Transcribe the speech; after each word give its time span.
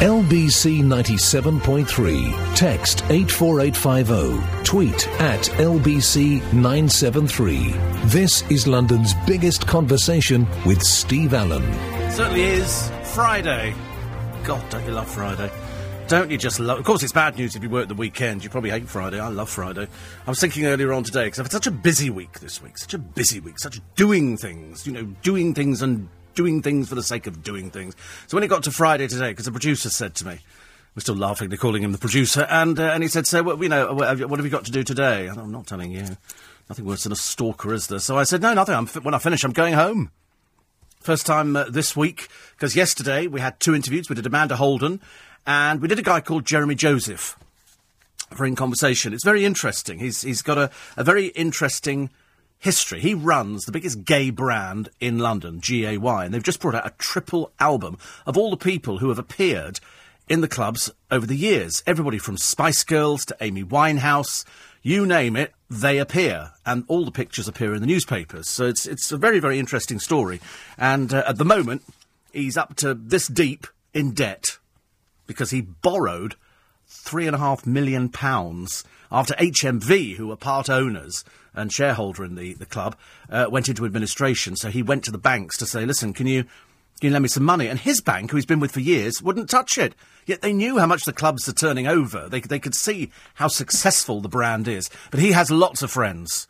LBC 0.00 0.82
97.3. 0.82 2.56
Text 2.56 3.04
84850. 3.10 4.64
Tweet 4.64 5.06
at 5.20 5.42
LBC 5.58 6.40
973. 6.54 7.74
This 8.06 8.42
is 8.50 8.66
London's 8.66 9.12
biggest 9.26 9.66
conversation 9.66 10.46
with 10.64 10.82
Steve 10.82 11.34
Allen. 11.34 11.62
Certainly 12.10 12.44
is 12.44 12.90
Friday. 13.12 13.74
God, 14.42 14.64
don't 14.70 14.86
you 14.86 14.92
love 14.92 15.06
Friday? 15.06 15.52
Don't 16.08 16.30
you 16.30 16.38
just 16.38 16.60
love? 16.60 16.78
Of 16.78 16.86
course, 16.86 17.02
it's 17.02 17.12
bad 17.12 17.36
news 17.36 17.54
if 17.54 17.62
you 17.62 17.68
work 17.68 17.88
the 17.88 17.94
weekend. 17.94 18.42
You 18.42 18.48
probably 18.48 18.70
hate 18.70 18.88
Friday. 18.88 19.20
I 19.20 19.28
love 19.28 19.50
Friday. 19.50 19.86
I 20.26 20.30
was 20.30 20.40
thinking 20.40 20.64
earlier 20.64 20.94
on 20.94 21.04
today 21.04 21.24
because 21.24 21.40
I've 21.40 21.46
had 21.46 21.52
such 21.52 21.66
a 21.66 21.70
busy 21.70 22.08
week 22.08 22.40
this 22.40 22.62
week. 22.62 22.78
Such 22.78 22.94
a 22.94 22.98
busy 22.98 23.38
week. 23.38 23.58
Such 23.58 23.82
doing 23.96 24.38
things. 24.38 24.86
You 24.86 24.94
know, 24.94 25.04
doing 25.20 25.52
things 25.52 25.82
and 25.82 26.08
doing 26.34 26.62
things 26.62 26.88
for 26.88 26.94
the 26.94 27.02
sake 27.02 27.26
of 27.26 27.42
doing 27.42 27.70
things. 27.70 27.94
So 28.26 28.36
when 28.36 28.44
it 28.44 28.48
got 28.48 28.62
to 28.64 28.70
Friday 28.70 29.08
today, 29.08 29.30
because 29.30 29.46
the 29.46 29.52
producer 29.52 29.90
said 29.90 30.14
to 30.16 30.26
me, 30.26 30.38
we're 30.94 31.00
still 31.00 31.14
laughing, 31.16 31.48
they're 31.48 31.58
calling 31.58 31.82
him 31.82 31.92
the 31.92 31.98
producer, 31.98 32.46
and 32.50 32.78
uh, 32.78 32.84
and 32.84 33.02
he 33.02 33.08
said, 33.08 33.26
so, 33.26 33.42
well, 33.42 33.62
you 33.62 33.68
know, 33.68 33.94
what 33.94 34.08
have 34.08 34.44
you 34.44 34.50
got 34.50 34.64
to 34.64 34.72
do 34.72 34.82
today? 34.82 35.28
And 35.28 35.38
I'm 35.38 35.52
not 35.52 35.66
telling 35.66 35.92
you. 35.92 36.16
Nothing 36.68 36.84
worse 36.84 37.02
than 37.02 37.10
a 37.10 37.16
stalker, 37.16 37.74
is 37.74 37.88
there? 37.88 37.98
So 37.98 38.16
I 38.16 38.22
said, 38.22 38.42
no, 38.42 38.54
nothing. 38.54 38.76
I'm, 38.76 38.86
when 38.86 39.12
I 39.12 39.18
finish, 39.18 39.42
I'm 39.42 39.50
going 39.50 39.74
home. 39.74 40.12
First 41.00 41.26
time 41.26 41.56
uh, 41.56 41.64
this 41.64 41.96
week, 41.96 42.28
because 42.52 42.76
yesterday 42.76 43.26
we 43.26 43.40
had 43.40 43.58
two 43.58 43.74
interviews. 43.74 44.08
We 44.08 44.14
did 44.14 44.24
Amanda 44.24 44.54
Holden, 44.54 45.00
and 45.46 45.80
we 45.80 45.88
did 45.88 45.98
a 45.98 46.02
guy 46.02 46.20
called 46.20 46.44
Jeremy 46.44 46.76
Joseph 46.76 47.36
for 48.32 48.46
In 48.46 48.54
Conversation. 48.54 49.12
It's 49.12 49.24
very 49.24 49.44
interesting. 49.44 49.98
He's, 49.98 50.22
he's 50.22 50.42
got 50.42 50.58
a, 50.58 50.70
a 50.96 51.02
very 51.02 51.26
interesting 51.28 52.10
history. 52.60 53.00
He 53.00 53.14
runs 53.14 53.64
the 53.64 53.72
biggest 53.72 54.04
gay 54.04 54.30
brand 54.30 54.90
in 55.00 55.18
London, 55.18 55.58
GAY, 55.58 55.96
and 55.96 56.32
they've 56.32 56.42
just 56.42 56.60
brought 56.60 56.76
out 56.76 56.86
a 56.86 56.94
triple 56.98 57.50
album 57.58 57.98
of 58.26 58.36
all 58.36 58.50
the 58.50 58.56
people 58.56 58.98
who 58.98 59.08
have 59.08 59.18
appeared 59.18 59.80
in 60.28 60.42
the 60.42 60.48
clubs 60.48 60.92
over 61.10 61.26
the 61.26 61.36
years. 61.36 61.82
Everybody 61.86 62.18
from 62.18 62.36
Spice 62.36 62.84
Girls 62.84 63.24
to 63.24 63.36
Amy 63.40 63.64
Winehouse, 63.64 64.44
you 64.82 65.04
name 65.04 65.36
it, 65.36 65.52
they 65.68 65.98
appear, 65.98 66.52
and 66.64 66.84
all 66.86 67.04
the 67.04 67.10
pictures 67.10 67.48
appear 67.48 67.74
in 67.74 67.80
the 67.80 67.86
newspapers. 67.86 68.48
So 68.48 68.66
it's 68.66 68.86
it's 68.86 69.10
a 69.10 69.16
very 69.16 69.40
very 69.40 69.58
interesting 69.58 69.98
story, 69.98 70.40
and 70.78 71.12
uh, 71.12 71.24
at 71.26 71.38
the 71.38 71.44
moment 71.44 71.82
he's 72.32 72.56
up 72.56 72.76
to 72.76 72.94
this 72.94 73.26
deep 73.26 73.66
in 73.94 74.12
debt 74.12 74.58
because 75.26 75.50
he 75.50 75.60
borrowed 75.60 76.36
three 76.86 77.26
and 77.26 77.34
a 77.34 77.38
half 77.38 77.66
million 77.66 78.08
pounds 78.08 78.84
after 79.12 79.34
HMV, 79.34 80.16
who 80.16 80.28
were 80.28 80.36
part 80.36 80.68
owners 80.68 81.24
and 81.54 81.72
shareholder 81.72 82.24
in 82.24 82.34
the, 82.34 82.54
the 82.54 82.66
club, 82.66 82.96
uh, 83.30 83.46
went 83.50 83.68
into 83.68 83.84
administration. 83.84 84.56
So 84.56 84.70
he 84.70 84.82
went 84.82 85.04
to 85.04 85.10
the 85.10 85.18
banks 85.18 85.56
to 85.58 85.66
say, 85.66 85.84
listen, 85.84 86.12
can 86.12 86.26
you, 86.26 86.44
can 86.44 87.08
you 87.08 87.10
lend 87.10 87.22
me 87.22 87.28
some 87.28 87.44
money? 87.44 87.66
And 87.66 87.78
his 87.78 88.00
bank, 88.00 88.30
who 88.30 88.36
he's 88.36 88.46
been 88.46 88.60
with 88.60 88.72
for 88.72 88.80
years, 88.80 89.22
wouldn't 89.22 89.50
touch 89.50 89.78
it. 89.78 89.94
Yet 90.26 90.42
they 90.42 90.52
knew 90.52 90.78
how 90.78 90.86
much 90.86 91.04
the 91.04 91.12
clubs 91.12 91.48
are 91.48 91.52
turning 91.52 91.86
over. 91.86 92.28
They, 92.28 92.40
they 92.40 92.58
could 92.58 92.74
see 92.74 93.10
how 93.34 93.48
successful 93.48 94.20
the 94.20 94.28
brand 94.28 94.68
is. 94.68 94.90
But 95.10 95.20
he 95.20 95.32
has 95.32 95.50
lots 95.50 95.82
of 95.82 95.90
friends. 95.90 96.46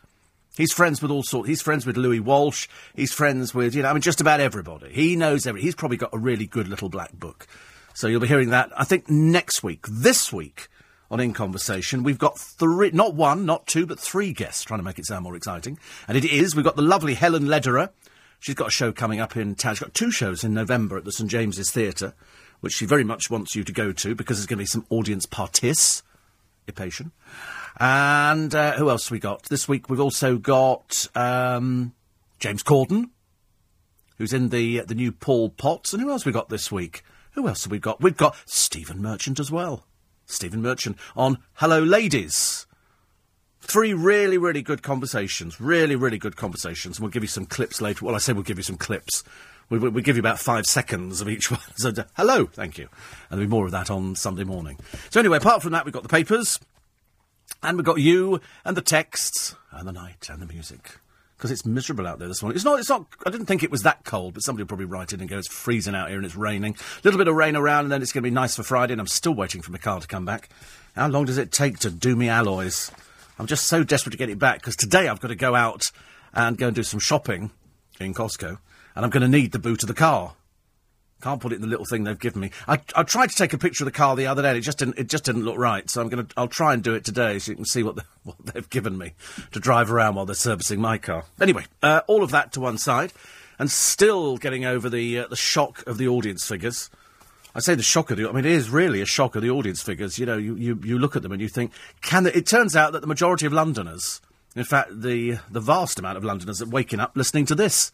He's 0.57 0.73
friends 0.73 1.01
with 1.01 1.11
all 1.11 1.23
sorts. 1.23 1.49
He's 1.49 1.63
friends 1.63 1.87
with 1.87 1.97
Louis 1.97 2.21
Walsh. 2.21 2.69
He's 2.95 3.13
friends 3.13 3.55
with, 3.55 3.75
you 3.75 3.83
know, 3.83 3.89
I 3.89 3.93
mean, 3.93 4.03
just 4.03 4.21
about 4.21 4.41
everybody. 4.41 4.93
He 4.93 5.17
knows 5.17 5.47
every. 5.47 5.63
He's 5.63 5.75
probably 5.75 5.97
got 5.97 6.13
a 6.13 6.19
really 6.19 6.47
good 6.47 6.69
little 6.69 6.89
black 6.89 7.13
book. 7.13 7.47
So 7.95 8.09
you'll 8.09 8.21
be 8.21 8.29
hearing 8.29 8.51
that, 8.51 8.71
I 8.77 8.85
think, 8.85 9.09
next 9.09 9.63
week. 9.63 9.87
This 9.89 10.33
week, 10.33 10.69
on 11.11 11.21
In 11.21 11.33
Conversation. 11.33 12.03
We've 12.03 12.19
got 12.19 12.39
three, 12.39 12.91
not 12.93 13.15
one, 13.15 13.45
not 13.45 13.67
two, 13.67 13.87
but 13.87 13.99
three 13.99 14.33
guests, 14.33 14.63
trying 14.63 14.79
to 14.79 14.85
make 14.85 14.99
it 14.99 15.07
sound 15.07 15.25
more 15.25 15.35
exciting. 15.35 15.79
And 16.07 16.17
it 16.17 16.25
is, 16.25 16.55
we've 16.55 16.65
got 16.65 16.77
the 16.77 16.83
lovely 16.83 17.15
Helen 17.15 17.47
Lederer. 17.47 17.91
She's 18.39 18.55
got 18.55 18.69
a 18.69 18.71
show 18.73 18.93
coming 18.93 19.21
up 19.21 19.37
in 19.37 19.55
town. 19.55 19.75
She's 19.75 19.81
got 19.81 19.95
two 19.95 20.11
shows 20.11 20.45
in 20.45 20.55
November 20.55 20.97
at 20.97 21.05
the 21.05 21.13
St 21.13 21.29
James's 21.29 21.71
Theatre, 21.71 22.15
which 22.61 22.73
she 22.73 22.87
very 22.87 23.05
much 23.05 23.29
wants 23.29 23.55
you 23.55 23.65
to 23.65 23.73
go 23.73 23.93
to 23.93 24.15
because 24.15 24.39
there's 24.39 24.47
going 24.47 24.59
to 24.59 24.63
be 24.63 24.67
some 24.67 24.87
audience 24.89 25.27
participation. 25.27 27.13
And 27.79 28.55
uh, 28.55 28.73
who 28.73 28.89
else 28.89 29.11
we 29.11 29.19
got? 29.19 29.45
This 29.45 29.69
week 29.69 29.91
we've 29.91 30.01
also 30.01 30.39
got 30.39 31.07
um, 31.15 31.93
James 32.39 32.63
Corden, 32.63 33.11
who's 34.17 34.33
in 34.33 34.49
the 34.51 34.81
the 34.81 34.95
new 34.95 35.13
Paul 35.13 35.51
Potts. 35.51 35.93
And 35.93 36.03
who 36.03 36.11
else 36.11 36.25
we 36.25 36.33
got 36.33 36.49
this 36.49 36.71
week? 36.71 37.03
Who 37.33 37.47
else 37.47 37.65
have 37.65 37.71
we 37.71 37.79
got? 37.79 38.01
We've 38.01 38.17
got 38.17 38.37
Stephen 38.47 39.03
Merchant 39.03 39.39
as 39.39 39.51
well. 39.51 39.85
Stephen 40.31 40.63
Merchant 40.63 40.97
on 41.17 41.39
Hello 41.55 41.83
Ladies. 41.83 42.67
Three 43.61 43.93
really, 43.93 44.39
really 44.39 44.63
good 44.63 44.83
conversations. 44.83 45.61
Really, 45.61 45.97
really 45.97 46.19
good 46.19 46.37
conversations. 46.37 46.97
And 46.97 47.05
we'll 47.05 47.13
give 47.13 47.23
you 47.23 47.29
some 47.29 47.47
clips 47.47 47.81
later. 47.81 48.05
Well, 48.05 48.15
I 48.15 48.19
say 48.19 48.33
we'll 48.33 48.43
give 48.43 48.59
you 48.59 48.65
some 48.65 48.77
clips. 48.77 49.23
We, 49.69 49.79
we, 49.79 49.89
we 49.91 50.03
give 50.03 50.17
you 50.17 50.21
about 50.21 50.39
five 50.39 50.67
seconds 50.67 51.21
of 51.21 51.29
each 51.29 51.51
one. 51.51 51.61
So, 51.77 51.93
hello, 52.17 52.47
thank 52.47 52.79
you. 52.79 52.89
And 53.31 53.39
there'll 53.39 53.47
be 53.47 53.51
more 53.51 53.67
of 53.67 53.73
that 53.73 53.91
on 53.91 54.17
Sunday 54.17 54.45
morning. 54.45 54.79
So, 55.11 55.21
anyway, 55.21 55.37
apart 55.37 55.63
from 55.63 55.73
that, 55.73 55.85
we've 55.85 55.95
got 55.95 56.03
the 56.03 56.09
papers. 56.09 56.59
And 57.63 57.77
we've 57.77 57.85
got 57.85 57.99
you 57.99 58.41
and 58.65 58.77
the 58.77 58.83
texts 58.83 59.55
and 59.71 59.87
the 59.87 59.93
night 59.93 60.29
and 60.31 60.41
the 60.41 60.47
music 60.47 60.99
because 61.41 61.51
it's 61.51 61.65
miserable 61.65 62.07
out 62.07 62.19
there 62.19 62.29
this 62.29 62.43
morning. 62.43 62.55
It's 62.55 62.67
not. 62.67 62.79
It's 62.79 62.91
not. 62.91 63.07
I 63.25 63.31
didn't 63.31 63.47
think 63.47 63.63
it 63.63 63.71
was 63.71 63.81
that 63.83 64.05
cold, 64.05 64.35
but 64.35 64.43
somebody 64.43 64.63
will 64.63 64.69
probably 64.69 64.85
write 64.85 65.15
in 65.15 65.21
and 65.21 65.29
go, 65.29 65.39
"It's 65.39 65.49
freezing 65.49 65.95
out 65.95 66.09
here 66.09 66.19
and 66.19 66.27
it's 66.27 66.37
raining." 66.37 66.75
A 66.75 67.01
little 67.03 67.17
bit 67.17 67.29
of 67.29 67.35
rain 67.35 67.57
around, 67.57 67.87
and 67.87 67.93
then 67.93 68.03
it's 68.03 68.13
going 68.13 68.23
to 68.23 68.27
be 68.27 68.35
nice 68.35 68.57
for 68.57 68.63
Friday. 68.63 68.93
And 68.93 69.01
I'm 69.01 69.07
still 69.07 69.33
waiting 69.33 69.63
for 69.63 69.73
my 69.73 69.79
car 69.79 69.99
to 69.99 70.07
come 70.07 70.27
back. 70.27 70.51
How 70.95 71.09
long 71.09 71.25
does 71.25 71.39
it 71.39 71.51
take 71.51 71.79
to 71.79 71.91
do 71.91 72.15
me 72.15 72.29
alloys? 72.29 72.93
I'm 73.39 73.47
just 73.47 73.69
so 73.69 73.83
desperate 73.83 74.11
to 74.13 74.19
get 74.19 74.29
it 74.29 74.39
back 74.39 74.59
because 74.59 74.77
today 74.77 75.09
I've 75.09 75.21
got 75.21 75.29
to 75.29 75.35
go 75.35 75.55
out 75.55 75.91
and 76.35 76.59
go 76.59 76.67
and 76.67 76.77
do 76.77 76.83
some 76.83 77.01
shopping 77.01 77.53
in 77.99 78.13
Costco, 78.13 78.59
and 78.95 79.05
I'm 79.05 79.11
going 79.11 79.23
to 79.23 79.29
need 79.29 79.53
the 79.53 79.59
boot 79.59 79.83
of 79.83 79.87
the 79.87 79.95
car. 79.95 80.35
Can't 81.21 81.41
put 81.41 81.53
it 81.53 81.57
in 81.57 81.61
the 81.61 81.67
little 81.67 81.85
thing 81.85 82.05
they've 82.05 82.19
given 82.19 82.41
me. 82.41 82.51
I, 82.67 82.81
I 82.95 83.03
tried 83.03 83.31
to 83.31 83.37
take 83.37 83.53
a 83.53 83.59
picture 83.59 83.85
of 83.85 83.87
the 83.87 83.97
car 83.97 84.17
the 84.17 84.27
other 84.27 84.43
day. 84.43 84.49
And 84.49 84.59
it 84.59 84.63
just 84.63 84.79
didn't. 84.79 84.99
It 84.99 85.09
just 85.09 85.25
didn't 85.25 85.45
look 85.45 85.59
right. 85.59 85.89
So 85.91 86.01
I'm 86.01 86.09
gonna. 86.09 86.27
I'll 86.37 86.49
try 86.49 86.73
and 86.73 86.83
do 86.83 86.95
it 86.95 87.05
today, 87.05 87.39
so 87.39 87.53
you 87.53 87.57
can 87.57 87.65
see 87.65 87.83
what 87.83 87.97
the, 87.97 88.05
what 88.25 88.37
they've 88.47 88.69
given 88.71 88.97
me 88.97 89.13
to 89.53 89.61
drive 89.61 89.91
around 89.91 90.15
while 90.15 90.27
they're 90.27 90.35
servicing 90.35 90.81
my 90.81 90.99
car. 90.99 91.25
Anyway, 91.41 91.65
uh, 91.83 92.01
all 92.07 92.23
of 92.23 92.31
that 92.31 92.53
to 92.53 92.61
one 92.61 92.79
side, 92.79 93.13
and 93.59 93.71
still 93.71 94.37
getting 94.37 94.65
over 94.65 94.89
the 94.89 95.19
uh, 95.19 95.27
the 95.29 95.37
shock 95.37 95.87
of 95.87 95.99
the 95.99 96.09
audience 96.09 96.47
figures. 96.47 96.91
I 97.55 97.59
say 97.59 97.75
the 97.75 97.83
shock 97.83 98.11
of 98.11 98.17
the. 98.17 98.29
I 98.29 98.33
mean, 98.33 98.45
it 98.45 98.53
is 98.53 98.71
really 98.71 99.01
a 99.03 99.07
shock 99.07 99.35
of 99.35 99.43
the 99.43 99.51
audience 99.51 99.83
figures. 99.83 100.19
You 100.19 100.27
know, 100.27 100.39
you, 100.39 100.55
you, 100.55 100.81
you 100.85 100.99
look 100.99 101.17
at 101.17 101.23
them 101.23 101.33
and 101.33 101.41
you 101.41 101.49
think, 101.49 101.73
can 102.01 102.23
they, 102.23 102.33
it 102.33 102.47
turns 102.47 102.77
out 102.77 102.93
that 102.93 103.01
the 103.01 103.09
majority 103.09 103.45
of 103.45 103.53
Londoners, 103.53 104.21
in 104.55 104.65
fact, 104.65 105.03
the 105.03 105.39
the 105.51 105.61
vast 105.61 105.99
amount 105.99 106.17
of 106.17 106.25
Londoners, 106.25 106.63
are 106.63 106.69
waking 106.69 107.01
up 107.01 107.13
listening 107.17 107.47
to 107.47 107.55
this 107.55 107.93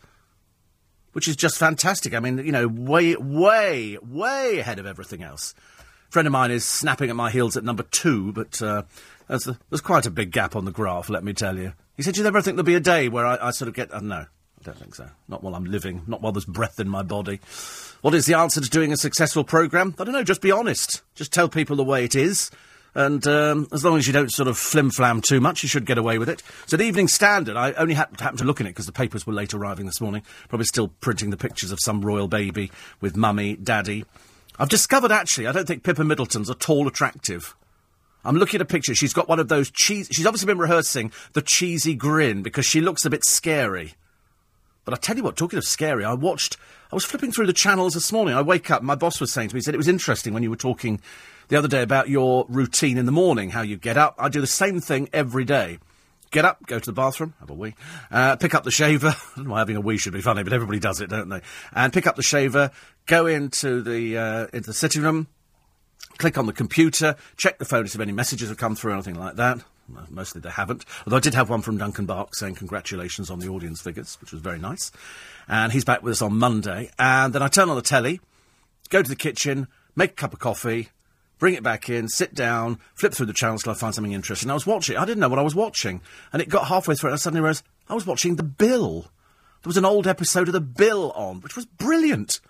which 1.17 1.29
is 1.29 1.35
just 1.35 1.57
fantastic. 1.57 2.13
I 2.13 2.21
mean, 2.21 2.37
you 2.37 2.53
know, 2.53 2.69
way, 2.69 3.17
way, 3.17 3.97
way 4.07 4.59
ahead 4.59 4.79
of 4.79 4.85
everything 4.85 5.23
else. 5.23 5.55
A 5.79 6.13
friend 6.13 6.29
of 6.29 6.33
mine 6.33 6.51
is 6.51 6.63
snapping 6.63 7.09
at 7.09 7.17
my 7.17 7.31
heels 7.31 7.57
at 7.57 7.65
number 7.65 7.85
two, 7.85 8.33
but 8.33 8.61
uh, 8.61 8.83
there's, 9.27 9.49
there's, 9.71 9.81
quite 9.81 10.05
a 10.05 10.11
big 10.11 10.31
gap 10.31 10.55
on 10.55 10.67
the 10.67 10.71
graph, 10.71 11.09
let 11.09 11.25
me 11.25 11.33
tell 11.33 11.57
you. 11.57 11.73
He 11.97 12.03
said, 12.03 12.13
Do 12.13 12.21
you 12.21 12.25
never 12.25 12.43
think 12.43 12.57
there'll 12.57 12.67
be 12.67 12.75
a 12.75 12.81
day 12.81 13.09
where 13.09 13.25
I, 13.25 13.49
I 13.49 13.51
sort 13.53 13.69
of 13.69 13.75
get. 13.75 13.95
Uh, 13.95 14.01
no, 14.01 14.27
I 14.27 14.63
don't 14.63 14.77
think 14.77 14.95
so. 14.95 15.09
Not 15.27 15.43
while 15.43 15.55
I'm 15.55 15.65
living, 15.65 16.03
not 16.07 16.21
while 16.21 16.33
there's 16.33 16.45
breath 16.45 16.79
in 16.79 16.87
my 16.91 17.03
body. 17.03 17.41
What 18.03 18.13
is 18.13 18.27
the 18.27 18.35
answer 18.35 18.61
to 18.61 18.69
doing 18.69 18.93
a 18.93 18.99
successful 18.99 19.43
programme? 19.43 19.95
I 19.99 20.05
don't 20.05 20.13
know, 20.13 20.23
just 20.23 20.43
be 20.43 20.53
honest. 20.53 21.01
Just 21.15 21.33
tell 21.33 21.49
people 21.49 21.77
the 21.77 21.83
way 21.83 22.05
it 22.05 22.15
is. 22.15 22.51
And 22.97 23.27
um, 23.27 23.69
as 23.73 23.85
long 23.85 23.99
as 23.99 24.07
you 24.07 24.15
don't 24.15 24.33
sort 24.33 24.49
of 24.49 24.57
flim 24.57 24.91
flam 24.91 25.21
too 25.21 25.39
much, 25.39 25.63
you 25.63 25.69
should 25.69 25.85
get 25.85 25.99
away 25.99 26.17
with 26.17 26.31
it. 26.31 26.43
So 26.65 26.79
the 26.79 26.85
Evening 26.85 27.09
Standard, 27.09 27.55
I 27.55 27.73
only 27.73 27.93
happened, 27.93 28.23
happened 28.23 28.39
to 28.39 28.47
look 28.47 28.59
in 28.59 28.67
it 28.67 28.71
because 28.71 28.87
the 28.87 28.93
papers 28.93 29.27
were 29.27 29.35
late 29.35 29.53
arriving 29.53 29.85
this 29.85 30.01
morning. 30.01 30.23
Probably 30.49 30.65
still 30.65 30.89
printing 30.89 31.29
the 31.29 31.37
pictures 31.37 31.71
of 31.71 31.79
some 31.79 32.01
royal 32.01 32.27
baby 32.27 32.73
with 33.03 33.15
mummy, 33.15 33.55
daddy. 33.55 34.07
I've 34.59 34.71
discovered 34.71 35.13
actually, 35.13 35.47
I 35.47 35.53
don't 35.53 35.67
think 35.67 35.83
Pippa 35.83 36.05
Middleton's 36.05 36.49
at 36.49 36.71
all 36.71 36.89
attractive. 36.89 37.55
I'm 38.25 38.37
looking 38.37 38.57
at 38.57 38.63
a 38.63 38.65
picture. 38.65 38.95
She's 38.95 39.13
got 39.13 39.29
one 39.29 39.41
of 39.41 39.49
those 39.49 39.71
cheese. 39.71 40.09
She's 40.11 40.25
obviously 40.25 40.47
been 40.47 40.59
rehearsing 40.59 41.13
the 41.35 41.43
cheesy 41.43 41.95
grin 41.95 42.43
because 42.43 42.65
she 42.65 42.81
looks 42.81 43.05
a 43.05 43.11
bit 43.11 43.27
scary. 43.27 43.93
But 44.87 44.95
I 44.95 44.97
tell 44.97 45.19
you 45.19 45.23
what, 45.23 45.37
talking 45.37 45.59
of 45.59 45.65
scary, 45.65 46.03
I 46.03 46.15
watched. 46.15 46.57
I 46.91 46.95
was 46.95 47.05
flipping 47.05 47.31
through 47.31 47.47
the 47.47 47.53
channels 47.53 47.93
this 47.93 48.11
morning. 48.11 48.35
I 48.35 48.41
wake 48.41 48.71
up. 48.71 48.83
My 48.83 48.95
boss 48.95 49.21
was 49.21 49.35
saying 49.35 49.51
to 49.51 49.55
me, 49.55 49.59
he 49.59 49.63
said 49.65 49.75
it 49.75 49.77
was 49.77 49.87
interesting 49.87 50.33
when 50.33 50.43
you 50.43 50.49
were 50.49 50.57
talking 50.57 51.03
the 51.49 51.57
other 51.57 51.69
day 51.69 51.83
about 51.83 52.09
your 52.09 52.47
routine 52.49 52.99
in 52.99 53.07
the 53.07 53.13
morning, 53.13 53.51
how 53.51 53.63
you 53.63 53.77
get 53.77 53.97
up. 53.97 54.15
I 54.19 54.29
do 54.29 54.41
the 54.41 54.47
same 54.47 54.81
thing 54.81 55.09
every 55.13 55.45
day. 55.45 55.79
Get 56.33 56.45
up, 56.45 56.67
go 56.67 56.79
to 56.79 56.85
the 56.85 56.93
bathroom, 56.93 57.35
have 57.39 57.51
a 57.51 57.55
wee, 57.55 57.75
uh, 58.11 58.37
pick 58.37 58.55
up 58.55 58.65
the 58.65 58.71
shaver. 58.71 59.13
Why 59.37 59.61
having 59.61 59.77
a 59.77 59.81
wee 59.81 59.97
should 59.97 60.13
be 60.13 60.21
funny, 60.21 60.43
but 60.43 60.53
everybody 60.53 60.81
does 60.81 61.01
it, 61.01 61.09
don't 61.09 61.29
they? 61.29 61.41
And 61.73 61.93
pick 61.93 62.07
up 62.07 62.17
the 62.17 62.23
shaver, 62.23 62.73
go 63.07 63.27
into 63.27 63.81
the 63.81 64.19
uh, 64.19 64.47
into 64.53 64.67
the 64.67 64.75
sitting 64.75 65.03
room, 65.03 65.29
click 66.19 66.37
on 66.37 66.47
the 66.47 66.53
computer, 66.53 67.17
check 67.37 67.59
the 67.59 67.65
phone 67.65 67.85
to 67.85 67.89
see 67.89 67.97
if 67.97 68.03
any 68.03 68.13
messages 68.13 68.49
have 68.49 68.59
come 68.59 68.75
through 68.75 68.93
or 68.93 68.95
anything 68.95 69.15
like 69.15 69.37
that. 69.37 69.63
Mostly 70.11 70.41
they 70.41 70.51
haven't. 70.51 70.85
Although 71.07 71.19
I 71.19 71.21
did 71.21 71.35
have 71.35 71.49
one 71.49 71.63
from 71.63 71.79
Duncan 71.79 72.07
Barkes 72.07 72.39
saying 72.39 72.57
congratulations 72.57 73.31
on 73.31 73.39
the 73.39 73.49
audience 73.49 73.81
figures, 73.81 74.19
which 74.21 74.33
was 74.33 74.41
very 74.41 74.59
nice. 74.59 74.91
And 75.47 75.73
he's 75.73 75.85
back 75.85 76.03
with 76.03 76.13
us 76.13 76.23
on 76.23 76.37
Monday. 76.37 76.91
And 76.99 77.33
then 77.33 77.43
I 77.43 77.49
turn 77.49 77.71
on 77.71 77.77
the 77.77 77.83
telly, 77.83 78.21
go 78.91 79.03
to 79.03 79.09
the 79.09 79.15
kitchen, 79.15 79.69
make 79.95 80.11
a 80.11 80.15
cup 80.15 80.33
of 80.33 80.41
coffee, 80.41 80.89
bring 81.39 81.55
it 81.55 81.63
back 81.63 81.89
in, 81.89 82.09
sit 82.09 82.35
down, 82.35 82.79
flip 82.95 83.13
through 83.13 83.27
the 83.27 83.33
channels 83.33 83.63
till 83.63 83.73
I 83.73 83.77
find 83.77 83.95
something 83.95 84.13
interesting. 84.13 84.51
I 84.51 84.55
was 84.55 84.67
watching. 84.67 84.97
I 84.97 85.05
didn't 85.05 85.21
know 85.21 85.29
what 85.29 85.39
I 85.39 85.43
was 85.43 85.55
watching, 85.55 86.01
and 86.33 86.41
it 86.41 86.49
got 86.49 86.69
halfway 86.69 86.95
through, 86.95 87.11
and 87.11 87.15
I 87.15 87.19
suddenly 87.19 87.41
realised 87.41 87.65
I 87.89 87.95
was 87.95 88.07
watching 88.07 88.37
The 88.37 88.43
Bill. 88.43 89.03
There 89.63 89.71
was 89.71 89.77
an 89.77 89.85
old 89.85 90.07
episode 90.07 90.49
of 90.49 90.53
The 90.53 90.61
Bill 90.61 91.13
on, 91.13 91.41
which 91.41 91.57
was 91.57 91.67
brilliant. 91.67 92.41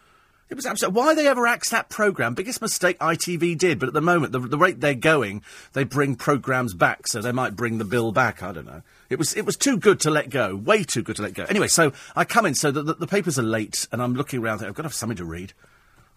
It 0.48 0.54
was 0.54 0.66
absolute. 0.66 0.94
Why 0.94 1.12
they 1.14 1.26
ever 1.26 1.46
axed 1.46 1.72
that 1.72 1.88
programme? 1.88 2.34
Biggest 2.34 2.62
mistake 2.62 2.98
ITV 3.00 3.58
did, 3.58 3.80
but 3.80 3.88
at 3.88 3.94
the 3.94 4.00
moment, 4.00 4.30
the, 4.30 4.38
the 4.38 4.58
rate 4.58 4.80
they're 4.80 4.94
going, 4.94 5.42
they 5.72 5.82
bring 5.82 6.14
programmes 6.14 6.72
back, 6.72 7.08
so 7.08 7.20
they 7.20 7.32
might 7.32 7.56
bring 7.56 7.78
the 7.78 7.84
bill 7.84 8.12
back. 8.12 8.44
I 8.44 8.52
don't 8.52 8.66
know. 8.66 8.82
It 9.10 9.18
was 9.18 9.34
it 9.34 9.44
was 9.44 9.56
too 9.56 9.76
good 9.76 9.98
to 10.00 10.10
let 10.10 10.30
go, 10.30 10.54
way 10.54 10.84
too 10.84 11.02
good 11.02 11.16
to 11.16 11.22
let 11.22 11.34
go. 11.34 11.44
Anyway, 11.48 11.66
so 11.66 11.92
I 12.14 12.24
come 12.24 12.46
in, 12.46 12.54
so 12.54 12.70
the, 12.70 12.82
the, 12.82 12.94
the 12.94 13.06
papers 13.08 13.40
are 13.40 13.42
late, 13.42 13.88
and 13.90 14.00
I'm 14.00 14.14
looking 14.14 14.40
around. 14.40 14.64
I've 14.64 14.74
got 14.74 14.82
to 14.82 14.88
have 14.88 14.94
something 14.94 15.16
to 15.16 15.24
read. 15.24 15.52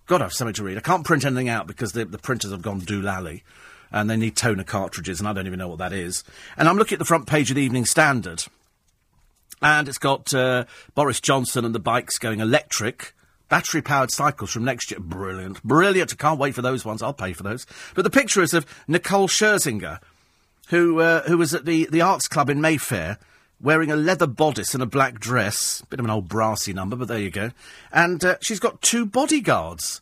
Got 0.09 0.17
to 0.17 0.23
have 0.23 0.33
something 0.33 0.55
to 0.55 0.63
read. 0.63 0.75
I 0.75 0.81
can't 0.81 1.05
print 1.05 1.23
anything 1.23 1.49
out 1.49 1.67
because 1.67 1.91
the, 1.91 2.03
the 2.03 2.17
printers 2.17 2.49
have 2.49 2.63
gone 2.63 2.81
doolally, 2.81 3.43
and 3.91 4.09
they 4.09 4.17
need 4.17 4.35
toner 4.35 4.63
cartridges, 4.63 5.19
and 5.19 5.29
I 5.29 5.33
don't 5.33 5.45
even 5.45 5.59
know 5.59 5.67
what 5.67 5.77
that 5.77 5.93
is. 5.93 6.23
And 6.57 6.67
I'm 6.67 6.77
looking 6.77 6.95
at 6.95 6.99
the 6.99 7.05
front 7.05 7.27
page 7.27 7.51
of 7.51 7.55
the 7.55 7.61
Evening 7.61 7.85
Standard, 7.85 8.43
and 9.61 9.87
it's 9.87 9.99
got 9.99 10.33
uh, 10.33 10.65
Boris 10.95 11.21
Johnson 11.21 11.63
and 11.63 11.75
the 11.75 11.79
bikes 11.79 12.17
going 12.17 12.39
electric. 12.39 13.13
Battery 13.49 13.83
powered 13.83 14.09
cycles 14.09 14.49
from 14.49 14.63
next 14.63 14.89
year. 14.89 14.99
Brilliant. 14.99 15.61
Brilliant. 15.61 16.11
I 16.11 16.15
can't 16.15 16.39
wait 16.39 16.55
for 16.55 16.63
those 16.63 16.83
ones. 16.83 17.03
I'll 17.03 17.13
pay 17.13 17.33
for 17.33 17.43
those. 17.43 17.67
But 17.93 18.01
the 18.01 18.09
picture 18.09 18.41
is 18.41 18.55
of 18.55 18.65
Nicole 18.87 19.27
Scherzinger, 19.27 19.99
who, 20.69 21.01
uh, 21.01 21.21
who 21.27 21.37
was 21.37 21.53
at 21.53 21.65
the, 21.65 21.87
the 21.91 22.01
Arts 22.01 22.27
Club 22.27 22.49
in 22.49 22.61
Mayfair, 22.61 23.19
wearing 23.61 23.91
a 23.91 23.95
leather 23.95 24.27
bodice 24.27 24.73
and 24.73 24.83
a 24.83 24.87
black 24.87 25.19
dress. 25.19 25.81
Bit 25.89 25.99
of 25.99 26.05
an 26.05 26.11
old 26.11 26.27
brassy 26.27 26.73
number, 26.73 26.95
but 26.95 27.07
there 27.07 27.19
you 27.19 27.29
go. 27.29 27.51
And 27.91 28.23
uh, 28.23 28.37
she's 28.41 28.59
got 28.59 28.81
two 28.81 29.05
bodyguards. 29.05 30.01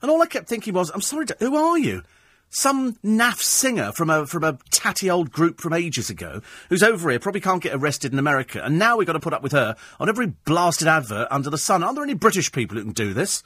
And 0.00 0.10
all 0.10 0.22
I 0.22 0.26
kept 0.26 0.48
thinking 0.48 0.74
was, 0.74 0.90
I'm 0.90 1.00
sorry, 1.00 1.26
who 1.38 1.56
are 1.56 1.78
you? 1.78 2.02
some 2.50 2.94
naff 3.04 3.40
singer 3.40 3.92
from 3.92 4.10
a 4.10 4.26
from 4.26 4.44
a 4.44 4.58
tatty 4.70 5.10
old 5.10 5.30
group 5.30 5.60
from 5.60 5.72
ages 5.72 6.08
ago 6.08 6.40
who's 6.68 6.82
over 6.82 7.10
here 7.10 7.18
probably 7.18 7.40
can't 7.40 7.62
get 7.62 7.74
arrested 7.74 8.12
in 8.12 8.18
America, 8.18 8.62
and 8.64 8.78
now 8.78 8.96
we've 8.96 9.06
got 9.06 9.12
to 9.14 9.20
put 9.20 9.32
up 9.32 9.42
with 9.42 9.52
her 9.52 9.76
on 10.00 10.08
every 10.08 10.26
blasted 10.26 10.88
advert 10.88 11.28
under 11.30 11.50
the 11.50 11.58
sun. 11.58 11.82
Aren't 11.82 11.96
there 11.96 12.04
any 12.04 12.14
British 12.14 12.50
people 12.50 12.76
who 12.76 12.84
can 12.84 12.92
do 12.92 13.12
this? 13.12 13.42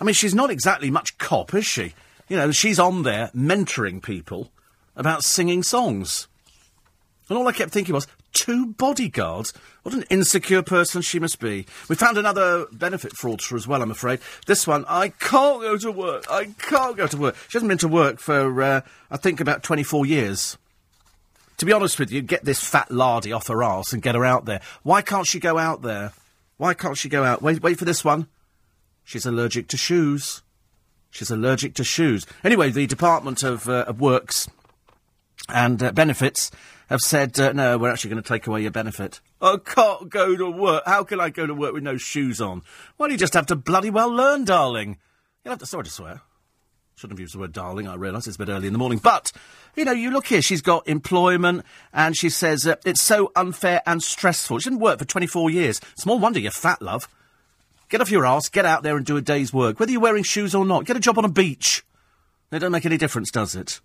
I 0.00 0.04
mean, 0.04 0.14
she's 0.14 0.34
not 0.34 0.50
exactly 0.50 0.90
much 0.90 1.16
cop, 1.18 1.54
is 1.54 1.66
she? 1.66 1.94
You 2.28 2.36
know, 2.36 2.50
she's 2.50 2.78
on 2.78 3.02
there 3.02 3.30
mentoring 3.34 4.02
people 4.02 4.50
about 4.96 5.22
singing 5.22 5.62
songs. 5.62 6.26
And 7.28 7.38
all 7.38 7.46
I 7.46 7.52
kept 7.52 7.72
thinking 7.72 7.94
was, 7.94 8.06
two 8.32 8.66
bodyguards? 8.66 9.52
What 9.82 9.94
an 9.94 10.04
insecure 10.10 10.62
person 10.62 11.02
she 11.02 11.18
must 11.18 11.40
be. 11.40 11.66
We 11.88 11.96
found 11.96 12.18
another 12.18 12.66
benefit 12.72 13.12
fraudster 13.12 13.56
as 13.56 13.66
well, 13.66 13.82
I'm 13.82 13.90
afraid. 13.90 14.20
This 14.46 14.66
one, 14.66 14.84
I 14.88 15.08
can't 15.08 15.60
go 15.60 15.76
to 15.76 15.92
work. 15.92 16.24
I 16.30 16.46
can't 16.58 16.96
go 16.96 17.06
to 17.06 17.16
work. 17.16 17.36
She 17.48 17.56
hasn't 17.56 17.68
been 17.68 17.78
to 17.78 17.88
work 17.88 18.18
for, 18.18 18.62
uh, 18.62 18.80
I 19.10 19.16
think, 19.16 19.40
about 19.40 19.62
24 19.62 20.06
years. 20.06 20.56
To 21.58 21.66
be 21.66 21.72
honest 21.72 21.98
with 21.98 22.10
you, 22.10 22.22
get 22.22 22.44
this 22.44 22.64
fat 22.64 22.90
lardy 22.90 23.32
off 23.32 23.48
her 23.48 23.62
arse 23.62 23.92
and 23.92 24.02
get 24.02 24.14
her 24.14 24.24
out 24.24 24.46
there. 24.46 24.60
Why 24.82 25.02
can't 25.02 25.26
she 25.26 25.38
go 25.38 25.58
out 25.58 25.82
there? 25.82 26.12
Why 26.56 26.74
can't 26.74 26.96
she 26.96 27.08
go 27.08 27.24
out? 27.24 27.42
Wait, 27.42 27.62
wait 27.62 27.78
for 27.78 27.84
this 27.84 28.04
one. 28.04 28.28
She's 29.04 29.26
allergic 29.26 29.68
to 29.68 29.76
shoes. 29.76 30.42
She's 31.10 31.30
allergic 31.30 31.74
to 31.74 31.84
shoes. 31.84 32.26
Anyway, 32.42 32.70
the 32.70 32.86
Department 32.86 33.42
of, 33.42 33.68
uh, 33.68 33.84
of 33.86 34.00
Works 34.00 34.48
and 35.48 35.82
uh, 35.82 35.92
Benefits 35.92 36.50
have 36.92 37.00
said, 37.00 37.38
uh, 37.40 37.52
no, 37.52 37.78
we're 37.78 37.90
actually 37.90 38.10
going 38.10 38.22
to 38.22 38.28
take 38.28 38.46
away 38.46 38.62
your 38.62 38.70
benefit. 38.70 39.20
I 39.40 39.56
can't 39.64 40.10
go 40.10 40.36
to 40.36 40.50
work. 40.50 40.82
How 40.86 41.04
can 41.04 41.20
I 41.20 41.30
go 41.30 41.46
to 41.46 41.54
work 41.54 41.72
with 41.72 41.82
no 41.82 41.96
shoes 41.96 42.40
on? 42.40 42.62
Well, 42.98 43.10
you 43.10 43.16
just 43.16 43.34
have 43.34 43.46
to 43.46 43.56
bloody 43.56 43.90
well 43.90 44.10
learn, 44.10 44.44
darling. 44.44 44.98
You'll 45.44 45.52
have 45.52 45.58
to, 45.60 45.66
sorry 45.66 45.84
to 45.84 45.90
swear. 45.90 46.20
Shouldn't 46.94 47.18
have 47.18 47.20
used 47.20 47.34
the 47.34 47.38
word 47.38 47.52
darling, 47.52 47.88
I 47.88 47.94
realise 47.94 48.26
it's 48.26 48.36
a 48.36 48.38
bit 48.38 48.50
early 48.50 48.66
in 48.66 48.74
the 48.74 48.78
morning. 48.78 49.00
But, 49.02 49.32
you 49.74 49.84
know, 49.84 49.92
you 49.92 50.10
look 50.10 50.26
here, 50.26 50.42
she's 50.42 50.60
got 50.60 50.86
employment, 50.86 51.64
and 51.92 52.16
she 52.16 52.28
says 52.28 52.66
uh, 52.66 52.76
it's 52.84 53.00
so 53.00 53.32
unfair 53.34 53.80
and 53.86 54.02
stressful. 54.02 54.58
She 54.58 54.68
didn't 54.68 54.80
work 54.80 54.98
for 54.98 55.06
24 55.06 55.50
years. 55.50 55.80
Small 55.96 56.18
wonder 56.18 56.38
you're 56.38 56.52
fat, 56.52 56.82
love. 56.82 57.08
Get 57.88 58.02
off 58.02 58.10
your 58.10 58.26
ass, 58.26 58.48
get 58.48 58.66
out 58.66 58.82
there 58.82 58.96
and 58.96 59.06
do 59.06 59.16
a 59.16 59.22
day's 59.22 59.52
work. 59.52 59.80
Whether 59.80 59.92
you're 59.92 60.00
wearing 60.00 60.24
shoes 60.24 60.54
or 60.54 60.64
not, 60.64 60.84
get 60.84 60.96
a 60.96 61.00
job 61.00 61.18
on 61.18 61.24
a 61.24 61.30
beach. 61.30 61.82
It 62.50 62.58
don't 62.58 62.72
make 62.72 62.86
any 62.86 62.98
difference, 62.98 63.30
does 63.30 63.56
it? 63.56 63.80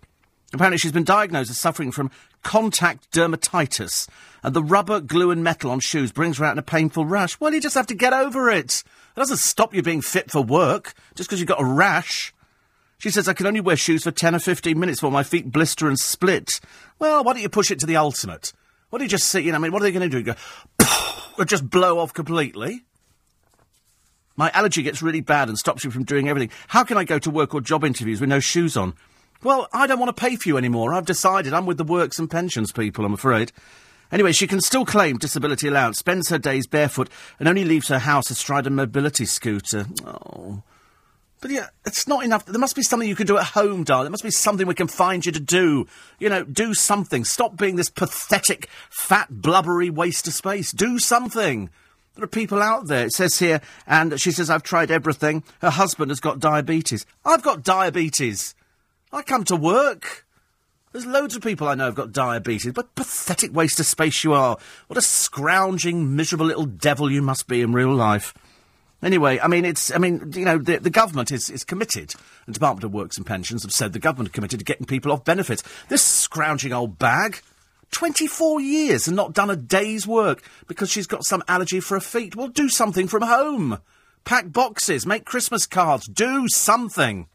Apparently, 0.52 0.78
she's 0.78 0.92
been 0.92 1.04
diagnosed 1.04 1.50
as 1.50 1.58
suffering 1.58 1.92
from 1.92 2.10
contact 2.42 3.10
dermatitis, 3.12 4.08
and 4.42 4.54
the 4.54 4.62
rubber, 4.62 5.00
glue, 5.00 5.30
and 5.30 5.44
metal 5.44 5.70
on 5.70 5.80
shoes 5.80 6.10
brings 6.10 6.38
her 6.38 6.44
out 6.44 6.52
in 6.52 6.58
a 6.58 6.62
painful 6.62 7.04
rash. 7.04 7.38
Well, 7.38 7.52
you 7.52 7.60
just 7.60 7.74
have 7.74 7.86
to 7.88 7.94
get 7.94 8.12
over 8.12 8.48
it. 8.48 8.82
It 9.16 9.20
doesn't 9.20 9.38
stop 9.38 9.74
you 9.74 9.82
being 9.82 10.00
fit 10.00 10.30
for 10.30 10.42
work 10.42 10.94
just 11.14 11.28
because 11.28 11.40
you've 11.40 11.48
got 11.48 11.60
a 11.60 11.64
rash. 11.64 12.32
She 12.98 13.10
says, 13.10 13.28
I 13.28 13.32
can 13.32 13.46
only 13.46 13.60
wear 13.60 13.76
shoes 13.76 14.04
for 14.04 14.10
10 14.10 14.34
or 14.34 14.38
15 14.38 14.78
minutes 14.78 15.02
while 15.02 15.12
my 15.12 15.22
feet 15.22 15.52
blister 15.52 15.86
and 15.86 15.98
split. 15.98 16.60
Well, 16.98 17.22
why 17.22 17.34
don't 17.34 17.42
you 17.42 17.48
push 17.48 17.70
it 17.70 17.78
to 17.80 17.86
the 17.86 17.96
ultimate? 17.96 18.52
What 18.90 18.98
do 18.98 19.04
you 19.04 19.08
just 19.08 19.28
see? 19.28 19.40
You 19.40 19.52
know, 19.52 19.58
I 19.58 19.60
mean, 19.60 19.72
what 19.72 19.82
are 19.82 19.84
they 19.84 19.92
going 19.92 20.10
to 20.10 20.22
do? 20.22 20.22
Go, 20.22 20.34
or 21.38 21.44
just 21.44 21.68
blow 21.68 21.98
off 21.98 22.14
completely? 22.14 22.84
My 24.36 24.50
allergy 24.50 24.82
gets 24.82 25.02
really 25.02 25.20
bad 25.20 25.48
and 25.48 25.58
stops 25.58 25.84
me 25.84 25.90
from 25.90 26.04
doing 26.04 26.28
everything. 26.28 26.50
How 26.68 26.84
can 26.84 26.96
I 26.96 27.04
go 27.04 27.18
to 27.18 27.30
work 27.30 27.54
or 27.54 27.60
job 27.60 27.84
interviews 27.84 28.20
with 28.20 28.30
no 28.30 28.40
shoes 28.40 28.76
on? 28.76 28.94
Well, 29.42 29.68
I 29.72 29.86
don't 29.86 30.00
want 30.00 30.14
to 30.14 30.20
pay 30.20 30.36
for 30.36 30.48
you 30.48 30.56
anymore. 30.56 30.92
I've 30.92 31.06
decided 31.06 31.54
I'm 31.54 31.66
with 31.66 31.78
the 31.78 31.84
works 31.84 32.18
and 32.18 32.30
pensions 32.30 32.72
people, 32.72 33.04
I'm 33.04 33.14
afraid. 33.14 33.52
Anyway, 34.10 34.32
she 34.32 34.46
can 34.46 34.60
still 34.60 34.84
claim 34.84 35.18
disability 35.18 35.68
allowance, 35.68 35.98
spends 35.98 36.30
her 36.30 36.38
days 36.38 36.66
barefoot, 36.66 37.10
and 37.38 37.48
only 37.48 37.64
leaves 37.64 37.88
her 37.88 37.98
house 37.98 38.30
astride 38.30 38.66
a 38.66 38.70
mobility 38.70 39.26
scooter. 39.26 39.86
Oh. 40.04 40.62
But 41.40 41.50
yeah, 41.52 41.68
it's 41.86 42.08
not 42.08 42.24
enough. 42.24 42.46
There 42.46 42.58
must 42.58 42.74
be 42.74 42.82
something 42.82 43.08
you 43.08 43.14
can 43.14 43.26
do 43.26 43.38
at 43.38 43.44
home, 43.44 43.84
darling. 43.84 44.04
There 44.04 44.10
must 44.10 44.24
be 44.24 44.30
something 44.30 44.66
we 44.66 44.74
can 44.74 44.88
find 44.88 45.24
you 45.24 45.30
to 45.30 45.40
do. 45.40 45.86
You 46.18 46.30
know, 46.30 46.42
do 46.42 46.74
something. 46.74 47.24
Stop 47.24 47.56
being 47.56 47.76
this 47.76 47.90
pathetic, 47.90 48.68
fat, 48.90 49.28
blubbery 49.30 49.90
waste 49.90 50.26
of 50.26 50.34
space. 50.34 50.72
Do 50.72 50.98
something. 50.98 51.70
There 52.16 52.24
are 52.24 52.28
people 52.28 52.60
out 52.60 52.88
there. 52.88 53.06
It 53.06 53.12
says 53.12 53.38
here, 53.38 53.60
and 53.86 54.20
she 54.20 54.32
says, 54.32 54.50
I've 54.50 54.64
tried 54.64 54.90
everything. 54.90 55.44
Her 55.60 55.70
husband 55.70 56.10
has 56.10 56.18
got 56.18 56.40
diabetes. 56.40 57.06
I've 57.24 57.42
got 57.42 57.62
diabetes. 57.62 58.56
I 59.12 59.22
come 59.22 59.44
to 59.44 59.56
work. 59.56 60.26
There's 60.92 61.06
loads 61.06 61.36
of 61.36 61.42
people 61.42 61.68
I 61.68 61.74
know 61.74 61.86
have 61.86 61.94
got 61.94 62.12
diabetes, 62.12 62.72
but 62.72 62.94
pathetic 62.94 63.54
waste 63.54 63.78
of 63.80 63.86
space 63.86 64.24
you 64.24 64.32
are. 64.32 64.58
What 64.86 64.98
a 64.98 65.02
scrounging, 65.02 66.16
miserable 66.16 66.46
little 66.46 66.66
devil 66.66 67.10
you 67.10 67.22
must 67.22 67.46
be 67.46 67.60
in 67.60 67.72
real 67.72 67.94
life. 67.94 68.34
Anyway, 69.02 69.38
I 69.38 69.46
mean, 69.46 69.64
it's, 69.64 69.94
I 69.94 69.98
mean, 69.98 70.32
you 70.34 70.44
know, 70.44 70.58
the, 70.58 70.78
the 70.78 70.90
government 70.90 71.30
is, 71.30 71.50
is 71.50 71.62
committed. 71.62 72.14
The 72.46 72.52
Department 72.52 72.84
of 72.84 72.92
Works 72.92 73.16
and 73.16 73.24
Pensions 73.24 73.62
have 73.62 73.72
said 73.72 73.92
the 73.92 73.98
government 73.98 74.30
are 74.30 74.32
committed 74.32 74.58
to 74.58 74.64
getting 74.64 74.86
people 74.86 75.12
off 75.12 75.24
benefits. 75.24 75.62
This 75.88 76.02
scrounging 76.02 76.72
old 76.72 76.98
bag, 76.98 77.40
24 77.92 78.60
years 78.60 79.06
and 79.06 79.16
not 79.16 79.34
done 79.34 79.50
a 79.50 79.56
day's 79.56 80.06
work 80.06 80.42
because 80.66 80.90
she's 80.90 81.06
got 81.06 81.24
some 81.24 81.44
allergy 81.46 81.80
for 81.80 81.94
her 81.94 82.00
feet. 82.00 82.34
Well, 82.34 82.48
do 82.48 82.68
something 82.68 83.06
from 83.06 83.22
home. 83.22 83.78
Pack 84.24 84.52
boxes, 84.52 85.06
make 85.06 85.24
Christmas 85.24 85.64
cards, 85.64 86.06
do 86.06 86.48
something. 86.48 87.28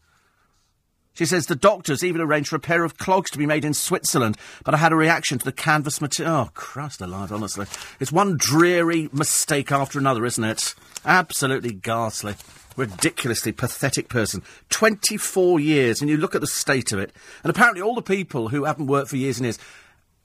She 1.14 1.26
says 1.26 1.46
the 1.46 1.56
doctors 1.56 2.04
even 2.04 2.22
arranged 2.22 2.50
for 2.50 2.56
a 2.56 2.60
pair 2.60 2.84
of 2.84 2.98
clogs 2.98 3.30
to 3.32 3.38
be 3.38 3.46
made 3.46 3.64
in 3.64 3.76
Switzerland, 3.76 4.36
but 4.64 4.74
I 4.74 4.78
had 4.78 4.92
a 4.92 4.96
reaction 4.96 5.38
to 5.38 5.46
the 5.46 5.52
canvas 5.52 6.02
material. 6.02 6.36
Oh, 6.36 6.50
Christ 6.56 7.02
alive, 7.02 7.32
honestly. 7.32 7.68
It's 8.00 8.12
one 8.12 8.36
dreary 8.38 9.10
mistake 9.14 9.72
after 9.72 10.00
another, 10.00 10.26
isn't 10.26 10.44
it? 10.44 10.74
Absolutely 11.06 11.74
ghastly. 11.74 12.36
Ridiculously 12.76 13.52
pathetic 13.52 14.10
person. 14.10 14.42
24 14.70 15.60
years, 15.60 16.02
and 16.02 16.10
you 16.10 16.18
look 16.18 16.34
at 16.34 16.42
the 16.42 16.48
state 16.48 16.92
of 16.92 16.98
it. 16.98 17.12
And 17.44 17.52
apparently, 17.52 17.84
all 17.84 17.94
the 17.94 18.02
people 18.02 18.50
who 18.50 18.64
haven't 18.64 18.88
worked 18.88 19.10
for 19.10 19.18
years 19.18 19.38
and 19.38 19.46
years, 19.46 19.60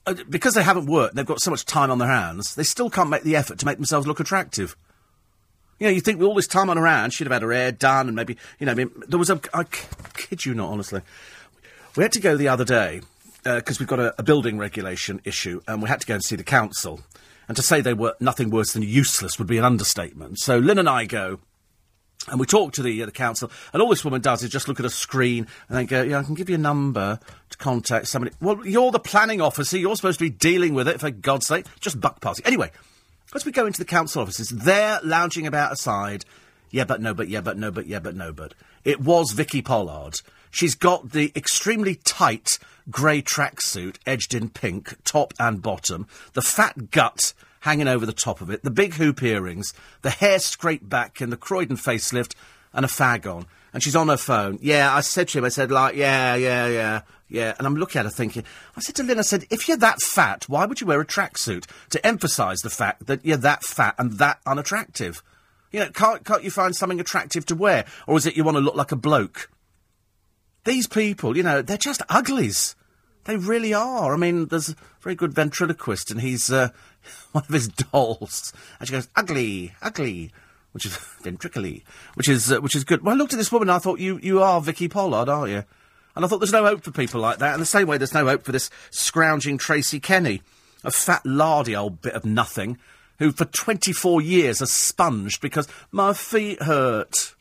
uh, 0.07 0.15
because 0.27 0.55
they 0.55 0.63
haven't 0.63 0.87
worked, 0.87 1.13
they've 1.13 1.23
got 1.23 1.41
so 1.41 1.51
much 1.51 1.65
time 1.65 1.91
on 1.91 1.99
their 1.99 2.09
hands, 2.09 2.55
they 2.55 2.63
still 2.63 2.89
can't 2.89 3.11
make 3.11 3.21
the 3.21 3.35
effort 3.35 3.59
to 3.59 3.65
make 3.67 3.77
themselves 3.77 4.07
look 4.07 4.19
attractive. 4.19 4.75
You 5.79 5.87
know, 5.87 5.93
you 5.93 6.01
think 6.01 6.21
all 6.21 6.35
this 6.35 6.47
time 6.47 6.69
on 6.69 6.77
her 6.77 6.85
hands, 6.85 7.13
she'd 7.13 7.25
have 7.25 7.33
had 7.33 7.41
her 7.41 7.53
hair 7.53 7.71
done 7.71 8.07
and 8.07 8.15
maybe, 8.15 8.37
you 8.59 8.65
know, 8.65 8.73
I 8.73 8.75
mean, 8.75 8.91
there 9.07 9.19
was 9.19 9.29
a. 9.29 9.39
I 9.53 9.63
kid 10.13 10.45
you 10.45 10.53
not, 10.53 10.69
honestly. 10.69 11.01
We 11.95 12.03
had 12.03 12.11
to 12.13 12.19
go 12.19 12.37
the 12.37 12.49
other 12.49 12.65
day 12.65 13.01
because 13.43 13.77
uh, 13.77 13.79
we've 13.79 13.87
got 13.87 13.99
a, 13.99 14.13
a, 14.19 14.23
building 14.23 14.57
regulation 14.57 15.21
issue 15.23 15.61
and 15.67 15.81
we 15.81 15.87
had 15.87 16.01
to 16.01 16.07
go 16.07 16.15
and 16.15 16.23
see 16.23 16.35
the 16.35 16.43
council. 16.43 16.99
And 17.47 17.55
to 17.55 17.63
say 17.63 17.81
they 17.81 17.93
were 17.93 18.15
nothing 18.19 18.51
worse 18.51 18.73
than 18.73 18.83
useless 18.83 19.39
would 19.39 19.47
be 19.47 19.57
an 19.57 19.63
understatement. 19.63 20.39
So 20.39 20.59
Lynn 20.59 20.77
and 20.77 20.89
I 20.89 21.05
go. 21.05 21.39
And 22.27 22.39
we 22.39 22.45
talk 22.45 22.73
to 22.73 22.83
the 22.83 23.01
uh, 23.01 23.05
the 23.05 23.13
council, 23.13 23.49
and 23.71 23.81
all 23.81 23.89
this 23.89 24.03
woman 24.03 24.19
does 24.19 24.43
is 24.43 24.49
just 24.49 24.67
look 24.67 24.77
at 24.77 24.85
a 24.85 24.89
screen 24.89 25.47
and 25.67 25.77
then 25.77 25.85
go, 25.85 26.03
"Yeah, 26.03 26.19
I 26.19 26.23
can 26.23 26.35
give 26.35 26.49
you 26.49 26.55
a 26.55 26.59
number 26.59 27.17
to 27.49 27.57
contact 27.57 28.07
somebody." 28.07 28.35
Well, 28.41 28.67
you're 28.67 28.91
the 28.91 28.99
planning 28.99 29.39
officer. 29.39 29.77
You're 29.77 29.95
supposed 29.95 30.19
to 30.19 30.25
be 30.25 30.29
dealing 30.29 30.73
with 30.73 30.89
it, 30.89 30.99
for 30.99 31.11
God's 31.11 31.47
sake. 31.47 31.65
Just 31.79 31.99
buck 32.01 32.19
party. 32.19 32.43
Anyway, 32.45 32.71
as 33.33 33.45
we 33.45 33.51
go 33.51 33.65
into 33.65 33.79
the 33.79 33.85
council 33.85 34.21
offices, 34.21 34.49
they're 34.49 34.99
lounging 35.03 35.47
about 35.47 35.71
aside. 35.71 36.25
Yeah, 36.71 36.83
but 36.83 37.01
no, 37.01 37.13
but 37.13 37.29
yeah, 37.29 37.41
but 37.41 37.57
no, 37.57 37.71
but 37.71 37.87
yeah, 37.87 37.99
but 37.99 38.15
no, 38.15 38.31
but. 38.31 38.53
It 38.83 39.01
was 39.01 39.31
Vicky 39.31 39.61
Pollard. 39.61 40.21
She's 40.51 40.75
got 40.75 41.11
the 41.11 41.31
extremely 41.35 41.95
tight 41.95 42.57
grey 42.89 43.21
tracksuit, 43.21 43.97
edged 44.05 44.33
in 44.33 44.49
pink, 44.49 44.95
top 45.03 45.33
and 45.39 45.61
bottom, 45.61 46.07
the 46.33 46.41
fat 46.41 46.91
gut 46.91 47.33
hanging 47.61 47.87
over 47.87 48.05
the 48.05 48.13
top 48.13 48.41
of 48.41 48.49
it, 48.49 48.63
the 48.63 48.71
big 48.71 48.93
hoop 48.93 49.21
earrings, 49.21 49.73
the 50.01 50.09
hair 50.09 50.39
scraped 50.39 50.87
back 50.87 51.21
in 51.21 51.29
the 51.29 51.37
Croydon 51.37 51.75
facelift, 51.75 52.33
and 52.73 52.85
a 52.85 52.87
fag 52.87 53.31
on 53.31 53.45
and 53.73 53.83
she's 53.83 53.95
on 53.95 54.07
her 54.07 54.17
phone. 54.17 54.59
Yeah, 54.61 54.93
I 54.93 55.01
said 55.01 55.27
to 55.29 55.39
him, 55.39 55.45
I 55.45 55.49
said, 55.49 55.71
like, 55.71 55.95
yeah, 55.95 56.35
yeah, 56.35 56.67
yeah, 56.67 57.01
yeah. 57.29 57.53
And 57.57 57.65
I'm 57.65 57.75
looking 57.75 57.99
at 57.99 58.05
her 58.05 58.11
thinking, 58.11 58.43
I 58.75 58.81
said 58.81 58.95
to 58.95 59.03
Lynn, 59.03 59.19
I 59.19 59.21
said, 59.21 59.45
if 59.49 59.67
you're 59.67 59.77
that 59.77 60.01
fat, 60.01 60.49
why 60.49 60.65
would 60.65 60.81
you 60.81 60.87
wear 60.87 60.99
a 60.99 61.05
tracksuit? 61.05 61.65
To 61.91 62.05
emphasise 62.05 62.61
the 62.61 62.69
fact 62.69 63.05
that 63.05 63.25
you're 63.25 63.37
that 63.37 63.63
fat 63.63 63.95
and 63.97 64.13
that 64.13 64.39
unattractive. 64.45 65.23
You 65.71 65.81
know, 65.81 65.89
can't, 65.91 66.25
can't 66.25 66.43
you 66.43 66.51
find 66.51 66.75
something 66.75 66.99
attractive 66.99 67.45
to 67.47 67.55
wear? 67.55 67.85
Or 68.07 68.17
is 68.17 68.25
it 68.25 68.35
you 68.35 68.43
want 68.43 68.57
to 68.57 68.61
look 68.61 68.75
like 68.75 68.91
a 68.91 68.95
bloke? 68.95 69.49
These 70.65 70.87
people, 70.87 71.37
you 71.37 71.43
know, 71.43 71.61
they're 71.61 71.77
just 71.77 72.01
uglies. 72.09 72.75
They 73.25 73.37
really 73.37 73.73
are. 73.73 74.13
I 74.13 74.17
mean, 74.17 74.47
there's 74.47 74.69
a 74.69 74.75
very 75.01 75.15
good 75.15 75.33
ventriloquist, 75.33 76.09
and 76.09 76.19
he's 76.21 76.51
uh, 76.51 76.69
one 77.31 77.43
of 77.47 77.53
his 77.53 77.67
dolls, 77.67 78.53
and 78.79 78.87
she 78.87 78.93
goes, 78.93 79.07
ugly, 79.15 79.73
ugly, 79.81 80.31
which 80.71 80.85
is 80.85 80.97
ventrically, 81.21 81.83
which 82.15 82.27
is 82.27 82.51
uh, 82.51 82.59
which 82.59 82.75
is 82.75 82.83
good. 82.83 83.03
Well, 83.03 83.13
I 83.13 83.17
looked 83.17 83.33
at 83.33 83.37
this 83.37 83.51
woman, 83.51 83.69
and 83.69 83.75
I 83.75 83.79
thought, 83.79 83.99
you 83.99 84.19
you 84.23 84.41
are 84.41 84.59
Vicky 84.61 84.87
Pollard, 84.87 85.29
aren't 85.29 85.51
you? 85.51 85.63
And 86.19 86.25
I 86.25 86.27
thought, 86.27 86.39
there's 86.39 86.51
no 86.51 86.65
hope 86.65 86.83
for 86.83 86.91
people 86.91 87.21
like 87.21 87.37
that. 87.37 87.53
In 87.53 87.61
the 87.61 87.65
same 87.65 87.87
way, 87.87 87.97
there's 87.97 88.13
no 88.13 88.25
hope 88.25 88.43
for 88.43 88.51
this 88.51 88.69
scrounging 88.89 89.57
Tracy 89.57 90.01
Kenny, 90.01 90.41
a 90.83 90.91
fat, 90.91 91.25
lardy 91.25 91.77
old 91.77 92.01
bit 92.01 92.11
of 92.11 92.25
nothing, 92.25 92.77
who 93.19 93.31
for 93.31 93.45
24 93.45 94.19
years 94.19 94.59
has 94.59 94.69
sponged 94.69 95.39
because 95.39 95.69
my 95.93 96.11
feet 96.11 96.61
hurt. 96.61 97.35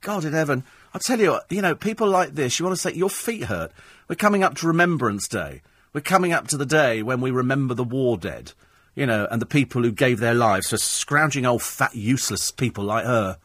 God 0.00 0.24
in 0.24 0.32
heaven. 0.32 0.64
I 0.92 0.98
tell 0.98 1.20
you, 1.20 1.38
you 1.48 1.62
know, 1.62 1.76
people 1.76 2.08
like 2.08 2.34
this, 2.34 2.58
you 2.58 2.64
want 2.64 2.76
to 2.76 2.82
say, 2.82 2.92
your 2.92 3.08
feet 3.08 3.44
hurt. 3.44 3.70
We're 4.08 4.16
coming 4.16 4.42
up 4.42 4.56
to 4.56 4.66
Remembrance 4.66 5.28
Day. 5.28 5.62
We're 5.92 6.00
coming 6.00 6.32
up 6.32 6.48
to 6.48 6.56
the 6.56 6.66
day 6.66 7.04
when 7.04 7.20
we 7.20 7.30
remember 7.30 7.74
the 7.74 7.84
war 7.84 8.18
dead, 8.18 8.50
you 8.96 9.06
know, 9.06 9.28
and 9.30 9.40
the 9.40 9.46
people 9.46 9.84
who 9.84 9.92
gave 9.92 10.18
their 10.18 10.34
lives 10.34 10.70
for 10.70 10.76
scrounging 10.76 11.46
old 11.46 11.62
fat 11.62 11.94
useless 11.94 12.50
people 12.50 12.82
like 12.82 13.04
her. 13.04 13.38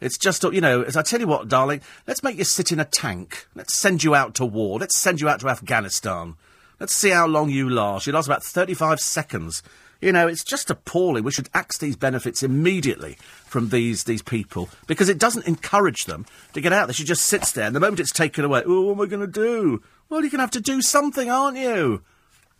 It's 0.00 0.18
just, 0.18 0.42
you 0.44 0.60
know, 0.60 0.82
as 0.82 0.96
I 0.96 1.02
tell 1.02 1.20
you 1.20 1.26
what, 1.26 1.48
darling, 1.48 1.80
let's 2.06 2.22
make 2.22 2.36
you 2.36 2.44
sit 2.44 2.70
in 2.70 2.80
a 2.80 2.84
tank. 2.84 3.46
Let's 3.54 3.74
send 3.74 4.04
you 4.04 4.14
out 4.14 4.34
to 4.36 4.44
war. 4.44 4.78
Let's 4.78 4.96
send 4.96 5.20
you 5.20 5.28
out 5.28 5.40
to 5.40 5.48
Afghanistan. 5.48 6.36
Let's 6.78 6.94
see 6.94 7.10
how 7.10 7.26
long 7.26 7.48
you 7.48 7.70
last. 7.70 8.06
You 8.06 8.12
last 8.12 8.26
about 8.26 8.44
35 8.44 9.00
seconds. 9.00 9.62
You 10.02 10.12
know, 10.12 10.28
it's 10.28 10.44
just 10.44 10.70
appalling. 10.70 11.24
We 11.24 11.32
should 11.32 11.48
axe 11.54 11.78
these 11.78 11.96
benefits 11.96 12.42
immediately 12.42 13.16
from 13.46 13.70
these, 13.70 14.04
these 14.04 14.20
people 14.20 14.68
because 14.86 15.08
it 15.08 15.18
doesn't 15.18 15.46
encourage 15.46 16.04
them 16.04 16.26
to 16.52 16.60
get 16.60 16.74
out 16.74 16.86
there. 16.86 16.94
She 16.94 17.04
just 17.04 17.24
sits 17.24 17.52
there, 17.52 17.66
and 17.66 17.74
the 17.74 17.80
moment 17.80 18.00
it's 18.00 18.12
taken 18.12 18.44
away, 18.44 18.62
oh, 18.66 18.82
what 18.82 18.92
am 18.92 19.00
I 19.00 19.06
going 19.06 19.20
to 19.20 19.26
do? 19.26 19.82
Well, 20.10 20.20
you're 20.20 20.30
going 20.30 20.38
to 20.38 20.42
have 20.42 20.50
to 20.50 20.60
do 20.60 20.82
something, 20.82 21.30
aren't 21.30 21.56
you? 21.56 22.02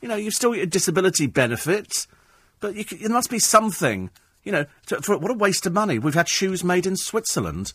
You 0.01 0.09
know, 0.09 0.17
you've 0.17 0.35
still 0.35 0.51
got 0.51 0.59
your 0.59 0.67
disability 0.67 1.27
benefits, 1.27 2.09
but 2.61 2.75
you 2.75 3.09
must 3.11 3.29
be 3.29 3.39
something. 3.39 4.11
You 4.47 4.53
know, 4.53 4.67
to, 4.87 5.03
for, 5.03 5.19
what 5.19 5.33
a 5.33 5.35
waste 5.35 5.67
of 5.67 5.73
money. 5.73 5.99
We've 5.99 6.15
had 6.15 6.29
shoes 6.29 6.63
made 6.63 6.87
in 6.87 6.97
Switzerland. 6.97 7.73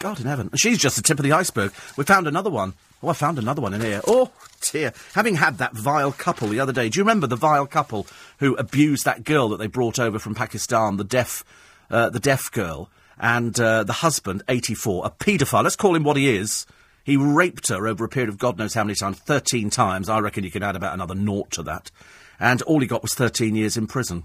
God 0.00 0.18
in 0.18 0.26
heaven. 0.26 0.50
She's 0.56 0.78
just 0.78 0.96
the 0.96 1.02
tip 1.02 1.20
of 1.20 1.22
the 1.22 1.30
iceberg. 1.30 1.72
We 1.96 2.02
found 2.02 2.26
another 2.26 2.50
one. 2.50 2.74
Oh, 3.04 3.08
I 3.08 3.12
found 3.12 3.38
another 3.38 3.62
one 3.62 3.72
in 3.72 3.80
here. 3.80 4.00
Oh, 4.04 4.32
dear. 4.72 4.92
Having 5.14 5.36
had 5.36 5.58
that 5.58 5.74
vile 5.74 6.10
couple 6.10 6.48
the 6.48 6.58
other 6.58 6.72
day, 6.72 6.88
do 6.88 6.98
you 6.98 7.04
remember 7.04 7.28
the 7.28 7.36
vile 7.36 7.68
couple 7.68 8.08
who 8.40 8.56
abused 8.56 9.04
that 9.04 9.22
girl 9.22 9.48
that 9.50 9.58
they 9.58 9.68
brought 9.68 10.00
over 10.00 10.18
from 10.18 10.34
Pakistan, 10.34 10.96
the 10.96 11.04
deaf, 11.04 11.44
uh, 11.88 12.10
the 12.10 12.18
deaf 12.18 12.50
girl, 12.50 12.90
and 13.16 13.58
uh, 13.60 13.84
the 13.84 13.92
husband, 13.92 14.42
84, 14.48 15.06
a 15.06 15.10
paedophile. 15.10 15.62
Let's 15.62 15.76
call 15.76 15.94
him 15.94 16.02
what 16.02 16.16
he 16.16 16.34
is. 16.34 16.66
He 17.04 17.16
raped 17.16 17.68
her 17.68 17.86
over 17.86 18.04
a 18.04 18.08
period 18.08 18.28
of 18.28 18.38
God 18.38 18.58
knows 18.58 18.74
how 18.74 18.82
many 18.82 18.96
times, 18.96 19.20
13 19.20 19.70
times. 19.70 20.08
I 20.08 20.18
reckon 20.18 20.42
you 20.42 20.50
can 20.50 20.64
add 20.64 20.74
about 20.74 20.94
another 20.94 21.14
naught 21.14 21.52
to 21.52 21.62
that. 21.62 21.92
And 22.40 22.60
all 22.62 22.80
he 22.80 22.88
got 22.88 23.02
was 23.02 23.14
13 23.14 23.54
years 23.54 23.76
in 23.76 23.86
prison 23.86 24.24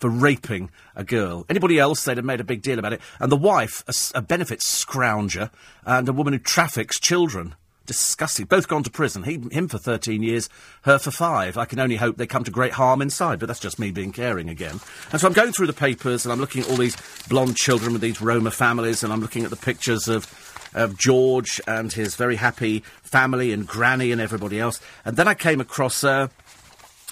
for 0.00 0.10
raping 0.10 0.70
a 0.94 1.04
girl. 1.04 1.44
Anybody 1.48 1.78
else, 1.78 2.04
they'd 2.04 2.16
have 2.16 2.26
made 2.26 2.40
a 2.40 2.44
big 2.44 2.62
deal 2.62 2.78
about 2.78 2.92
it. 2.92 3.00
And 3.20 3.30
the 3.30 3.36
wife, 3.36 3.82
a, 3.86 4.18
a 4.18 4.22
benefits 4.22 4.84
scrounger, 4.84 5.50
and 5.84 6.08
a 6.08 6.12
woman 6.12 6.32
who 6.32 6.38
traffics 6.38 6.98
children. 6.98 7.54
Disgusting. 7.86 8.46
Both 8.46 8.66
gone 8.66 8.82
to 8.84 8.90
prison. 8.90 9.24
He, 9.24 9.38
him 9.52 9.68
for 9.68 9.76
13 9.76 10.22
years, 10.22 10.48
her 10.82 10.98
for 10.98 11.10
five. 11.10 11.58
I 11.58 11.66
can 11.66 11.78
only 11.78 11.96
hope 11.96 12.16
they 12.16 12.26
come 12.26 12.42
to 12.44 12.50
great 12.50 12.72
harm 12.72 13.02
inside, 13.02 13.38
but 13.38 13.46
that's 13.46 13.60
just 13.60 13.78
me 13.78 13.90
being 13.90 14.10
caring 14.10 14.48
again. 14.48 14.80
And 15.12 15.20
so 15.20 15.26
I'm 15.26 15.34
going 15.34 15.52
through 15.52 15.66
the 15.66 15.74
papers 15.74 16.24
and 16.24 16.32
I'm 16.32 16.40
looking 16.40 16.62
at 16.62 16.70
all 16.70 16.78
these 16.78 16.96
blonde 17.28 17.58
children 17.58 17.92
with 17.92 18.00
these 18.00 18.22
Roma 18.22 18.50
families 18.50 19.04
and 19.04 19.12
I'm 19.12 19.20
looking 19.20 19.44
at 19.44 19.50
the 19.50 19.56
pictures 19.56 20.08
of, 20.08 20.26
of 20.72 20.98
George 20.98 21.60
and 21.66 21.92
his 21.92 22.16
very 22.16 22.36
happy 22.36 22.80
family 23.02 23.52
and 23.52 23.66
Granny 23.66 24.12
and 24.12 24.20
everybody 24.20 24.58
else. 24.58 24.80
And 25.04 25.18
then 25.18 25.28
I 25.28 25.34
came 25.34 25.60
across 25.60 26.02
uh, 26.02 26.28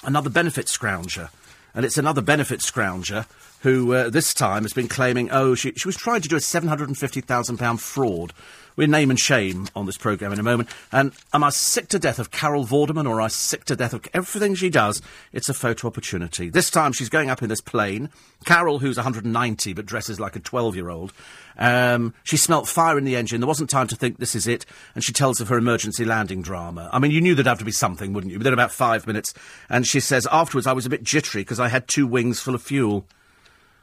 another 0.04 0.30
benefit 0.30 0.68
scrounger 0.68 1.28
and 1.74 1.84
it's 1.84 1.98
another 1.98 2.22
benefit 2.22 2.60
scrounger 2.60 3.26
who 3.62 3.94
uh, 3.94 4.10
this 4.10 4.34
time 4.34 4.64
has 4.64 4.72
been 4.72 4.88
claiming, 4.88 5.30
oh, 5.30 5.54
she, 5.54 5.72
she 5.72 5.86
was 5.86 5.96
trying 5.96 6.20
to 6.20 6.28
do 6.28 6.36
a 6.36 6.40
£750,000 6.40 7.80
fraud. 7.80 8.32
We're 8.74 8.88
name 8.88 9.10
and 9.10 9.20
shame 9.20 9.68
on 9.76 9.86
this 9.86 9.98
programme 9.98 10.32
in 10.32 10.40
a 10.40 10.42
moment. 10.42 10.68
And 10.90 11.12
am 11.32 11.44
I 11.44 11.50
sick 11.50 11.88
to 11.88 11.98
death 11.98 12.18
of 12.18 12.30
Carol 12.30 12.64
Vorderman 12.64 13.06
or 13.06 13.20
am 13.20 13.26
I 13.26 13.28
sick 13.28 13.64
to 13.66 13.76
death 13.76 13.92
of 13.92 14.08
everything 14.14 14.54
she 14.54 14.70
does? 14.70 15.02
It's 15.32 15.48
a 15.48 15.54
photo 15.54 15.86
opportunity. 15.86 16.48
This 16.48 16.70
time 16.70 16.92
she's 16.92 17.10
going 17.10 17.30
up 17.30 17.42
in 17.42 17.50
this 17.50 17.60
plane. 17.60 18.08
Carol, 18.46 18.78
who's 18.78 18.96
190 18.96 19.74
but 19.74 19.86
dresses 19.86 20.18
like 20.18 20.36
a 20.36 20.40
12 20.40 20.74
year 20.74 20.88
old, 20.88 21.12
um, 21.58 22.14
she 22.24 22.38
smelt 22.38 22.66
fire 22.66 22.96
in 22.96 23.04
the 23.04 23.14
engine. 23.14 23.40
There 23.40 23.46
wasn't 23.46 23.70
time 23.70 23.88
to 23.88 23.96
think 23.96 24.18
this 24.18 24.34
is 24.34 24.46
it. 24.46 24.64
And 24.94 25.04
she 25.04 25.12
tells 25.12 25.40
of 25.40 25.48
her 25.48 25.58
emergency 25.58 26.06
landing 26.06 26.40
drama. 26.40 26.88
I 26.92 26.98
mean, 26.98 27.10
you 27.10 27.20
knew 27.20 27.34
there'd 27.34 27.46
have 27.46 27.58
to 27.58 27.64
be 27.64 27.72
something, 27.72 28.14
wouldn't 28.14 28.32
you? 28.32 28.38
Within 28.38 28.54
about 28.54 28.72
five 28.72 29.06
minutes. 29.06 29.34
And 29.68 29.86
she 29.86 30.00
says, 30.00 30.26
afterwards, 30.32 30.66
I 30.66 30.72
was 30.72 30.86
a 30.86 30.90
bit 30.90 31.04
jittery 31.04 31.42
because 31.42 31.60
I 31.60 31.68
had 31.68 31.86
two 31.86 32.06
wings 32.06 32.40
full 32.40 32.54
of 32.54 32.62
fuel. 32.62 33.06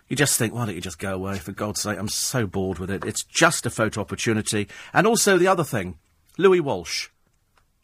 You 0.10 0.16
just 0.16 0.38
think, 0.39 0.54
why 0.54 0.66
don't 0.66 0.75
you 0.75 0.82
just 0.82 0.98
go 0.98 1.13
away, 1.13 1.38
for 1.38 1.51
God's 1.51 1.82
sake? 1.82 2.00
I'm 2.00 2.10
so 2.10 2.48
bored 2.48 2.80
with 2.80 2.89
it. 2.89 3.06
It's 3.06 3.24
just 3.24 3.68
a 3.68 3.70
photo 3.70 4.01
opportunity. 4.01 4.68
And 4.92 5.06
also 5.06 5.38
the 5.38 5.48
other 5.48 5.63
thing, 5.63 6.00
Louis 6.38 6.60
Walsh. 6.60 7.10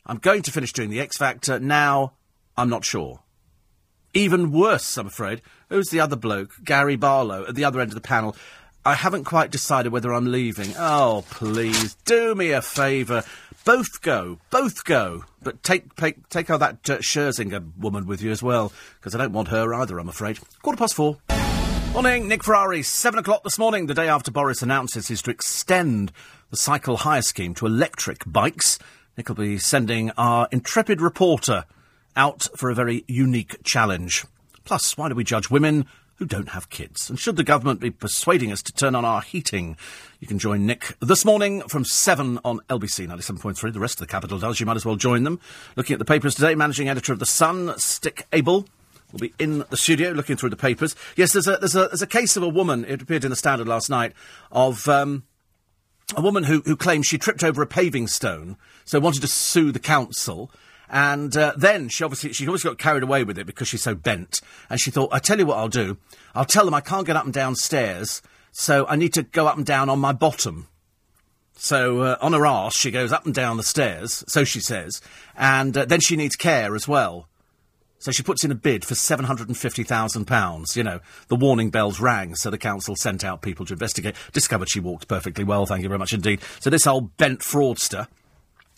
I'm 0.08 0.18
going 0.18 0.42
to 0.42 0.52
finish 0.52 0.74
doing 0.74 0.90
the 0.90 1.00
X 1.00 1.18
Factor. 1.18 1.60
Now, 1.60 2.14
I'm 2.58 2.70
not 2.70 2.84
sure. 2.84 3.22
Even 4.14 4.52
worse, 4.52 4.98
I'm 4.98 5.08
afraid. 5.08 5.42
Who's 5.70 5.90
the 5.90 6.00
other 6.00 6.16
bloke? 6.16 6.52
Gary 6.64 6.96
Barlow, 6.96 7.46
at 7.48 7.56
the 7.56 7.66
other 7.66 7.80
end 7.80 7.92
of 7.92 7.96
the 7.96 8.02
panel. 8.02 8.36
I 8.84 8.94
haven't 8.94 9.24
quite 9.24 9.52
decided 9.52 9.92
whether 9.92 10.14
I'm 10.14 10.32
leaving. 10.32 10.74
Oh, 10.78 11.26
please, 11.32 11.96
do 12.06 12.34
me 12.34 12.52
a 12.52 12.62
favour. 12.62 13.24
Both 13.66 14.02
go, 14.02 14.40
both 14.52 14.84
go. 14.84 15.26
But 15.42 15.64
take 15.64 15.96
take, 15.96 16.30
take 16.30 16.52
out 16.52 16.60
that 16.60 16.88
uh, 16.90 16.98
Scherzinger 17.00 17.76
woman 17.78 18.06
with 18.06 18.22
you 18.22 18.30
as 18.30 18.44
well, 18.44 18.72
because 19.00 19.16
I 19.16 19.18
don't 19.18 19.34
want 19.34 19.48
her 19.48 19.74
either, 19.74 20.00
I'm 20.00 20.10
afraid. 20.10 20.40
Quarter 20.62 20.78
past 20.78 20.94
four. 20.94 21.18
Morning, 21.96 22.28
Nick 22.28 22.44
Ferrari. 22.44 22.84
Seven 22.84 23.20
o'clock 23.20 23.44
this 23.44 23.58
morning, 23.58 23.86
the 23.86 23.94
day 23.94 24.10
after 24.10 24.30
Boris 24.30 24.62
announces 24.62 25.08
he's 25.08 25.22
to 25.22 25.32
extend 25.32 26.12
the 26.52 26.58
cycle 26.58 26.98
hire 26.98 27.22
scheme 27.22 27.56
to 27.56 27.66
electric 27.66 28.24
bikes. 28.28 28.78
Nick 29.16 29.30
will 29.30 29.36
be 29.36 29.58
sending 29.58 30.12
our 30.12 30.50
intrepid 30.52 31.00
reporter 31.00 31.64
out 32.18 32.50
for 32.58 32.70
a 32.70 32.76
very 32.76 33.06
unique 33.08 33.64
challenge. 33.64 34.26
Plus, 34.66 34.98
why 34.98 35.08
do 35.08 35.16
we 35.16 35.24
judge 35.24 35.50
women 35.50 35.86
who 36.16 36.26
don't 36.26 36.50
have 36.50 36.70
kids? 36.70 37.10
And 37.10 37.18
should 37.18 37.38
the 37.38 37.46
government 37.46 37.80
be 37.80 37.92
persuading 37.92 38.52
us 38.52 38.62
to 38.64 38.74
turn 38.74 38.94
on 38.94 39.06
our 39.06 39.22
heating? 39.22 39.78
You 40.20 40.28
can 40.28 40.38
join 40.38 40.66
Nick 40.66 40.98
this 41.00 41.24
morning 41.24 41.62
from 41.70 41.86
7 41.86 42.40
on 42.44 42.60
LBC 42.70 43.08
97.3. 43.08 43.72
The 43.72 43.80
rest 43.80 44.02
of 44.02 44.08
the 44.08 44.12
capital 44.12 44.38
does. 44.38 44.60
You 44.60 44.66
might 44.66 44.76
as 44.76 44.86
well 44.86 44.98
join 44.98 45.24
them. 45.24 45.40
Looking 45.78 45.94
at 45.94 46.00
the 46.00 46.06
papers 46.06 46.36
today, 46.36 46.56
managing 46.56 46.90
editor 46.90 47.14
of 47.14 47.20
The 47.20 47.26
Sun, 47.26 47.80
Stig 47.80 48.26
Abell 48.34 48.66
will 49.16 49.30
be 49.30 49.34
in 49.40 49.64
the 49.70 49.78
studio 49.78 50.12
looking 50.12 50.36
through 50.36 50.50
the 50.50 50.58
papers. 50.58 50.96
Yes, 51.16 51.32
there's 51.32 51.48
a, 51.48 51.58
there's 51.58 51.76
a, 51.76 51.88
there's 51.88 52.02
a 52.02 52.08
case 52.08 52.36
of 52.36 52.44
a 52.44 52.50
woman, 52.50 52.86
it 52.86 53.02
appeared 53.02 53.24
in 53.24 53.30
the 53.30 53.36
Standard 53.36 53.68
last 53.68 53.90
night, 53.90 54.14
of 54.52 54.88
um, 54.88 55.24
a 56.16 56.22
woman 56.22 56.44
who, 56.44 56.62
who 56.62 56.76
claims 56.76 57.08
she 57.08 57.18
tripped 57.18 57.44
over 57.44 57.62
a 57.62 57.68
paving 57.68 58.08
stone, 58.08 58.58
so 58.84 59.00
wanted 59.00 59.22
to 59.22 59.28
sue 59.28 59.72
the 59.72 59.80
council. 59.80 60.52
And 60.90 61.36
uh, 61.36 61.54
then 61.58 61.90
she 61.90 62.04
obviously 62.04 62.34
she 62.34 62.46
always 62.46 62.64
got 62.64 62.78
carried 62.78 63.02
away 63.02 63.24
with 63.24 63.40
it 63.40 63.48
because 63.48 63.68
she's 63.68 63.82
so 63.82 63.96
bent. 63.96 64.40
And 64.70 64.80
she 64.80 64.92
thought, 64.92 65.10
I 65.12 65.18
tell 65.18 65.40
you 65.40 65.46
what 65.48 65.58
I'll 65.58 65.68
do. 65.68 65.98
I'll 66.36 66.46
tell 66.46 66.64
them 66.64 66.76
I 66.76 66.82
can't 66.82 67.08
get 67.08 67.16
up 67.16 67.26
and 67.26 67.34
down 67.34 67.56
stairs, 67.56 68.22
so 68.52 68.86
I 68.88 68.96
need 68.96 69.14
to 69.14 69.24
go 69.24 69.48
up 69.48 69.58
and 69.58 69.66
down 69.66 69.90
on 69.90 70.00
my 70.00 70.12
bottom. 70.12 70.68
So 71.58 72.02
uh, 72.02 72.18
on 72.22 72.34
her 72.34 72.46
arse, 72.46 72.76
she 72.76 72.92
goes 72.92 73.14
up 73.14 73.26
and 73.26 73.34
down 73.34 73.58
the 73.58 73.64
stairs, 73.64 74.26
so 74.28 74.44
she 74.44 74.60
says, 74.60 75.02
and 75.38 75.76
uh, 75.76 75.86
then 75.86 76.02
she 76.02 76.18
needs 76.18 76.36
care 76.36 76.76
as 76.76 76.86
well. 76.88 77.30
So 78.06 78.12
she 78.12 78.22
puts 78.22 78.44
in 78.44 78.52
a 78.52 78.56
bid 78.56 78.86
for 78.86 78.94
£750,000. 78.94 80.76
You 80.76 80.84
know, 80.84 81.00
the 81.28 81.36
warning 81.36 81.72
bells 81.72 82.00
rang, 82.00 82.36
so 82.36 82.52
the 82.52 82.58
council 82.60 82.96
sent 82.96 83.24
out 83.24 83.42
people 83.42 83.66
to 83.66 83.74
investigate. 83.74 84.14
Discovered 84.32 84.70
she 84.70 84.80
walked 84.80 85.08
perfectly 85.08 85.44
well, 85.44 85.66
thank 85.66 85.82
you 85.82 85.90
very 85.90 85.98
much 85.98 86.14
indeed. 86.14 86.40
So 86.60 86.70
this 86.70 86.86
old 86.86 87.18
bent 87.18 87.40
fraudster 87.40 88.06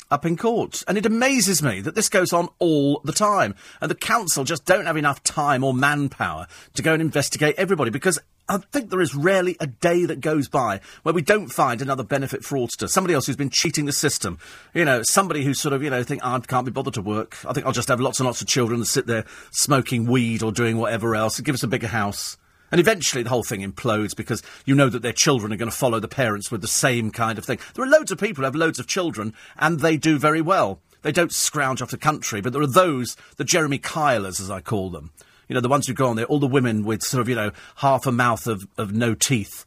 up 0.09 0.25
in 0.25 0.37
court. 0.37 0.81
And 0.87 0.97
it 0.97 1.05
amazes 1.05 1.61
me 1.61 1.81
that 1.81 1.93
this 1.93 2.07
goes 2.07 2.31
on 2.31 2.47
all 2.57 3.01
the 3.03 3.11
time. 3.11 3.53
And 3.81 3.91
the 3.91 3.95
council 3.95 4.45
just 4.45 4.63
don't 4.63 4.85
have 4.85 4.95
enough 4.95 5.21
time 5.23 5.61
or 5.61 5.73
manpower 5.73 6.47
to 6.75 6.81
go 6.81 6.93
and 6.93 7.01
investigate 7.01 7.55
everybody 7.57 7.91
because 7.91 8.19
I 8.49 8.59
think 8.71 8.89
there 8.89 9.01
is 9.01 9.13
rarely 9.13 9.57
a 9.59 9.67
day 9.67 10.05
that 10.05 10.21
goes 10.21 10.47
by 10.47 10.79
where 11.03 11.13
we 11.13 11.21
don't 11.21 11.49
find 11.49 11.81
another 11.81 12.03
benefit 12.03 12.41
fraudster, 12.41 12.87
somebody 12.87 13.13
else 13.13 13.25
who's 13.25 13.35
been 13.35 13.49
cheating 13.49 13.85
the 13.85 13.91
system. 13.91 14.39
You 14.73 14.85
know, 14.85 15.01
somebody 15.03 15.43
who 15.43 15.53
sort 15.53 15.73
of, 15.73 15.83
you 15.83 15.89
know, 15.89 16.03
think, 16.03 16.23
I 16.23 16.39
can't 16.39 16.65
be 16.65 16.71
bothered 16.71 16.93
to 16.93 17.01
work. 17.01 17.37
I 17.45 17.53
think 17.53 17.65
I'll 17.65 17.73
just 17.73 17.89
have 17.89 17.99
lots 17.99 18.19
and 18.19 18.25
lots 18.25 18.41
of 18.41 18.47
children 18.47 18.79
and 18.79 18.87
sit 18.87 19.07
there 19.07 19.25
smoking 19.51 20.05
weed 20.05 20.43
or 20.43 20.51
doing 20.51 20.77
whatever 20.77 21.15
else 21.15 21.39
give 21.39 21.55
us 21.55 21.63
a 21.63 21.67
bigger 21.67 21.87
house. 21.87 22.37
And 22.71 22.79
eventually 22.79 23.23
the 23.23 23.29
whole 23.29 23.43
thing 23.43 23.61
implodes 23.61 24.15
because 24.15 24.43
you 24.65 24.75
know 24.75 24.89
that 24.89 25.01
their 25.01 25.13
children 25.13 25.53
are 25.53 25.57
going 25.57 25.71
to 25.71 25.75
follow 25.75 25.99
the 25.99 26.07
parents 26.07 26.51
with 26.51 26.61
the 26.61 26.67
same 26.67 27.11
kind 27.11 27.37
of 27.37 27.45
thing. 27.45 27.59
There 27.73 27.85
are 27.85 27.89
loads 27.89 28.11
of 28.11 28.19
people 28.19 28.41
who 28.41 28.45
have 28.45 28.55
loads 28.55 28.79
of 28.79 28.87
children 28.87 29.33
and 29.57 29.79
they 29.79 29.95
do 29.97 30.19
very 30.19 30.41
well. 30.41 30.81
They 31.01 31.11
don't 31.13 31.31
scrounge 31.31 31.81
off 31.81 31.91
the 31.91 31.97
country, 31.97 32.41
but 32.41 32.51
there 32.51 32.61
are 32.61 32.67
those, 32.67 33.15
the 33.37 33.45
Jeremy 33.45 33.79
Kylers, 33.79 34.41
as 34.41 34.51
I 34.51 34.59
call 34.59 34.89
them, 34.89 35.11
you 35.47 35.53
know, 35.53 35.61
the 35.61 35.69
ones 35.69 35.87
who 35.87 35.93
go 35.93 36.07
on 36.07 36.15
there, 36.15 36.25
all 36.25 36.39
the 36.39 36.47
women 36.47 36.83
with 36.83 37.03
sort 37.03 37.21
of, 37.21 37.29
you 37.29 37.35
know, 37.35 37.51
half 37.77 38.05
a 38.05 38.11
mouth 38.11 38.47
of, 38.47 38.67
of 38.77 38.93
no 38.93 39.13
teeth 39.13 39.65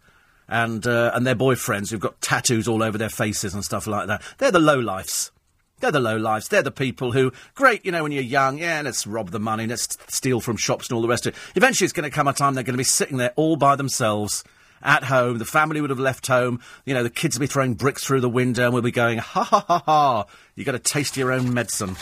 and 0.48 0.86
uh, 0.86 1.12
and 1.14 1.26
their 1.26 1.36
boyfriends 1.36 1.90
who've 1.90 2.00
got 2.00 2.20
tattoos 2.20 2.66
all 2.68 2.82
over 2.82 2.98
their 2.98 3.08
faces 3.08 3.54
and 3.54 3.64
stuff 3.64 3.86
like 3.86 4.08
that. 4.08 4.22
They're 4.38 4.50
the 4.50 4.58
low 4.58 4.78
lifes. 4.78 5.30
They're 5.78 5.90
the 5.90 6.00
low 6.00 6.16
lives. 6.18 6.48
They're 6.48 6.62
the 6.62 6.70
people 6.70 7.12
who, 7.12 7.32
great, 7.54 7.86
you 7.86 7.92
know, 7.92 8.02
when 8.02 8.12
you're 8.12 8.22
young, 8.22 8.58
yeah, 8.58 8.82
let's 8.84 9.06
rob 9.06 9.30
the 9.30 9.40
money, 9.40 9.66
let's 9.66 9.96
steal 10.08 10.40
from 10.40 10.58
shops 10.58 10.88
and 10.88 10.96
all 10.96 11.00
the 11.00 11.08
rest 11.08 11.26
of 11.26 11.34
it. 11.34 11.40
Eventually, 11.56 11.86
it's 11.86 11.94
going 11.94 12.08
to 12.08 12.14
come 12.14 12.28
a 12.28 12.34
time 12.34 12.54
they're 12.54 12.64
going 12.64 12.74
to 12.74 12.78
be 12.78 12.84
sitting 12.84 13.16
there 13.16 13.32
all 13.34 13.56
by 13.56 13.76
themselves 13.76 14.44
at 14.82 15.04
home. 15.04 15.38
The 15.38 15.46
family 15.46 15.80
would 15.80 15.88
have 15.88 15.98
left 15.98 16.26
home. 16.26 16.60
You 16.84 16.92
know, 16.92 17.02
the 17.02 17.08
kids 17.08 17.36
will 17.36 17.40
be 17.40 17.46
throwing 17.46 17.74
bricks 17.74 18.04
through 18.04 18.20
the 18.20 18.28
window 18.28 18.64
and 18.64 18.74
we'll 18.74 18.82
be 18.82 18.90
going, 18.90 19.18
ha 19.18 19.42
ha 19.42 19.64
ha 19.66 19.82
ha. 19.86 20.26
You 20.54 20.64
got 20.64 20.72
to 20.72 20.78
taste 20.78 21.16
your 21.16 21.32
own 21.32 21.54
medicine. 21.54 21.96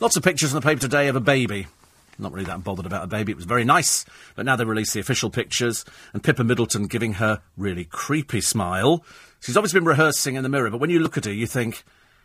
Lots 0.00 0.16
of 0.16 0.24
pictures 0.24 0.52
in 0.52 0.56
the 0.56 0.66
paper 0.66 0.80
today 0.80 1.06
of 1.06 1.14
a 1.14 1.20
baby. 1.20 1.68
Not 2.20 2.32
really 2.32 2.44
that 2.46 2.62
bothered 2.62 2.86
about 2.86 3.04
a 3.04 3.06
baby. 3.06 3.32
It 3.32 3.36
was 3.36 3.46
very 3.46 3.64
nice. 3.64 4.04
But 4.36 4.46
now 4.46 4.56
they 4.56 4.64
released 4.64 4.94
the 4.94 5.00
official 5.00 5.30
pictures 5.30 5.84
and 6.12 6.22
Pippa 6.22 6.44
Middleton 6.44 6.86
giving 6.86 7.14
her 7.14 7.40
really 7.56 7.84
creepy 7.84 8.40
smile. 8.40 9.04
She's 9.40 9.56
obviously 9.56 9.80
been 9.80 9.88
rehearsing 9.88 10.34
in 10.34 10.42
the 10.42 10.48
mirror, 10.48 10.70
but 10.70 10.80
when 10.80 10.90
you 10.90 11.00
look 11.00 11.16
at 11.16 11.24
her, 11.24 11.32
you 11.32 11.46
think, 11.46 11.82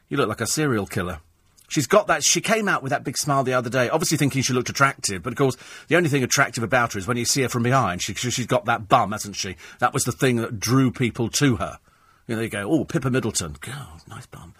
you 0.09 0.17
look 0.17 0.27
like 0.27 0.41
a 0.41 0.47
serial 0.47 0.85
killer. 0.85 1.19
She's 1.67 1.87
got 1.87 2.07
that. 2.07 2.23
She 2.23 2.41
came 2.41 2.67
out 2.67 2.83
with 2.83 2.91
that 2.91 3.03
big 3.03 3.17
smile 3.17 3.43
the 3.43 3.53
other 3.53 3.69
day, 3.69 3.89
obviously 3.89 4.17
thinking 4.17 4.41
she 4.41 4.53
looked 4.53 4.69
attractive. 4.69 5.23
But 5.23 5.33
of 5.33 5.37
course, 5.37 5.57
the 5.87 5.95
only 5.95 6.09
thing 6.09 6.23
attractive 6.23 6.63
about 6.63 6.93
her 6.93 6.99
is 6.99 7.07
when 7.07 7.17
you 7.17 7.25
see 7.25 7.41
her 7.41 7.49
from 7.49 7.63
behind. 7.63 8.01
She, 8.01 8.13
she's 8.13 8.45
got 8.45 8.65
that 8.65 8.87
bum, 8.87 9.13
hasn't 9.13 9.35
she? 9.35 9.55
That 9.79 9.93
was 9.93 10.03
the 10.03 10.11
thing 10.11 10.35
that 10.37 10.59
drew 10.59 10.91
people 10.91 11.29
to 11.29 11.55
her. 11.55 11.79
You 12.27 12.35
know, 12.35 12.41
you 12.41 12.49
go, 12.49 12.69
oh, 12.69 12.85
Pippa 12.85 13.11
Middleton. 13.11 13.55
God, 13.61 14.01
nice 14.07 14.25
bum. 14.25 14.55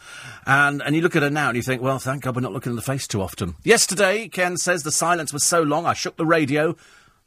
And, 0.46 0.84
and 0.84 0.96
you 0.96 1.02
look 1.02 1.16
at 1.16 1.24
her 1.24 1.32
now 1.32 1.50
and 1.50 1.56
you 1.56 1.64
think, 1.64 1.82
well, 1.82 1.98
thank 1.98 2.24
God 2.24 2.36
we're 2.36 2.42
not 2.42 2.54
looking 2.54 2.72
in 2.72 2.76
the 2.76 2.82
face 2.82 3.08
too 3.08 3.22
often. 3.22 3.56
Yesterday, 3.64 4.28
Ken 4.28 4.58
says 4.58 4.84
the 4.84 4.92
silence 4.92 5.34
was 5.34 5.44
so 5.44 5.64
long, 5.64 5.86
I 5.86 5.94
shook 5.94 6.16
the 6.16 6.26
radio 6.26 6.76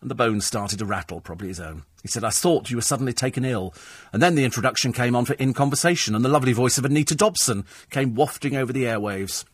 and 0.01 0.11
the 0.11 0.15
bones 0.15 0.47
started 0.47 0.79
to 0.79 0.85
rattle, 0.85 1.21
probably 1.21 1.49
his 1.49 1.59
own. 1.59 1.83
He 2.03 2.09
said, 2.09 2.23
I 2.23 2.31
thought 2.31 2.71
you 2.71 2.77
were 2.77 2.83
suddenly 2.83 3.13
taken 3.13 3.45
ill. 3.45 3.75
And 4.13 4.23
then 4.23 4.37
the 4.37 4.45
introduction 4.45 4.93
came 4.93 5.17
on 5.17 5.25
for 5.25 5.35
In 5.35 5.53
Conversation, 5.55 6.15
and 6.15 6.25
the 6.25 6.29
lovely 6.29 6.53
voice 6.53 6.79
of 6.79 6.85
Anita 6.85 7.17
Dobson 7.17 7.65
came 7.91 8.15
wafting 8.15 8.57
over 8.57 8.73
the 8.73 8.85
airwaves, 8.85 9.45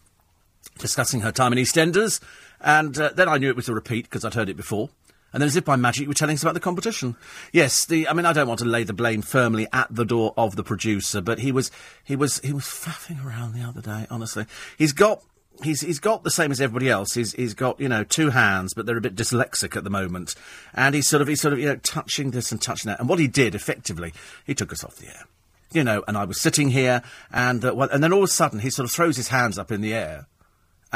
discussing 0.79 1.23
her 1.23 1.33
time 1.33 1.53
in 1.55 1.59
EastEnders. 1.59 2.21
And 2.61 2.99
uh, 2.99 3.11
then 3.15 3.29
I 3.29 3.39
knew 3.39 3.49
it 3.49 3.57
was 3.57 3.71
a 3.71 3.75
repeat 3.75 4.05
because 4.05 4.25
I'd 4.25 4.35
heard 4.35 4.51
it 4.51 4.57
before. 4.57 4.91
And 5.35 5.41
then, 5.41 5.49
as 5.49 5.57
if 5.57 5.65
by 5.65 5.75
magic, 5.75 6.03
you 6.03 6.09
were 6.09 6.15
telling 6.15 6.35
us 6.35 6.43
about 6.43 6.55
the 6.55 6.61
competition. 6.61 7.17
Yes, 7.53 7.85
the. 7.85 8.09
I 8.09 8.13
mean, 8.13 8.25
I 8.25 8.33
don't 8.33 8.47
want 8.47 8.61
to 8.61 8.65
lay 8.65 8.85
the 8.85 8.93
blame 8.93 9.21
firmly 9.21 9.67
at 9.73 9.93
the 9.95 10.05
door 10.05 10.33
of 10.37 10.55
the 10.55 10.63
producer, 10.63 11.21
but 11.21 11.41
he 11.41 11.51
was, 11.51 11.73
he 12.05 12.15
was, 12.15 12.39
he 12.39 12.53
was 12.53 12.65
faffing 12.65 13.23
around 13.25 13.53
the 13.53 13.63
other 13.63 13.81
day. 13.81 14.07
Honestly, 14.11 14.47
he's 14.79 14.93
got 14.93 15.25
he's 15.63 15.81
he's 15.81 15.99
got 15.99 16.25
the 16.25 16.31
same 16.31 16.51
as 16.51 16.61
everybody 16.61 16.89
else. 16.89 17.15
He's 17.15 17.33
he's 17.33 17.55
got 17.55 17.81
you 17.81 17.89
know 17.89 18.05
two 18.05 18.31
hands, 18.31 18.75
but 18.75 18.87
they're 18.87 18.97
a 18.97 19.01
bit 19.01 19.17
dyslexic 19.17 19.77
at 19.77 19.85
the 19.85 19.91
moment, 19.91 20.35
and 20.73 20.95
he's 20.95 21.09
sort 21.09 21.21
of 21.23 21.29
he's 21.29 21.41
sort 21.41 21.53
of 21.53 21.59
you 21.59 21.67
know 21.67 21.77
touching 21.77 22.31
this 22.31 22.53
and 22.53 22.61
touching 22.61 22.89
that. 22.89 23.01
And 23.01 23.09
what 23.09 23.19
he 23.19 23.27
did 23.27 23.55
effectively, 23.55 24.13
he 24.47 24.55
took 24.55 24.73
us 24.73 24.85
off 24.85 24.97
the 24.97 25.09
air, 25.09 25.25
you 25.73 25.85
know. 25.85 26.03
And 26.09 26.17
I 26.17 26.25
was 26.25 26.41
sitting 26.41 26.71
here, 26.71 27.03
and 27.33 27.65
uh, 27.65 27.75
well, 27.75 27.89
and 27.91 28.03
then 28.03 28.13
all 28.13 28.21
of 28.21 28.25
a 28.25 28.33
sudden 28.33 28.61
he 28.61 28.71
sort 28.71 28.89
of 28.89 28.93
throws 28.93 29.17
his 29.17 29.29
hands 29.29 29.59
up 29.59 29.71
in 29.71 29.81
the 29.81 29.95
air. 29.95 30.27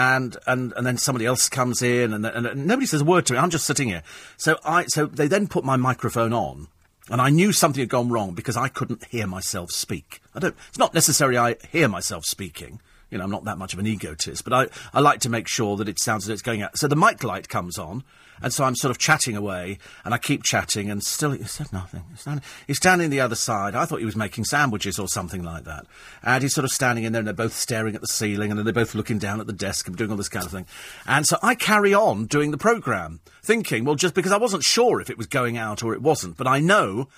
And, 0.00 0.37
and 0.47 0.73
and 0.76 0.87
then 0.87 0.97
somebody 0.97 1.26
else 1.26 1.49
comes 1.49 1.83
in, 1.83 2.12
and, 2.12 2.25
and, 2.25 2.67
nobody 2.67 2.87
says 2.87 3.00
a 3.00 3.05
word 3.05 3.26
to 3.26 3.33
me. 3.33 3.38
I'm 3.40 3.50
just 3.50 3.67
sitting 3.67 3.88
here. 3.88 4.05
So 4.37 4.57
I 4.64 4.85
so 4.87 5.07
they 5.07 5.26
then 5.26 5.49
put 5.49 5.64
my 5.64 5.75
microphone 5.75 6.33
on, 6.33 6.69
and 7.11 7.21
I 7.21 7.31
knew 7.31 7.50
something 7.50 7.81
had 7.81 7.88
gone 7.88 8.09
wrong 8.09 8.33
because 8.33 8.57
I 8.57 8.69
couldn't 8.69 9.07
hear 9.07 9.26
myself 9.26 9.73
speak. 9.73 10.21
I 10.37 10.38
don't. 10.38 10.55
It's 10.69 10.78
not 10.78 10.95
necessarily 10.95 11.37
I 11.37 11.57
hear 11.73 11.88
myself 11.88 12.26
speaking 12.26 12.81
you 13.11 13.19
know, 13.19 13.25
I'm 13.25 13.31
not 13.31 13.45
that 13.45 13.59
much 13.59 13.73
of 13.73 13.78
an 13.78 13.87
egotist, 13.87 14.45
but 14.45 14.52
I, 14.52 14.67
I 14.93 15.00
like 15.00 15.21
to 15.21 15.31
make 15.31 15.49
sure 15.49 15.76
that 15.76 15.88
it 15.88 15.99
sounds 15.99 16.25
as 16.25 16.28
it's 16.28 16.43
going 16.43 16.62
out. 16.62 16.76
So 16.76 16.88
the 16.88 16.97
mic 16.97 17.25
light 17.25 17.49
comes 17.49 17.78
on, 17.78 18.05
and 18.42 18.52
so 18.52 18.64
I'm 18.64 18.75
sort 18.75 18.90
of 18.90 18.99
chatting 18.99 19.37
away, 19.37 19.78
and 20.04 20.14
I 20.14 20.18
keep 20.18 20.42
chatting, 20.42 20.90
and 20.90 21.02
still 21.02 21.33
he 21.33 21.45
said 21.45 21.73
nothing. 21.73 22.04
He's 22.11 22.21
standing, 22.21 22.45
he's 22.66 22.76
standing 22.76 23.11
the 23.11 23.21
other 23.21 23.35
side. 23.35 23.75
I 23.75 23.85
thought 23.85 24.00
he 24.00 24.04
was 24.04 24.16
making 24.16 24.45
sandwiches 24.45 24.99
or 24.99 25.09
something 25.09 25.42
like 25.42 25.64
that. 25.64 25.87
And 26.23 26.42
he's 26.42 26.54
sort 26.54 26.64
of 26.64 26.71
standing 26.71 27.04
in 27.04 27.12
there, 27.12 27.21
and 27.21 27.26
they're 27.26 27.35
both 27.35 27.54
staring 27.54 27.95
at 27.95 28.00
the 28.00 28.07
ceiling, 28.07 28.50
and 28.50 28.64
they're 28.64 28.73
both 28.73 28.95
looking 28.95 29.18
down 29.18 29.40
at 29.40 29.47
the 29.47 29.52
desk 29.52 29.87
and 29.88 29.97
doing 29.97 30.11
all 30.11 30.16
this 30.16 30.29
kind 30.29 30.44
of 30.44 30.53
thing. 30.53 30.66
And 31.07 31.27
so 31.27 31.38
I 31.42 31.55
carry 31.55 31.94
on 31.94 32.27
doing 32.27 32.51
the 32.51 32.59
programme, 32.59 33.20
thinking, 33.42 33.85
well, 33.85 33.94
just 33.94 34.14
because 34.14 34.33
I 34.33 34.38
wasn't 34.38 34.62
sure 34.62 35.01
if 35.01 35.11
it 35.11 35.18
was 35.18 35.27
going 35.27 35.57
out 35.57 35.83
or 35.83 35.94
it 35.94 36.03
wasn't, 36.03 36.37
but 36.37 36.46
I 36.46 36.61
know 36.61 37.09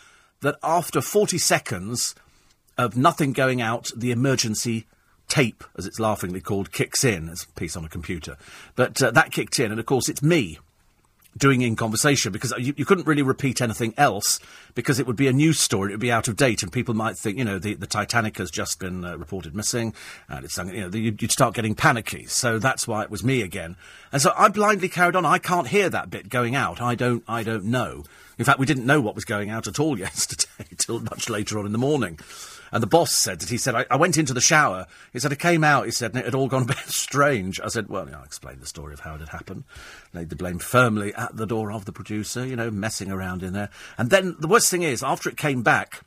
that 0.40 0.58
after 0.62 1.00
40 1.00 1.38
seconds 1.38 2.14
of 2.78 2.96
nothing 2.96 3.32
going 3.32 3.60
out, 3.60 3.90
the 3.94 4.10
emergency 4.10 4.86
tape, 5.28 5.64
as 5.78 5.86
it's 5.86 6.00
laughingly 6.00 6.40
called, 6.40 6.72
kicks 6.72 7.04
in. 7.04 7.28
It's 7.28 7.44
a 7.44 7.48
piece 7.48 7.76
on 7.76 7.84
a 7.84 7.88
computer. 7.88 8.36
But 8.74 9.02
uh, 9.02 9.10
that 9.12 9.32
kicked 9.32 9.58
in, 9.58 9.70
and 9.70 9.80
of 9.80 9.86
course, 9.86 10.08
it's 10.08 10.22
me 10.22 10.58
doing 11.36 11.62
in 11.62 11.76
conversation 11.76 12.32
because 12.32 12.52
you, 12.58 12.74
you, 12.76 12.84
couldn't 12.84 13.06
really 13.06 13.22
repeat 13.22 13.60
anything 13.60 13.94
else 13.96 14.40
because 14.74 14.98
it 14.98 15.06
would 15.06 15.16
be 15.16 15.28
a 15.28 15.32
news 15.32 15.60
story, 15.60 15.90
it 15.90 15.94
would 15.94 16.00
be 16.00 16.10
out 16.10 16.28
of 16.28 16.36
date, 16.36 16.62
and 16.62 16.72
people 16.72 16.94
might 16.94 17.16
think, 17.16 17.38
you 17.38 17.44
know, 17.44 17.58
the, 17.58 17.74
the 17.74 17.86
Titanic 17.86 18.38
has 18.38 18.50
just 18.50 18.78
been 18.80 19.04
uh, 19.04 19.16
reported 19.16 19.54
missing, 19.54 19.94
and 20.28 20.44
it's, 20.44 20.58
you 20.58 20.80
know, 20.80 20.88
the, 20.88 20.98
you'd, 20.98 21.22
you'd 21.22 21.32
start 21.32 21.54
getting 21.54 21.74
panicky. 21.74 22.26
So 22.26 22.58
that's 22.58 22.88
why 22.88 23.02
it 23.02 23.10
was 23.10 23.22
me 23.22 23.42
again. 23.42 23.76
And 24.12 24.20
so 24.20 24.32
I 24.36 24.48
blindly 24.48 24.88
carried 24.88 25.16
on. 25.16 25.24
I 25.24 25.38
can't 25.38 25.68
hear 25.68 25.88
that 25.90 26.10
bit 26.10 26.28
going 26.28 26.56
out. 26.56 26.80
I 26.80 26.94
don't, 26.94 27.22
I 27.28 27.42
don't 27.42 27.64
know. 27.64 28.04
In 28.38 28.44
fact, 28.44 28.58
we 28.58 28.66
didn't 28.66 28.86
know 28.86 29.00
what 29.00 29.14
was 29.14 29.24
going 29.24 29.50
out 29.50 29.66
at 29.66 29.78
all 29.78 29.98
yesterday 29.98 30.66
till 30.78 31.00
much 31.00 31.28
later 31.28 31.58
on 31.58 31.66
in 31.66 31.72
the 31.72 31.78
morning. 31.78 32.18
And 32.72 32.82
the 32.82 32.86
boss 32.86 33.12
said 33.12 33.40
that 33.40 33.48
he 33.48 33.58
said, 33.58 33.74
I, 33.74 33.86
I, 33.90 33.96
went 33.96 34.16
into 34.16 34.32
the 34.32 34.40
shower. 34.40 34.86
He 35.12 35.18
said, 35.18 35.32
I 35.32 35.36
came 35.36 35.64
out. 35.64 35.86
He 35.86 35.90
said, 35.90 36.12
and 36.12 36.20
it 36.20 36.24
had 36.24 36.34
all 36.34 36.48
gone 36.48 36.62
a 36.62 36.66
bit 36.66 36.78
strange. 36.86 37.60
I 37.60 37.68
said, 37.68 37.88
well, 37.88 38.06
you 38.06 38.12
know, 38.12 38.20
I 38.20 38.24
explained 38.24 38.60
the 38.60 38.66
story 38.66 38.94
of 38.94 39.00
how 39.00 39.14
it 39.14 39.20
had 39.20 39.30
happened. 39.30 39.64
Laid 40.12 40.30
the 40.30 40.36
blame 40.36 40.58
firmly 40.58 41.14
at 41.14 41.36
the 41.36 41.46
door 41.46 41.72
of 41.72 41.84
the 41.84 41.92
producer, 41.92 42.46
you 42.46 42.56
know, 42.56 42.70
messing 42.70 43.10
around 43.10 43.42
in 43.42 43.52
there. 43.52 43.70
And 43.98 44.10
then 44.10 44.36
the 44.38 44.48
worst 44.48 44.70
thing 44.70 44.82
is, 44.82 45.02
after 45.02 45.28
it 45.28 45.36
came 45.36 45.62
back, 45.62 46.02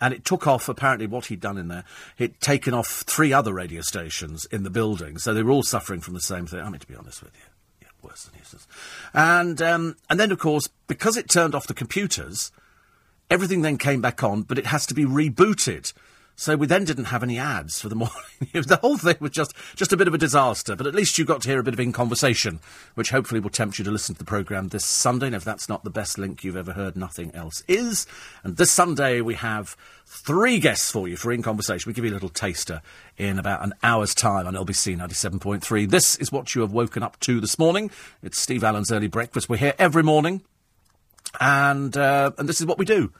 and 0.00 0.14
it 0.14 0.24
took 0.24 0.46
off 0.46 0.68
apparently 0.68 1.08
what 1.08 1.26
he'd 1.26 1.40
done 1.40 1.58
in 1.58 1.66
there. 1.66 1.82
He'd 2.16 2.40
taken 2.40 2.72
off 2.72 2.86
three 2.86 3.32
other 3.32 3.52
radio 3.52 3.80
stations 3.80 4.44
in 4.44 4.62
the 4.62 4.70
building, 4.70 5.18
so 5.18 5.34
they 5.34 5.42
were 5.42 5.50
all 5.50 5.64
suffering 5.64 6.00
from 6.00 6.14
the 6.14 6.20
same 6.20 6.46
thing. 6.46 6.60
I 6.60 6.70
mean, 6.70 6.78
to 6.78 6.86
be 6.86 6.94
honest 6.94 7.20
with 7.20 7.34
you, 7.34 7.42
worse 8.02 8.24
than 8.24 8.38
useless. 8.38 8.66
And 9.14 9.60
um, 9.62 9.96
and 10.08 10.18
then 10.18 10.30
of 10.32 10.38
course, 10.38 10.68
because 10.86 11.16
it 11.16 11.28
turned 11.28 11.54
off 11.54 11.66
the 11.66 11.74
computers, 11.74 12.52
Everything 13.30 13.62
then 13.62 13.76
came 13.76 14.00
back 14.00 14.22
on, 14.22 14.42
but 14.42 14.58
it 14.58 14.66
has 14.66 14.86
to 14.86 14.94
be 14.94 15.04
rebooted. 15.04 15.92
So 16.40 16.54
we 16.56 16.68
then 16.68 16.84
didn't 16.84 17.06
have 17.06 17.24
any 17.24 17.36
ads 17.36 17.80
for 17.80 17.88
the 17.88 17.94
morning. 17.96 18.14
the 18.52 18.78
whole 18.80 18.96
thing 18.96 19.16
was 19.18 19.32
just, 19.32 19.54
just 19.74 19.92
a 19.92 19.96
bit 19.96 20.06
of 20.06 20.14
a 20.14 20.18
disaster, 20.18 20.76
but 20.76 20.86
at 20.86 20.94
least 20.94 21.18
you 21.18 21.24
got 21.24 21.42
to 21.42 21.48
hear 21.48 21.58
a 21.58 21.64
bit 21.64 21.74
of 21.74 21.80
in 21.80 21.92
conversation, 21.92 22.60
which 22.94 23.10
hopefully 23.10 23.40
will 23.40 23.50
tempt 23.50 23.76
you 23.76 23.84
to 23.84 23.90
listen 23.90 24.14
to 24.14 24.20
the 24.20 24.24
programme 24.24 24.68
this 24.68 24.86
Sunday. 24.86 25.26
And 25.26 25.34
if 25.34 25.42
that's 25.44 25.68
not 25.68 25.82
the 25.82 25.90
best 25.90 26.16
link 26.16 26.44
you've 26.44 26.56
ever 26.56 26.74
heard, 26.74 26.96
nothing 26.96 27.34
else 27.34 27.64
is. 27.66 28.06
And 28.44 28.56
this 28.56 28.70
Sunday 28.70 29.20
we 29.20 29.34
have 29.34 29.76
three 30.06 30.60
guests 30.60 30.92
for 30.92 31.08
you 31.08 31.16
for 31.16 31.32
in 31.32 31.42
conversation. 31.42 31.90
We 31.90 31.94
give 31.94 32.04
you 32.04 32.12
a 32.12 32.14
little 32.14 32.28
taster 32.28 32.82
in 33.16 33.40
about 33.40 33.64
an 33.64 33.74
hour's 33.82 34.14
time 34.14 34.46
on 34.46 34.54
LBC 34.54 34.96
97.3. 34.96 35.90
This 35.90 36.14
is 36.16 36.30
what 36.30 36.54
you 36.54 36.60
have 36.60 36.72
woken 36.72 37.02
up 37.02 37.18
to 37.20 37.40
this 37.40 37.58
morning. 37.58 37.90
It's 38.22 38.40
Steve 38.40 38.62
Allen's 38.62 38.92
early 38.92 39.08
breakfast. 39.08 39.48
We're 39.48 39.56
here 39.56 39.74
every 39.76 40.04
morning 40.04 40.42
and 41.40 41.96
uh, 41.96 42.32
and 42.38 42.48
this 42.48 42.60
is 42.60 42.66
what 42.66 42.78
we 42.78 42.84
do. 42.84 43.12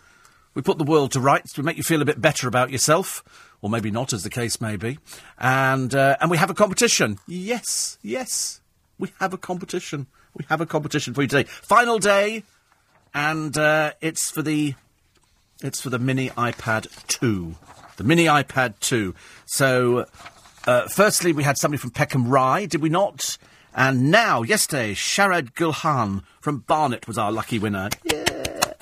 We 0.54 0.62
put 0.62 0.78
the 0.78 0.84
world 0.84 1.12
to 1.12 1.20
rights. 1.20 1.56
We 1.56 1.62
make 1.62 1.76
you 1.76 1.82
feel 1.82 2.02
a 2.02 2.04
bit 2.04 2.20
better 2.20 2.48
about 2.48 2.70
yourself, 2.70 3.22
or 3.62 3.70
maybe 3.70 3.90
not, 3.90 4.12
as 4.12 4.22
the 4.22 4.30
case 4.30 4.60
may 4.60 4.76
be. 4.76 4.98
And 5.38 5.94
uh, 5.94 6.16
and 6.20 6.30
we 6.30 6.36
have 6.36 6.50
a 6.50 6.54
competition. 6.54 7.18
Yes, 7.26 7.98
yes, 8.02 8.60
we 8.98 9.12
have 9.20 9.32
a 9.32 9.38
competition. 9.38 10.06
We 10.34 10.44
have 10.48 10.60
a 10.60 10.66
competition 10.66 11.14
for 11.14 11.22
you 11.22 11.28
today. 11.28 11.48
Final 11.48 11.98
day, 11.98 12.44
and 13.14 13.56
uh, 13.56 13.92
it's 14.00 14.30
for 14.30 14.42
the 14.42 14.74
it's 15.62 15.80
for 15.80 15.90
the 15.90 15.98
mini 15.98 16.30
iPad 16.30 16.88
two. 17.06 17.56
The 17.96 18.04
mini 18.04 18.26
iPad 18.26 18.78
two. 18.78 19.14
So, 19.46 20.06
uh, 20.66 20.86
firstly, 20.94 21.32
we 21.32 21.42
had 21.42 21.58
somebody 21.58 21.80
from 21.80 21.90
Peckham 21.90 22.28
Rye, 22.28 22.66
did 22.66 22.80
we 22.80 22.88
not? 22.88 23.38
And 23.74 24.10
now, 24.10 24.42
yesterday, 24.42 24.94
Sharad 24.94 25.52
Gulhan 25.54 26.22
from 26.48 26.60
Barnet 26.60 27.06
was 27.06 27.18
our 27.18 27.30
lucky 27.30 27.58
winner. 27.58 27.90
Yeah. 28.04 28.72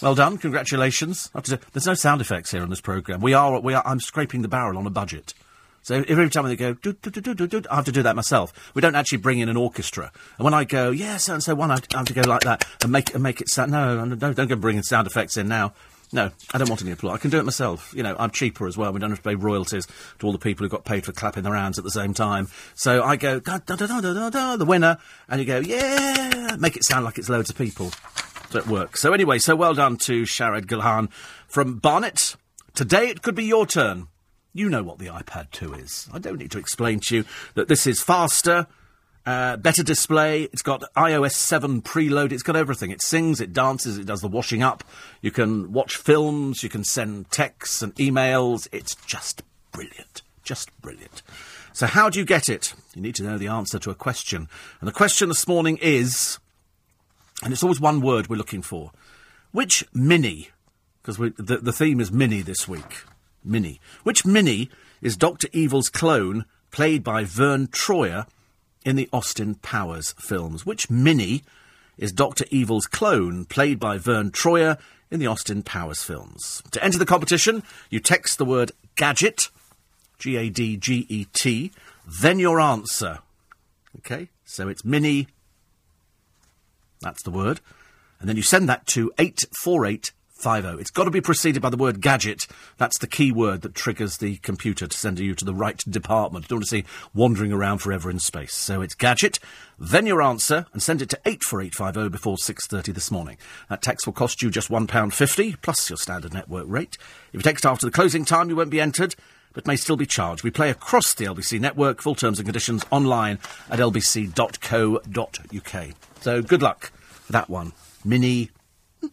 Well 0.00 0.14
done, 0.14 0.38
congratulations. 0.38 1.28
There's 1.72 1.86
no 1.86 1.94
sound 1.94 2.20
effects 2.20 2.52
here 2.52 2.62
on 2.62 2.70
this 2.70 2.80
programme. 2.80 3.20
We 3.20 3.34
are, 3.34 3.58
we 3.58 3.74
are, 3.74 3.84
I'm 3.84 3.98
scraping 3.98 4.42
the 4.42 4.48
barrel 4.48 4.78
on 4.78 4.86
a 4.86 4.90
budget. 4.90 5.34
So 5.82 6.04
every 6.06 6.30
time 6.30 6.46
they 6.46 6.54
go, 6.54 6.74
do, 6.74 6.92
do, 6.92 7.10
do, 7.10 7.34
do, 7.34 7.48
do, 7.48 7.62
I 7.68 7.74
have 7.74 7.84
to 7.86 7.92
do 7.92 8.04
that 8.04 8.14
myself. 8.14 8.52
We 8.74 8.80
don't 8.80 8.94
actually 8.94 9.18
bring 9.18 9.40
in 9.40 9.48
an 9.48 9.56
orchestra. 9.56 10.12
And 10.38 10.44
when 10.44 10.54
I 10.54 10.62
go, 10.62 10.92
yeah, 10.92 11.16
so 11.16 11.34
and 11.34 11.42
so 11.42 11.56
one, 11.56 11.72
I 11.72 11.80
have 11.94 12.06
to 12.06 12.14
go 12.14 12.22
like 12.22 12.42
that 12.42 12.64
and 12.80 12.92
make 12.92 13.12
and 13.12 13.24
make 13.24 13.40
it 13.40 13.48
sound. 13.48 13.72
No, 13.72 14.04
no, 14.04 14.14
don't 14.14 14.48
go 14.48 14.54
bringing 14.54 14.84
sound 14.84 15.08
effects 15.08 15.36
in 15.36 15.48
now. 15.48 15.72
No, 16.14 16.30
I 16.52 16.58
don't 16.58 16.68
want 16.68 16.80
any 16.80 16.92
applause. 16.92 17.16
I 17.16 17.18
can 17.18 17.32
do 17.32 17.40
it 17.40 17.44
myself. 17.44 17.92
You 17.92 18.04
know, 18.04 18.14
I'm 18.16 18.30
cheaper 18.30 18.68
as 18.68 18.76
well. 18.76 18.92
We 18.92 19.00
don't 19.00 19.10
have 19.10 19.18
to 19.18 19.28
pay 19.28 19.34
royalties 19.34 19.88
to 20.20 20.26
all 20.26 20.30
the 20.30 20.38
people 20.38 20.64
who 20.64 20.70
got 20.70 20.84
paid 20.84 21.04
for 21.04 21.10
clapping 21.10 21.42
their 21.42 21.56
hands 21.56 21.76
at 21.76 21.82
the 21.82 21.90
same 21.90 22.14
time. 22.14 22.46
So 22.76 23.02
I 23.02 23.16
go, 23.16 23.40
da, 23.40 23.58
da, 23.58 23.74
da, 23.74 24.00
da, 24.00 24.00
da, 24.00 24.30
da, 24.30 24.56
the 24.56 24.64
winner, 24.64 24.98
and 25.28 25.40
you 25.40 25.44
go, 25.44 25.58
yeah, 25.58 26.54
make 26.56 26.76
it 26.76 26.84
sound 26.84 27.04
like 27.04 27.18
it's 27.18 27.28
loads 27.28 27.50
of 27.50 27.58
people. 27.58 27.90
So 28.50 28.60
it 28.60 28.68
works. 28.68 29.00
So 29.00 29.12
anyway, 29.12 29.40
so 29.40 29.56
well 29.56 29.74
done 29.74 29.96
to 29.96 30.22
Sharad 30.22 30.66
Gulhan 30.66 31.10
from 31.48 31.78
Barnet. 31.78 32.36
Today 32.74 33.08
it 33.08 33.22
could 33.22 33.34
be 33.34 33.46
your 33.46 33.66
turn. 33.66 34.06
You 34.52 34.68
know 34.68 34.84
what 34.84 35.00
the 35.00 35.06
iPad 35.06 35.50
2 35.50 35.74
is. 35.74 36.08
I 36.12 36.20
don't 36.20 36.38
need 36.38 36.52
to 36.52 36.58
explain 36.58 37.00
to 37.00 37.16
you 37.16 37.24
that 37.54 37.66
this 37.66 37.88
is 37.88 38.00
faster 38.00 38.68
Uh, 39.26 39.56
better 39.56 39.82
display. 39.82 40.42
It's 40.44 40.62
got 40.62 40.84
iOS 40.96 41.32
7 41.32 41.80
preload. 41.82 42.32
It's 42.32 42.42
got 42.42 42.56
everything. 42.56 42.90
It 42.90 43.00
sings, 43.00 43.40
it 43.40 43.52
dances, 43.52 43.96
it 43.96 44.06
does 44.06 44.20
the 44.20 44.28
washing 44.28 44.62
up. 44.62 44.84
You 45.22 45.30
can 45.30 45.72
watch 45.72 45.96
films, 45.96 46.62
you 46.62 46.68
can 46.68 46.84
send 46.84 47.30
texts 47.30 47.80
and 47.80 47.94
emails. 47.94 48.68
It's 48.70 48.94
just 49.06 49.42
brilliant. 49.72 50.22
Just 50.42 50.70
brilliant. 50.82 51.22
So, 51.72 51.86
how 51.86 52.10
do 52.10 52.18
you 52.18 52.26
get 52.26 52.50
it? 52.50 52.74
You 52.94 53.00
need 53.00 53.14
to 53.14 53.22
know 53.22 53.38
the 53.38 53.48
answer 53.48 53.78
to 53.78 53.90
a 53.90 53.94
question. 53.94 54.46
And 54.80 54.88
the 54.88 54.92
question 54.92 55.28
this 55.28 55.48
morning 55.48 55.78
is, 55.80 56.38
and 57.42 57.52
it's 57.52 57.62
always 57.62 57.80
one 57.80 58.02
word 58.02 58.28
we're 58.28 58.36
looking 58.36 58.62
for 58.62 58.92
which 59.54 59.84
Mini, 59.94 60.48
because 61.00 61.16
the, 61.16 61.58
the 61.62 61.72
theme 61.72 62.00
is 62.00 62.10
Mini 62.10 62.42
this 62.42 62.66
week, 62.66 63.04
Mini, 63.44 63.80
which 64.02 64.26
Mini 64.26 64.68
is 65.00 65.16
Dr. 65.16 65.46
Evil's 65.52 65.88
clone 65.88 66.44
played 66.72 67.04
by 67.04 67.22
Verne 67.22 67.68
Troyer 67.68 68.26
in 68.84 68.96
the 68.96 69.08
Austin 69.12 69.56
Powers 69.56 70.14
films. 70.18 70.66
Which 70.66 70.90
Mini 70.90 71.42
is 71.96 72.12
Dr. 72.12 72.44
Evil's 72.50 72.86
clone, 72.86 73.44
played 73.44 73.78
by 73.78 73.98
Verne 73.98 74.30
Troyer 74.30 74.78
in 75.10 75.20
the 75.20 75.26
Austin 75.26 75.62
Powers 75.62 76.02
films? 76.02 76.62
To 76.72 76.82
enter 76.84 76.98
the 76.98 77.06
competition, 77.06 77.62
you 77.90 78.00
text 78.00 78.38
the 78.38 78.44
word 78.44 78.72
gadget, 78.96 79.48
G 80.18 80.36
A 80.36 80.50
D 80.50 80.76
G 80.76 81.06
E 81.08 81.26
T, 81.32 81.72
then 82.06 82.38
your 82.38 82.60
answer. 82.60 83.20
Okay? 83.98 84.28
So 84.44 84.68
it's 84.68 84.84
Mini. 84.84 85.28
That's 87.00 87.22
the 87.22 87.30
word. 87.30 87.60
And 88.20 88.28
then 88.28 88.36
you 88.36 88.42
send 88.42 88.68
that 88.68 88.86
to 88.88 89.12
848 89.18 90.12
50. 90.44 90.80
It's 90.80 90.90
got 90.90 91.04
to 91.04 91.10
be 91.10 91.20
preceded 91.22 91.62
by 91.62 91.70
the 91.70 91.76
word 91.76 92.02
gadget. 92.02 92.46
That's 92.76 92.98
the 92.98 93.06
key 93.06 93.32
word 93.32 93.62
that 93.62 93.74
triggers 93.74 94.18
the 94.18 94.36
computer 94.36 94.86
to 94.86 94.96
send 94.96 95.18
you 95.18 95.34
to 95.34 95.44
the 95.44 95.54
right 95.54 95.78
department. 95.88 96.44
You 96.44 96.48
don't 96.48 96.56
want 96.58 96.64
to 96.64 96.70
see 96.70 96.84
wandering 97.14 97.52
around 97.52 97.78
forever 97.78 98.10
in 98.10 98.18
space. 98.18 98.52
So 98.54 98.82
it's 98.82 98.94
gadget, 98.94 99.38
then 99.78 100.06
your 100.06 100.20
answer, 100.20 100.66
and 100.72 100.82
send 100.82 101.00
it 101.00 101.08
to 101.10 101.20
84850 101.24 102.10
before 102.10 102.36
6.30 102.36 102.94
this 102.94 103.10
morning. 103.10 103.38
That 103.70 103.82
text 103.82 104.06
will 104.06 104.12
cost 104.12 104.42
you 104.42 104.50
just 104.50 104.68
£1.50, 104.68 105.62
plus 105.62 105.88
your 105.88 105.96
standard 105.96 106.34
network 106.34 106.66
rate. 106.68 106.98
If 107.32 107.38
you 107.38 107.42
text 107.42 107.64
after 107.64 107.86
the 107.86 107.92
closing 107.92 108.24
time, 108.24 108.50
you 108.50 108.56
won't 108.56 108.70
be 108.70 108.80
entered 108.80 109.14
but 109.54 109.66
may 109.66 109.76
still 109.76 109.96
be 109.96 110.04
charged. 110.04 110.42
We 110.42 110.50
play 110.50 110.68
across 110.68 111.14
the 111.14 111.24
LBC 111.24 111.60
network. 111.60 112.02
Full 112.02 112.16
terms 112.16 112.38
and 112.40 112.46
conditions 112.46 112.84
online 112.90 113.38
at 113.70 113.78
lbc.co.uk. 113.78 115.04
So 116.20 116.42
good 116.42 116.60
luck 116.60 116.90
for 117.06 117.32
that 117.32 117.48
one. 117.48 117.72
Mini. 118.04 118.50
Hmm, 119.00 119.06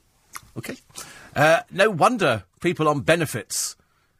okay. 0.57 0.75
Uh, 1.35 1.61
no 1.71 1.89
wonder 1.89 2.43
people 2.59 2.87
on 2.87 3.01
benefits 3.01 3.75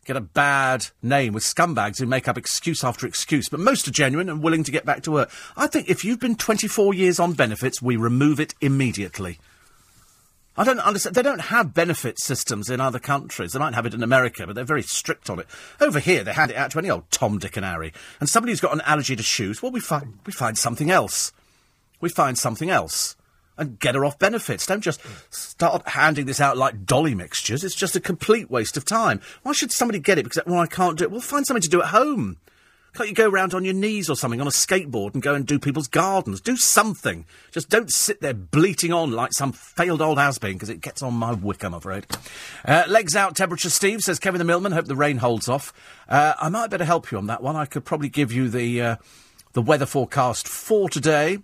get 0.05 0.17
a 0.17 0.21
bad 0.21 0.87
name 1.03 1.33
with 1.33 1.43
scumbags 1.43 1.99
who 1.99 2.05
make 2.05 2.27
up 2.27 2.37
excuse 2.37 2.83
after 2.83 3.05
excuse, 3.05 3.49
but 3.49 3.59
most 3.59 3.87
are 3.87 3.91
genuine 3.91 4.29
and 4.29 4.41
willing 4.41 4.63
to 4.63 4.71
get 4.71 4.85
back 4.85 5.03
to 5.03 5.11
work. 5.11 5.31
I 5.55 5.67
think 5.67 5.89
if 5.89 6.03
you've 6.03 6.19
been 6.19 6.35
24 6.35 6.93
years 6.93 7.19
on 7.19 7.33
benefits, 7.33 7.81
we 7.81 7.97
remove 7.97 8.39
it 8.39 8.55
immediately. 8.61 9.39
I 10.57 10.65
don't 10.65 10.79
understand. 10.79 11.15
They 11.15 11.21
don't 11.21 11.39
have 11.39 11.73
benefit 11.73 12.19
systems 12.19 12.69
in 12.69 12.81
other 12.81 12.99
countries. 12.99 13.53
They 13.53 13.59
might 13.59 13.73
have 13.73 13.85
it 13.85 13.93
in 13.93 14.03
America, 14.03 14.45
but 14.45 14.53
they're 14.53 14.65
very 14.65 14.83
strict 14.83 15.29
on 15.29 15.39
it. 15.39 15.47
Over 15.79 15.99
here, 15.99 16.23
they 16.23 16.33
hand 16.33 16.51
it 16.51 16.57
out 16.57 16.71
to 16.71 16.79
any 16.79 16.89
old 16.89 17.09
Tom, 17.09 17.39
Dick, 17.39 17.55
and 17.55 17.65
Harry. 17.65 17.93
And 18.19 18.27
somebody 18.27 18.51
who's 18.51 18.59
got 18.59 18.73
an 18.73 18.81
allergy 18.81 19.15
to 19.15 19.23
shoes, 19.23 19.61
well, 19.61 19.71
we 19.71 19.79
find 19.79 20.19
we 20.25 20.33
find 20.33 20.57
something 20.57 20.91
else. 20.91 21.31
We 22.01 22.09
find 22.09 22.37
something 22.37 22.69
else 22.69 23.15
and 23.57 23.79
get 23.79 23.95
her 23.95 24.05
off 24.05 24.17
benefits. 24.17 24.65
Don't 24.65 24.81
just 24.81 25.01
start 25.29 25.87
handing 25.89 26.25
this 26.25 26.41
out 26.41 26.57
like 26.57 26.85
dolly 26.85 27.13
mixtures. 27.13 27.63
It's 27.63 27.75
just 27.75 27.95
a 27.95 27.99
complete 27.99 28.49
waste 28.49 28.77
of 28.77 28.85
time. 28.85 29.21
Why 29.43 29.51
should 29.51 29.71
somebody 29.71 29.99
get 29.99 30.17
it? 30.17 30.23
Because, 30.23 30.41
well, 30.45 30.59
I 30.59 30.67
can't 30.67 30.97
do 30.97 31.03
it. 31.03 31.11
Well, 31.11 31.21
find 31.21 31.45
something 31.45 31.61
to 31.61 31.69
do 31.69 31.81
at 31.81 31.89
home. 31.89 32.37
Can't 32.93 33.07
you 33.07 33.15
go 33.15 33.29
around 33.29 33.53
on 33.53 33.63
your 33.63 33.73
knees 33.73 34.09
or 34.09 34.17
something 34.17 34.41
on 34.41 34.47
a 34.47 34.51
skateboard 34.51 35.13
and 35.13 35.23
go 35.23 35.33
and 35.33 35.45
do 35.45 35.57
people's 35.59 35.87
gardens? 35.87 36.41
Do 36.41 36.57
something. 36.57 37.25
Just 37.51 37.69
don't 37.69 37.89
sit 37.89 38.19
there 38.19 38.33
bleating 38.33 38.91
on 38.91 39.11
like 39.11 39.31
some 39.31 39.53
failed 39.53 40.01
old 40.01 40.17
has-been, 40.17 40.53
because 40.53 40.69
it 40.69 40.81
gets 40.81 41.01
on 41.01 41.13
my 41.13 41.31
wick, 41.31 41.63
I'm 41.63 41.73
afraid. 41.73 42.05
Uh, 42.65 42.83
legs 42.89 43.15
out, 43.15 43.33
temperature, 43.37 43.69
Steve, 43.69 44.01
says 44.01 44.19
Kevin 44.19 44.39
the 44.39 44.43
Millman. 44.45 44.73
Hope 44.73 44.87
the 44.87 44.95
rain 44.97 45.17
holds 45.17 45.47
off. 45.47 45.71
Uh, 46.09 46.33
I 46.37 46.49
might 46.49 46.69
better 46.69 46.83
help 46.83 47.11
you 47.11 47.17
on 47.17 47.27
that 47.27 47.41
one. 47.41 47.55
I 47.55 47.65
could 47.65 47.85
probably 47.85 48.09
give 48.09 48.33
you 48.33 48.49
the, 48.49 48.81
uh, 48.81 48.95
the 49.53 49.61
weather 49.61 49.85
forecast 49.85 50.45
for 50.45 50.89
today 50.89 51.39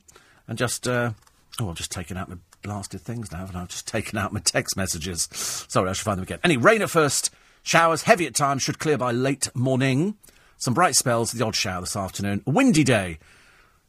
and 0.50 0.58
just, 0.58 0.86
uh, 0.86 1.12
Oh, 1.60 1.70
I've 1.70 1.76
just 1.76 1.92
taken 1.92 2.18
out 2.18 2.30
my 2.30 2.38
blasted 2.62 3.02
things 3.02 3.32
now, 3.32 3.46
and 3.46 3.58
I've 3.58 3.70
just 3.70 3.88
taken 3.88 4.18
out 4.18 4.32
my 4.32 4.40
text 4.40 4.78
messages. 4.78 5.28
Sorry, 5.32 5.90
I 5.90 5.94
should 5.94 6.06
find 6.06 6.18
them 6.18 6.24
again. 6.24 6.40
Any 6.44 6.58
rain 6.58 6.82
at 6.82 6.90
first, 6.90 7.32
showers 7.64 8.04
heavy 8.04 8.28
at 8.28 8.36
times, 8.36 8.62
should 8.62 8.80
clear 8.80 8.98
by 8.98 9.12
late 9.12 9.50
morning. 9.56 10.18
Some 10.58 10.74
bright 10.74 10.96
spells, 10.96 11.32
the 11.32 11.44
odd 11.44 11.56
shower 11.56 11.82
this 11.82 11.96
afternoon. 11.96 12.44
A 12.46 12.52
windy 12.52 12.84
day. 12.84 13.20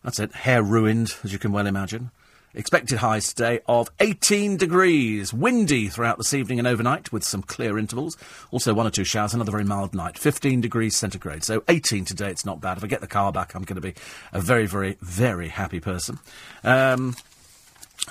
That's 0.02 0.18
it. 0.18 0.32
Hair 0.32 0.62
ruined, 0.62 1.14
as 1.24 1.32
you 1.32 1.38
can 1.38 1.52
well 1.52 1.66
imagine. 1.66 2.10
Expected 2.54 2.98
highs 2.98 3.32
today 3.32 3.60
of 3.66 3.90
18 4.00 4.56
degrees. 4.56 5.34
Windy 5.34 5.88
throughout 5.88 6.16
this 6.16 6.32
evening 6.32 6.58
and 6.58 6.66
overnight 6.66 7.12
with 7.12 7.22
some 7.22 7.42
clear 7.42 7.78
intervals. 7.78 8.16
Also 8.50 8.72
one 8.72 8.86
or 8.86 8.90
two 8.90 9.04
showers, 9.04 9.34
another 9.34 9.52
very 9.52 9.64
mild 9.64 9.94
night. 9.94 10.18
15 10.18 10.62
degrees 10.62 10.96
centigrade. 10.96 11.44
So 11.44 11.62
18 11.68 12.06
today, 12.06 12.30
it's 12.30 12.46
not 12.46 12.60
bad. 12.60 12.78
If 12.78 12.84
I 12.84 12.86
get 12.86 13.02
the 13.02 13.06
car 13.06 13.32
back, 13.32 13.54
I'm 13.54 13.64
going 13.64 13.80
to 13.80 13.82
be 13.82 13.94
a 14.32 14.40
very, 14.40 14.66
very, 14.66 14.96
very 15.02 15.48
happy 15.48 15.78
person. 15.78 16.18
Um, 16.64 17.16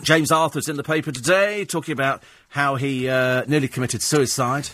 James 0.01 0.31
Arthur's 0.31 0.69
in 0.69 0.77
the 0.77 0.83
paper 0.83 1.11
today 1.11 1.65
talking 1.65 1.93
about 1.93 2.23
how 2.49 2.75
he 2.75 3.09
uh, 3.09 3.43
nearly 3.47 3.67
committed 3.67 4.01
suicide. 4.01 4.69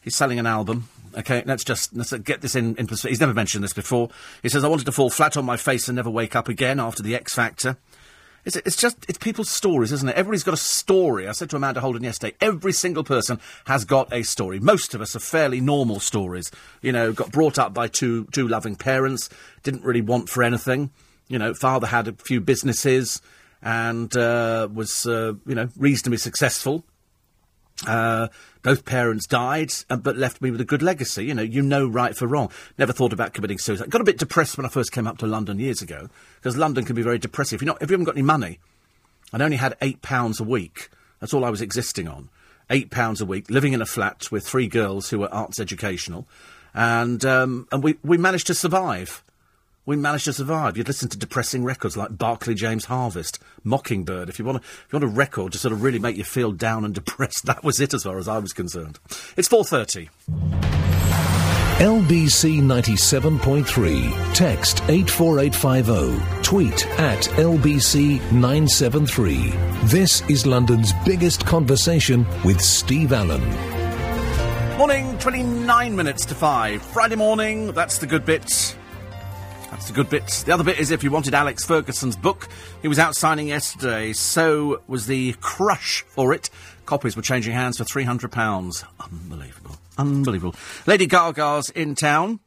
He's 0.00 0.16
selling 0.16 0.38
an 0.38 0.46
album. 0.46 0.88
Okay, 1.16 1.42
let's 1.44 1.62
just 1.62 1.94
let's 1.94 2.12
get 2.12 2.40
this 2.40 2.54
in, 2.54 2.74
in 2.76 2.86
perspective. 2.86 3.10
He's 3.10 3.20
never 3.20 3.34
mentioned 3.34 3.62
this 3.62 3.74
before. 3.74 4.08
He 4.42 4.48
says, 4.48 4.64
I 4.64 4.68
wanted 4.68 4.86
to 4.86 4.92
fall 4.92 5.10
flat 5.10 5.36
on 5.36 5.44
my 5.44 5.56
face 5.58 5.88
and 5.88 5.96
never 5.96 6.08
wake 6.08 6.34
up 6.34 6.48
again 6.48 6.80
after 6.80 7.02
the 7.02 7.14
X 7.14 7.34
Factor. 7.34 7.76
It's, 8.44 8.56
it's 8.56 8.76
just, 8.76 9.04
it's 9.08 9.18
people's 9.18 9.50
stories, 9.50 9.92
isn't 9.92 10.08
it? 10.08 10.16
Everybody's 10.16 10.42
got 10.42 10.54
a 10.54 10.56
story. 10.56 11.28
I 11.28 11.32
said 11.32 11.50
to 11.50 11.56
Amanda 11.56 11.80
Holden 11.80 12.02
yesterday, 12.02 12.34
every 12.40 12.72
single 12.72 13.04
person 13.04 13.38
has 13.66 13.84
got 13.84 14.12
a 14.12 14.24
story. 14.24 14.58
Most 14.58 14.94
of 14.94 15.00
us 15.00 15.14
are 15.14 15.20
fairly 15.20 15.60
normal 15.60 16.00
stories. 16.00 16.50
You 16.80 16.90
know, 16.90 17.12
got 17.12 17.30
brought 17.30 17.58
up 17.58 17.72
by 17.72 17.86
two, 17.86 18.24
two 18.32 18.48
loving 18.48 18.74
parents, 18.74 19.28
didn't 19.62 19.84
really 19.84 20.00
want 20.00 20.28
for 20.28 20.42
anything. 20.42 20.90
You 21.28 21.38
know, 21.38 21.54
father 21.54 21.86
had 21.86 22.08
a 22.08 22.12
few 22.14 22.40
businesses, 22.40 23.22
and 23.62 24.14
uh, 24.16 24.68
was, 24.72 25.06
uh, 25.06 25.34
you 25.46 25.54
know, 25.54 25.68
reasonably 25.76 26.18
successful. 26.18 26.84
Uh, 27.86 28.28
both 28.62 28.84
parents 28.84 29.26
died, 29.26 29.72
uh, 29.90 29.96
but 29.96 30.16
left 30.16 30.40
me 30.40 30.50
with 30.50 30.60
a 30.60 30.64
good 30.64 30.82
legacy. 30.82 31.24
You 31.24 31.34
know, 31.34 31.42
you 31.42 31.62
know 31.62 31.86
right 31.86 32.16
for 32.16 32.26
wrong. 32.26 32.50
Never 32.78 32.92
thought 32.92 33.12
about 33.12 33.34
committing 33.34 33.58
suicide. 33.58 33.90
Got 33.90 34.00
a 34.00 34.04
bit 34.04 34.18
depressed 34.18 34.56
when 34.56 34.66
I 34.66 34.68
first 34.68 34.92
came 34.92 35.06
up 35.06 35.18
to 35.18 35.26
London 35.26 35.58
years 35.58 35.82
ago, 35.82 36.08
because 36.36 36.56
London 36.56 36.84
can 36.84 36.94
be 36.94 37.02
very 37.02 37.18
depressive. 37.18 37.62
Not, 37.62 37.80
if 37.82 37.90
you 37.90 37.94
haven't 37.94 38.04
got 38.04 38.14
any 38.14 38.22
money, 38.22 38.58
I 39.32 39.42
only 39.42 39.56
had 39.56 39.76
eight 39.80 40.02
pounds 40.02 40.38
a 40.38 40.44
week. 40.44 40.90
That's 41.20 41.34
all 41.34 41.44
I 41.44 41.50
was 41.50 41.60
existing 41.60 42.08
on. 42.08 42.28
Eight 42.70 42.90
pounds 42.90 43.20
a 43.20 43.26
week, 43.26 43.50
living 43.50 43.72
in 43.72 43.82
a 43.82 43.86
flat 43.86 44.30
with 44.30 44.46
three 44.46 44.68
girls 44.68 45.10
who 45.10 45.18
were 45.18 45.34
arts 45.34 45.58
educational, 45.58 46.26
and 46.74 47.24
um, 47.24 47.66
and 47.72 47.82
we, 47.82 47.96
we 48.02 48.16
managed 48.16 48.46
to 48.46 48.54
survive 48.54 49.22
we 49.84 49.96
managed 49.96 50.26
to 50.26 50.32
survive. 50.32 50.76
You'd 50.76 50.86
listen 50.86 51.08
to 51.08 51.18
depressing 51.18 51.64
records 51.64 51.96
like 51.96 52.16
Barclay 52.16 52.54
James 52.54 52.84
Harvest, 52.84 53.38
Mockingbird. 53.64 54.28
If 54.28 54.38
you 54.38 54.44
want, 54.44 54.58
a, 54.58 54.60
if 54.60 54.86
you 54.92 54.98
want 54.98 55.12
a 55.12 55.16
record 55.16 55.52
to 55.52 55.58
sort 55.58 55.72
of 55.72 55.82
really 55.82 55.98
make 55.98 56.16
you 56.16 56.24
feel 56.24 56.52
down 56.52 56.84
and 56.84 56.94
depressed, 57.02 57.46
that 57.46 57.64
was 57.64 57.80
it 57.80 57.94
as 57.94 58.04
far 58.04 58.18
as 58.18 58.28
I 58.28 58.38
was 58.38 58.52
concerned. 58.52 58.98
It's 59.36 59.48
4.30. 59.48 60.08
LBC 61.78 62.60
97.3. 62.60 64.34
Text 64.34 64.82
84850. 64.88 66.42
Tweet 66.42 66.86
at 67.00 67.22
LBC 67.22 68.20
973. 68.30 69.50
This 69.86 70.20
is 70.28 70.46
London's 70.46 70.92
biggest 71.04 71.44
conversation 71.44 72.24
with 72.44 72.60
Steve 72.60 73.12
Allen. 73.12 73.42
Morning, 74.78 75.18
29 75.18 75.96
minutes 75.96 76.24
to 76.26 76.36
5. 76.36 76.82
Friday 76.82 77.16
morning, 77.16 77.72
that's 77.72 77.98
the 77.98 78.06
good 78.06 78.24
bit. 78.24 78.76
That's 79.72 79.86
the 79.86 79.94
good 79.94 80.10
bit. 80.10 80.26
The 80.44 80.52
other 80.52 80.64
bit 80.64 80.78
is 80.78 80.90
if 80.90 81.02
you 81.02 81.10
wanted 81.10 81.32
Alex 81.32 81.64
Ferguson's 81.64 82.14
book, 82.14 82.46
he 82.82 82.88
was 82.88 82.98
out 82.98 83.16
signing 83.16 83.48
yesterday. 83.48 84.12
So 84.12 84.82
was 84.86 85.06
the 85.06 85.32
crush 85.40 86.02
for 86.08 86.34
it. 86.34 86.50
Copies 86.84 87.16
were 87.16 87.22
changing 87.22 87.54
hands 87.54 87.78
for 87.78 87.84
£300. 87.84 88.84
Unbelievable. 89.00 89.76
Unbelievable. 89.96 90.54
Lady 90.86 91.06
Gaga's 91.06 91.70
in 91.70 91.94
town. 91.94 92.40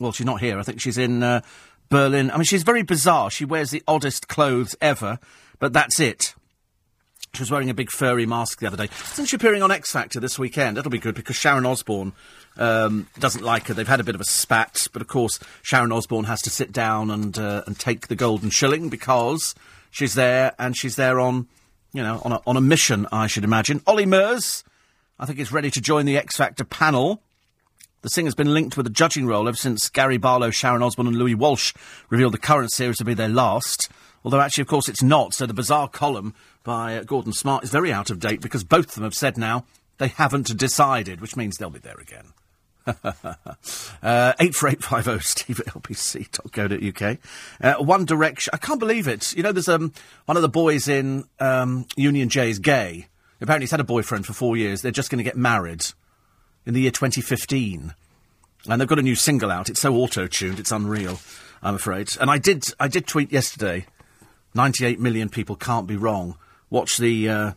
Well, 0.00 0.12
she's 0.12 0.24
not 0.24 0.40
here. 0.40 0.58
I 0.58 0.62
think 0.62 0.80
she's 0.80 0.96
in 0.96 1.22
uh, 1.22 1.42
Berlin. 1.90 2.30
I 2.30 2.36
mean, 2.36 2.44
she's 2.44 2.62
very 2.62 2.82
bizarre. 2.82 3.30
She 3.30 3.44
wears 3.44 3.70
the 3.70 3.82
oddest 3.86 4.28
clothes 4.28 4.74
ever, 4.80 5.18
but 5.58 5.74
that's 5.74 6.00
it. 6.00 6.34
She 7.34 7.40
was 7.40 7.50
wearing 7.50 7.70
a 7.70 7.74
big 7.74 7.90
furry 7.90 8.26
mask 8.26 8.58
the 8.60 8.66
other 8.66 8.76
day. 8.76 8.92
Isn't 9.12 9.24
she 9.24 9.36
appearing 9.36 9.62
on 9.62 9.70
X 9.70 9.90
Factor 9.90 10.20
this 10.20 10.38
weekend? 10.38 10.76
That'll 10.76 10.90
be 10.90 10.98
good 10.98 11.14
because 11.14 11.34
Sharon 11.34 11.64
Osbourne 11.64 12.12
um, 12.58 13.08
doesn't 13.18 13.42
like 13.42 13.68
her. 13.68 13.74
They've 13.74 13.88
had 13.88 14.00
a 14.00 14.04
bit 14.04 14.14
of 14.14 14.20
a 14.20 14.24
spat, 14.26 14.86
but 14.92 15.00
of 15.00 15.08
course 15.08 15.40
Sharon 15.62 15.92
Osbourne 15.92 16.24
has 16.24 16.42
to 16.42 16.50
sit 16.50 16.72
down 16.72 17.10
and 17.10 17.38
uh, 17.38 17.62
and 17.66 17.78
take 17.78 18.08
the 18.08 18.16
golden 18.16 18.50
shilling 18.50 18.90
because 18.90 19.54
she's 19.90 20.12
there 20.12 20.52
and 20.58 20.76
she's 20.76 20.96
there 20.96 21.18
on, 21.20 21.48
you 21.94 22.02
know, 22.02 22.20
on 22.22 22.32
a, 22.32 22.40
on 22.46 22.58
a 22.58 22.60
mission. 22.60 23.06
I 23.10 23.28
should 23.28 23.44
imagine. 23.44 23.80
Ollie 23.86 24.04
Murs, 24.04 24.62
I 25.18 25.24
think, 25.24 25.38
is 25.38 25.50
ready 25.50 25.70
to 25.70 25.80
join 25.80 26.04
the 26.04 26.18
X 26.18 26.36
Factor 26.36 26.64
panel. 26.64 27.22
The 28.02 28.10
singer's 28.10 28.34
been 28.34 28.52
linked 28.52 28.76
with 28.76 28.86
a 28.86 28.90
judging 28.90 29.26
role 29.26 29.48
ever 29.48 29.56
since 29.56 29.88
Gary 29.88 30.18
Barlow, 30.18 30.50
Sharon 30.50 30.82
Osbourne, 30.82 31.06
and 31.06 31.16
Louis 31.16 31.34
Walsh 31.34 31.72
revealed 32.10 32.34
the 32.34 32.38
current 32.38 32.72
series 32.72 32.98
to 32.98 33.06
be 33.06 33.14
their 33.14 33.28
last. 33.28 33.88
Although, 34.24 34.40
actually, 34.40 34.62
of 34.62 34.68
course, 34.68 34.88
it's 34.88 35.02
not. 35.02 35.34
So 35.34 35.46
the 35.46 35.54
bizarre 35.54 35.88
column 35.88 36.34
by 36.62 36.96
uh, 36.96 37.02
Gordon 37.02 37.32
Smart 37.32 37.64
is 37.64 37.70
very 37.70 37.92
out 37.92 38.10
of 38.10 38.20
date 38.20 38.40
because 38.40 38.64
both 38.64 38.88
of 38.88 38.94
them 38.94 39.04
have 39.04 39.14
said 39.14 39.36
now 39.36 39.64
they 39.98 40.08
haven't 40.08 40.56
decided, 40.56 41.20
which 41.20 41.36
means 41.36 41.56
they'll 41.56 41.70
be 41.70 41.78
there 41.78 42.00
again. 42.00 42.32
uh, 42.86 44.32
84850 44.40 45.20
steve 45.22 45.60
at 45.60 45.66
lbc.co.uk. 45.66 47.18
Uh, 47.60 47.84
One 47.84 48.04
Direction. 48.04 48.50
I 48.52 48.56
can't 48.56 48.80
believe 48.80 49.06
it. 49.06 49.32
You 49.36 49.42
know, 49.42 49.52
there's 49.52 49.68
um, 49.68 49.92
one 50.26 50.36
of 50.36 50.42
the 50.42 50.48
boys 50.48 50.88
in 50.88 51.24
um, 51.38 51.86
Union 51.96 52.28
J 52.28 52.50
is 52.50 52.58
gay. 52.58 53.06
Apparently, 53.40 53.64
he's 53.64 53.70
had 53.72 53.80
a 53.80 53.84
boyfriend 53.84 54.26
for 54.26 54.32
four 54.32 54.56
years. 54.56 54.82
They're 54.82 54.92
just 54.92 55.10
going 55.10 55.18
to 55.18 55.24
get 55.24 55.36
married 55.36 55.86
in 56.66 56.74
the 56.74 56.80
year 56.80 56.90
2015. 56.90 57.94
And 58.68 58.80
they've 58.80 58.88
got 58.88 58.98
a 58.98 59.02
new 59.02 59.16
single 59.16 59.50
out. 59.50 59.68
It's 59.68 59.80
so 59.80 59.94
auto-tuned, 59.96 60.60
it's 60.60 60.70
unreal, 60.70 61.18
I'm 61.62 61.74
afraid. 61.74 62.10
And 62.20 62.30
I 62.30 62.38
did, 62.38 62.64
I 62.78 62.86
did 62.86 63.06
tweet 63.06 63.32
yesterday, 63.32 63.86
98 64.54 65.00
million 65.00 65.28
people 65.28 65.56
can't 65.56 65.86
be 65.86 65.96
wrong. 65.96 66.36
Watch 66.70 66.98
the, 66.98 67.28
uh, 67.28 67.52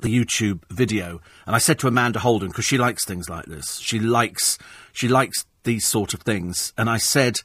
the 0.00 0.08
YouTube 0.08 0.60
video. 0.70 1.20
And 1.46 1.54
I 1.54 1.58
said 1.58 1.78
to 1.80 1.88
Amanda 1.88 2.18
Holden, 2.18 2.48
because 2.48 2.64
she 2.64 2.78
likes 2.78 3.04
things 3.04 3.28
like 3.28 3.46
this, 3.46 3.78
she 3.78 3.98
likes, 3.98 4.58
she 4.92 5.08
likes 5.08 5.44
these 5.64 5.86
sort 5.86 6.14
of 6.14 6.22
things. 6.22 6.72
And 6.76 6.90
I 6.90 6.98
said, 6.98 7.38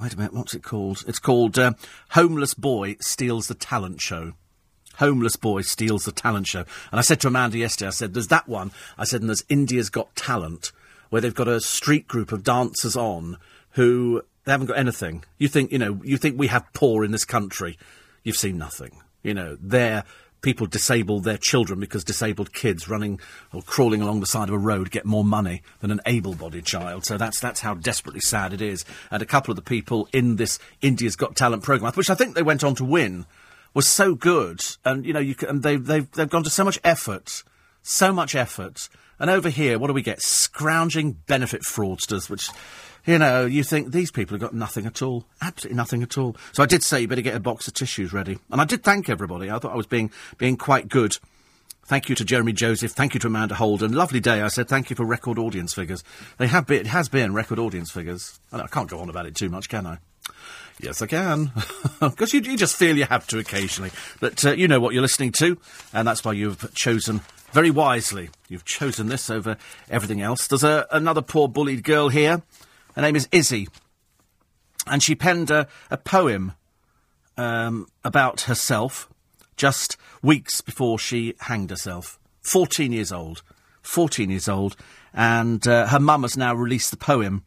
wait 0.00 0.14
a 0.14 0.16
minute, 0.16 0.34
what's 0.34 0.54
it 0.54 0.62
called? 0.62 1.04
It's 1.06 1.18
called 1.18 1.58
uh, 1.58 1.72
Homeless 2.10 2.54
Boy 2.54 2.96
Steals 3.00 3.48
the 3.48 3.54
Talent 3.54 4.00
Show. 4.00 4.32
Homeless 4.96 5.36
Boy 5.36 5.62
Steals 5.62 6.04
the 6.04 6.12
Talent 6.12 6.46
Show. 6.46 6.64
And 6.90 6.98
I 6.98 7.02
said 7.02 7.20
to 7.20 7.28
Amanda 7.28 7.58
yesterday, 7.58 7.88
I 7.88 7.92
said, 7.92 8.14
there's 8.14 8.28
that 8.28 8.48
one. 8.48 8.72
I 8.98 9.04
said, 9.04 9.20
and 9.20 9.30
there's 9.30 9.44
India's 9.48 9.90
Got 9.90 10.14
Talent 10.14 10.72
where 11.08 11.20
they've 11.20 11.34
got 11.34 11.48
a 11.48 11.60
street 11.60 12.08
group 12.08 12.32
of 12.32 12.42
dancers 12.42 12.96
on 12.96 13.36
who 13.72 14.22
they 14.44 14.52
haven't 14.52 14.66
got 14.66 14.78
anything. 14.78 15.24
You 15.38 15.48
think, 15.48 15.72
you 15.72 15.78
know, 15.78 16.00
you 16.02 16.16
think 16.16 16.38
we 16.38 16.48
have 16.48 16.72
poor 16.72 17.04
in 17.04 17.12
this 17.12 17.24
country. 17.24 17.78
You've 18.22 18.36
seen 18.36 18.58
nothing. 18.58 19.00
You 19.22 19.34
know, 19.34 19.56
they're 19.60 20.04
people 20.40 20.66
disable 20.66 21.20
their 21.20 21.36
children 21.36 21.78
because 21.78 22.02
disabled 22.02 22.52
kids 22.52 22.88
running 22.88 23.20
or 23.52 23.62
crawling 23.62 24.02
along 24.02 24.18
the 24.18 24.26
side 24.26 24.48
of 24.48 24.54
a 24.54 24.58
road 24.58 24.90
get 24.90 25.06
more 25.06 25.24
money 25.24 25.62
than 25.78 25.92
an 25.92 26.00
able-bodied 26.04 26.64
child. 26.64 27.06
So 27.06 27.16
that's 27.16 27.40
that's 27.40 27.60
how 27.60 27.74
desperately 27.74 28.20
sad 28.20 28.52
it 28.52 28.60
is. 28.60 28.84
And 29.10 29.22
a 29.22 29.26
couple 29.26 29.52
of 29.52 29.56
the 29.56 29.62
people 29.62 30.08
in 30.12 30.36
this 30.36 30.58
India's 30.80 31.14
Got 31.14 31.36
Talent 31.36 31.62
program, 31.62 31.92
which 31.92 32.10
I 32.10 32.16
think 32.16 32.34
they 32.34 32.42
went 32.42 32.64
on 32.64 32.74
to 32.76 32.84
win, 32.84 33.26
was 33.74 33.88
so 33.88 34.16
good. 34.16 34.60
And 34.84 35.06
you 35.06 35.12
know, 35.12 35.20
you 35.20 35.36
and 35.48 35.62
they've 35.62 35.84
they've 35.84 36.10
they've 36.10 36.28
gone 36.28 36.42
to 36.42 36.50
so 36.50 36.64
much 36.64 36.80
effort, 36.82 37.44
so 37.82 38.12
much 38.12 38.34
effort 38.34 38.88
and 39.22 39.30
over 39.30 39.50
here, 39.50 39.78
what 39.78 39.86
do 39.86 39.92
we 39.92 40.02
get? 40.02 40.20
Scrounging 40.20 41.12
benefit 41.12 41.62
fraudsters, 41.62 42.28
which, 42.28 42.50
you 43.04 43.18
know, 43.18 43.46
you 43.46 43.64
think 43.64 43.92
these 43.92 44.10
people 44.10 44.34
have 44.34 44.40
got 44.40 44.54
nothing 44.54 44.86
at 44.86 45.02
all. 45.02 45.24
Absolutely 45.40 45.76
nothing 45.76 46.02
at 46.02 46.16
all. 46.16 46.36
So 46.52 46.62
I 46.62 46.66
did 46.66 46.82
say 46.82 47.00
you 47.00 47.08
better 47.08 47.22
get 47.22 47.34
a 47.34 47.40
box 47.40 47.66
of 47.66 47.74
tissues 47.74 48.12
ready. 48.12 48.38
And 48.50 48.60
I 48.60 48.64
did 48.64 48.82
thank 48.82 49.08
everybody. 49.08 49.50
I 49.50 49.58
thought 49.58 49.72
I 49.72 49.76
was 49.76 49.86
being, 49.86 50.10
being 50.38 50.56
quite 50.56 50.88
good. 50.88 51.18
Thank 51.84 52.08
you 52.08 52.14
to 52.14 52.24
Jeremy 52.24 52.52
Joseph. 52.52 52.92
Thank 52.92 53.14
you 53.14 53.20
to 53.20 53.26
Amanda 53.26 53.56
Holden. 53.56 53.92
Lovely 53.92 54.20
day. 54.20 54.40
I 54.40 54.48
said 54.48 54.68
thank 54.68 54.88
you 54.88 54.96
for 54.96 55.04
record 55.04 55.38
audience 55.38 55.74
figures. 55.74 56.04
They 56.38 56.46
have 56.46 56.66
been, 56.66 56.80
it 56.80 56.86
has 56.86 57.08
been 57.08 57.34
record 57.34 57.58
audience 57.58 57.90
figures. 57.90 58.38
I 58.52 58.66
can't 58.68 58.88
go 58.88 59.00
on 59.00 59.08
about 59.08 59.26
it 59.26 59.34
too 59.34 59.48
much, 59.48 59.68
can 59.68 59.86
I? 59.86 59.98
Yes, 60.80 61.02
I 61.02 61.06
can. 61.06 61.52
Because 62.00 62.34
you, 62.34 62.40
you, 62.40 62.56
just 62.56 62.74
feel 62.74 62.96
you 62.96 63.04
have 63.04 63.28
to 63.28 63.38
occasionally. 63.38 63.92
But 64.18 64.44
uh, 64.44 64.52
you 64.52 64.66
know 64.66 64.80
what 64.80 64.92
you're 64.92 65.02
listening 65.02 65.30
to, 65.32 65.56
and 65.92 66.06
that's 66.06 66.24
why 66.24 66.32
you've 66.32 66.74
chosen 66.74 67.20
very 67.52 67.70
wisely. 67.70 68.30
You've 68.48 68.64
chosen 68.64 69.06
this 69.06 69.30
over 69.30 69.56
everything 69.88 70.20
else. 70.20 70.48
There's 70.48 70.64
a, 70.64 70.86
another 70.90 71.22
poor 71.22 71.46
bullied 71.46 71.84
girl 71.84 72.08
here. 72.08 72.42
Her 72.94 73.02
name 73.02 73.16
is 73.16 73.28
Izzy. 73.32 73.68
And 74.86 75.02
she 75.02 75.14
penned 75.14 75.50
a, 75.50 75.68
a 75.90 75.96
poem 75.96 76.52
um, 77.36 77.86
about 78.04 78.42
herself 78.42 79.08
just 79.56 79.96
weeks 80.22 80.60
before 80.60 80.98
she 80.98 81.34
hanged 81.40 81.70
herself. 81.70 82.18
14 82.42 82.92
years 82.92 83.12
old. 83.12 83.42
14 83.82 84.30
years 84.30 84.48
old. 84.48 84.76
And 85.14 85.66
uh, 85.66 85.88
her 85.88 86.00
mum 86.00 86.22
has 86.22 86.36
now 86.36 86.54
released 86.54 86.90
the 86.90 86.96
poem 86.96 87.44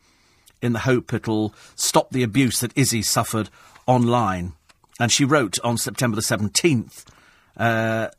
in 0.62 0.74
the 0.74 0.80
hope 0.80 1.14
it'll 1.14 1.54
stop 1.76 2.10
the 2.10 2.24
abuse 2.24 2.60
that 2.60 2.76
Izzy 2.76 3.02
suffered 3.02 3.50
online. 3.86 4.54
And 5.00 5.12
she 5.12 5.26
wrote 5.26 5.60
on 5.64 5.78
September 5.78 6.16
the 6.16 6.22
17th 6.22 7.06
uh, 7.58 8.10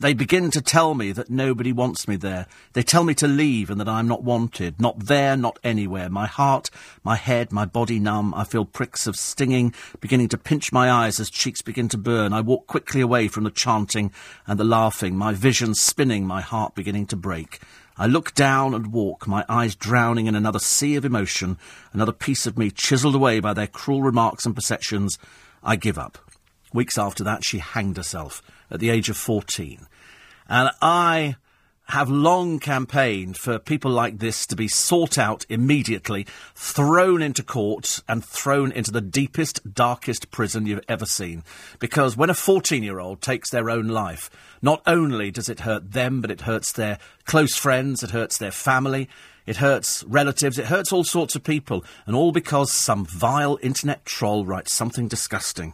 they 0.00 0.14
begin 0.14 0.50
to 0.52 0.62
tell 0.62 0.94
me 0.94 1.10
that 1.12 1.28
nobody 1.28 1.72
wants 1.72 2.06
me 2.06 2.14
there. 2.14 2.46
They 2.72 2.84
tell 2.84 3.02
me 3.02 3.14
to 3.14 3.26
leave 3.26 3.68
and 3.68 3.80
that 3.80 3.88
I'm 3.88 4.06
not 4.06 4.22
wanted. 4.22 4.80
Not 4.80 5.06
there, 5.06 5.36
not 5.36 5.58
anywhere. 5.64 6.08
My 6.08 6.26
heart, 6.26 6.70
my 7.02 7.16
head, 7.16 7.50
my 7.50 7.64
body 7.64 7.98
numb. 7.98 8.32
I 8.34 8.44
feel 8.44 8.64
pricks 8.64 9.08
of 9.08 9.16
stinging 9.16 9.74
beginning 10.00 10.28
to 10.28 10.38
pinch 10.38 10.72
my 10.72 10.88
eyes 10.88 11.18
as 11.18 11.30
cheeks 11.30 11.62
begin 11.62 11.88
to 11.88 11.98
burn. 11.98 12.32
I 12.32 12.42
walk 12.42 12.68
quickly 12.68 13.00
away 13.00 13.26
from 13.26 13.42
the 13.42 13.50
chanting 13.50 14.12
and 14.46 14.58
the 14.58 14.64
laughing, 14.64 15.16
my 15.16 15.32
vision 15.32 15.74
spinning, 15.74 16.24
my 16.24 16.42
heart 16.42 16.76
beginning 16.76 17.06
to 17.06 17.16
break. 17.16 17.60
I 17.96 18.06
look 18.06 18.32
down 18.34 18.74
and 18.74 18.92
walk, 18.92 19.26
my 19.26 19.44
eyes 19.48 19.74
drowning 19.74 20.26
in 20.26 20.36
another 20.36 20.60
sea 20.60 20.94
of 20.94 21.04
emotion, 21.04 21.58
another 21.92 22.12
piece 22.12 22.46
of 22.46 22.56
me 22.56 22.70
chiselled 22.70 23.16
away 23.16 23.40
by 23.40 23.52
their 23.52 23.66
cruel 23.66 24.02
remarks 24.02 24.46
and 24.46 24.54
perceptions. 24.54 25.18
I 25.64 25.74
give 25.74 25.98
up. 25.98 26.18
Weeks 26.72 26.96
after 26.96 27.24
that, 27.24 27.44
she 27.44 27.58
hanged 27.58 27.96
herself 27.96 28.40
at 28.70 28.80
the 28.80 28.90
age 28.90 29.08
of 29.08 29.16
14. 29.16 29.86
And 30.48 30.70
I 30.80 31.36
have 31.88 32.10
long 32.10 32.58
campaigned 32.58 33.36
for 33.36 33.58
people 33.58 33.90
like 33.90 34.18
this 34.18 34.46
to 34.46 34.54
be 34.54 34.68
sought 34.68 35.16
out 35.16 35.46
immediately, 35.48 36.26
thrown 36.54 37.22
into 37.22 37.42
court, 37.42 38.02
and 38.06 38.22
thrown 38.22 38.70
into 38.72 38.90
the 38.90 39.00
deepest, 39.00 39.72
darkest 39.72 40.30
prison 40.30 40.66
you've 40.66 40.84
ever 40.86 41.06
seen. 41.06 41.42
Because 41.78 42.14
when 42.14 42.28
a 42.28 42.34
14 42.34 42.82
year 42.82 43.00
old 43.00 43.22
takes 43.22 43.50
their 43.50 43.70
own 43.70 43.88
life, 43.88 44.28
not 44.60 44.82
only 44.86 45.30
does 45.30 45.48
it 45.48 45.60
hurt 45.60 45.92
them, 45.92 46.20
but 46.20 46.30
it 46.30 46.42
hurts 46.42 46.72
their 46.72 46.98
close 47.24 47.56
friends, 47.56 48.02
it 48.02 48.10
hurts 48.10 48.36
their 48.36 48.52
family, 48.52 49.08
it 49.46 49.56
hurts 49.56 50.04
relatives, 50.04 50.58
it 50.58 50.66
hurts 50.66 50.92
all 50.92 51.04
sorts 51.04 51.34
of 51.34 51.42
people, 51.42 51.82
and 52.04 52.14
all 52.14 52.32
because 52.32 52.70
some 52.70 53.06
vile 53.06 53.58
internet 53.62 54.04
troll 54.04 54.44
writes 54.44 54.74
something 54.74 55.08
disgusting. 55.08 55.72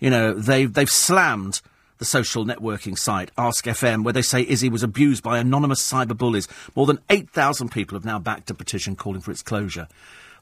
You 0.00 0.10
know, 0.10 0.32
they've, 0.32 0.72
they've 0.72 0.90
slammed 0.90 1.60
the 2.02 2.06
social 2.06 2.44
networking 2.44 2.98
site 2.98 3.30
Ask 3.38 3.64
FM, 3.64 4.02
where 4.02 4.12
they 4.12 4.22
say 4.22 4.44
Izzy 4.44 4.68
was 4.68 4.82
abused 4.82 5.22
by 5.22 5.38
anonymous 5.38 5.88
cyberbullies. 5.88 6.48
More 6.74 6.84
than 6.84 6.98
8,000 7.08 7.68
people 7.68 7.94
have 7.94 8.04
now 8.04 8.18
backed 8.18 8.50
a 8.50 8.54
petition 8.54 8.96
calling 8.96 9.20
for 9.20 9.30
its 9.30 9.40
closure. 9.40 9.86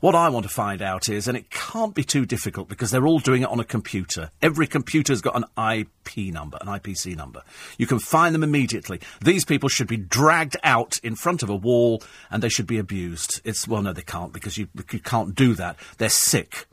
What 0.01 0.15
I 0.15 0.31
want 0.31 0.45
to 0.45 0.49
find 0.49 0.81
out 0.81 1.11
is, 1.11 1.29
and 1.29 1.37
it 1.37 1.51
can't 1.51 1.95
be 1.95 2.03
too 2.03 2.25
difficult 2.25 2.71
because 2.71 2.91
they're 2.91 3.07
all 3.07 3.19
doing 3.19 3.43
it 3.43 3.51
on 3.51 3.61
a 3.61 3.65
computer. 3.65 4.31
Every 4.41 4.67
computer's 4.67 5.21
got 5.21 5.37
an 5.37 5.45
IP 5.59 6.33
number, 6.33 6.57
an 6.63 6.69
IPC 6.69 7.15
number. 7.15 7.43
You 7.77 7.87
can 7.87 7.99
find 7.99 8.35
them 8.35 8.43
immediately. 8.43 8.99
These 9.23 9.45
people 9.45 9.69
should 9.69 9.89
be 9.89 9.99
dragged 9.99 10.57
out 10.65 10.97
in 11.03 11.15
front 11.15 11.43
of 11.43 11.51
a 11.51 11.55
wall 11.55 12.03
and 12.31 12.43
they 12.43 12.49
should 12.49 12.67
be 12.67 12.79
abused. 12.79 13.43
It's, 13.45 13.69
well, 13.69 13.83
no, 13.83 13.93
they 13.93 14.01
can't 14.01 14.33
because 14.33 14.57
you, 14.57 14.69
you 14.91 15.01
can't 15.01 15.35
do 15.35 15.55
that. 15.57 15.77
They're 15.99 16.09
sick. 16.09 16.67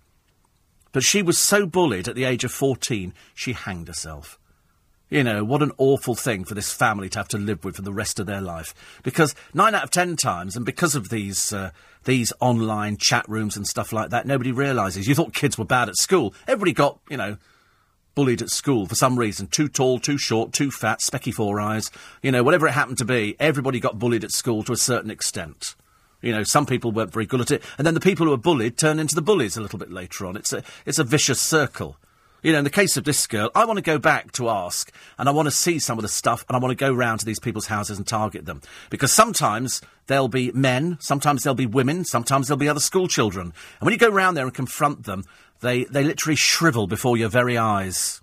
But 0.94 1.04
she 1.04 1.22
was 1.22 1.38
so 1.38 1.66
bullied 1.66 2.08
at 2.08 2.16
the 2.16 2.24
age 2.24 2.46
of 2.46 2.54
14, 2.54 3.14
she 3.36 3.52
hanged 3.52 3.90
herself. 3.90 4.40
You 5.10 5.24
know, 5.24 5.44
what 5.46 5.64
an 5.64 5.72
awful 5.78 6.16
thing 6.16 6.44
for 6.44 6.54
this 6.54 6.74
family 6.74 7.08
to 7.10 7.20
have 7.20 7.30
to 7.30 7.38
live 7.38 7.64
with 7.64 7.78
for 7.78 7.82
the 7.82 7.94
rest 7.94 8.20
of 8.20 8.26
their 8.26 8.42
life. 8.42 8.76
Because 9.04 9.34
nine 9.54 9.74
out 9.74 9.86
of 9.86 9.92
ten 9.92 10.18
times, 10.18 10.58
and 10.58 10.66
because 10.66 10.96
of 10.96 11.08
these 11.10 11.54
uh, 11.54 11.72
these 12.04 12.34
online 12.42 12.98
chat 12.98 13.28
rooms 13.30 13.56
and 13.56 13.66
stuff 13.66 13.94
like 13.94 14.10
that, 14.10 14.26
nobody 14.26 14.52
realises. 14.52 15.08
You 15.08 15.16
thought 15.16 15.34
kids 15.34 15.58
were 15.58 15.66
bad 15.66 15.88
at 15.88 15.96
school. 15.96 16.34
Everybody 16.46 16.74
got, 16.74 17.00
you 17.10 17.16
know, 17.16 17.38
bullied 18.16 18.42
at 18.42 18.50
school 18.50 18.86
for 18.86 18.96
some 18.96 19.18
reason. 19.18 19.48
Too 19.48 19.70
tall, 19.70 20.00
too 20.00 20.18
short, 20.18 20.52
too 20.52 20.72
fat, 20.72 21.00
specky 21.00 21.34
four 21.34 21.62
eyes. 21.62 21.90
You 22.22 22.34
know, 22.34 22.44
whatever 22.44 22.68
it 22.68 22.72
happened 22.72 22.98
to 22.98 23.06
be, 23.06 23.38
everybody 23.40 23.80
got 23.80 24.00
bullied 24.00 24.26
at 24.26 24.32
school 24.32 24.62
to 24.64 24.74
a 24.74 24.78
certain 24.78 25.12
extent. 25.12 25.76
You 26.22 26.34
know, 26.34 26.44
some 26.44 26.66
people 26.66 26.92
weren't 26.92 27.14
very 27.14 27.28
good 27.28 27.42
at 27.42 27.52
it, 27.52 27.64
and 27.78 27.88
then 27.88 27.94
the 27.94 28.02
people 28.02 28.26
who 28.26 28.32
were 28.32 28.38
bullied 28.38 28.78
turn 28.78 29.00
into 29.00 29.16
the 29.16 29.22
bullies 29.22 29.56
a 29.56 29.62
little 29.62 29.80
bit 29.80 29.92
later 29.92 30.26
on. 30.26 30.36
It's 30.36 30.52
a, 30.52 30.64
it's 30.86 31.00
a 31.00 31.04
vicious 31.06 31.40
circle. 31.40 31.98
You 32.44 32.52
know, 32.52 32.60
in 32.60 32.64
the 32.64 32.70
case 32.70 32.98
of 32.98 33.04
this 33.04 33.26
girl, 33.26 33.50
I 33.56 33.66
want 33.66 33.78
to 33.78 33.84
go 33.84 33.98
back 33.98 34.32
to 34.34 34.50
ask, 34.50 34.92
and 35.18 35.28
I 35.28 35.32
want 35.32 35.48
to 35.48 35.52
see 35.52 35.80
some 35.80 35.98
of 35.98 36.04
the 36.04 36.08
stuff, 36.08 36.46
and 36.48 36.56
I 36.56 36.60
want 36.60 36.72
to 36.72 36.76
go 36.76 36.94
round 36.94 37.20
to 37.22 37.26
these 37.26 37.40
people's 37.40 37.68
houses 37.68 37.98
and 37.98 38.06
target 38.06 38.46
them. 38.46 38.62
Because 38.90 39.12
sometimes 39.12 39.82
there'll 40.06 40.28
be 40.28 40.52
men, 40.52 40.98
sometimes 41.00 41.44
there'll 41.44 41.56
be 41.56 41.66
women, 41.66 42.06
sometimes 42.06 42.48
there'll 42.48 42.60
be 42.60 42.70
other 42.70 42.80
school 42.80 43.08
children. 43.08 43.54
And 43.80 43.86
when 43.86 43.92
you 43.92 43.98
go 43.98 44.10
round 44.10 44.38
there 44.38 44.46
and 44.46 44.54
confront 44.54 45.04
them, 45.06 45.24
they, 45.62 45.86
they 45.86 46.04
literally 46.04 46.36
shrivel 46.36 46.86
before 46.86 47.18
your 47.18 47.30
very 47.30 47.58
eyes 47.58 48.22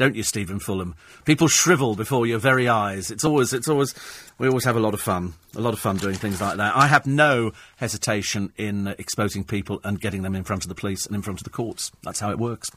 don't 0.00 0.16
you, 0.16 0.22
Stephen 0.22 0.58
Fulham? 0.58 0.94
People 1.26 1.46
shrivel 1.46 1.94
before 1.94 2.26
your 2.26 2.38
very 2.38 2.70
eyes. 2.70 3.10
It's 3.10 3.22
always, 3.22 3.52
it's 3.52 3.68
always, 3.68 3.94
we 4.38 4.48
always 4.48 4.64
have 4.64 4.74
a 4.74 4.80
lot 4.80 4.94
of 4.94 5.00
fun, 5.02 5.34
a 5.54 5.60
lot 5.60 5.74
of 5.74 5.78
fun 5.78 5.98
doing 5.98 6.14
things 6.14 6.40
like 6.40 6.56
that. 6.56 6.74
I 6.74 6.86
have 6.86 7.06
no 7.06 7.52
hesitation 7.76 8.50
in 8.56 8.86
exposing 8.98 9.44
people 9.44 9.78
and 9.84 10.00
getting 10.00 10.22
them 10.22 10.34
in 10.34 10.42
front 10.42 10.64
of 10.64 10.70
the 10.70 10.74
police 10.74 11.04
and 11.04 11.14
in 11.14 11.20
front 11.20 11.38
of 11.38 11.44
the 11.44 11.50
courts. 11.50 11.92
That's 12.02 12.18
how 12.18 12.30
it 12.30 12.38
works. 12.38 12.70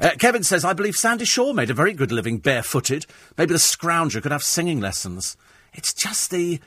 Uh, 0.00 0.12
Kevin 0.18 0.42
says, 0.44 0.64
I 0.64 0.72
believe 0.72 0.96
Sandie 0.96 1.26
Shaw 1.26 1.52
made 1.52 1.68
a 1.68 1.74
very 1.74 1.92
good 1.92 2.10
living 2.10 2.38
barefooted. 2.38 3.04
Maybe 3.36 3.52
the 3.52 3.58
scrounger 3.58 4.22
could 4.22 4.32
have 4.32 4.42
singing 4.42 4.80
lessons. 4.80 5.36
It's 5.74 5.92
just 5.92 6.30
the, 6.30 6.58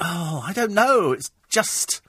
oh, 0.00 0.42
I 0.42 0.54
don't 0.54 0.72
know. 0.72 1.12
It's 1.12 1.30
just 1.50 2.00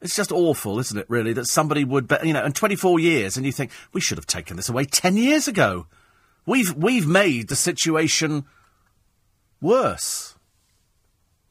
It's 0.00 0.16
just 0.16 0.32
awful, 0.32 0.78
isn't 0.78 0.98
it, 0.98 1.04
really, 1.10 1.34
that 1.34 1.48
somebody 1.48 1.84
would, 1.84 2.08
be, 2.08 2.16
you 2.24 2.32
know, 2.32 2.46
in 2.46 2.54
24 2.54 2.98
years, 2.98 3.36
and 3.36 3.44
you 3.44 3.52
think, 3.52 3.72
we 3.92 4.00
should 4.00 4.16
have 4.16 4.26
taken 4.26 4.56
this 4.56 4.70
away 4.70 4.86
10 4.86 5.18
years 5.18 5.46
ago. 5.46 5.84
We've, 6.46 6.74
we've 6.74 7.06
made 7.06 7.48
the 7.48 7.56
situation 7.56 8.44
worse. 9.60 10.34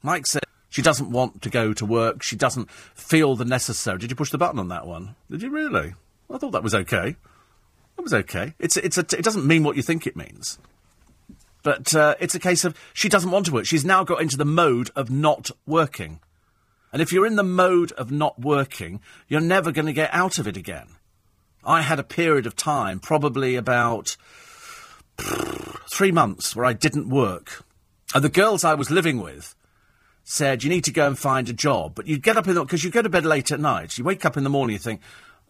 Mike 0.02 0.26
said 0.26 0.42
she 0.68 0.82
doesn't 0.82 1.10
want 1.10 1.42
to 1.42 1.50
go 1.50 1.72
to 1.72 1.84
work. 1.84 2.22
She 2.22 2.36
doesn't 2.36 2.70
feel 2.70 3.36
the 3.36 3.44
necessary. 3.44 3.98
Did 3.98 4.10
you 4.10 4.16
push 4.16 4.30
the 4.30 4.38
button 4.38 4.58
on 4.58 4.68
that 4.68 4.86
one? 4.86 5.16
Did 5.30 5.42
you 5.42 5.50
really? 5.50 5.94
I 6.30 6.38
thought 6.38 6.52
that 6.52 6.62
was 6.62 6.74
okay. 6.74 7.16
That 7.96 8.02
was 8.02 8.14
okay. 8.14 8.54
It's, 8.58 8.76
it's 8.76 8.96
a, 8.98 9.00
it 9.00 9.24
doesn't 9.24 9.46
mean 9.46 9.64
what 9.64 9.76
you 9.76 9.82
think 9.82 10.06
it 10.06 10.16
means. 10.16 10.58
But 11.62 11.94
uh, 11.94 12.14
it's 12.20 12.34
a 12.34 12.40
case 12.40 12.64
of 12.64 12.78
she 12.94 13.08
doesn't 13.08 13.30
want 13.30 13.46
to 13.46 13.52
work. 13.52 13.66
She's 13.66 13.84
now 13.84 14.04
got 14.04 14.22
into 14.22 14.36
the 14.36 14.44
mode 14.44 14.90
of 14.96 15.10
not 15.10 15.50
working. 15.66 16.20
And 16.92 17.02
if 17.02 17.12
you're 17.12 17.26
in 17.26 17.36
the 17.36 17.42
mode 17.42 17.92
of 17.92 18.10
not 18.10 18.40
working, 18.40 19.00
you're 19.28 19.40
never 19.40 19.70
going 19.70 19.86
to 19.86 19.92
get 19.92 20.12
out 20.12 20.38
of 20.38 20.48
it 20.48 20.56
again. 20.56 20.88
I 21.64 21.82
had 21.82 21.98
a 21.98 22.04
period 22.04 22.46
of 22.46 22.56
time, 22.56 23.00
probably 23.00 23.54
about 23.56 24.16
three 25.92 26.12
months, 26.12 26.54
where 26.54 26.64
I 26.64 26.72
didn't 26.72 27.08
work. 27.08 27.64
And 28.14 28.24
the 28.24 28.28
girls 28.28 28.64
I 28.64 28.74
was 28.74 28.90
living 28.90 29.20
with 29.20 29.54
said, 30.24 30.62
You 30.62 30.70
need 30.70 30.84
to 30.84 30.92
go 30.92 31.06
and 31.06 31.18
find 31.18 31.48
a 31.48 31.52
job. 31.52 31.94
But 31.94 32.06
you 32.06 32.18
get 32.18 32.36
up 32.36 32.48
in 32.48 32.54
the 32.54 32.64
because 32.64 32.84
you 32.84 32.90
go 32.90 33.02
to 33.02 33.08
bed 33.08 33.24
late 33.24 33.50
at 33.50 33.60
night. 33.60 33.98
You 33.98 34.04
wake 34.04 34.24
up 34.24 34.36
in 34.36 34.44
the 34.44 34.50
morning, 34.50 34.74
you 34.74 34.78
think, 34.78 35.00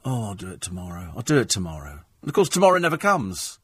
Oh, 0.05 0.29
I'll 0.29 0.35
do 0.35 0.51
it 0.51 0.61
tomorrow. 0.61 1.13
I'll 1.15 1.23
do 1.23 1.39
it 1.39 1.49
tomorrow. 1.49 2.01
And 2.23 2.29
of 2.29 2.35
course, 2.35 2.49
tomorrow 2.49 2.79
never 2.79 2.97
comes. 2.97 3.59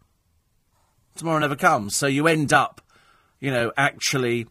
Tomorrow 1.15 1.39
never 1.39 1.57
comes. 1.57 1.97
So 1.97 2.07
you 2.07 2.27
end 2.27 2.53
up, 2.53 2.83
you 3.41 3.51
know, 3.51 3.73
actually 3.77 4.47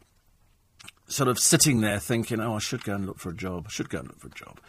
sort 1.07 1.29
of 1.29 1.37
sitting 1.39 1.81
there 1.81 1.99
thinking, 1.99 2.39
oh, 2.39 2.55
I 2.55 2.59
should 2.59 2.83
go 2.83 2.95
and 2.95 3.05
look 3.05 3.19
for 3.19 3.29
a 3.29 3.35
job. 3.35 3.65
I 3.67 3.69
should 3.69 3.89
go 3.89 3.99
and 3.99 4.07
look 4.07 4.19
for 4.19 4.27
a 4.27 4.31
job. 4.31 4.59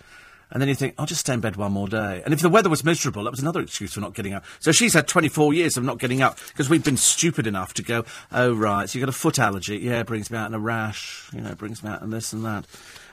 And 0.51 0.63
then 0.63 0.69
you 0.69 0.75
think, 0.77 0.95
I'll 0.97 1.07
just 1.07 1.21
stay 1.21 1.35
in 1.35 1.41
bed 1.41 1.57
one 1.57 1.73
more 1.73 1.89
day. 1.89 2.23
And 2.25 2.33
if 2.33 2.41
the 2.41 2.49
weather 2.49 2.71
was 2.71 2.85
miserable, 2.85 3.25
that 3.25 3.31
was 3.31 3.41
another 3.41 3.61
excuse 3.61 3.95
for 3.95 4.01
not 4.01 4.15
getting 4.15 4.33
up. 4.33 4.45
So 4.61 4.71
she's 4.71 4.95
had 4.95 5.09
24 5.09 5.53
years 5.55 5.77
of 5.77 5.83
not 5.83 5.99
getting 5.99 6.23
up 6.23 6.39
because 6.49 6.71
we've 6.71 6.85
been 6.85 6.97
stupid 6.97 7.47
enough 7.47 7.75
to 7.75 7.83
go, 7.83 8.05
oh, 8.31 8.53
right, 8.53 8.89
so 8.89 8.99
you've 8.99 9.07
got 9.07 9.15
a 9.15 9.19
foot 9.19 9.39
allergy. 9.39 9.79
Yeah, 9.79 10.01
it 10.01 10.07
brings 10.07 10.31
me 10.31 10.39
out 10.39 10.47
in 10.47 10.55
a 10.55 10.59
rash. 10.59 11.29
You 11.33 11.41
know, 11.41 11.51
it 11.51 11.59
brings 11.59 11.83
me 11.83 11.91
out 11.91 12.03
in 12.03 12.11
this 12.11 12.33
and 12.33 12.45
that. 12.45 12.65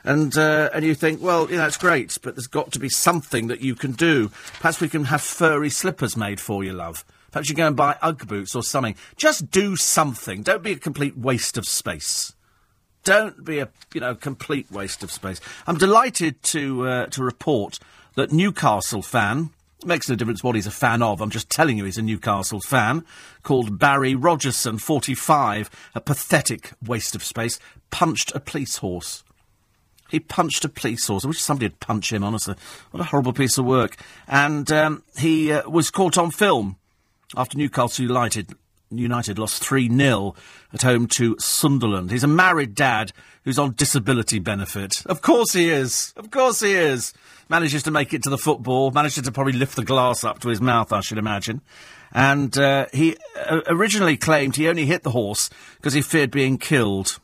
And, 0.03 0.37
uh, 0.37 0.69
and 0.73 0.85
you 0.85 0.93
think, 0.93 1.21
well, 1.21 1.49
you 1.49 1.57
know, 1.57 1.65
it's 1.65 1.77
great, 1.77 2.17
but 2.21 2.35
there's 2.35 2.47
got 2.47 2.71
to 2.73 2.79
be 2.79 2.89
something 2.89 3.47
that 3.47 3.61
you 3.61 3.73
can 3.73 3.93
do. 3.93 4.29
Perhaps 4.59 4.79
we 4.79 4.89
can 4.89 5.05
have 5.05 5.21
furry 5.21 5.69
slippers 5.69 6.15
made 6.15 6.39
for 6.39 6.63
you, 6.63 6.73
love. 6.73 7.03
Perhaps 7.31 7.49
you 7.49 7.55
go 7.55 7.65
and 7.65 7.75
buy 7.75 7.97
Ugg 8.01 8.27
boots 8.27 8.53
or 8.53 8.61
something. 8.61 8.95
Just 9.15 9.49
do 9.49 9.75
something. 9.75 10.43
Don't 10.43 10.61
be 10.61 10.73
a 10.73 10.77
complete 10.77 11.17
waste 11.17 11.57
of 11.57 11.65
space 11.65 12.33
don't 13.03 13.43
be 13.43 13.59
a 13.59 13.69
you 13.93 14.01
know 14.01 14.15
complete 14.15 14.71
waste 14.71 15.03
of 15.03 15.11
space. 15.11 15.39
I'm 15.67 15.77
delighted 15.77 16.41
to 16.43 16.87
uh, 16.87 17.05
to 17.07 17.23
report 17.23 17.79
that 18.15 18.31
Newcastle 18.31 19.01
fan 19.01 19.49
makes 19.85 20.09
no 20.09 20.15
difference 20.15 20.43
what 20.43 20.55
he's 20.55 20.67
a 20.67 20.71
fan 20.71 21.01
of. 21.01 21.21
I'm 21.21 21.29
just 21.29 21.49
telling 21.49 21.77
you 21.77 21.85
he's 21.85 21.97
a 21.97 22.01
Newcastle 22.01 22.61
fan 22.61 23.05
called 23.41 23.77
Barry 23.79 24.15
Rogerson, 24.15 24.77
45, 24.77 25.69
a 25.95 26.01
pathetic 26.01 26.71
waste 26.85 27.15
of 27.15 27.23
space, 27.23 27.59
punched 27.91 28.33
a 28.33 28.39
police 28.39 28.77
horse. 28.77 29.23
He 30.09 30.19
punched 30.19 30.63
a 30.63 30.69
police 30.69 31.07
horse. 31.07 31.25
I 31.25 31.27
wish 31.27 31.41
somebody 31.41 31.65
would 31.65 31.79
punch 31.79 32.13
him, 32.13 32.23
honestly. 32.23 32.55
What 32.91 33.01
a 33.01 33.05
horrible 33.05 33.33
piece 33.33 33.57
of 33.57 33.65
work. 33.65 33.97
And 34.27 34.71
um, 34.71 35.03
he 35.17 35.51
uh, 35.51 35.67
was 35.67 35.89
caught 35.89 36.17
on 36.17 36.31
film 36.31 36.77
after 37.35 37.57
Newcastle 37.57 38.05
United 38.05 38.53
United 38.97 39.39
lost 39.39 39.63
3 39.63 39.89
0 39.95 40.35
at 40.73 40.81
home 40.81 41.07
to 41.07 41.35
Sunderland. 41.39 42.11
He's 42.11 42.23
a 42.23 42.27
married 42.27 42.75
dad 42.75 43.11
who's 43.43 43.59
on 43.59 43.73
disability 43.73 44.39
benefit. 44.39 45.05
Of 45.05 45.21
course 45.21 45.53
he 45.53 45.69
is. 45.69 46.13
Of 46.15 46.31
course 46.31 46.61
he 46.61 46.73
is. 46.73 47.13
Manages 47.49 47.83
to 47.83 47.91
make 47.91 48.13
it 48.13 48.23
to 48.23 48.29
the 48.29 48.37
football, 48.37 48.91
manages 48.91 49.23
to 49.23 49.31
probably 49.31 49.53
lift 49.53 49.75
the 49.75 49.83
glass 49.83 50.23
up 50.23 50.39
to 50.39 50.49
his 50.49 50.61
mouth, 50.61 50.93
I 50.93 51.01
should 51.01 51.17
imagine. 51.17 51.61
And 52.13 52.57
uh, 52.57 52.85
he 52.93 53.17
uh, 53.49 53.61
originally 53.67 54.17
claimed 54.17 54.55
he 54.55 54.67
only 54.67 54.85
hit 54.85 55.03
the 55.03 55.11
horse 55.11 55.49
because 55.77 55.93
he 55.93 56.01
feared 56.01 56.31
being 56.31 56.57
killed. 56.57 57.19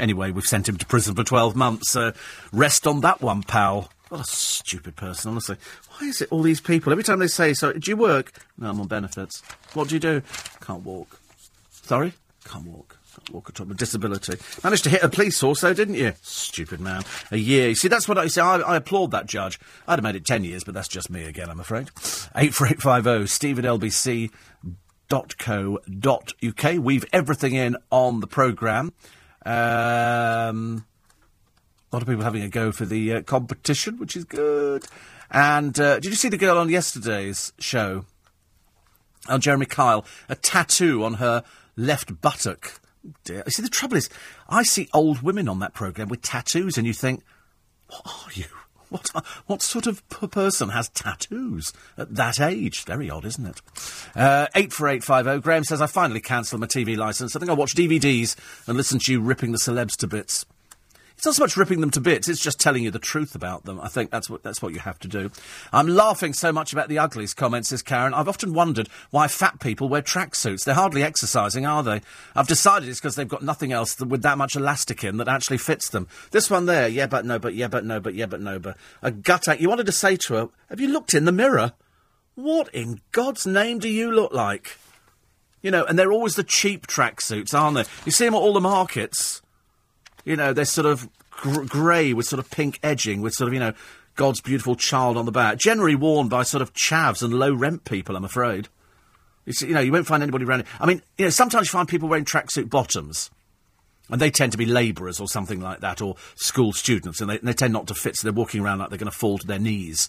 Anyway, 0.00 0.30
we've 0.30 0.44
sent 0.44 0.68
him 0.68 0.76
to 0.76 0.86
prison 0.86 1.14
for 1.14 1.24
12 1.24 1.56
months. 1.56 1.96
Uh, 1.96 2.12
rest 2.52 2.86
on 2.86 3.00
that 3.00 3.20
one, 3.20 3.42
pal. 3.42 3.90
What 4.08 4.20
a 4.20 4.24
stupid 4.24 4.96
person, 4.96 5.30
honestly. 5.30 5.56
Why 5.90 6.08
is 6.08 6.22
it 6.22 6.32
all 6.32 6.42
these 6.42 6.60
people? 6.60 6.92
Every 6.92 7.04
time 7.04 7.18
they 7.18 7.26
say, 7.26 7.52
so, 7.52 7.72
do 7.72 7.90
you 7.90 7.96
work? 7.96 8.32
No, 8.56 8.70
I'm 8.70 8.80
on 8.80 8.86
benefits. 8.86 9.42
What 9.74 9.88
do 9.88 9.94
you 9.94 10.00
do? 10.00 10.22
Can't 10.62 10.84
walk. 10.84 11.20
Sorry? 11.70 12.14
Can't 12.44 12.66
walk. 12.66 12.98
Can't 13.14 13.34
walk 13.34 13.50
at 13.50 13.60
all. 13.60 13.66
Disability. 13.66 14.38
Managed 14.64 14.84
to 14.84 14.90
hit 14.90 15.02
a 15.02 15.08
police 15.08 15.40
horse, 15.40 15.60
though, 15.60 15.74
didn't 15.74 15.96
you? 15.96 16.14
Stupid 16.22 16.80
man. 16.80 17.02
A 17.30 17.36
year. 17.36 17.68
You 17.68 17.74
see, 17.74 17.88
that's 17.88 18.08
what 18.08 18.16
I 18.16 18.28
say. 18.28 18.40
I, 18.40 18.56
I 18.56 18.76
applaud 18.76 19.10
that 19.10 19.26
judge. 19.26 19.60
I'd 19.86 19.98
have 19.98 20.04
made 20.04 20.16
it 20.16 20.24
10 20.24 20.44
years, 20.44 20.64
but 20.64 20.72
that's 20.72 20.88
just 20.88 21.10
me 21.10 21.24
again, 21.24 21.50
I'm 21.50 21.60
afraid. 21.60 21.90
84850 22.34 23.26
steve 23.26 23.58
at 23.58 23.64
lbc 23.64 24.30
uk. 25.10 26.84
We've 26.84 27.04
everything 27.12 27.54
in 27.54 27.76
on 27.90 28.20
the 28.20 28.26
programme. 28.26 28.92
Um, 29.44 30.84
a 31.90 31.96
lot 31.96 32.02
of 32.02 32.08
people 32.08 32.24
having 32.24 32.42
a 32.42 32.48
go 32.48 32.70
for 32.70 32.84
the 32.84 33.14
uh, 33.14 33.22
competition, 33.22 33.98
which 33.98 34.16
is 34.16 34.24
good. 34.24 34.84
And 35.30 35.78
uh, 35.78 35.94
did 36.00 36.06
you 36.06 36.14
see 36.14 36.28
the 36.28 36.36
girl 36.36 36.58
on 36.58 36.68
yesterday's 36.68 37.52
show? 37.58 38.04
On 39.28 39.40
Jeremy 39.40 39.66
Kyle, 39.66 40.04
a 40.28 40.34
tattoo 40.34 41.04
on 41.04 41.14
her 41.14 41.44
left 41.76 42.20
buttock. 42.20 42.80
Dear. 43.24 43.44
See, 43.48 43.62
the 43.62 43.68
trouble 43.68 43.96
is, 43.96 44.08
I 44.48 44.62
see 44.62 44.88
old 44.92 45.22
women 45.22 45.48
on 45.48 45.58
that 45.60 45.74
programme 45.74 46.08
with 46.08 46.22
tattoos, 46.22 46.78
and 46.78 46.86
you 46.86 46.92
think, 46.92 47.22
what 47.88 48.02
are 48.06 48.32
you? 48.32 48.46
What, 48.90 49.10
what 49.46 49.60
sort 49.60 49.86
of 49.86 50.02
person 50.08 50.70
has 50.70 50.88
tattoos 50.88 51.74
at 51.98 52.14
that 52.14 52.40
age? 52.40 52.84
Very 52.84 53.10
odd, 53.10 53.26
isn't 53.26 53.46
it? 53.46 53.60
Uh, 54.16 54.46
84850. 54.54 55.42
Graham 55.42 55.64
says, 55.64 55.82
I 55.82 55.86
finally 55.86 56.20
cancelled 56.20 56.62
my 56.62 56.66
TV 56.66 56.96
licence. 56.96 57.36
I 57.36 57.38
think 57.38 57.50
I'll 57.50 57.56
watch 57.56 57.74
DVDs 57.74 58.34
and 58.66 58.78
listen 58.78 58.98
to 59.00 59.12
you 59.12 59.20
ripping 59.20 59.52
the 59.52 59.58
celebs 59.58 59.94
to 59.98 60.06
bits. 60.06 60.46
It's 61.18 61.26
not 61.26 61.34
so 61.34 61.42
much 61.42 61.56
ripping 61.56 61.80
them 61.80 61.90
to 61.90 62.00
bits, 62.00 62.28
it's 62.28 62.40
just 62.40 62.60
telling 62.60 62.84
you 62.84 62.92
the 62.92 63.00
truth 63.00 63.34
about 63.34 63.64
them. 63.64 63.80
I 63.80 63.88
think 63.88 64.12
that's 64.12 64.30
what, 64.30 64.44
that's 64.44 64.62
what 64.62 64.72
you 64.72 64.78
have 64.78 65.00
to 65.00 65.08
do. 65.08 65.32
I'm 65.72 65.88
laughing 65.88 66.32
so 66.32 66.52
much 66.52 66.72
about 66.72 66.88
the 66.88 67.00
uglies, 67.00 67.34
comments 67.34 67.70
says 67.70 67.82
Karen. 67.82 68.14
I've 68.14 68.28
often 68.28 68.54
wondered 68.54 68.88
why 69.10 69.26
fat 69.26 69.58
people 69.58 69.88
wear 69.88 70.00
tracksuits. 70.00 70.62
They're 70.62 70.76
hardly 70.76 71.02
exercising, 71.02 71.66
are 71.66 71.82
they? 71.82 72.02
I've 72.36 72.46
decided 72.46 72.88
it's 72.88 73.00
because 73.00 73.16
they've 73.16 73.26
got 73.26 73.42
nothing 73.42 73.72
else 73.72 73.98
with 73.98 74.22
that 74.22 74.38
much 74.38 74.54
elastic 74.54 75.02
in 75.02 75.16
that 75.16 75.26
actually 75.26 75.58
fits 75.58 75.90
them. 75.90 76.06
This 76.30 76.48
one 76.48 76.66
there, 76.66 76.86
yeah, 76.86 77.08
but 77.08 77.26
no, 77.26 77.40
but 77.40 77.54
yeah, 77.54 77.66
but 77.66 77.84
no, 77.84 77.98
but 77.98 78.14
yeah, 78.14 78.26
but 78.26 78.40
no, 78.40 78.60
but. 78.60 78.76
A 79.02 79.10
gut. 79.10 79.60
You 79.60 79.68
wanted 79.68 79.86
to 79.86 79.92
say 79.92 80.14
to 80.18 80.34
her, 80.34 80.48
have 80.70 80.78
you 80.78 80.86
looked 80.86 81.14
in 81.14 81.24
the 81.24 81.32
mirror? 81.32 81.72
What 82.36 82.72
in 82.72 83.00
God's 83.10 83.44
name 83.44 83.80
do 83.80 83.88
you 83.88 84.12
look 84.12 84.32
like? 84.32 84.76
You 85.62 85.72
know, 85.72 85.84
and 85.84 85.98
they're 85.98 86.12
always 86.12 86.36
the 86.36 86.44
cheap 86.44 86.86
tracksuits, 86.86 87.58
aren't 87.58 87.74
they? 87.74 87.84
You 88.06 88.12
see 88.12 88.26
them 88.26 88.34
at 88.34 88.38
all 88.38 88.52
the 88.52 88.60
markets. 88.60 89.42
You 90.24 90.36
know, 90.36 90.52
they're 90.52 90.64
sort 90.64 90.86
of 90.86 91.08
gr- 91.30 91.64
grey 91.64 92.12
with 92.12 92.26
sort 92.26 92.40
of 92.40 92.50
pink 92.50 92.78
edging, 92.82 93.20
with 93.20 93.34
sort 93.34 93.48
of, 93.48 93.54
you 93.54 93.60
know, 93.60 93.72
God's 94.16 94.40
beautiful 94.40 94.74
child 94.74 95.16
on 95.16 95.26
the 95.26 95.32
back. 95.32 95.58
Generally 95.58 95.94
worn 95.94 96.28
by 96.28 96.42
sort 96.42 96.60
of 96.60 96.74
chavs 96.74 97.22
and 97.22 97.32
low 97.32 97.54
rent 97.54 97.84
people, 97.84 98.16
I'm 98.16 98.24
afraid. 98.24 98.68
You, 99.46 99.68
you 99.68 99.74
know, 99.74 99.80
you 99.80 99.92
won't 99.92 100.06
find 100.06 100.22
anybody 100.22 100.44
around. 100.44 100.64
I 100.80 100.86
mean, 100.86 101.02
you 101.16 101.26
know, 101.26 101.30
sometimes 101.30 101.68
you 101.68 101.70
find 101.70 101.88
people 101.88 102.08
wearing 102.08 102.24
tracksuit 102.24 102.68
bottoms. 102.68 103.30
And 104.10 104.20
they 104.20 104.30
tend 104.30 104.52
to 104.52 104.58
be 104.58 104.66
labourers 104.66 105.20
or 105.20 105.28
something 105.28 105.60
like 105.60 105.80
that, 105.80 106.00
or 106.00 106.16
school 106.34 106.72
students, 106.72 107.20
and 107.20 107.28
they, 107.28 107.38
and 107.38 107.46
they, 107.46 107.52
tend 107.52 107.74
not 107.74 107.86
to 107.88 107.94
fit, 107.94 108.16
so 108.16 108.26
they're 108.26 108.32
walking 108.32 108.62
around 108.62 108.78
like 108.78 108.88
they're 108.88 108.98
going 108.98 109.10
to 109.10 109.16
fall 109.16 109.36
to 109.36 109.46
their 109.46 109.58
knees. 109.58 110.08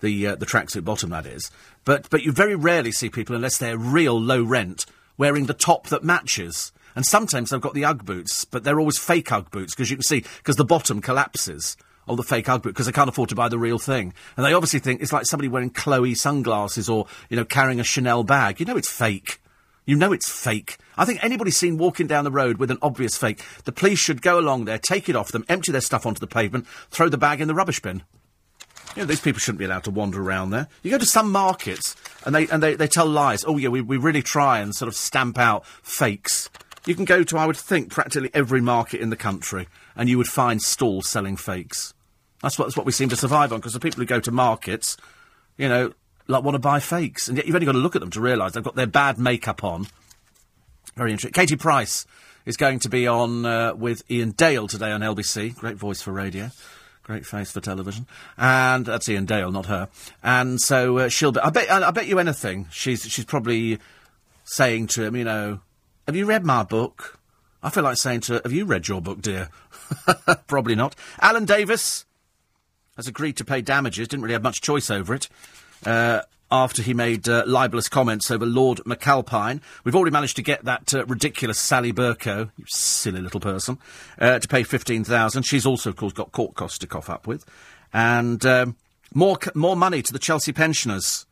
The 0.00 0.28
uh, 0.28 0.36
the 0.36 0.46
tracksuit 0.46 0.84
bottom, 0.84 1.10
that 1.10 1.26
is. 1.26 1.50
But 1.84 2.08
but 2.10 2.22
you 2.22 2.30
very 2.30 2.54
rarely 2.54 2.92
see 2.92 3.10
people, 3.10 3.34
unless 3.34 3.58
they're 3.58 3.76
real 3.76 4.18
low 4.18 4.42
rent, 4.42 4.86
wearing 5.18 5.46
the 5.46 5.52
top 5.52 5.88
that 5.88 6.04
matches. 6.04 6.70
And 6.94 7.06
sometimes 7.06 7.50
they've 7.50 7.60
got 7.60 7.74
the 7.74 7.84
Ugg 7.84 8.04
boots, 8.04 8.44
but 8.44 8.64
they're 8.64 8.80
always 8.80 8.98
fake 8.98 9.30
Ugg 9.32 9.50
boots 9.50 9.74
because 9.74 9.90
you 9.90 9.96
can 9.96 10.02
see 10.02 10.24
because 10.38 10.56
the 10.56 10.64
bottom 10.64 11.00
collapses 11.00 11.76
on 12.08 12.16
the 12.16 12.22
fake 12.22 12.48
Ugg 12.48 12.62
boot 12.62 12.70
because 12.70 12.86
they 12.86 12.92
can't 12.92 13.08
afford 13.08 13.28
to 13.28 13.34
buy 13.34 13.48
the 13.48 13.58
real 13.58 13.78
thing. 13.78 14.12
And 14.36 14.44
they 14.44 14.52
obviously 14.52 14.80
think 14.80 15.00
it's 15.00 15.12
like 15.12 15.26
somebody 15.26 15.48
wearing 15.48 15.70
Chloe 15.70 16.14
sunglasses 16.14 16.88
or 16.88 17.06
you 17.28 17.36
know 17.36 17.44
carrying 17.44 17.80
a 17.80 17.84
Chanel 17.84 18.24
bag. 18.24 18.60
You 18.60 18.66
know 18.66 18.76
it's 18.76 18.90
fake. 18.90 19.40
You 19.86 19.96
know 19.96 20.12
it's 20.12 20.28
fake. 20.28 20.76
I 20.96 21.04
think 21.04 21.24
anybody 21.24 21.50
seen 21.50 21.78
walking 21.78 22.06
down 22.06 22.24
the 22.24 22.30
road 22.30 22.58
with 22.58 22.70
an 22.70 22.78
obvious 22.82 23.16
fake, 23.16 23.42
the 23.64 23.72
police 23.72 23.98
should 23.98 24.22
go 24.22 24.38
along 24.38 24.66
there, 24.66 24.78
take 24.78 25.08
it 25.08 25.16
off 25.16 25.32
them, 25.32 25.44
empty 25.48 25.72
their 25.72 25.80
stuff 25.80 26.06
onto 26.06 26.20
the 26.20 26.26
pavement, 26.26 26.66
throw 26.90 27.08
the 27.08 27.18
bag 27.18 27.40
in 27.40 27.48
the 27.48 27.54
rubbish 27.54 27.80
bin. 27.80 28.02
You 28.96 29.02
know, 29.02 29.06
these 29.06 29.20
people 29.20 29.38
shouldn't 29.38 29.60
be 29.60 29.64
allowed 29.64 29.84
to 29.84 29.90
wander 29.90 30.20
around 30.20 30.50
there. 30.50 30.66
You 30.82 30.90
go 30.90 30.98
to 30.98 31.06
some 31.06 31.30
markets 31.30 31.94
and 32.26 32.34
they 32.34 32.48
and 32.48 32.62
they, 32.62 32.74
they 32.74 32.88
tell 32.88 33.06
lies. 33.06 33.44
Oh 33.46 33.56
yeah, 33.56 33.68
we, 33.68 33.80
we 33.80 33.96
really 33.96 34.22
try 34.22 34.58
and 34.58 34.74
sort 34.74 34.88
of 34.88 34.96
stamp 34.96 35.38
out 35.38 35.64
fakes. 35.64 36.50
You 36.86 36.94
can 36.94 37.04
go 37.04 37.22
to, 37.22 37.38
I 37.38 37.46
would 37.46 37.56
think, 37.56 37.90
practically 37.90 38.30
every 38.32 38.60
market 38.60 39.00
in 39.00 39.10
the 39.10 39.16
country, 39.16 39.68
and 39.96 40.08
you 40.08 40.18
would 40.18 40.28
find 40.28 40.62
stalls 40.62 41.08
selling 41.08 41.36
fakes. 41.36 41.94
That's 42.42 42.58
what, 42.58 42.66
that's 42.66 42.76
what 42.76 42.86
we 42.86 42.92
seem 42.92 43.10
to 43.10 43.16
survive 43.16 43.52
on, 43.52 43.58
because 43.58 43.74
the 43.74 43.80
people 43.80 44.00
who 44.00 44.06
go 44.06 44.20
to 44.20 44.30
markets, 44.30 44.96
you 45.58 45.68
know, 45.68 45.92
like 46.26 46.42
want 46.42 46.54
to 46.54 46.60
buy 46.60 46.80
fakes, 46.80 47.28
and 47.28 47.36
yet 47.36 47.46
you've 47.46 47.54
only 47.54 47.66
got 47.66 47.72
to 47.72 47.78
look 47.78 47.96
at 47.96 48.00
them 48.00 48.10
to 48.10 48.20
realise 48.20 48.52
they've 48.52 48.64
got 48.64 48.76
their 48.76 48.86
bad 48.86 49.18
makeup 49.18 49.62
on. 49.62 49.88
Very 50.96 51.12
interesting. 51.12 51.32
Katie 51.32 51.56
Price 51.56 52.06
is 52.46 52.56
going 52.56 52.78
to 52.80 52.88
be 52.88 53.06
on 53.06 53.44
uh, 53.44 53.74
with 53.74 54.02
Iain 54.10 54.32
Dale 54.32 54.66
today 54.66 54.90
on 54.90 55.00
LBC. 55.00 55.56
Great 55.56 55.76
voice 55.76 56.00
for 56.00 56.12
radio. 56.12 56.50
Great 57.02 57.26
face 57.26 57.50
for 57.50 57.60
television. 57.60 58.06
And 58.38 58.86
that's 58.86 59.08
Iain 59.08 59.26
Dale, 59.26 59.50
not 59.50 59.66
her. 59.66 59.88
And 60.22 60.60
so 60.60 60.98
uh, 60.98 61.08
she'll 61.08 61.32
be. 61.32 61.40
I 61.40 61.50
bet, 61.50 61.70
I, 61.70 61.88
I 61.88 61.90
bet 61.90 62.06
you 62.06 62.18
anything. 62.18 62.68
She's, 62.70 63.02
she's 63.02 63.24
probably 63.24 63.78
saying 64.44 64.88
to 64.88 65.04
him, 65.04 65.16
you 65.16 65.24
know, 65.24 65.60
have 66.06 66.16
you 66.16 66.26
read 66.26 66.44
my 66.44 66.62
book? 66.62 67.18
I 67.62 67.70
feel 67.70 67.84
like 67.84 67.96
saying 67.96 68.20
to 68.22 68.34
her, 68.34 68.40
have 68.42 68.52
you 68.52 68.64
read 68.64 68.88
your 68.88 69.00
book, 69.02 69.20
dear? 69.20 69.48
probably 70.46 70.74
not. 70.74 70.94
Alan 71.20 71.44
Davies 71.44 72.06
has 72.96 73.06
agreed 73.06 73.36
to 73.36 73.44
pay 73.44 73.60
damages. 73.60 74.08
Didn't 74.08 74.22
really 74.22 74.34
have 74.34 74.42
much 74.42 74.60
choice 74.60 74.90
over 74.90 75.14
it. 75.14 75.28
Uh, 75.84 76.22
after 76.50 76.82
he 76.82 76.94
made 76.94 77.28
uh, 77.28 77.44
libelous 77.46 77.88
comments 77.88 78.30
over 78.30 78.44
Lord 78.44 78.78
McAlpine. 78.78 79.60
We've 79.84 79.94
already 79.94 80.12
managed 80.12 80.36
to 80.36 80.42
get 80.42 80.64
that 80.64 80.92
uh, 80.92 81.06
ridiculous 81.06 81.58
Sally 81.58 81.92
Bercow, 81.92 82.50
you 82.56 82.64
silly 82.66 83.20
little 83.20 83.40
person, 83.40 83.78
uh, 84.18 84.38
to 84.38 84.48
pay 84.48 84.62
15000 84.62 85.42
She's 85.44 85.64
also, 85.64 85.90
of 85.90 85.96
course, 85.96 86.12
got 86.12 86.32
court 86.32 86.54
costs 86.54 86.78
to 86.78 86.86
cough 86.86 87.08
up 87.08 87.26
with. 87.26 87.44
And 87.92 88.44
um, 88.44 88.76
more, 89.14 89.38
more 89.54 89.76
money 89.76 90.02
to 90.02 90.12
the 90.12 90.18
Chelsea 90.18 90.52
pensioners. 90.52 91.26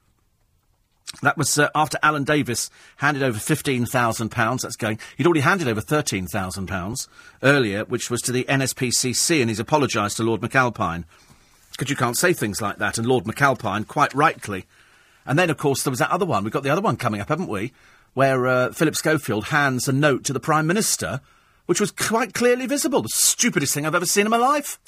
That 1.22 1.38
was 1.38 1.59
uh, 1.59 1.70
after 1.74 1.98
Alan 2.02 2.24
Davies 2.24 2.70
handed 2.98 3.22
over 3.22 3.38
£15,000. 3.38 4.61
That's 4.61 4.76
going. 4.76 4.98
He'd 5.16 5.26
already 5.26 5.40
handed 5.40 5.66
over 5.66 5.80
£13,000 5.80 7.09
earlier, 7.42 7.84
which 7.84 8.11
was 8.11 8.20
to 8.22 8.32
the 8.32 8.44
NSPCC, 8.44 9.40
and 9.40 9.50
he's 9.50 9.59
apologised 9.59 10.18
to 10.18 10.22
Lord 10.22 10.40
McAlpine. 10.40 11.04
Because 11.72 11.90
you 11.90 11.96
can't 11.96 12.16
say 12.16 12.32
things 12.32 12.61
like 12.61 12.78
that. 12.78 12.98
And 12.98 13.06
Lord 13.06 13.24
McAlpine, 13.24 13.86
quite 13.86 14.12
rightly, 14.12 14.66
and 15.28 15.38
then, 15.38 15.50
of 15.50 15.59
course, 15.59 15.82
there 15.82 15.90
was 15.90 15.98
that 15.98 16.11
other 16.11 16.24
one. 16.24 16.42
We've 16.42 16.52
got 16.52 16.62
the 16.62 16.70
other 16.70 16.80
one 16.80 16.96
coming 16.96 17.20
up, 17.20 17.28
haven't 17.28 17.48
we? 17.48 17.72
Where 18.14 18.46
uh, 18.46 18.72
Philip 18.72 18.96
Schofield 18.96 19.44
hands 19.48 19.86
a 19.86 19.92
note 19.92 20.24
to 20.24 20.32
the 20.32 20.40
Prime 20.40 20.66
Minister, 20.66 21.20
which 21.66 21.80
was 21.80 21.90
quite 21.90 22.32
clearly 22.32 22.66
visible. 22.66 23.02
The 23.02 23.11
stupidest 23.11 23.74
thing 23.74 23.84
I've 23.84 23.94
ever 23.94 24.06
seen 24.06 24.24
in 24.24 24.30
my 24.30 24.38
life. 24.38 24.78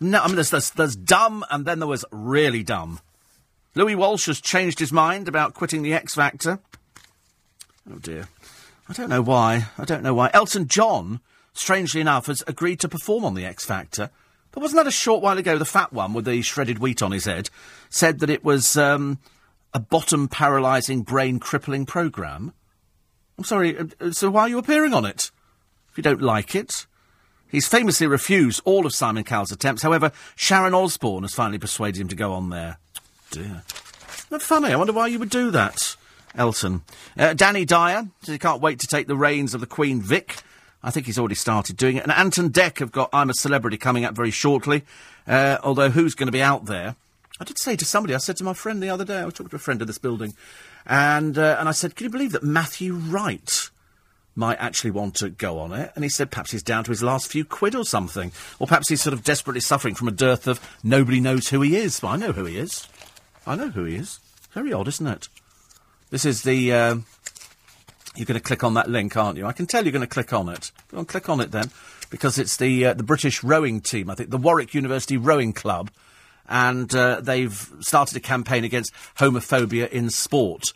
No, 0.00 0.20
I 0.20 0.26
mean, 0.26 0.34
there's, 0.34 0.50
there's, 0.50 0.70
there's 0.70 0.96
dumb, 0.96 1.44
and 1.50 1.64
then 1.64 1.78
there 1.78 1.86
was 1.86 2.04
really 2.10 2.64
dumb. 2.64 2.98
Louis 3.74 3.94
Walsh 3.94 4.26
has 4.26 4.40
changed 4.40 4.78
his 4.78 4.92
mind 4.92 5.28
about 5.28 5.54
quitting 5.54 5.82
the 5.82 5.94
X 5.94 6.14
Factor. 6.14 6.58
Oh 7.90 7.98
dear. 7.98 8.28
I 8.88 8.92
don't 8.92 9.08
know 9.08 9.22
why. 9.22 9.66
I 9.78 9.84
don't 9.84 10.02
know 10.02 10.14
why. 10.14 10.30
Elton 10.34 10.66
John, 10.66 11.20
strangely 11.52 12.00
enough, 12.00 12.26
has 12.26 12.42
agreed 12.46 12.80
to 12.80 12.88
perform 12.88 13.24
on 13.24 13.34
the 13.34 13.44
X 13.44 13.64
Factor. 13.64 14.10
But 14.52 14.62
wasn't 14.62 14.78
that 14.78 14.88
a 14.88 14.92
short 14.92 15.22
while 15.22 15.38
ago, 15.38 15.58
the 15.58 15.64
fat 15.64 15.92
one 15.92 16.12
with 16.12 16.24
the 16.24 16.42
shredded 16.42 16.80
wheat 16.80 17.02
on 17.02 17.12
his 17.12 17.24
head, 17.24 17.50
said 17.88 18.18
that 18.18 18.30
it 18.30 18.44
was 18.44 18.76
um, 18.76 19.20
a 19.72 19.78
bottom 19.78 20.26
paralysing, 20.26 21.02
brain 21.02 21.38
crippling 21.38 21.86
programme? 21.86 22.52
I'm 23.38 23.44
sorry, 23.44 23.78
uh, 23.78 23.84
uh, 24.00 24.10
so 24.10 24.28
why 24.30 24.42
are 24.42 24.48
you 24.48 24.58
appearing 24.58 24.92
on 24.92 25.04
it? 25.04 25.30
If 25.90 25.96
you 25.96 26.02
don't 26.02 26.20
like 26.20 26.56
it. 26.56 26.86
He's 27.48 27.68
famously 27.68 28.06
refused 28.06 28.60
all 28.64 28.86
of 28.86 28.94
Simon 28.94 29.24
Cowell's 29.24 29.52
attempts. 29.52 29.82
However, 29.82 30.12
Sharon 30.36 30.74
Osbourne 30.74 31.22
has 31.22 31.34
finally 31.34 31.58
persuaded 31.58 32.00
him 32.00 32.08
to 32.08 32.16
go 32.16 32.32
on 32.32 32.50
there. 32.50 32.78
Dear. 33.30 33.62
Not 34.30 34.42
funny. 34.42 34.72
I 34.72 34.76
wonder 34.76 34.92
why 34.92 35.06
you 35.08 35.18
would 35.18 35.30
do 35.30 35.50
that, 35.50 35.96
Elton. 36.34 36.82
Uh, 37.18 37.34
Danny 37.34 37.64
Dyer 37.64 38.08
says 38.22 38.32
he 38.32 38.38
can't 38.38 38.60
wait 38.60 38.78
to 38.80 38.86
take 38.86 39.06
the 39.06 39.16
reins 39.16 39.54
of 39.54 39.60
the 39.60 39.66
Queen 39.66 40.00
Vic. 40.00 40.36
I 40.82 40.90
think 40.90 41.06
he's 41.06 41.18
already 41.18 41.34
started 41.34 41.76
doing 41.76 41.96
it. 41.96 42.02
And 42.02 42.12
Ant 42.12 42.38
and 42.38 42.52
Dec 42.52 42.78
have 42.78 42.92
got 42.92 43.10
I'm 43.12 43.30
a 43.30 43.34
Celebrity 43.34 43.76
coming 43.76 44.04
up 44.04 44.14
very 44.14 44.30
shortly. 44.30 44.84
Uh, 45.26 45.58
although 45.62 45.90
who's 45.90 46.14
going 46.14 46.26
to 46.28 46.32
be 46.32 46.42
out 46.42 46.66
there? 46.66 46.96
I 47.40 47.44
did 47.44 47.58
say 47.58 47.76
to 47.76 47.84
somebody, 47.84 48.14
I 48.14 48.18
said 48.18 48.36
to 48.38 48.44
my 48.44 48.52
friend 48.52 48.82
the 48.82 48.90
other 48.90 49.04
day, 49.04 49.18
I 49.18 49.24
was 49.24 49.34
talking 49.34 49.50
to 49.50 49.56
a 49.56 49.60
friend 49.60 49.80
of 49.80 49.86
this 49.86 49.98
building, 49.98 50.34
and, 50.86 51.38
uh, 51.38 51.56
and 51.58 51.68
I 51.68 51.72
said, 51.72 51.96
can 51.96 52.04
you 52.04 52.10
believe 52.10 52.32
that 52.32 52.42
Matthew 52.42 52.94
Wright 52.94 53.70
might 54.34 54.58
actually 54.58 54.90
want 54.90 55.14
to 55.16 55.30
go 55.30 55.58
on 55.58 55.72
it? 55.72 55.90
And 55.94 56.04
he 56.04 56.10
said 56.10 56.30
perhaps 56.30 56.50
he's 56.50 56.62
down 56.62 56.84
to 56.84 56.90
his 56.90 57.02
last 57.02 57.28
few 57.28 57.46
quid 57.46 57.74
or 57.74 57.84
something. 57.84 58.32
Or 58.58 58.66
perhaps 58.66 58.90
he's 58.90 59.00
sort 59.00 59.14
of 59.14 59.24
desperately 59.24 59.60
suffering 59.60 59.94
from 59.94 60.08
a 60.08 60.12
dearth 60.12 60.46
of 60.46 60.60
nobody 60.84 61.18
knows 61.18 61.48
who 61.48 61.62
he 61.62 61.76
is. 61.76 62.02
Well, 62.02 62.12
I 62.12 62.16
know 62.16 62.32
who 62.32 62.44
he 62.44 62.58
is. 62.58 62.86
I 63.50 63.56
know 63.56 63.68
who 63.70 63.84
he 63.84 63.96
is. 63.96 64.20
Very 64.52 64.72
odd, 64.72 64.88
isn't 64.88 65.06
it? 65.06 65.28
This 66.10 66.24
is 66.24 66.42
the. 66.42 66.72
Uh, 66.72 66.96
you're 68.16 68.26
going 68.26 68.40
to 68.40 68.44
click 68.44 68.64
on 68.64 68.74
that 68.74 68.90
link, 68.90 69.16
aren't 69.16 69.38
you? 69.38 69.46
I 69.46 69.52
can 69.52 69.66
tell 69.66 69.84
you're 69.84 69.92
going 69.92 70.00
to 70.00 70.06
click 70.06 70.32
on 70.32 70.48
it. 70.48 70.72
Go 70.90 70.98
on, 70.98 71.04
click 71.04 71.28
on 71.28 71.40
it 71.40 71.50
then, 71.50 71.70
because 72.10 72.38
it's 72.38 72.56
the 72.56 72.86
uh, 72.86 72.94
the 72.94 73.02
British 73.02 73.42
rowing 73.44 73.80
team. 73.80 74.10
I 74.10 74.14
think 74.14 74.30
the 74.30 74.38
Warwick 74.38 74.74
University 74.74 75.16
Rowing 75.16 75.52
Club 75.52 75.90
and 76.50 76.92
uh, 76.94 77.20
they've 77.20 77.72
started 77.80 78.16
a 78.16 78.20
campaign 78.20 78.64
against 78.64 78.92
homophobia 79.18 79.88
in 79.88 80.10
sport. 80.10 80.72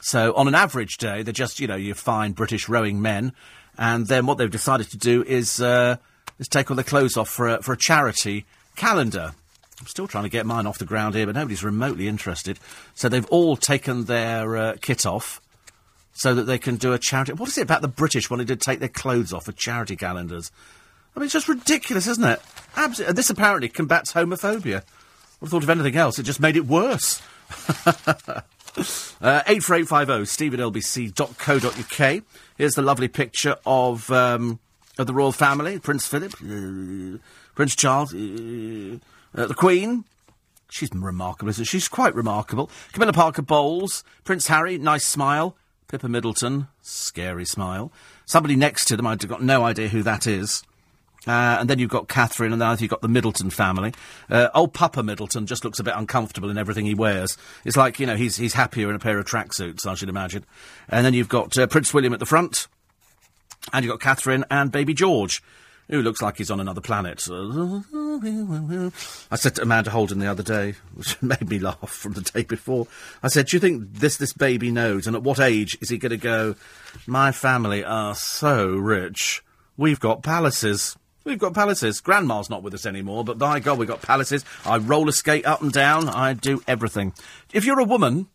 So 0.00 0.34
on 0.34 0.46
an 0.46 0.54
average 0.54 0.98
day, 0.98 1.22
they're 1.22 1.32
just, 1.32 1.58
you 1.58 1.66
know, 1.66 1.74
you 1.74 1.94
find 1.94 2.34
British 2.34 2.68
rowing 2.68 3.00
men, 3.00 3.32
and 3.78 4.06
then 4.06 4.26
what 4.26 4.38
they've 4.38 4.50
decided 4.50 4.90
to 4.90 4.98
do 4.98 5.24
is, 5.24 5.60
uh, 5.60 5.96
is 6.38 6.48
take 6.48 6.70
all 6.70 6.76
their 6.76 6.84
clothes 6.84 7.16
off 7.16 7.30
for 7.30 7.48
a, 7.48 7.62
for 7.62 7.72
a 7.72 7.78
charity 7.78 8.44
calendar. 8.76 9.32
I'm 9.80 9.86
still 9.86 10.08
trying 10.08 10.24
to 10.24 10.30
get 10.30 10.46
mine 10.46 10.66
off 10.66 10.78
the 10.78 10.86
ground 10.86 11.14
here, 11.14 11.26
but 11.26 11.34
nobody's 11.34 11.62
remotely 11.62 12.08
interested. 12.08 12.58
So 12.94 13.08
they've 13.08 13.26
all 13.26 13.56
taken 13.56 14.04
their 14.04 14.56
uh, 14.56 14.76
kit 14.80 15.04
off 15.04 15.40
so 16.14 16.34
that 16.34 16.44
they 16.44 16.58
can 16.58 16.76
do 16.76 16.94
a 16.94 16.98
charity. 16.98 17.34
What 17.34 17.48
is 17.48 17.58
it 17.58 17.62
about 17.62 17.82
the 17.82 17.88
British 17.88 18.30
wanting 18.30 18.46
to 18.46 18.56
take 18.56 18.78
their 18.78 18.88
clothes 18.88 19.34
off 19.34 19.44
for 19.44 19.52
charity 19.52 19.96
calendars? 19.96 20.50
I 21.14 21.20
mean, 21.20 21.26
it's 21.26 21.34
just 21.34 21.48
ridiculous, 21.48 22.06
isn't 22.06 22.24
it? 22.24 22.40
Absolutely. 22.74 23.14
This 23.14 23.30
apparently 23.30 23.68
combats 23.68 24.12
homophobia 24.12 24.82
would 25.40 25.46
have 25.46 25.50
thought 25.50 25.62
of 25.62 25.70
anything 25.70 25.96
else. 25.96 26.18
It 26.18 26.22
just 26.22 26.40
made 26.40 26.56
it 26.56 26.66
worse. 26.66 27.20
uh, 27.86 29.42
84850 29.46 30.24
steve 30.26 30.54
at 30.54 30.60
lbc.co.uk. 30.60 32.22
Here's 32.56 32.74
the 32.74 32.82
lovely 32.82 33.08
picture 33.08 33.56
of, 33.66 34.10
um, 34.10 34.58
of 34.98 35.06
the 35.06 35.14
royal 35.14 35.32
family 35.32 35.78
Prince 35.78 36.06
Philip, 36.06 36.32
uh, 36.34 37.18
Prince 37.54 37.76
Charles, 37.76 38.14
uh, 38.14 38.98
uh 39.36 39.46
the 39.46 39.54
Queen. 39.54 40.04
She's 40.68 40.90
remarkable, 40.92 41.50
isn't 41.50 41.64
she? 41.64 41.78
She's 41.78 41.88
quite 41.88 42.14
remarkable. 42.14 42.70
Camilla 42.92 43.12
Parker 43.12 43.42
Bowles, 43.42 44.02
Prince 44.24 44.48
Harry, 44.48 44.78
nice 44.78 45.06
smile. 45.06 45.56
Pippa 45.88 46.08
Middleton, 46.08 46.66
scary 46.82 47.44
smile. 47.44 47.92
Somebody 48.24 48.56
next 48.56 48.86
to 48.86 48.96
them, 48.96 49.06
I've 49.06 49.26
got 49.28 49.42
no 49.42 49.64
idea 49.64 49.88
who 49.88 50.02
that 50.02 50.26
is. 50.26 50.64
Uh, 51.26 51.58
and 51.60 51.70
then 51.70 51.78
you've 51.78 51.90
got 51.90 52.08
Catherine, 52.08 52.52
and 52.52 52.60
then 52.60 52.76
you've 52.78 52.90
got 52.90 53.02
the 53.02 53.08
Middleton 53.08 53.50
family. 53.50 53.92
Uh, 54.30 54.48
old 54.54 54.72
Papa 54.74 55.02
Middleton 55.02 55.46
just 55.46 55.64
looks 55.64 55.78
a 55.78 55.84
bit 55.84 55.94
uncomfortable 55.96 56.50
in 56.50 56.58
everything 56.58 56.86
he 56.86 56.94
wears. 56.94 57.36
It's 57.64 57.76
like, 57.76 57.98
you 57.98 58.06
know, 58.06 58.16
he's, 58.16 58.36
he's 58.36 58.54
happier 58.54 58.88
in 58.90 58.96
a 58.96 59.00
pair 59.00 59.18
of 59.18 59.26
tracksuits, 59.26 59.86
I 59.86 59.94
should 59.94 60.08
imagine. 60.08 60.44
And 60.88 61.04
then 61.04 61.14
you've 61.14 61.28
got 61.28 61.56
uh, 61.58 61.66
Prince 61.66 61.92
William 61.92 62.12
at 62.12 62.20
the 62.20 62.26
front, 62.26 62.68
and 63.72 63.84
you've 63.84 63.92
got 63.92 64.00
Catherine 64.00 64.44
and 64.50 64.70
baby 64.70 64.94
George, 64.94 65.42
who 65.88 66.02
looks 66.02 66.20
like 66.20 66.38
he's 66.38 66.50
on 66.50 66.60
another 66.60 66.80
planet. 66.80 67.28
I 67.30 69.36
said 69.36 69.54
to 69.56 69.62
Amanda 69.62 69.90
Holden 69.90 70.18
the 70.18 70.26
other 70.26 70.42
day, 70.42 70.74
which 70.94 71.20
made 71.22 71.48
me 71.48 71.58
laugh 71.58 71.88
from 71.88 72.14
the 72.14 72.22
day 72.22 72.42
before, 72.42 72.86
I 73.22 73.28
said, 73.28 73.46
do 73.46 73.56
you 73.56 73.60
think 73.60 73.94
this, 73.94 74.16
this 74.16 74.32
baby 74.32 74.70
knows, 74.70 75.06
and 75.06 75.14
at 75.14 75.22
what 75.22 75.40
age 75.40 75.78
is 75.80 75.88
he 75.88 75.98
going 75.98 76.10
to 76.10 76.16
go, 76.16 76.56
my 77.06 77.32
family 77.32 77.84
are 77.84 78.14
so 78.14 78.68
rich, 78.68 79.42
we've 79.76 80.00
got 80.00 80.22
palaces. 80.22 80.96
We've 81.24 81.38
got 81.38 81.54
palaces. 81.54 82.00
Grandma's 82.00 82.48
not 82.48 82.62
with 82.62 82.72
us 82.72 82.86
anymore, 82.86 83.24
but 83.24 83.36
by 83.36 83.58
God, 83.58 83.78
we've 83.78 83.88
got 83.88 84.00
palaces. 84.00 84.44
I 84.64 84.76
roller 84.76 85.10
skate 85.10 85.44
up 85.44 85.60
and 85.60 85.72
down. 85.72 86.08
I 86.08 86.34
do 86.34 86.62
everything. 86.68 87.14
If 87.52 87.64
you're 87.64 87.80
a 87.80 87.84
woman, 87.84 88.28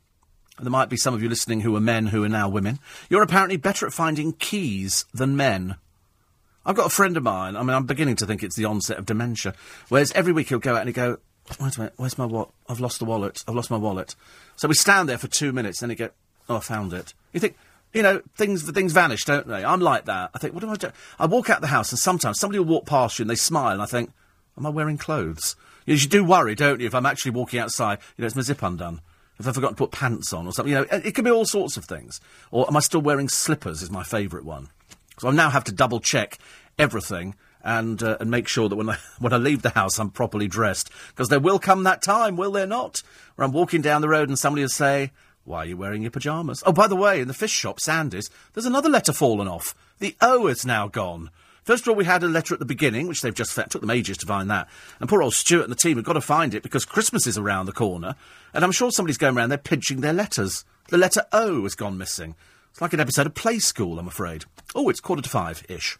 and 0.57 0.65
there 0.65 0.71
might 0.71 0.89
be 0.89 0.97
some 0.97 1.13
of 1.13 1.23
you 1.23 1.29
listening 1.29 1.61
who 1.61 1.73
are 1.77 1.81
men 1.81 2.07
who 2.07 2.25
are 2.25 2.29
now 2.29 2.49
women, 2.49 2.79
you're 3.09 3.23
apparently 3.23 3.55
better 3.55 3.87
at 3.87 3.93
finding 3.93 4.33
keys 4.33 5.05
than 5.13 5.37
men. 5.37 5.77
I've 6.65 6.75
got 6.75 6.85
a 6.85 6.89
friend 6.89 7.17
of 7.17 7.23
mine, 7.23 7.55
I 7.55 7.61
mean, 7.61 7.71
I'm 7.71 7.85
beginning 7.85 8.15
to 8.17 8.25
think 8.25 8.43
it's 8.43 8.55
the 8.55 8.65
onset 8.65 8.97
of 8.97 9.05
dementia, 9.05 9.55
whereas 9.89 10.11
every 10.11 10.31
week 10.31 10.49
he'll 10.49 10.59
go 10.59 10.75
out 10.75 10.85
and 10.85 10.95
he'll 10.95 11.15
go, 11.15 11.17
wait 11.59 11.75
a 11.75 11.79
minute, 11.79 11.93
where's 11.97 12.17
my 12.17 12.25
wallet? 12.25 12.49
I've 12.69 12.79
lost 12.79 12.99
the 12.99 13.05
wallet. 13.05 13.43
I've 13.47 13.55
lost 13.55 13.71
my 13.71 13.77
wallet. 13.77 14.15
So 14.55 14.67
we 14.67 14.75
stand 14.75 15.09
there 15.09 15.17
for 15.17 15.27
two 15.27 15.51
minutes, 15.51 15.81
and 15.81 15.89
then 15.89 15.97
he 15.97 16.03
go, 16.05 16.11
oh, 16.49 16.57
I 16.57 16.59
found 16.59 16.93
it. 16.93 17.13
You 17.33 17.39
think, 17.39 17.57
you 17.93 18.03
know, 18.03 18.21
things 18.37 18.65
the 18.65 18.71
things 18.71 18.93
vanish, 18.93 19.25
don't 19.25 19.47
they? 19.47 19.65
I'm 19.65 19.81
like 19.81 20.05
that. 20.05 20.31
I 20.33 20.37
think, 20.37 20.53
what 20.53 20.61
do 20.61 20.69
I 20.69 20.75
do? 20.75 20.91
I 21.19 21.25
walk 21.25 21.49
out 21.49 21.61
the 21.61 21.67
house, 21.67 21.91
and 21.91 21.99
sometimes 21.99 22.39
somebody 22.39 22.59
will 22.59 22.67
walk 22.67 22.85
past 22.85 23.19
you 23.19 23.23
and 23.23 23.29
they 23.29 23.35
smile, 23.35 23.73
and 23.73 23.81
I 23.81 23.85
think, 23.85 24.11
am 24.57 24.65
I 24.65 24.69
wearing 24.69 24.97
clothes? 24.97 25.55
You, 25.85 25.95
you 25.95 26.07
do 26.07 26.23
worry, 26.23 26.55
don't 26.55 26.79
you, 26.79 26.87
if 26.87 26.95
I'm 26.95 27.05
actually 27.05 27.31
walking 27.31 27.59
outside, 27.59 27.97
you 28.17 28.21
know, 28.21 28.27
it's 28.27 28.35
my 28.35 28.43
zip 28.43 28.61
undone. 28.61 29.01
If 29.39 29.47
I've 29.47 29.55
forgotten 29.55 29.75
to 29.75 29.83
put 29.83 29.91
pants 29.91 30.33
on 30.33 30.45
or 30.45 30.53
something, 30.53 30.71
you 30.71 30.79
know, 30.79 30.85
it, 30.91 31.07
it 31.07 31.15
can 31.15 31.25
be 31.25 31.31
all 31.31 31.45
sorts 31.45 31.75
of 31.75 31.85
things. 31.85 32.21
Or 32.51 32.67
am 32.67 32.77
I 32.77 32.79
still 32.79 33.01
wearing 33.01 33.27
slippers? 33.27 33.81
Is 33.81 33.89
my 33.89 34.03
favourite 34.03 34.45
one. 34.45 34.69
So 35.21 35.27
I 35.27 35.31
now 35.33 35.51
have 35.51 35.65
to 35.65 35.71
double 35.71 35.99
check 35.99 36.39
everything 36.79 37.35
and 37.63 38.01
uh, 38.01 38.17
and 38.19 38.31
make 38.31 38.47
sure 38.47 38.67
that 38.67 38.75
when 38.75 38.89
I 38.89 38.97
when 39.19 39.31
I 39.33 39.37
leave 39.37 39.61
the 39.61 39.69
house 39.69 39.99
I'm 39.99 40.09
properly 40.09 40.47
dressed 40.47 40.89
because 41.09 41.29
there 41.29 41.39
will 41.39 41.59
come 41.59 41.83
that 41.83 42.01
time, 42.01 42.35
will 42.35 42.49
there 42.49 42.65
not, 42.65 43.03
where 43.35 43.45
I'm 43.45 43.53
walking 43.53 43.83
down 43.83 44.01
the 44.01 44.09
road 44.09 44.29
and 44.29 44.39
somebody 44.39 44.63
will 44.63 44.69
say, 44.69 45.11
why 45.43 45.59
are 45.59 45.65
you 45.65 45.77
wearing 45.77 46.01
your 46.01 46.09
pyjamas? 46.09 46.63
Oh, 46.65 46.71
by 46.71 46.87
the 46.87 46.95
way, 46.95 47.21
in 47.21 47.27
the 47.27 47.35
fish 47.35 47.51
shop, 47.51 47.79
Sandy's, 47.79 48.31
there's 48.53 48.65
another 48.65 48.89
letter 48.89 49.13
fallen 49.13 49.47
off. 49.47 49.75
The 49.99 50.15
O 50.21 50.47
is 50.47 50.65
now 50.65 50.87
gone. 50.87 51.29
First 51.61 51.83
of 51.83 51.89
all, 51.89 51.95
we 51.95 52.05
had 52.05 52.23
a 52.23 52.27
letter 52.27 52.55
at 52.55 52.59
the 52.59 52.65
beginning, 52.65 53.07
which 53.07 53.21
they've 53.21 53.31
just. 53.31 53.53
Took 53.53 53.81
them 53.81 53.91
ages 53.91 54.17
to 54.17 54.25
find 54.25 54.49
that. 54.49 54.67
And 54.99 55.07
poor 55.07 55.21
old 55.21 55.35
Stuart 55.35 55.65
and 55.65 55.71
the 55.71 55.75
team 55.75 55.97
have 55.97 56.05
got 56.05 56.13
to 56.13 56.21
find 56.21 56.55
it 56.55 56.63
because 56.63 56.83
Christmas 56.83 57.27
is 57.27 57.37
around 57.37 57.67
the 57.67 57.73
corner. 57.73 58.15
And 58.55 58.63
I'm 58.63 58.71
sure 58.71 58.89
somebody's 58.89 59.19
going 59.19 59.37
around 59.37 59.49
there 59.49 59.59
pinching 59.59 60.01
their 60.01 60.13
letters. 60.13 60.65
The 60.89 60.97
letter 60.97 61.25
O 61.31 61.61
has 61.61 61.75
gone 61.75 61.99
missing. 61.99 62.33
It's 62.71 62.81
like 62.81 62.93
an 62.93 62.99
episode 62.99 63.27
of 63.27 63.35
Play 63.35 63.59
School, 63.59 63.99
I'm 63.99 64.07
afraid. 64.07 64.45
Oh, 64.73 64.89
it's 64.89 64.99
quarter 65.01 65.21
to 65.21 65.29
five 65.29 65.63
ish. 65.69 65.97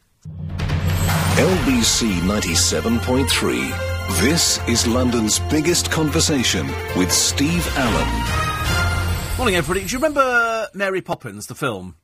LBC 1.36 2.20
97.3 2.22 4.20
This 4.22 4.60
is 4.68 4.88
London's 4.88 5.40
biggest 5.40 5.92
conversation 5.92 6.68
with 6.96 7.12
Steve 7.12 7.68
Allen. 7.78 9.38
Morning, 9.38 9.56
everybody. 9.56 9.86
Do 9.86 9.92
you 9.94 9.98
remember 9.98 10.68
Mary 10.74 11.02
Poppins, 11.02 11.48
the 11.48 11.56
film? 11.56 11.96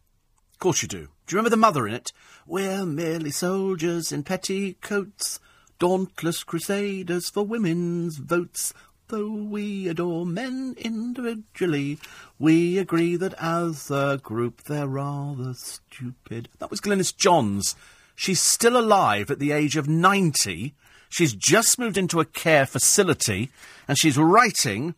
Of 0.53 0.59
course 0.59 0.82
you 0.82 0.88
do. 0.88 1.07
Do 1.28 1.36
you 1.36 1.38
remember 1.38 1.49
the 1.51 1.57
mother 1.57 1.88
in 1.88 1.93
it? 1.93 2.11
We're 2.45 2.86
merely 2.86 3.32
soldiers 3.32 4.11
in 4.11 4.24
petticoats, 4.24 5.39
dauntless 5.80 6.43
crusaders 6.43 7.30
for 7.30 7.43
women's 7.43 8.18
votes. 8.18 8.74
Though 9.09 9.32
we 9.32 9.88
adore 9.88 10.26
men 10.26 10.76
individually, 10.78 11.97
we 12.39 12.77
agree 12.77 13.15
that 13.15 13.33
as 13.39 13.89
a 13.89 14.19
group 14.21 14.63
they're 14.63 14.88
rather 14.88 15.53
stupid. 15.53 16.49
That 16.59 16.69
was 16.69 16.81
Glynis 16.81 17.15
Johns. 17.15 17.75
She's 18.15 18.39
still 18.39 18.77
alive 18.77 19.29
at 19.29 19.39
the 19.39 19.51
age 19.51 19.75
of 19.75 19.88
90. 19.88 20.73
She's 21.09 21.33
just 21.33 21.79
moved 21.79 21.97
into 21.97 22.19
a 22.19 22.25
care 22.25 22.65
facility, 22.65 23.49
and 23.88 23.97
she's 23.97 24.17
writing 24.17 24.95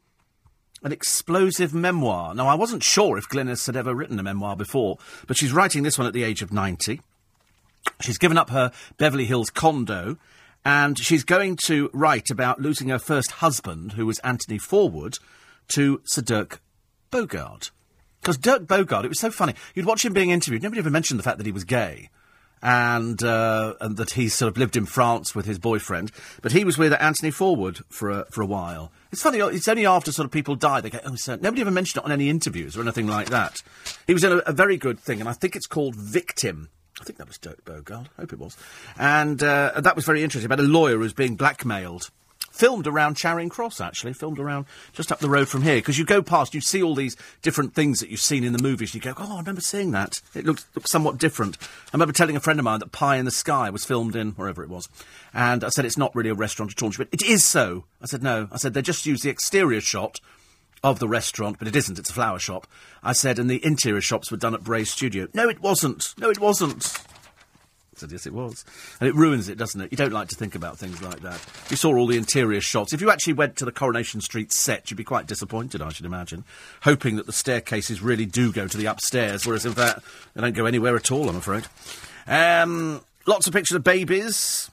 an 0.83 0.91
explosive 0.91 1.73
memoir. 1.73 2.33
Now, 2.33 2.47
I 2.47 2.55
wasn't 2.55 2.83
sure 2.83 3.17
if 3.17 3.27
Glynis 3.27 3.65
had 3.65 3.75
ever 3.75 3.93
written 3.93 4.19
a 4.19 4.23
memoir 4.23 4.55
before, 4.55 4.97
but 5.27 5.37
she's 5.37 5.51
writing 5.51 5.83
this 5.83 5.97
one 5.97 6.07
at 6.07 6.13
the 6.13 6.23
age 6.23 6.41
of 6.41 6.53
90. 6.53 7.01
She's 8.01 8.17
given 8.17 8.37
up 8.37 8.49
her 8.49 8.71
Beverly 8.97 9.25
Hills 9.25 9.49
condo 9.49 10.17
and 10.65 10.99
she's 10.99 11.23
going 11.23 11.57
to 11.65 11.89
write 11.93 12.29
about 12.29 12.61
losing 12.61 12.89
her 12.89 12.99
first 12.99 13.31
husband, 13.31 13.93
who 13.93 14.05
was 14.05 14.19
Anthony 14.19 14.57
Forward, 14.57 15.17
to 15.69 16.01
Sir 16.05 16.21
Dirk 16.21 16.61
Bogarde. 17.12 17.72
Because 18.22 18.38
Dirk 18.38 18.64
Bogarde, 18.64 19.05
it 19.05 19.10
was 19.10 19.20
so 19.20 19.32
funny. 19.32 19.53
You'd 19.76 19.86
watch 19.86 20.03
him 20.03 20.14
being 20.14 20.30
interviewed. 20.30 20.62
Nobody 20.62 20.80
ever 20.80 20.89
mentioned 20.89 21.20
the 21.20 21.24
fact 21.24 21.38
that 21.38 21.45
he 21.45 21.51
was 21.51 21.64
gay. 21.64 22.10
And, 22.62 23.24
uh, 23.24 23.76
and 23.80 23.95
that 23.95 24.12
he 24.12 24.28
sort 24.28 24.51
of 24.51 24.57
lived 24.57 24.76
in 24.76 24.86
France 24.86 25.34
with 25.34 25.45
his 25.45 25.57
boyfriend. 25.57 26.12
But 26.41 26.51
he 26.51 26.66
was 26.66 26.78
with 26.78 26.91
Anthony 26.91 27.32
Forward 27.32 27.80
for 27.88 28.10
a, 28.10 28.26
for 28.32 28.41
a 28.41 28.45
while. 28.45 28.91
It's 29.14 29.22
funny, 29.22 29.39
it's 29.39 29.68
only 29.70 29.86
after 29.86 30.12
sort 30.12 30.26
of 30.26 30.32
people 30.32 30.55
die, 30.55 30.82
they 30.82 30.89
go, 30.89 30.99
oh, 31.05 31.16
sir. 31.16 31.39
nobody 31.41 31.62
ever 31.62 31.72
mentioned 31.72 32.03
it 32.03 32.05
on 32.05 32.12
any 32.12 32.30
interviews 32.30 32.76
or 32.76 32.82
anything 32.82 33.07
like 33.07 33.30
that. 33.30 33.64
He 34.07 34.14
was 34.14 34.26
in 34.26 34.34
a, 34.34 34.38
a 34.39 34.51
very 34.51 34.76
good 34.76 34.99
thing, 34.99 35.22
and 35.22 35.30
I 35.30 35.34
think 35.34 35.55
it's 35.55 35.68
called 35.68 35.95
Victim 35.95 36.70
I 36.99 37.03
think 37.05 37.18
that 37.18 37.28
was 37.28 37.38
Dirk 37.38 37.64
Bogarde. 37.64 38.07
I 38.18 38.22
hope 38.22 38.34
it 38.34 38.39
was. 38.39 38.57
And 38.97 39.41
uh, 39.41 39.80
that 39.80 39.95
was 39.95 40.05
very 40.05 40.24
interesting 40.24 40.45
about 40.45 40.60
a 40.60 40.68
lawyer 40.68 40.97
who's 40.97 41.14
being 41.14 41.36
blackmailed. 41.36 42.10
Filmed 42.51 42.87
around 42.87 43.15
Charing 43.15 43.49
Cross, 43.49 43.79
actually. 43.79 44.13
Filmed 44.13 44.39
around 44.39 44.65
just 44.91 45.11
up 45.11 45.19
the 45.19 45.29
road 45.29 45.47
from 45.47 45.61
here. 45.61 45.75
Because 45.75 45.97
you 45.97 46.05
go 46.05 46.21
past, 46.21 46.53
you 46.53 46.61
see 46.61 46.83
all 46.83 46.95
these 46.95 47.15
different 47.41 47.73
things 47.73 47.99
that 47.99 48.09
you've 48.09 48.19
seen 48.19 48.43
in 48.43 48.53
the 48.53 48.61
movies. 48.61 48.93
You 48.93 48.99
go, 48.99 49.13
oh, 49.17 49.35
I 49.35 49.39
remember 49.39 49.61
seeing 49.61 49.91
that. 49.91 50.21
It 50.35 50.45
looked, 50.45 50.65
looked 50.75 50.89
somewhat 50.89 51.17
different. 51.17 51.57
I 51.61 51.67
remember 51.93 52.13
telling 52.13 52.35
a 52.35 52.41
friend 52.41 52.59
of 52.59 52.65
mine 52.65 52.79
that 52.79 52.91
Pie 52.91 53.17
in 53.17 53.25
the 53.25 53.31
Sky 53.31 53.69
was 53.69 53.85
filmed 53.85 54.15
in 54.15 54.31
wherever 54.31 54.63
it 54.63 54.69
was. 54.69 54.89
And 55.33 55.63
I 55.63 55.69
said, 55.69 55.85
it's 55.85 55.97
not 55.97 56.15
really 56.15 56.31
a 56.31 56.35
restaurant 56.35 56.71
at 56.71 56.83
all. 56.83 56.91
Went, 56.97 57.13
it 57.13 57.23
is 57.23 57.43
so. 57.43 57.85
I 58.01 58.07
said, 58.07 58.23
no. 58.23 58.49
I 58.51 58.57
said, 58.57 58.73
they 58.73 58.81
just 58.81 59.05
use 59.05 59.21
the 59.21 59.29
exterior 59.29 59.79
shot 59.79 60.19
of 60.83 60.99
the 60.99 61.07
restaurant, 61.07 61.59
but 61.59 61.67
it 61.67 61.75
isn't. 61.75 61.99
It's 61.99 62.09
a 62.09 62.13
flower 62.13 62.39
shop. 62.39 62.67
I 63.03 63.13
said, 63.13 63.39
and 63.39 63.49
the 63.49 63.63
interior 63.65 64.01
shops 64.01 64.31
were 64.31 64.37
done 64.37 64.53
at 64.53 64.63
Bray's 64.63 64.91
studio. 64.91 65.27
No, 65.33 65.49
it 65.49 65.61
wasn't. 65.61 66.13
No, 66.17 66.29
it 66.29 66.39
wasn't. 66.39 67.01
Said, 68.00 68.12
yes, 68.12 68.26
it 68.26 68.34
was. 68.34 68.64
And 69.00 69.10
it 69.10 69.16
ruins 69.16 69.50
it, 69.50 69.58
doesn't 69.58 69.80
it? 69.80 69.91
You 69.91 69.97
don't 69.97 70.14
like 70.14 70.30
to 70.30 70.36
think 70.36 70.56
about 70.56 70.78
things 70.78 71.02
like 71.02 71.22
that. 71.22 71.39
You 71.70 71.76
saw 71.76 71.95
all 71.95 72.08
the 72.08 72.18
interior 72.18 72.62
shots. 72.62 72.93
If 72.93 73.02
you 73.02 73.12
actually 73.12 73.34
went 73.34 73.58
to 73.58 73.66
the 73.66 73.72
Coronation 73.72 74.22
Street 74.22 74.54
set, 74.54 74.89
you'd 74.89 74.97
be 74.97 75.04
quite 75.04 75.28
disappointed, 75.28 75.82
I 75.82 75.89
should 75.89 76.06
imagine, 76.06 76.43
hoping 76.84 77.16
that 77.18 77.26
the 77.26 77.34
staircases 77.34 78.02
really 78.02 78.26
do 78.26 78.52
go 78.52 78.68
to 78.68 78.78
the 78.78 78.86
upstairs, 78.86 79.45
whereas 79.45 79.66
in 79.66 79.74
fact, 79.74 80.00
they 80.34 80.41
don't 80.41 80.56
go 80.56 80.66
anywhere 80.66 80.95
at 80.95 81.12
all, 81.12 81.30
I'm 81.30 81.36
afraid. 81.36 81.66
Um, 82.28 83.02
lots 83.26 83.47
of 83.47 83.54
pictures 83.54 83.76
of 83.76 83.84
babies. 83.84 84.70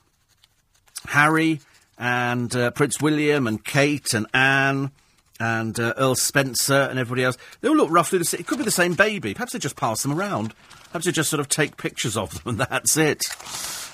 Harry 1.06 1.60
and 1.98 2.54
uh, 2.54 2.70
Prince 2.72 3.00
William 3.00 3.46
and 3.46 3.64
Kate 3.64 4.12
and 4.12 4.26
Anne 4.34 4.90
and 5.40 5.78
uh, 5.78 5.94
Earl 5.96 6.14
Spencer 6.14 6.88
and 6.90 6.98
everybody 6.98 7.24
else. 7.24 7.36
They 7.60 7.68
all 7.68 7.76
look 7.76 7.90
roughly 7.90 8.18
the 8.18 8.24
same. 8.24 8.40
It 8.40 8.46
could 8.46 8.58
be 8.58 8.64
the 8.64 8.70
same 8.70 8.94
baby. 8.94 9.34
Perhaps 9.34 9.52
they 9.52 9.58
just 9.58 9.76
pass 9.76 10.02
them 10.02 10.12
around. 10.12 10.54
Perhaps 10.86 11.06
they 11.06 11.12
just 11.12 11.30
sort 11.30 11.40
of 11.40 11.48
take 11.48 11.76
pictures 11.76 12.16
of 12.16 12.30
them 12.42 12.58
and 12.58 12.58
that's 12.70 12.96
it. 12.96 13.22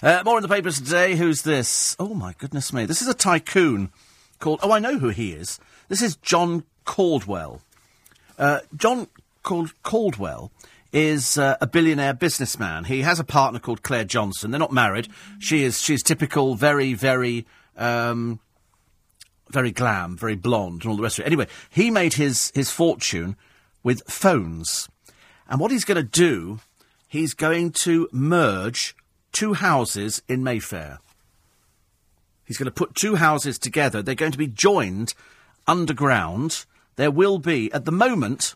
Uh, 0.03 0.23
more 0.25 0.39
in 0.39 0.43
the 0.43 0.49
papers 0.49 0.81
today. 0.81 1.15
Who's 1.17 1.43
this? 1.43 1.97
Oh, 1.99 2.15
my 2.15 2.35
goodness 2.39 2.73
me. 2.73 2.87
This 2.87 3.03
is 3.03 3.09
a 3.09 3.15
tycoon 3.15 3.91
called. 4.39 4.61
Oh, 4.63 4.73
I 4.73 4.79
know 4.79 4.99
who 4.99 5.11
he 5.11 5.33
is. 5.33 5.59
This 5.89 6.03
is 6.03 6.17
John 6.17 6.65
Caldwell. 6.85 7.61
Uh, 8.39 8.61
John 8.77 9.07
Cald- 9.43 9.75
Caldwell 9.83 10.51
is 10.93 11.39
uh, 11.39 11.57
a 11.61 11.67
billionaire 11.67 12.15
businessman. 12.15 12.85
He 12.85 13.03
has 13.03 13.19
a 13.19 13.25
partner 13.25 13.59
called 13.59 13.83
Claire 13.83 14.05
Johnson. 14.05 14.51
They're 14.51 14.61
not 14.61 14.73
married. 14.73 15.09
She 15.39 15.65
is 15.65 15.81
she's 15.81 16.03
typical, 16.03 16.55
very, 16.55 16.95
very 16.95 17.47
um, 17.77 18.41
very 19.53 19.71
glam, 19.71 20.17
very 20.17 20.35
blonde, 20.35 20.83
and 20.83 20.91
all 20.91 20.97
the 20.97 21.03
rest 21.03 21.19
of 21.19 21.25
it. 21.25 21.27
Anyway, 21.27 21.47
he 21.71 21.91
made 21.91 22.15
his, 22.15 22.51
his 22.55 22.71
fortune 22.71 23.37
with 23.83 24.03
phones. 24.09 24.89
And 25.49 25.61
what 25.61 25.71
he's 25.71 25.85
going 25.85 25.97
to 25.97 26.03
do, 26.03 26.61
he's 27.09 27.35
going 27.35 27.73
to 27.73 28.09
merge 28.13 28.97
two 29.33 29.55
houses 29.55 30.23
in 30.29 30.43
Mayfair. 30.43 30.99
He's 32.45 32.59
going 32.59 32.67
to 32.67 32.71
put 32.71 32.95
two 32.95 33.17
houses 33.17 33.59
together. 33.59 34.03
They're 34.03 34.15
going 34.15 34.33
to 34.33 34.39
be 34.39 34.47
joined 34.47 35.15
underground. 35.67 36.65
There 36.97 37.11
will 37.11 37.39
be, 37.39 37.73
at 37.73 37.85
the 37.85 37.93
moment, 37.93 38.55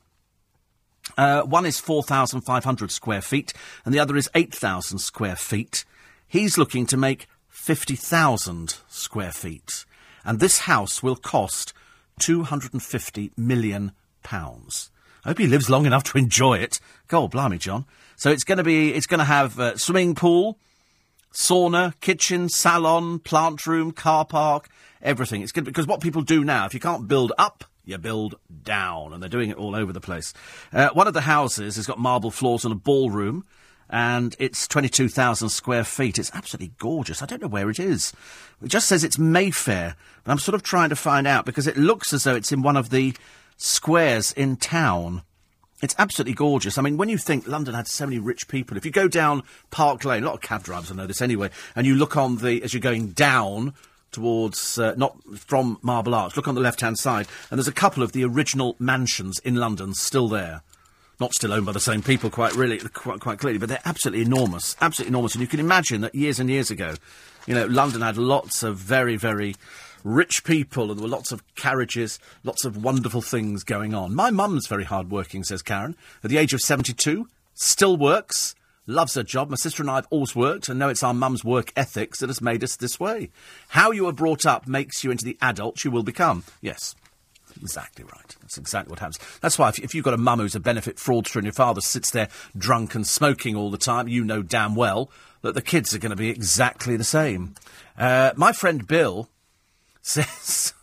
uh, 1.16 1.42
one 1.42 1.66
is 1.66 1.80
4,500 1.80 2.90
square 2.90 3.22
feet 3.22 3.52
and 3.84 3.94
the 3.94 3.98
other 3.98 4.16
is 4.16 4.28
8,000 4.34 4.98
square 4.98 5.36
feet. 5.36 5.84
He's 6.26 6.58
looking 6.58 6.86
to 6.86 6.96
make 6.96 7.26
50,000 7.48 8.76
square 8.88 9.32
feet 9.32 9.84
and 10.26 10.40
this 10.40 10.60
house 10.60 11.02
will 11.02 11.16
cost 11.16 11.72
£250 12.20 13.30
million. 13.38 13.92
I 14.32 15.28
hope 15.28 15.38
he 15.38 15.46
lives 15.46 15.70
long 15.70 15.86
enough 15.86 16.02
to 16.04 16.18
enjoy 16.18 16.58
it. 16.58 16.80
God, 17.06 17.30
blimey, 17.30 17.58
John. 17.58 17.86
So 18.16 18.30
it's 18.30 18.44
going 18.44 18.58
to 18.58 18.64
be, 18.64 18.92
it's 18.92 19.06
going 19.06 19.18
to 19.18 19.24
have 19.24 19.58
a 19.58 19.78
swimming 19.78 20.16
pool, 20.16 20.58
sauna, 21.32 21.98
kitchen, 22.00 22.48
salon, 22.48 23.20
plant 23.20 23.66
room, 23.66 23.92
car 23.92 24.24
park, 24.24 24.68
everything. 25.00 25.42
It's 25.42 25.52
good 25.52 25.64
because 25.64 25.86
what 25.86 26.00
people 26.00 26.22
do 26.22 26.42
now, 26.42 26.66
if 26.66 26.74
you 26.74 26.80
can't 26.80 27.06
build 27.06 27.32
up, 27.38 27.64
you 27.84 27.96
build 27.98 28.34
down, 28.64 29.12
and 29.12 29.22
they're 29.22 29.30
doing 29.30 29.50
it 29.50 29.56
all 29.56 29.76
over 29.76 29.92
the 29.92 30.00
place. 30.00 30.34
Uh, 30.72 30.88
one 30.88 31.06
of 31.06 31.14
the 31.14 31.20
houses 31.20 31.76
has 31.76 31.86
got 31.86 32.00
marble 32.00 32.32
floors 32.32 32.64
and 32.64 32.72
a 32.72 32.76
ballroom 32.76 33.44
and 33.88 34.34
it's 34.38 34.66
22,000 34.66 35.48
square 35.48 35.84
feet. 35.84 36.18
It's 36.18 36.30
absolutely 36.34 36.72
gorgeous. 36.78 37.22
I 37.22 37.26
don't 37.26 37.42
know 37.42 37.48
where 37.48 37.70
it 37.70 37.78
is. 37.78 38.12
It 38.62 38.68
just 38.68 38.88
says 38.88 39.04
it's 39.04 39.18
Mayfair, 39.18 39.96
but 40.24 40.32
I'm 40.32 40.38
sort 40.38 40.54
of 40.54 40.62
trying 40.62 40.88
to 40.88 40.96
find 40.96 41.26
out 41.26 41.44
because 41.44 41.66
it 41.66 41.76
looks 41.76 42.12
as 42.12 42.24
though 42.24 42.34
it's 42.34 42.52
in 42.52 42.62
one 42.62 42.76
of 42.76 42.90
the 42.90 43.14
squares 43.56 44.32
in 44.32 44.56
town. 44.56 45.22
It's 45.82 45.94
absolutely 45.98 46.34
gorgeous. 46.34 46.78
I 46.78 46.82
mean, 46.82 46.96
when 46.96 47.10
you 47.10 47.18
think 47.18 47.46
London 47.46 47.74
had 47.74 47.86
so 47.86 48.06
many 48.06 48.18
rich 48.18 48.48
people, 48.48 48.76
if 48.76 48.86
you 48.86 48.90
go 48.90 49.08
down 49.08 49.42
Park 49.70 50.04
Lane, 50.04 50.22
a 50.22 50.26
lot 50.26 50.34
of 50.34 50.40
cab 50.40 50.62
drivers 50.62 50.88
will 50.88 50.96
know 50.96 51.06
this 51.06 51.20
anyway, 51.20 51.50
and 51.74 51.86
you 51.86 51.94
look 51.94 52.16
on 52.16 52.38
the, 52.38 52.62
as 52.62 52.72
you're 52.72 52.80
going 52.80 53.08
down 53.08 53.74
towards, 54.10 54.78
uh, 54.78 54.94
not 54.96 55.16
from 55.34 55.78
Marble 55.82 56.14
Arch, 56.14 56.34
look 56.34 56.48
on 56.48 56.54
the 56.54 56.60
left 56.62 56.80
hand 56.80 56.98
side, 56.98 57.28
and 57.50 57.58
there's 57.58 57.68
a 57.68 57.72
couple 57.72 58.02
of 58.02 58.12
the 58.12 58.24
original 58.24 58.74
mansions 58.78 59.38
in 59.40 59.56
London 59.56 59.92
still 59.92 60.28
there 60.28 60.62
not 61.20 61.32
still 61.32 61.52
owned 61.52 61.66
by 61.66 61.72
the 61.72 61.80
same 61.80 62.02
people, 62.02 62.30
quite 62.30 62.54
really, 62.54 62.78
quite, 62.78 63.20
quite 63.20 63.38
clearly, 63.38 63.58
but 63.58 63.68
they're 63.68 63.80
absolutely 63.84 64.24
enormous, 64.24 64.76
absolutely 64.80 65.10
enormous. 65.10 65.34
And 65.34 65.40
you 65.40 65.48
can 65.48 65.60
imagine 65.60 66.02
that 66.02 66.14
years 66.14 66.38
and 66.38 66.50
years 66.50 66.70
ago, 66.70 66.94
you 67.46 67.54
know, 67.54 67.66
London 67.66 68.02
had 68.02 68.16
lots 68.18 68.62
of 68.62 68.76
very, 68.76 69.16
very 69.16 69.54
rich 70.04 70.44
people, 70.44 70.90
and 70.90 70.98
there 70.98 71.04
were 71.04 71.08
lots 71.08 71.32
of 71.32 71.42
carriages, 71.56 72.18
lots 72.44 72.64
of 72.64 72.82
wonderful 72.82 73.22
things 73.22 73.64
going 73.64 73.94
on. 73.94 74.14
My 74.14 74.30
mum's 74.30 74.66
very 74.66 74.84
hard 74.84 75.10
working, 75.10 75.42
says 75.42 75.62
Karen. 75.62 75.96
At 76.22 76.30
the 76.30 76.38
age 76.38 76.52
of 76.52 76.60
72, 76.60 77.28
still 77.54 77.96
works, 77.96 78.54
loves 78.86 79.14
her 79.14 79.22
job. 79.22 79.50
My 79.50 79.56
sister 79.56 79.82
and 79.82 79.90
I 79.90 79.96
have 79.96 80.06
always 80.10 80.36
worked, 80.36 80.68
and 80.68 80.78
know 80.78 80.88
it's 80.88 81.02
our 81.02 81.14
mum's 81.14 81.44
work 81.44 81.72
ethics 81.76 82.20
that 82.20 82.28
has 82.28 82.40
made 82.40 82.62
us 82.62 82.76
this 82.76 83.00
way. 83.00 83.30
How 83.68 83.90
you 83.90 84.06
are 84.06 84.12
brought 84.12 84.46
up 84.46 84.66
makes 84.68 85.02
you 85.02 85.10
into 85.10 85.24
the 85.24 85.38
adult 85.40 85.84
you 85.84 85.90
will 85.90 86.04
become. 86.04 86.44
Yes. 86.60 86.94
Exactly 87.60 88.04
right. 88.04 88.36
That's 88.40 88.58
exactly 88.58 88.90
what 88.90 88.98
happens. 88.98 89.18
That's 89.40 89.58
why 89.58 89.68
if, 89.70 89.78
if 89.78 89.94
you've 89.94 90.04
got 90.04 90.14
a 90.14 90.18
mum 90.18 90.40
who's 90.40 90.54
a 90.54 90.60
benefit 90.60 90.96
fraudster 90.96 91.36
and 91.36 91.44
your 91.44 91.52
father 91.52 91.80
sits 91.80 92.10
there 92.10 92.28
drunk 92.56 92.94
and 92.94 93.06
smoking 93.06 93.56
all 93.56 93.70
the 93.70 93.78
time, 93.78 94.08
you 94.08 94.24
know 94.24 94.42
damn 94.42 94.74
well 94.74 95.10
that 95.42 95.54
the 95.54 95.62
kids 95.62 95.94
are 95.94 95.98
going 95.98 96.10
to 96.10 96.16
be 96.16 96.28
exactly 96.28 96.96
the 96.96 97.04
same. 97.04 97.54
Uh, 97.96 98.32
my 98.36 98.52
friend 98.52 98.86
Bill 98.86 99.28
says, 100.02 100.74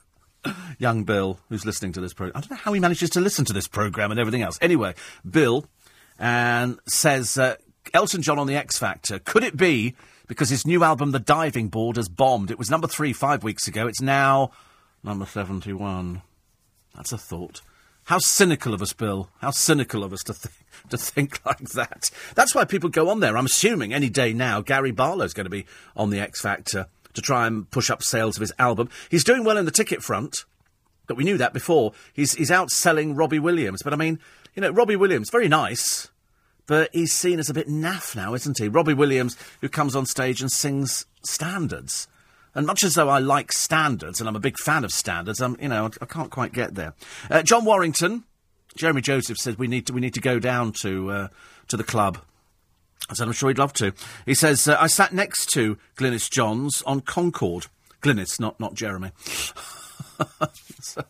young 0.78 1.04
Bill, 1.04 1.40
who's 1.50 1.66
listening 1.66 1.94
to 1.94 2.02
this 2.02 2.14
program, 2.14 2.38
I 2.38 2.42
don't 2.42 2.52
know 2.52 2.58
how 2.58 2.74
he 2.74 2.80
manages 2.80 3.10
to 3.12 3.22
listen 3.22 3.46
to 3.46 3.54
this 3.54 3.68
program 3.68 4.12
and 4.12 4.20
everything 4.20 4.42
else. 4.42 4.58
Anyway, 4.62 4.96
Bill 5.30 5.66
and 6.20 6.80
says, 6.88 7.38
uh, 7.38 7.56
Elton 7.94 8.22
John 8.22 8.40
on 8.40 8.48
the 8.48 8.56
X 8.56 8.78
Factor. 8.78 9.20
Could 9.20 9.44
it 9.44 9.58
be 9.58 9.96
because 10.28 10.50
his 10.50 10.66
new 10.66 10.84
album, 10.84 11.12
The 11.12 11.20
Diving 11.20 11.68
Board, 11.70 11.98
has 11.98 12.08
bombed? 12.08 12.50
It 12.52 12.58
was 12.58 12.70
number 12.70 12.88
three 12.88 13.14
five 13.14 13.44
weeks 13.44 13.68
ago. 13.68 13.88
It's 13.88 14.02
now 14.02 14.52
number 15.04 15.26
71. 15.26 16.22
That's 16.96 17.12
a 17.12 17.18
thought. 17.18 17.62
How 18.06 18.18
cynical 18.18 18.74
of 18.74 18.82
us, 18.82 18.94
Bill. 18.94 19.30
How 19.40 19.52
cynical 19.52 20.04
of 20.04 20.12
us 20.12 20.24
to, 20.24 20.34
th- 20.34 20.56
to 20.90 20.98
think 20.98 21.40
like 21.46 21.70
that. 21.72 22.12
That's 22.36 22.54
why 22.54 22.66
people 22.66 22.90
go 22.90 23.10
on 23.10 23.20
there. 23.22 23.38
I'm 23.38 23.46
assuming 23.46 23.94
any 23.94 24.10
day 24.10 24.34
now 24.34 24.62
Gary 24.62 24.92
Barlow's 24.92 25.34
going 25.34 25.46
to 25.46 25.50
be 25.50 25.66
on 25.96 26.10
the 26.10 26.20
X 26.20 26.42
Factor 26.42 26.88
to 27.14 27.22
try 27.22 27.48
and 27.48 27.70
push 27.70 27.90
up 27.90 28.04
sales 28.04 28.38
of 28.38 28.42
his 28.42 28.54
album. 28.60 28.90
He's 29.10 29.24
doing 29.24 29.44
well 29.44 29.58
in 29.58 29.66
the 29.66 29.72
ticket 29.72 30.04
front, 30.04 30.46
but 31.08 31.16
we 31.16 31.24
knew 31.24 31.38
that 31.38 31.54
before. 31.54 31.94
He's, 32.14 32.34
he's 32.34 32.50
outselling 32.50 33.18
Robbie 33.18 33.40
Williams. 33.40 33.84
But 33.84 33.94
I 33.94 33.98
mean, 33.98 34.20
you 34.56 34.62
know, 34.62 34.72
Robbie 34.72 34.96
Williams, 34.96 35.30
very 35.30 35.48
nice, 35.48 36.10
but 36.66 36.90
he's 36.94 37.14
seen 37.14 37.40
as 37.40 37.50
a 37.50 37.54
bit 37.54 37.68
naff 37.68 38.16
now, 38.16 38.34
isn't 38.34 38.58
he? 38.58 38.68
Robbie 38.68 38.94
Williams, 38.94 39.38
who 39.62 39.70
comes 39.70 39.96
on 39.96 40.06
stage 40.06 40.42
and 40.42 40.52
sings 40.52 41.06
standards. 41.24 42.08
And 42.56 42.68
much 42.68 42.84
as 42.84 42.94
though 42.94 43.10
I 43.10 43.20
like 43.20 43.52
standards, 43.52 44.20
and 44.20 44.30
I'm 44.30 44.36
a 44.36 44.40
big 44.40 44.58
fan 44.60 44.84
of 44.84 44.92
standards, 44.92 45.42
I'm, 45.42 45.58
you 45.60 45.70
know, 45.70 45.90
I 46.02 46.06
can't 46.06 46.30
quite 46.30 46.54
get 46.54 46.76
there. 46.76 46.94
Uh, 47.30 47.42
John 47.42 47.66
Warrington, 47.66 48.24
Jeremy 48.76 49.02
Joseph 49.02 49.38
says 49.38 49.58
we 49.58 49.68
need 49.68 49.88
to, 49.88 49.94
we 49.94 50.02
need 50.02 50.14
to 50.14 50.22
go 50.22 50.40
down 50.40 50.72
to, 50.82 51.10
uh, 51.10 51.28
to 51.70 51.78
the 51.78 51.84
club. 51.84 52.20
I 53.10 53.16
said, 53.16 53.28
I'm 53.28 53.34
sure 53.34 53.50
he'd 53.50 53.58
love 53.58 53.74
to. 53.74 53.94
He 54.26 54.34
says, 54.34 54.68
uh, 54.68 54.78
I 54.80 54.88
sat 54.88 55.14
next 55.14 55.48
to 55.54 55.78
Glynis 55.98 56.30
Johns 56.30 56.82
on 56.84 57.02
Concorde. 57.02 57.68
Glynis, 58.02 58.40
not, 58.40 58.60
not 58.60 58.76
Jeremy. 58.76 59.12
so, 60.82 61.04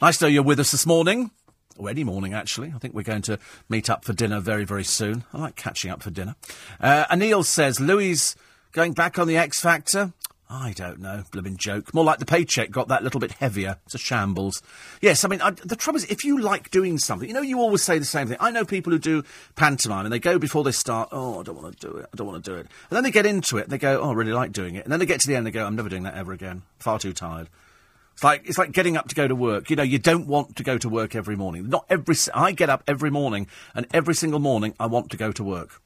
nice 0.00 0.18
to 0.18 0.24
know 0.24 0.28
you're 0.28 0.42
with 0.42 0.60
us 0.60 0.70
this 0.70 0.86
morning. 0.86 1.30
Or 1.76 1.88
any 1.88 2.02
morning, 2.02 2.34
actually. 2.34 2.72
I 2.74 2.78
think 2.78 2.94
we're 2.94 3.02
going 3.02 3.22
to 3.22 3.38
meet 3.68 3.88
up 3.88 4.04
for 4.04 4.12
dinner 4.12 4.40
very, 4.40 4.64
very 4.64 4.82
soon. 4.82 5.24
I 5.32 5.38
like 5.38 5.54
catching 5.54 5.92
up 5.92 6.02
for 6.02 6.10
dinner. 6.10 6.34
Uh, 6.80 7.04
Anil 7.06 7.44
says, 7.44 7.78
Louis 7.78 8.34
going 8.72 8.94
back 8.94 9.18
on 9.18 9.28
the 9.28 9.36
X 9.36 9.60
Factor. 9.60 10.12
I 10.50 10.72
don't 10.72 11.00
know, 11.00 11.24
blooming 11.30 11.58
joke. 11.58 11.92
More 11.92 12.04
like 12.04 12.20
the 12.20 12.24
paycheck 12.24 12.70
got 12.70 12.88
that 12.88 13.02
little 13.02 13.20
bit 13.20 13.32
heavier. 13.32 13.76
It's 13.84 13.94
a 13.94 13.98
shambles. 13.98 14.62
Yes, 15.02 15.22
I 15.22 15.28
mean, 15.28 15.42
I, 15.42 15.50
the 15.50 15.76
trouble 15.76 15.98
is, 15.98 16.04
if 16.06 16.24
you 16.24 16.40
like 16.40 16.70
doing 16.70 16.96
something, 16.96 17.28
you 17.28 17.34
know, 17.34 17.42
you 17.42 17.60
always 17.60 17.82
say 17.82 17.98
the 17.98 18.06
same 18.06 18.28
thing. 18.28 18.38
I 18.40 18.50
know 18.50 18.64
people 18.64 18.90
who 18.92 18.98
do 18.98 19.24
pantomime 19.56 20.06
and 20.06 20.12
they 20.12 20.18
go 20.18 20.38
before 20.38 20.64
they 20.64 20.72
start, 20.72 21.10
oh, 21.12 21.40
I 21.40 21.42
don't 21.42 21.60
want 21.60 21.78
to 21.78 21.86
do 21.86 21.96
it, 21.98 22.06
I 22.12 22.16
don't 22.16 22.26
want 22.26 22.42
to 22.42 22.50
do 22.50 22.56
it. 22.56 22.66
And 22.88 22.96
then 22.96 23.02
they 23.02 23.10
get 23.10 23.26
into 23.26 23.58
it 23.58 23.64
and 23.64 23.70
they 23.70 23.78
go, 23.78 24.00
oh, 24.00 24.10
I 24.10 24.14
really 24.14 24.32
like 24.32 24.52
doing 24.52 24.76
it. 24.76 24.84
And 24.84 24.92
then 24.92 25.00
they 25.00 25.06
get 25.06 25.20
to 25.20 25.26
the 25.26 25.34
end 25.34 25.46
and 25.46 25.54
they 25.54 25.58
go, 25.58 25.66
I'm 25.66 25.76
never 25.76 25.90
doing 25.90 26.04
that 26.04 26.14
ever 26.14 26.32
again. 26.32 26.62
Far 26.78 26.98
too 26.98 27.12
tired. 27.12 27.50
It's 28.14 28.24
like, 28.24 28.48
it's 28.48 28.58
like 28.58 28.72
getting 28.72 28.96
up 28.96 29.08
to 29.08 29.14
go 29.14 29.28
to 29.28 29.34
work. 29.34 29.68
You 29.68 29.76
know, 29.76 29.82
you 29.82 29.98
don't 29.98 30.26
want 30.26 30.56
to 30.56 30.62
go 30.64 30.78
to 30.78 30.88
work 30.88 31.14
every 31.14 31.36
morning. 31.36 31.68
Not 31.68 31.84
every, 31.90 32.16
I 32.34 32.52
get 32.52 32.70
up 32.70 32.82
every 32.88 33.10
morning 33.10 33.48
and 33.74 33.86
every 33.92 34.14
single 34.14 34.40
morning 34.40 34.74
I 34.80 34.86
want 34.86 35.10
to 35.10 35.16
go 35.16 35.30
to 35.30 35.44
work. 35.44 35.80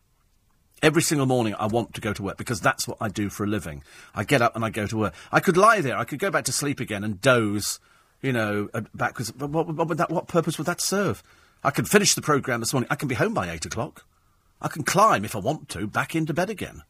Every 0.83 1.03
single 1.03 1.27
morning 1.27 1.55
I 1.61 1.67
want 1.67 1.95
to 1.95 2.01
go 2.01 2.13
to 2.13 2.23
work 2.25 2.37
because 2.37 2.61
that's 2.61 2.89
what 2.89 2.99
I 3.01 3.09
do 3.09 3.31
for 3.31 3.45
a 3.45 3.47
living. 3.47 3.85
I 4.17 4.25
get 4.25 4.43
up 4.43 4.57
and 4.57 4.65
I 4.65 4.71
go 4.71 4.89
to 4.89 4.97
work. 4.97 5.15
I 5.31 5.39
could 5.39 5.57
lie 5.57 5.81
there. 5.81 5.97
I 5.97 6.03
could 6.03 6.19
go 6.19 6.31
back 6.31 6.45
to 6.47 6.53
sleep 6.53 6.81
again 6.81 7.05
and 7.05 7.21
doze, 7.21 7.79
you 8.21 8.33
know, 8.33 8.69
uh, 8.75 8.81
backwards. 8.93 9.31
But 9.31 9.51
what, 9.51 9.69
what, 9.69 9.97
that, 9.97 10.11
what 10.11 10.27
purpose 10.27 10.59
would 10.59 10.67
that 10.67 10.81
serve? 10.81 11.23
I 11.63 11.71
can 11.71 11.85
finish 11.85 12.15
the 12.15 12.23
programme 12.23 12.59
this 12.59 12.73
morning. 12.73 12.89
I 12.91 12.97
can 12.97 13.07
be 13.07 13.15
home 13.15 13.33
by 13.33 13.49
eight 13.49 13.65
o'clock. 13.65 14.05
I 14.61 14.67
can 14.67 14.83
climb, 14.83 15.25
if 15.25 15.37
I 15.37 15.39
want 15.39 15.69
to, 15.71 15.87
back 15.87 16.17
into 16.17 16.35
bed 16.35 16.51
again. 16.51 16.83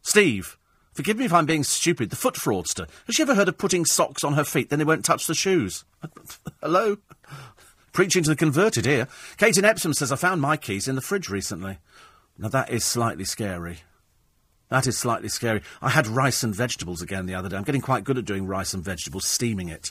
Steve, 0.00 0.56
forgive 0.94 1.18
me 1.18 1.26
if 1.26 1.32
I'm 1.34 1.44
being 1.44 1.64
stupid. 1.64 2.08
The 2.08 2.16
foot 2.16 2.36
fraudster. 2.36 2.88
Has 3.06 3.16
she 3.16 3.22
ever 3.22 3.34
heard 3.34 3.48
of 3.48 3.58
putting 3.58 3.84
socks 3.84 4.24
on 4.24 4.32
her 4.32 4.44
feet, 4.44 4.70
then 4.70 4.78
they 4.78 4.84
won't 4.86 5.04
touch 5.04 5.26
the 5.26 5.34
shoes? 5.34 5.84
Hello? 6.62 6.96
Preaching 7.92 8.22
to 8.22 8.30
the 8.30 8.36
converted 8.36 8.86
here. 8.86 9.08
Kate 9.38 9.58
in 9.58 9.64
Epsom 9.64 9.92
says, 9.92 10.12
I 10.12 10.16
found 10.16 10.40
my 10.40 10.56
keys 10.56 10.88
in 10.88 10.94
the 10.94 11.00
fridge 11.00 11.28
recently. 11.28 11.78
Now 12.38 12.48
that 12.48 12.70
is 12.70 12.84
slightly 12.84 13.24
scary. 13.24 13.78
That 14.68 14.86
is 14.86 14.98
slightly 14.98 15.28
scary. 15.28 15.62
I 15.80 15.90
had 15.90 16.06
rice 16.06 16.42
and 16.42 16.54
vegetables 16.54 17.02
again 17.02 17.26
the 17.26 17.34
other 17.34 17.48
day. 17.48 17.56
I'm 17.56 17.64
getting 17.64 17.80
quite 17.80 18.04
good 18.04 18.18
at 18.18 18.24
doing 18.24 18.46
rice 18.46 18.74
and 18.74 18.84
vegetables, 18.84 19.26
steaming 19.26 19.68
it. 19.68 19.90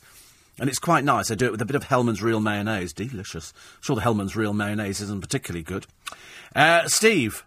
And 0.59 0.69
it's 0.69 0.79
quite 0.79 1.03
nice. 1.03 1.29
I 1.29 1.35
do 1.35 1.45
it 1.45 1.51
with 1.51 1.61
a 1.61 1.65
bit 1.65 1.75
of 1.75 1.85
Hellmann's 1.85 2.21
Real 2.21 2.39
Mayonnaise. 2.39 2.93
Delicious. 2.93 3.53
I'm 3.55 3.81
sure 3.81 3.95
the 3.95 4.01
Hellmann's 4.01 4.35
Real 4.35 4.53
Mayonnaise 4.53 5.01
isn't 5.01 5.21
particularly 5.21 5.63
good. 5.63 5.85
Uh, 6.55 6.87
Steve, 6.87 7.45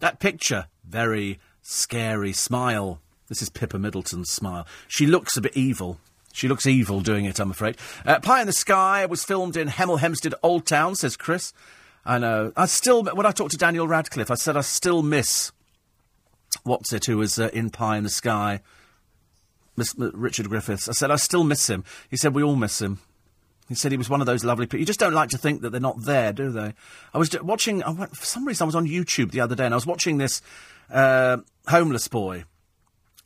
that 0.00 0.18
picture, 0.18 0.66
very 0.84 1.38
scary 1.62 2.32
smile. 2.32 3.00
This 3.28 3.42
is 3.42 3.50
Pippa 3.50 3.78
Middleton's 3.78 4.30
smile. 4.30 4.66
She 4.88 5.06
looks 5.06 5.36
a 5.36 5.40
bit 5.40 5.56
evil. 5.56 5.98
She 6.32 6.48
looks 6.48 6.66
evil 6.66 7.00
doing 7.00 7.24
it, 7.24 7.38
I'm 7.38 7.50
afraid. 7.50 7.76
Uh, 8.04 8.20
Pie 8.20 8.40
in 8.40 8.46
the 8.46 8.52
Sky 8.52 9.06
was 9.06 9.24
filmed 9.24 9.56
in 9.56 9.68
Hemel 9.68 9.98
Hempstead 9.98 10.34
Old 10.42 10.66
Town, 10.66 10.94
says 10.94 11.16
Chris. 11.16 11.52
I 12.08 12.16
know. 12.16 12.52
I 12.56 12.64
still, 12.64 13.04
when 13.04 13.26
I 13.26 13.32
talked 13.32 13.50
to 13.50 13.58
Daniel 13.58 13.86
Radcliffe, 13.86 14.30
I 14.30 14.34
said 14.34 14.56
I 14.56 14.62
still 14.62 15.02
miss, 15.02 15.52
what's 16.62 16.90
it, 16.94 17.04
who 17.04 17.18
was 17.18 17.38
uh, 17.38 17.50
in 17.52 17.68
Pie 17.68 17.98
in 17.98 18.04
the 18.04 18.08
Sky, 18.08 18.62
miss, 19.76 19.94
uh, 20.00 20.10
Richard 20.12 20.48
Griffiths. 20.48 20.88
I 20.88 20.92
said 20.92 21.10
I 21.10 21.16
still 21.16 21.44
miss 21.44 21.68
him. 21.68 21.84
He 22.10 22.16
said 22.16 22.34
we 22.34 22.42
all 22.42 22.56
miss 22.56 22.80
him. 22.80 23.00
He 23.68 23.74
said 23.74 23.92
he 23.92 23.98
was 23.98 24.08
one 24.08 24.22
of 24.22 24.26
those 24.26 24.42
lovely 24.42 24.64
people. 24.64 24.80
You 24.80 24.86
just 24.86 24.98
don't 24.98 25.12
like 25.12 25.28
to 25.30 25.38
think 25.38 25.60
that 25.60 25.68
they're 25.68 25.82
not 25.82 26.02
there, 26.02 26.32
do 26.32 26.50
they? 26.50 26.72
I 27.12 27.18
was 27.18 27.30
watching, 27.42 27.82
I 27.82 27.90
went, 27.90 28.16
for 28.16 28.24
some 28.24 28.46
reason 28.46 28.64
I 28.64 28.66
was 28.66 28.74
on 28.74 28.86
YouTube 28.86 29.30
the 29.30 29.42
other 29.42 29.54
day 29.54 29.66
and 29.66 29.74
I 29.74 29.76
was 29.76 29.86
watching 29.86 30.16
this 30.16 30.40
uh, 30.90 31.36
homeless 31.66 32.08
boy 32.08 32.44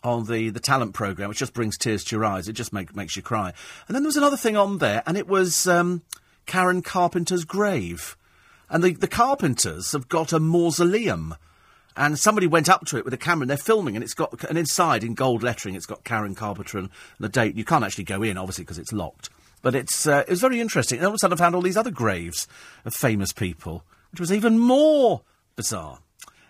on 0.02 0.24
the, 0.24 0.50
the 0.50 0.58
talent 0.58 0.92
programme, 0.92 1.28
which 1.28 1.38
just 1.38 1.54
brings 1.54 1.78
tears 1.78 2.02
to 2.02 2.16
your 2.16 2.24
eyes. 2.24 2.48
It 2.48 2.54
just 2.54 2.72
make, 2.72 2.96
makes 2.96 3.14
you 3.14 3.22
cry. 3.22 3.52
And 3.86 3.94
then 3.94 4.02
there 4.02 4.08
was 4.08 4.16
another 4.16 4.36
thing 4.36 4.56
on 4.56 4.78
there, 4.78 5.04
and 5.06 5.16
it 5.16 5.28
was 5.28 5.68
um, 5.68 6.02
Karen 6.46 6.82
Carpenter's 6.82 7.44
grave. 7.44 8.16
And 8.72 8.82
the, 8.82 8.94
the 8.94 9.06
Carpenters 9.06 9.92
have 9.92 10.08
got 10.08 10.32
a 10.32 10.40
mausoleum. 10.40 11.36
And 11.94 12.18
somebody 12.18 12.46
went 12.46 12.70
up 12.70 12.86
to 12.86 12.96
it 12.96 13.04
with 13.04 13.12
a 13.12 13.18
camera 13.18 13.42
and 13.42 13.50
they're 13.50 13.58
filming, 13.58 13.96
and 13.96 14.02
it's 14.02 14.14
got, 14.14 14.42
and 14.44 14.56
inside 14.56 15.04
in 15.04 15.12
gold 15.12 15.42
lettering, 15.42 15.74
it's 15.74 15.84
got 15.84 16.04
Karen 16.04 16.34
Carpenter 16.34 16.78
and 16.78 16.88
the 17.20 17.28
date. 17.28 17.54
You 17.54 17.66
can't 17.66 17.84
actually 17.84 18.04
go 18.04 18.22
in, 18.22 18.38
obviously, 18.38 18.64
because 18.64 18.78
it's 18.78 18.94
locked. 18.94 19.28
But 19.60 19.74
it's, 19.74 20.06
uh, 20.06 20.24
it 20.26 20.30
was 20.30 20.40
very 20.40 20.58
interesting. 20.58 20.98
And 20.98 21.04
all 21.04 21.12
of 21.12 21.16
a 21.16 21.18
sudden 21.18 21.36
I 21.36 21.38
found 21.38 21.54
all 21.54 21.60
these 21.60 21.76
other 21.76 21.90
graves 21.90 22.48
of 22.86 22.94
famous 22.94 23.30
people, 23.34 23.84
which 24.10 24.20
was 24.20 24.32
even 24.32 24.58
more 24.58 25.20
bizarre. 25.54 25.98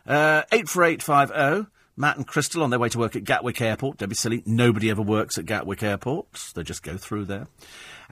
Uh, 0.07 0.43
84850. 0.53 1.71
Matt 1.95 2.17
and 2.17 2.27
Crystal 2.27 2.63
on 2.63 2.71
their 2.71 2.79
way 2.79 2.89
to 2.89 2.99
work 2.99 3.17
at 3.17 3.25
Gatwick 3.25 3.61
Airport. 3.61 3.99
Don't 3.99 4.09
be 4.09 4.15
silly. 4.15 4.43
Nobody 4.47 4.89
ever 4.91 5.03
works 5.03 5.37
at 5.37 5.45
Gatwick 5.45 5.83
Airport. 5.83 6.27
They 6.55 6.63
just 6.63 6.83
go 6.83 6.97
through 6.97 7.27
there. 7.27 7.49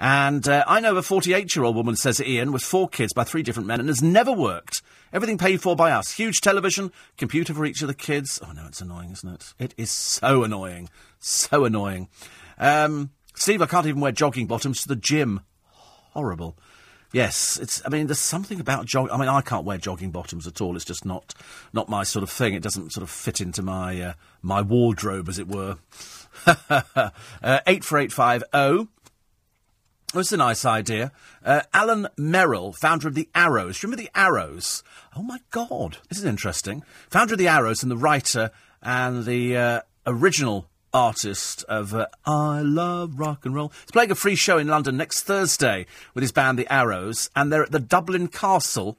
And 0.01 0.49
uh, 0.49 0.65
I 0.67 0.81
know 0.81 0.97
a 0.97 1.03
48 1.03 1.55
year 1.55 1.65
old 1.65 1.77
woman, 1.77 1.95
says 1.95 2.23
Ian, 2.23 2.53
with 2.53 2.63
four 2.63 2.89
kids 2.89 3.13
by 3.13 3.23
three 3.23 3.43
different 3.43 3.67
men 3.67 3.81
and 3.81 3.89
has 3.91 4.03
never 4.03 4.33
worked. 4.33 4.81
Everything 5.13 5.37
paid 5.37 5.61
for 5.61 5.77
by 5.77 5.91
us. 5.91 6.13
Huge 6.13 6.41
television, 6.41 6.91
computer 7.19 7.53
for 7.53 7.67
each 7.67 7.83
of 7.83 7.89
the 7.89 7.95
kids. 7.95 8.41
Oh, 8.43 8.53
no, 8.53 8.65
it's 8.67 8.81
annoying, 8.81 9.11
isn't 9.11 9.29
it? 9.29 9.55
It 9.59 9.75
is 9.77 9.91
so 9.91 10.43
annoying. 10.43 10.89
So 11.19 11.67
annoying. 11.67 12.09
Um, 12.59 13.11
Steve, 13.35 13.61
I 13.61 13.67
can't 13.67 13.87
even 13.87 14.01
wear 14.01 14.13
jogging 14.13 14.47
bottoms 14.47 14.81
to 14.83 14.89
the 14.89 14.97
gym. 14.97 15.41
Horrible. 16.13 16.57
Yes, 17.13 17.59
it's. 17.61 17.83
I 17.85 17.89
mean, 17.89 18.07
there's 18.07 18.21
something 18.21 18.61
about 18.61 18.87
jog. 18.87 19.11
I 19.11 19.19
mean, 19.19 19.29
I 19.29 19.41
can't 19.41 19.65
wear 19.65 19.79
jogging 19.79 20.13
bottoms 20.13 20.47
at 20.47 20.61
all. 20.61 20.77
It's 20.77 20.85
just 20.85 21.05
not, 21.05 21.35
not 21.73 21.89
my 21.89 22.05
sort 22.05 22.23
of 22.23 22.31
thing. 22.31 22.55
It 22.55 22.63
doesn't 22.63 22.93
sort 22.93 23.03
of 23.03 23.11
fit 23.11 23.41
into 23.41 23.63
my 23.63 24.01
uh, 24.01 24.13
my 24.43 24.63
wardrobe, 24.63 25.29
as 25.29 25.39
it 25.39 25.49
were. 25.49 25.79
uh, 26.47 27.11
eight 27.67 27.83
four 27.83 27.99
eight 27.99 28.13
five 28.13 28.45
zero. 28.55 28.87
That's 30.13 30.33
a 30.33 30.37
nice 30.37 30.65
idea. 30.65 31.13
Uh, 31.45 31.63
Alan 31.73 32.09
Merrill, 32.17 32.73
founder 32.73 33.07
of 33.07 33.15
the 33.15 33.29
Arrows. 33.33 33.83
Remember 33.83 34.03
the 34.03 34.11
Arrows? 34.13 34.83
Oh 35.17 35.23
my 35.23 35.39
God, 35.53 35.99
this 36.09 36.19
is 36.19 36.25
interesting. 36.25 36.83
Founder 37.09 37.35
of 37.35 37.39
the 37.39 37.47
Arrows 37.47 37.85
and 37.85 37.93
the 37.93 37.97
writer 37.97 38.51
and 38.83 39.25
the 39.25 39.57
uh, 39.57 39.81
original 40.07 40.67
artist 40.93 41.63
of 41.69 41.95
uh, 41.95 42.07
I 42.27 42.61
Love 42.63 43.21
Rock 43.21 43.47
and 43.47 43.55
Roll. 43.55 43.73
He's 43.83 43.93
playing 43.93 44.11
a 44.11 44.17
free 44.17 44.35
show 44.35 44.59
in 44.59 44.67
London 44.67 44.97
next 44.97 45.23
Thursday 45.23 45.87
with 46.15 46.23
his 46.23 46.33
band 46.33 46.59
The 46.59 46.73
Arrows, 46.73 47.31
and 47.37 47.53
they're 47.53 47.63
at 47.63 47.71
the 47.71 47.79
Dublin 47.79 48.27
Castle 48.27 48.99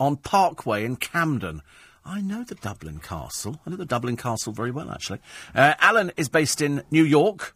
on 0.00 0.16
Parkway 0.16 0.84
in 0.84 0.96
Camden. 0.96 1.62
I 2.04 2.20
know 2.20 2.42
the 2.42 2.56
Dublin 2.56 2.98
Castle. 2.98 3.60
I 3.64 3.70
know 3.70 3.76
the 3.76 3.84
Dublin 3.84 4.16
Castle 4.16 4.52
very 4.52 4.70
well, 4.70 4.90
actually. 4.90 5.20
Uh, 5.54 5.74
Alan 5.78 6.10
is 6.16 6.28
based 6.28 6.60
in 6.60 6.82
New 6.90 7.04
York 7.04 7.54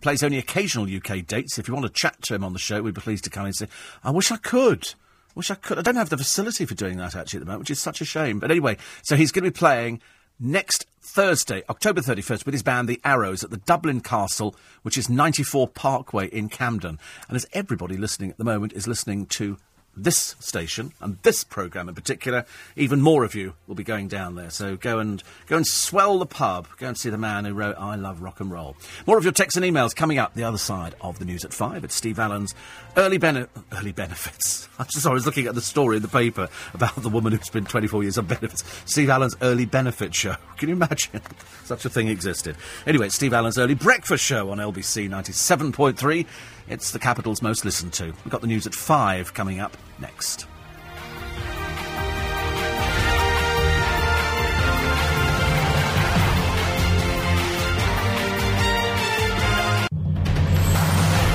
plays 0.00 0.22
only 0.22 0.38
occasional 0.38 0.86
UK 0.86 1.26
dates. 1.26 1.58
If 1.58 1.68
you 1.68 1.74
want 1.74 1.86
to 1.86 1.92
chat 1.92 2.20
to 2.22 2.34
him 2.34 2.44
on 2.44 2.52
the 2.52 2.58
show, 2.58 2.82
we'd 2.82 2.94
be 2.94 3.00
pleased 3.00 3.24
to 3.24 3.30
come 3.30 3.44
and 3.44 3.54
say, 3.54 3.68
I 4.02 4.10
wish 4.10 4.30
I 4.30 4.36
could. 4.36 4.94
Wish 5.34 5.50
I 5.50 5.54
could. 5.54 5.78
I 5.78 5.82
don't 5.82 5.96
have 5.96 6.10
the 6.10 6.18
facility 6.18 6.66
for 6.66 6.74
doing 6.74 6.98
that 6.98 7.16
actually 7.16 7.38
at 7.38 7.40
the 7.40 7.46
moment, 7.46 7.60
which 7.60 7.70
is 7.70 7.80
such 7.80 8.00
a 8.00 8.04
shame. 8.04 8.38
But 8.38 8.50
anyway, 8.50 8.76
so 9.02 9.16
he's 9.16 9.32
going 9.32 9.44
to 9.44 9.50
be 9.50 9.56
playing 9.56 10.00
next 10.38 10.86
Thursday, 11.00 11.62
October 11.68 12.00
31st, 12.00 12.44
with 12.44 12.52
his 12.52 12.62
band 12.62 12.88
The 12.88 13.00
Arrows 13.04 13.42
at 13.42 13.50
the 13.50 13.56
Dublin 13.56 14.00
Castle, 14.00 14.54
which 14.82 14.98
is 14.98 15.08
94 15.08 15.68
Parkway 15.68 16.28
in 16.28 16.48
Camden. 16.48 16.98
And 17.28 17.36
as 17.36 17.46
everybody 17.52 17.96
listening 17.96 18.30
at 18.30 18.38
the 18.38 18.44
moment 18.44 18.72
is 18.72 18.86
listening 18.86 19.26
to 19.26 19.56
this 19.96 20.36
station 20.40 20.92
and 21.00 21.18
this 21.22 21.44
programme 21.44 21.88
in 21.88 21.94
particular, 21.94 22.44
even 22.76 23.00
more 23.00 23.24
of 23.24 23.34
you 23.34 23.54
will 23.66 23.74
be 23.74 23.84
going 23.84 24.08
down 24.08 24.34
there. 24.34 24.50
So 24.50 24.76
go 24.76 24.98
and 24.98 25.22
go 25.46 25.56
and 25.56 25.66
swell 25.66 26.18
the 26.18 26.26
pub. 26.26 26.68
Go 26.78 26.88
and 26.88 26.98
see 26.98 27.10
the 27.10 27.18
man 27.18 27.44
who 27.44 27.54
wrote 27.54 27.76
"I 27.78 27.96
Love 27.96 28.22
Rock 28.22 28.40
and 28.40 28.50
Roll." 28.50 28.76
More 29.06 29.18
of 29.18 29.24
your 29.24 29.32
texts 29.32 29.56
and 29.56 29.64
emails 29.64 29.94
coming 29.94 30.18
up 30.18 30.34
the 30.34 30.44
other 30.44 30.58
side 30.58 30.94
of 31.00 31.18
the 31.18 31.24
news 31.24 31.44
at 31.44 31.52
five. 31.52 31.84
It's 31.84 31.94
Steve 31.94 32.18
Allen's 32.18 32.54
early 32.96 33.18
bene- 33.18 33.48
early 33.72 33.92
benefits. 33.92 34.68
I'm 34.78 34.86
just 34.86 35.06
I 35.06 35.12
was 35.12 35.26
looking 35.26 35.46
at 35.46 35.54
the 35.54 35.60
story 35.60 35.96
in 35.96 36.02
the 36.02 36.08
paper 36.08 36.48
about 36.74 36.96
the 36.96 37.08
woman 37.08 37.32
who's 37.32 37.50
been 37.50 37.64
24 37.64 38.02
years 38.02 38.18
on 38.18 38.26
benefits. 38.26 38.64
Steve 38.84 39.10
Allen's 39.10 39.36
early 39.42 39.66
benefit 39.66 40.14
show. 40.14 40.36
Can 40.56 40.68
you 40.68 40.74
imagine 40.74 41.20
such 41.64 41.84
a 41.84 41.90
thing 41.90 42.08
existed? 42.08 42.56
Anyway, 42.86 43.06
it's 43.06 43.14
Steve 43.14 43.32
Allen's 43.32 43.58
early 43.58 43.74
breakfast 43.74 44.24
show 44.24 44.50
on 44.50 44.58
LBC 44.58 45.08
97.3. 45.08 46.26
It's 46.72 46.90
the 46.90 46.98
capital's 46.98 47.42
most 47.42 47.66
listened 47.66 47.92
to. 47.94 48.04
We've 48.04 48.30
got 48.30 48.40
the 48.40 48.46
news 48.46 48.66
at 48.66 48.74
five 48.74 49.34
coming 49.34 49.60
up 49.60 49.76
next. 49.98 50.46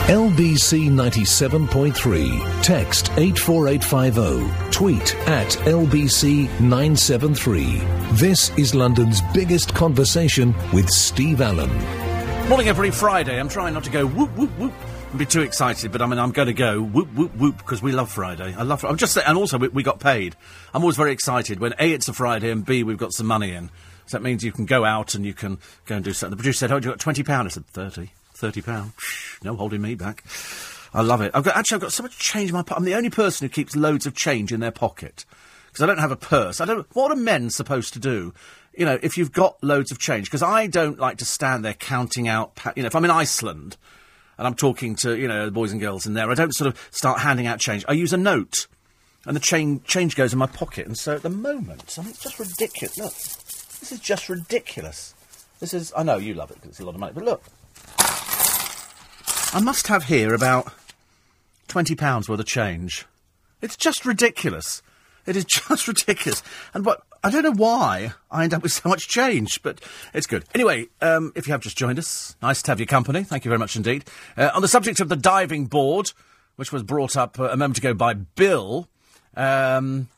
LBC 0.07 0.89
97.3. 0.89 2.63
Text 2.63 3.11
84850. 3.17 4.71
Tweet 4.71 5.15
at 5.27 5.49
LBC 5.49 6.47
973. 6.61 7.77
This 8.13 8.49
is 8.57 8.73
London's 8.73 9.21
biggest 9.35 9.75
conversation 9.75 10.55
with 10.73 10.89
Steve 10.89 11.41
Allen. 11.41 11.69
Morning 12.49 12.69
every 12.69 12.89
Friday. 12.89 13.39
I'm 13.39 13.49
trying 13.49 13.75
not 13.75 13.83
to 13.83 13.91
go 13.91 14.07
whoop 14.07 14.35
whoop 14.37 14.49
whoop 14.57 14.73
and 15.09 15.19
be 15.19 15.25
too 15.25 15.41
excited, 15.41 15.91
but 15.91 16.01
I 16.01 16.05
mean, 16.05 16.19
I'm 16.19 16.31
going 16.31 16.47
to 16.47 16.53
go 16.53 16.81
whoop, 16.81 17.13
whoop, 17.13 17.35
whoop 17.35 17.57
because 17.57 17.81
we 17.81 17.91
love 17.91 18.11
Friday. 18.11 18.53
I 18.57 18.63
love, 18.63 18.83
I'm 18.83 18.97
just 18.97 19.13
saying, 19.13 19.27
and 19.27 19.37
also 19.37 19.57
we, 19.57 19.67
we 19.69 19.83
got 19.83 19.99
paid. 19.99 20.35
I'm 20.73 20.81
always 20.81 20.97
very 20.97 21.11
excited 21.11 21.59
when 21.59 21.73
A, 21.79 21.91
it's 21.91 22.07
a 22.07 22.13
Friday, 22.13 22.51
and 22.51 22.65
B, 22.65 22.83
we've 22.83 22.97
got 22.97 23.13
some 23.13 23.27
money 23.27 23.51
in. 23.51 23.69
So 24.05 24.17
that 24.17 24.23
means 24.23 24.43
you 24.43 24.51
can 24.51 24.65
go 24.65 24.85
out 24.85 25.15
and 25.15 25.25
you 25.25 25.33
can 25.33 25.59
go 25.85 25.95
and 25.95 26.05
do 26.05 26.13
something. 26.13 26.31
The 26.31 26.41
producer 26.41 26.59
said, 26.59 26.71
oh, 26.71 26.75
you 26.75 26.81
got 26.81 26.99
£20? 26.99 27.29
I 27.29 27.47
said, 27.49 27.67
30 27.67 28.11
thirty 28.37 28.61
pound. 28.61 28.93
No 29.43 29.55
holding 29.55 29.81
me 29.81 29.95
back. 29.95 30.23
I 30.93 31.01
love 31.01 31.21
it. 31.21 31.31
I've 31.33 31.43
got 31.43 31.57
actually 31.57 31.75
I've 31.75 31.81
got 31.81 31.91
so 31.91 32.03
much 32.03 32.17
change 32.17 32.49
in 32.49 32.55
my 32.55 32.61
pocket. 32.61 32.79
I'm 32.79 32.85
the 32.85 32.95
only 32.95 33.09
person 33.09 33.45
who 33.45 33.49
keeps 33.49 33.75
loads 33.75 34.05
of 34.05 34.15
change 34.15 34.53
in 34.53 34.59
their 34.59 34.71
pocket 34.71 35.25
because 35.67 35.83
I 35.83 35.87
don't 35.87 35.99
have 35.99 36.11
a 36.11 36.15
purse. 36.15 36.61
I 36.61 36.65
don't. 36.65 36.87
What 36.95 37.11
are 37.11 37.15
men 37.15 37.49
supposed 37.49 37.93
to 37.93 37.99
do? 37.99 38.33
You 38.73 38.85
know, 38.85 38.99
if 39.01 39.17
you've 39.17 39.31
got 39.31 39.61
loads 39.63 39.91
of 39.91 39.97
change, 39.97 40.27
because 40.27 40.43
I 40.43 40.67
don't 40.67 40.99
like 40.99 41.17
to 41.17 41.25
stand 41.25 41.65
there 41.65 41.73
counting 41.73 42.27
out. 42.27 42.59
You 42.75 42.83
know, 42.83 42.87
if 42.87 42.95
I'm 42.95 43.03
in 43.05 43.11
Iceland 43.11 43.75
and 44.37 44.47
I'm 44.47 44.55
talking 44.55 44.95
to 44.97 45.17
you 45.17 45.27
know 45.27 45.45
the 45.45 45.51
boys 45.51 45.71
and 45.71 45.81
girls 45.81 46.05
in 46.05 46.13
there, 46.13 46.29
I 46.29 46.33
don't 46.33 46.53
sort 46.53 46.67
of 46.67 46.89
start 46.91 47.19
handing 47.19 47.47
out 47.47 47.59
change. 47.59 47.85
I 47.87 47.93
use 47.93 48.13
a 48.13 48.17
note, 48.17 48.67
and 49.25 49.35
the 49.35 49.39
change 49.41 49.83
change 49.85 50.15
goes 50.15 50.33
in 50.33 50.39
my 50.39 50.47
pocket. 50.47 50.85
And 50.85 50.97
so 50.97 51.15
at 51.15 51.23
the 51.23 51.29
moment, 51.29 51.95
I 51.97 52.01
mean, 52.01 52.11
it's 52.11 52.23
just 52.23 52.39
ridiculous. 52.39 52.97
Look, 52.97 53.13
this 53.79 53.91
is 53.91 53.99
just 53.99 54.29
ridiculous. 54.29 55.13
This 55.59 55.73
is. 55.73 55.93
I 55.95 56.03
know 56.03 56.17
you 56.17 56.33
love 56.33 56.51
it 56.51 56.55
because 56.55 56.69
it's 56.69 56.79
a 56.79 56.85
lot 56.85 56.95
of 56.95 56.99
money, 56.99 57.13
but 57.13 57.23
look. 57.23 57.43
I 59.53 59.61
must 59.61 59.87
have 59.87 60.03
here 60.03 60.33
about 60.33 60.73
£20 61.69 62.29
worth 62.29 62.39
of 62.39 62.45
change. 62.45 63.05
It's 63.61 63.77
just 63.77 64.05
ridiculous. 64.05 64.81
It 65.25 65.35
is 65.35 65.45
just 65.69 65.87
ridiculous. 65.87 66.43
And 66.73 66.85
what 66.85 67.01
I 67.23 67.29
don't 67.29 67.43
know 67.43 67.53
why 67.53 68.13
I 68.29 68.43
end 68.43 68.53
up 68.53 68.63
with 68.63 68.71
so 68.71 68.89
much 68.89 69.07
change, 69.07 69.61
but 69.61 69.81
it's 70.13 70.27
good. 70.27 70.45
Anyway, 70.53 70.87
um, 71.01 71.31
if 71.35 71.47
you 71.47 71.51
have 71.51 71.61
just 71.61 71.77
joined 71.77 71.99
us, 71.99 72.35
nice 72.41 72.61
to 72.63 72.71
have 72.71 72.79
your 72.79 72.87
company. 72.87 73.23
Thank 73.23 73.45
you 73.45 73.49
very 73.49 73.59
much 73.59 73.75
indeed. 73.75 74.05
Uh, 74.35 74.51
on 74.53 74.61
the 74.61 74.67
subject 74.67 74.99
of 74.99 75.09
the 75.09 75.15
diving 75.15 75.65
board, 75.65 76.11
which 76.55 76.71
was 76.71 76.83
brought 76.83 77.15
up 77.15 77.39
uh, 77.39 77.49
a 77.49 77.57
moment 77.57 77.77
ago 77.77 77.93
by 77.93 78.13
Bill. 78.13 78.87
Um, 79.35 80.09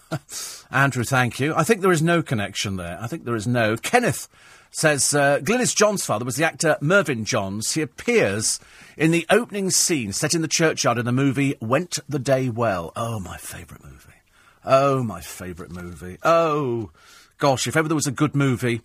Andrew, 0.70 1.04
thank 1.04 1.38
you. 1.40 1.54
I 1.54 1.64
think 1.64 1.80
there 1.80 1.92
is 1.92 2.02
no 2.02 2.22
connection 2.22 2.76
there. 2.76 2.98
I 3.00 3.06
think 3.06 3.24
there 3.24 3.36
is 3.36 3.46
no. 3.46 3.76
Kenneth 3.76 4.28
says 4.70 5.14
uh, 5.14 5.38
Glynis 5.40 5.76
Johns' 5.76 6.04
father 6.04 6.24
was 6.24 6.36
the 6.36 6.44
actor 6.44 6.78
Mervyn 6.80 7.24
Johns. 7.24 7.72
He 7.72 7.82
appears 7.82 8.58
in 8.96 9.10
the 9.10 9.26
opening 9.30 9.70
scene 9.70 10.12
set 10.12 10.34
in 10.34 10.42
the 10.42 10.48
churchyard 10.48 10.98
in 10.98 11.04
the 11.04 11.12
movie 11.12 11.56
Went 11.60 11.98
the 12.08 12.18
Day 12.18 12.48
Well. 12.48 12.92
Oh, 12.96 13.20
my 13.20 13.36
favourite 13.36 13.84
movie. 13.84 14.21
Oh, 14.64 15.02
my 15.02 15.20
favourite 15.20 15.72
movie. 15.72 16.18
Oh, 16.22 16.90
gosh, 17.38 17.66
if 17.66 17.76
ever 17.76 17.88
there 17.88 17.96
was 17.96 18.06
a 18.06 18.12
good 18.12 18.34
movie, 18.34 18.80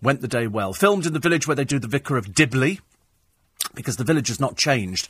Went 0.00 0.20
the 0.20 0.28
Day 0.28 0.46
Well. 0.46 0.72
Filmed 0.72 1.06
in 1.06 1.12
the 1.12 1.18
village 1.18 1.46
where 1.46 1.56
they 1.56 1.64
do 1.64 1.78
the 1.78 1.88
Vicar 1.88 2.16
of 2.16 2.34
Dibley, 2.34 2.80
because 3.74 3.96
the 3.96 4.04
village 4.04 4.28
has 4.28 4.40
not 4.40 4.56
changed 4.56 5.08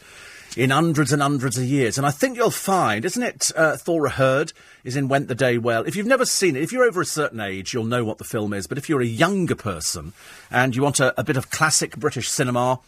in 0.56 0.70
hundreds 0.70 1.12
and 1.12 1.20
hundreds 1.20 1.58
of 1.58 1.64
years. 1.64 1.98
And 1.98 2.06
I 2.06 2.10
think 2.10 2.36
you'll 2.36 2.50
find, 2.50 3.04
isn't 3.04 3.22
it, 3.22 3.52
uh, 3.54 3.76
Thora 3.76 4.10
Hird 4.10 4.52
is 4.84 4.96
in 4.96 5.08
Went 5.08 5.28
the 5.28 5.34
Day 5.34 5.58
Well. 5.58 5.82
If 5.84 5.96
you've 5.96 6.06
never 6.06 6.24
seen 6.24 6.56
it, 6.56 6.62
if 6.62 6.72
you're 6.72 6.84
over 6.84 7.00
a 7.00 7.06
certain 7.06 7.40
age, 7.40 7.74
you'll 7.74 7.84
know 7.84 8.04
what 8.04 8.18
the 8.18 8.24
film 8.24 8.54
is. 8.54 8.66
But 8.66 8.78
if 8.78 8.88
you're 8.88 9.02
a 9.02 9.06
younger 9.06 9.54
person 9.54 10.14
and 10.50 10.74
you 10.74 10.82
want 10.82 11.00
a, 11.00 11.18
a 11.20 11.24
bit 11.24 11.36
of 11.36 11.50
classic 11.50 11.96
British 11.96 12.30
cinema, 12.30 12.80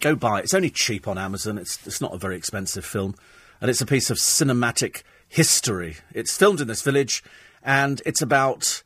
go 0.00 0.16
buy 0.16 0.40
it. 0.40 0.44
It's 0.44 0.54
only 0.54 0.70
cheap 0.70 1.06
on 1.06 1.18
Amazon. 1.18 1.58
It's, 1.58 1.86
it's 1.86 2.00
not 2.00 2.14
a 2.14 2.18
very 2.18 2.36
expensive 2.36 2.84
film. 2.84 3.14
And 3.60 3.70
it's 3.70 3.80
a 3.80 3.86
piece 3.86 4.10
of 4.10 4.16
cinematic 4.16 5.02
history. 5.32 5.96
It's 6.12 6.36
filmed 6.36 6.60
in 6.60 6.68
this 6.68 6.82
village 6.82 7.24
and 7.64 8.02
it's 8.04 8.22
about 8.22 8.82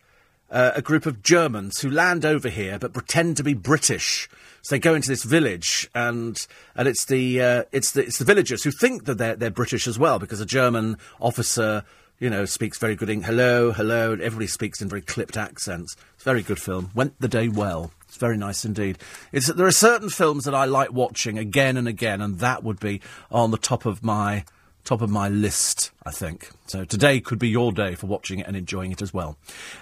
uh, 0.51 0.73
a 0.75 0.83
group 0.83 1.07
of 1.07 1.23
Germans 1.23 1.81
who 1.81 1.91
land 1.91 2.25
over 2.25 2.49
here 2.49 2.79
but 2.79 2.93
pretend 2.93 3.37
to 3.39 3.43
be 3.43 3.55
British 3.55 4.29
so 4.67 4.75
they 4.75 4.81
go 4.81 4.97
into 4.97 5.07
this 5.07 5.23
village, 5.23 5.89
and 5.95 6.45
and 6.75 6.89
it's 6.89 7.05
the 7.05 7.41
uh, 7.41 7.65
it's 7.71 7.93
the 7.93 8.03
it's 8.05 8.19
the 8.19 8.25
villagers 8.25 8.65
who 8.65 8.73
think 8.73 9.05
that 9.05 9.17
they're 9.17 9.37
they're 9.37 9.49
British 9.49 9.87
as 9.87 9.97
well 9.97 10.19
because 10.19 10.41
a 10.41 10.45
German 10.45 10.99
officer 11.21 11.85
you 12.19 12.31
know, 12.31 12.45
speaks 12.45 12.79
very 12.79 12.97
good 12.97 13.11
English. 13.11 13.29
Hello, 13.29 13.73
hello. 13.73 14.13
Everybody 14.13 14.47
speaks 14.47 14.81
in 14.81 14.89
very 14.89 15.03
clipped 15.03 15.37
accents. 15.37 15.97
It's 16.15 16.25
a 16.25 16.31
very 16.31 16.43
good 16.43 16.59
film. 16.59 16.91
Went 16.95 17.15
the 17.21 17.29
day 17.29 17.49
well. 17.49 17.93
It's 18.09 18.17
very 18.17 18.37
nice 18.37 18.65
indeed. 18.65 18.99
It's, 19.33 19.49
there 19.49 19.67
are 19.67 19.71
certain 19.71 20.09
films 20.09 20.45
that 20.45 20.55
I 20.55 20.65
like 20.65 20.93
watching 20.93 21.39
again 21.39 21.77
and 21.77 21.87
again, 21.87 22.21
and 22.21 22.39
that 22.39 22.65
would 22.65 22.81
be 22.81 23.03
on 23.31 23.51
the 23.51 23.59
top 23.59 23.85
of 23.85 24.03
my 24.03 24.45
top 24.87 25.03
of 25.03 25.11
my 25.11 25.29
list, 25.29 25.91
I 26.05 26.11
think. 26.11 26.51
So 26.67 26.85
today 26.85 27.21
could 27.21 27.39
be 27.39 27.49
your 27.49 27.73
day 27.73 27.95
for 27.95 28.07
watching 28.07 28.39
it 28.39 28.47
and 28.47 28.57
enjoying 28.57 28.93
it 28.93 29.03
as 29.03 29.13
well. 29.13 29.37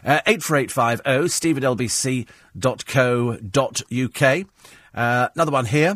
Uh, 0.04 0.20
84850 0.26 1.28
steve 1.28 1.56
at 1.58 1.62
lbc.co.uk. 1.62 2.26
Uh, 4.94 5.28
another 5.34 5.52
one 5.52 5.66
here. 5.66 5.94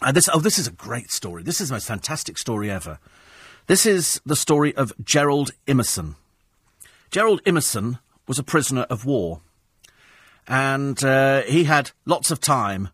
Uh, 0.00 0.10
this, 0.10 0.28
oh, 0.32 0.40
this 0.40 0.58
is 0.58 0.66
a 0.66 0.72
great 0.72 1.10
story. 1.10 1.42
This 1.42 1.60
is 1.60 1.68
the 1.68 1.74
most 1.74 1.86
fantastic 1.86 2.38
story 2.38 2.70
ever. 2.70 2.98
This 3.66 3.86
is 3.86 4.20
the 4.26 4.34
story 4.34 4.74
of 4.74 4.92
Gerald 5.04 5.52
Imeson. 5.68 6.16
Gerald 7.10 7.44
Imeson 7.44 8.00
was 8.26 8.38
a 8.38 8.42
prisoner 8.42 8.86
of 8.88 9.04
war, 9.04 9.40
and 10.48 11.02
uh, 11.04 11.42
he 11.42 11.64
had 11.64 11.92
lots 12.06 12.30
of 12.30 12.40
time 12.40 12.88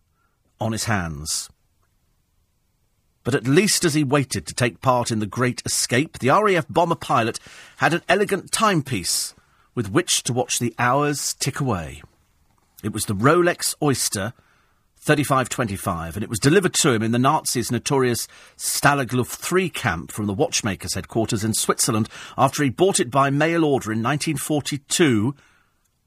on 0.59 0.73
his 0.73 0.83
hands. 0.83 1.49
But 3.23 3.35
at 3.35 3.47
least 3.47 3.83
as 3.83 3.93
he 3.93 4.03
waited 4.03 4.47
to 4.47 4.53
take 4.53 4.81
part 4.81 5.11
in 5.11 5.19
the 5.19 5.25
Great 5.25 5.61
Escape, 5.65 6.19
the 6.19 6.29
RAF 6.29 6.67
bomber 6.69 6.95
pilot 6.95 7.39
had 7.77 7.93
an 7.93 8.01
elegant 8.07 8.51
timepiece 8.51 9.35
with 9.75 9.91
which 9.91 10.23
to 10.23 10.33
watch 10.33 10.59
the 10.59 10.73
hours 10.79 11.33
tick 11.35 11.59
away. 11.59 12.01
It 12.83 12.93
was 12.93 13.05
the 13.05 13.15
Rolex 13.15 13.75
Oyster 13.81 14.33
3525, 15.01 16.15
and 16.15 16.23
it 16.23 16.29
was 16.29 16.39
delivered 16.39 16.73
to 16.73 16.91
him 16.91 17.01
in 17.01 17.11
the 17.11 17.19
Nazis' 17.19 17.71
notorious 17.71 18.27
Stalag 18.57 19.13
Luft 19.13 19.39
3 19.39 19.69
camp 19.69 20.11
from 20.11 20.25
the 20.25 20.33
watchmaker's 20.33 20.93
headquarters 20.93 21.43
in 21.43 21.53
Switzerland 21.53 22.09
after 22.37 22.63
he 22.63 22.69
bought 22.69 22.99
it 22.99 23.09
by 23.09 23.29
mail 23.29 23.63
order 23.63 23.93
in 23.93 24.03
1942, 24.03 25.35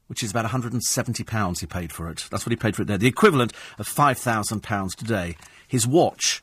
which 0.07 0.21
is 0.21 0.29
about 0.29 0.45
£170 0.45 1.59
he 1.59 1.65
paid 1.65 1.91
for 1.91 2.09
it. 2.09 2.27
That's 2.29 2.45
what 2.45 2.51
he 2.51 2.55
paid 2.55 2.75
for 2.75 2.83
it 2.83 2.85
there, 2.85 2.99
the 2.99 3.07
equivalent 3.07 3.53
of 3.79 3.87
£5,000 3.87 4.95
today. 4.95 5.37
His 5.67 5.87
watch 5.87 6.42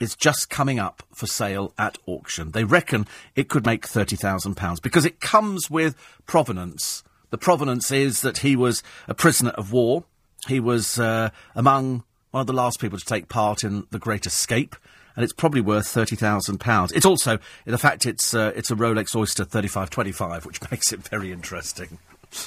is 0.00 0.16
just 0.16 0.50
coming 0.50 0.78
up 0.78 1.02
for 1.14 1.26
sale 1.26 1.72
at 1.78 1.98
auction. 2.06 2.50
They 2.52 2.64
reckon 2.64 3.06
it 3.36 3.48
could 3.48 3.66
make 3.66 3.86
£30,000 3.86 4.82
because 4.82 5.04
it 5.04 5.20
comes 5.20 5.70
with 5.70 5.94
provenance. 6.26 7.04
The 7.30 7.38
provenance 7.38 7.92
is 7.92 8.22
that 8.22 8.38
he 8.38 8.56
was 8.56 8.82
a 9.06 9.14
prisoner 9.14 9.50
of 9.50 9.72
war 9.72 10.04
he 10.48 10.60
was 10.60 10.98
uh, 10.98 11.30
among 11.54 12.04
one 12.30 12.40
of 12.42 12.46
the 12.46 12.52
last 12.52 12.80
people 12.80 12.98
to 12.98 13.04
take 13.04 13.28
part 13.28 13.64
in 13.64 13.86
the 13.90 13.98
Great 13.98 14.26
Escape, 14.26 14.76
and 15.14 15.24
it's 15.24 15.32
probably 15.32 15.60
worth 15.60 15.88
thirty 15.88 16.16
thousand 16.16 16.58
pounds. 16.58 16.92
It's 16.92 17.06
also 17.06 17.38
the 17.66 17.78
fact 17.78 18.06
it's 18.06 18.34
uh, 18.34 18.52
it's 18.54 18.70
a 18.70 18.76
Rolex 18.76 19.14
Oyster 19.14 19.44
thirty 19.44 19.68
five 19.68 19.90
twenty 19.90 20.12
five, 20.12 20.46
which 20.46 20.60
makes 20.70 20.92
it 20.92 21.06
very 21.08 21.32
interesting. 21.32 21.98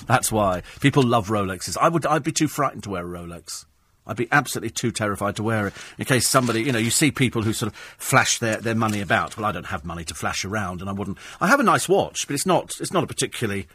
That's 0.07 0.31
why 0.31 0.63
people 0.79 1.03
love 1.03 1.27
Rolexes. 1.27 1.77
I 1.79 1.89
would 1.89 2.05
I'd 2.05 2.23
be 2.23 2.31
too 2.31 2.47
frightened 2.47 2.83
to 2.83 2.91
wear 2.91 3.03
a 3.03 3.19
Rolex. 3.19 3.65
I'd 4.05 4.17
be 4.17 4.27
absolutely 4.31 4.71
too 4.71 4.91
terrified 4.91 5.35
to 5.37 5.43
wear 5.43 5.67
it 5.67 5.73
in 5.97 6.05
case 6.05 6.27
somebody, 6.27 6.63
you 6.63 6.71
know, 6.71 6.79
you 6.79 6.91
see 6.91 7.11
people 7.11 7.41
who 7.41 7.53
sort 7.53 7.71
of 7.71 7.77
flash 7.77 8.39
their, 8.39 8.57
their 8.57 8.75
money 8.75 8.99
about. 8.99 9.37
Well, 9.37 9.45
I 9.45 9.51
don't 9.51 9.67
have 9.67 9.85
money 9.85 10.03
to 10.05 10.13
flash 10.13 10.43
around, 10.43 10.81
and 10.81 10.89
I 10.89 10.93
wouldn't. 10.93 11.17
I 11.39 11.47
have 11.47 11.59
a 11.59 11.63
nice 11.63 11.87
watch, 11.87 12.27
but 12.27 12.33
it's 12.33 12.45
not 12.45 12.73
it's 12.79 12.91
not 12.91 13.03
a 13.03 13.07
particularly 13.07 13.67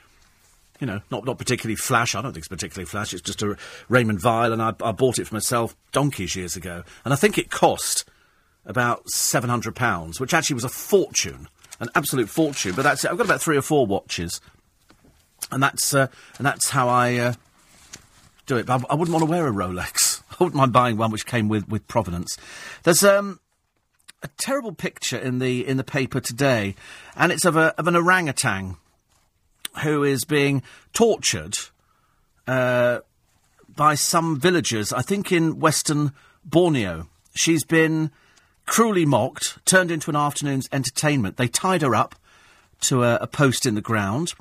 you 0.81 0.87
know, 0.87 1.01
not, 1.11 1.25
not 1.25 1.39
particularly 1.39 1.77
flash. 1.77 2.15
I 2.15 2.23
don't 2.23 2.33
think 2.33 2.43
it's 2.43 2.49
particularly 2.49 2.87
flash. 2.87 3.13
It's 3.13 3.23
just 3.23 3.43
a 3.43 3.57
Raymond 3.89 4.23
Weil, 4.23 4.53
and 4.53 4.63
I, 4.63 4.75
I 4.81 4.93
bought 4.93 5.19
it 5.19 5.27
for 5.27 5.35
myself 5.35 5.75
donkeys 5.93 6.37
years 6.37 6.57
ago. 6.57 6.85
And 7.05 7.13
I 7.13 7.17
think 7.17 7.37
it 7.37 7.51
cost 7.51 8.05
about 8.65 9.05
£700, 9.13 10.21
which 10.21 10.35
actually 10.35 10.55
was 10.55 10.65
a 10.65 10.69
fortune, 10.69 11.49
an 11.81 11.89
absolute 11.95 12.29
fortune. 12.29 12.75
But 12.77 12.83
that's 12.83 13.05
it. 13.05 13.11
I've 13.11 13.17
got 13.17 13.27
about 13.27 13.43
three 13.43 13.57
or 13.57 13.63
four 13.63 13.87
watches. 13.87 14.41
And 15.51 15.63
that's, 15.63 15.95
uh, 15.95 16.09
and 16.37 16.47
that's 16.47 16.71
how 16.71 16.89
I 16.89 17.17
uh, 17.17 17.33
do 18.47 18.57
it. 18.57 18.67
But 18.67 18.85
I, 18.85 18.93
I, 18.93 18.95
wouldn't 18.95 19.13
want 19.13 19.25
to 19.25 19.31
wear 19.31 19.47
a 19.47 19.53
Rolex. 19.53 20.08
I 20.39 20.45
wouldn't 20.45 20.57
mind 20.57 20.73
buying 20.73 20.97
one 20.97 21.11
which 21.11 21.27
came 21.27 21.49
with, 21.49 21.69
with 21.69 21.87
provenance. 21.89 22.37
There's 22.85 23.03
um, 23.03 23.41
a 24.23 24.29
terrible 24.39 24.73
picture 24.73 25.19
in 25.19 25.39
the, 25.39 25.67
in 25.67 25.77
the 25.77 25.85
paper 25.85 26.21
today, 26.21 26.75
and 27.17 27.33
it's 27.33 27.45
of, 27.45 27.57
a, 27.57 27.75
of 27.79 27.89
an 27.89 27.97
orangutan 27.97 28.77
who 29.83 30.05
is 30.05 30.25
being 30.25 30.63
tortured 30.93 31.57
uh, 32.47 33.01
by 33.75 33.95
some 33.95 34.39
villagers, 34.39 34.93
I 34.93 35.03
think 35.03 35.33
in 35.33 35.59
Western 35.59 36.13
Borneo. 36.45 37.09
She's 37.35 37.65
been 37.65 38.11
cruelly 38.67 39.07
mocked, 39.07 39.65
turned 39.65 39.91
into 39.91 40.11
an 40.11 40.17
afternoon's 40.17 40.69
entertainment. 40.73 41.37
They 41.37 41.49
tied 41.49 41.83
her 41.83 41.95
up 41.95 42.15
to 42.83 43.03
a, 43.03 43.17
a 43.17 43.27
post 43.27 43.67
in 43.67 43.75
the 43.75 43.81
ground. 43.81 44.35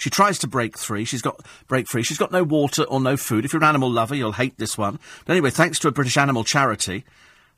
She 0.00 0.08
tries 0.08 0.38
to 0.38 0.48
break 0.48 0.78
free. 0.78 1.04
She's 1.04 1.20
got 1.20 1.44
break 1.68 1.86
free. 1.86 2.02
She's 2.02 2.16
got 2.16 2.32
no 2.32 2.42
water 2.42 2.84
or 2.84 3.00
no 3.00 3.18
food. 3.18 3.44
If 3.44 3.52
you're 3.52 3.62
an 3.62 3.68
animal 3.68 3.90
lover, 3.90 4.14
you'll 4.14 4.32
hate 4.32 4.56
this 4.56 4.78
one. 4.78 4.98
But 5.26 5.34
anyway, 5.34 5.50
thanks 5.50 5.78
to 5.80 5.88
a 5.88 5.92
British 5.92 6.16
animal 6.16 6.42
charity, 6.42 7.04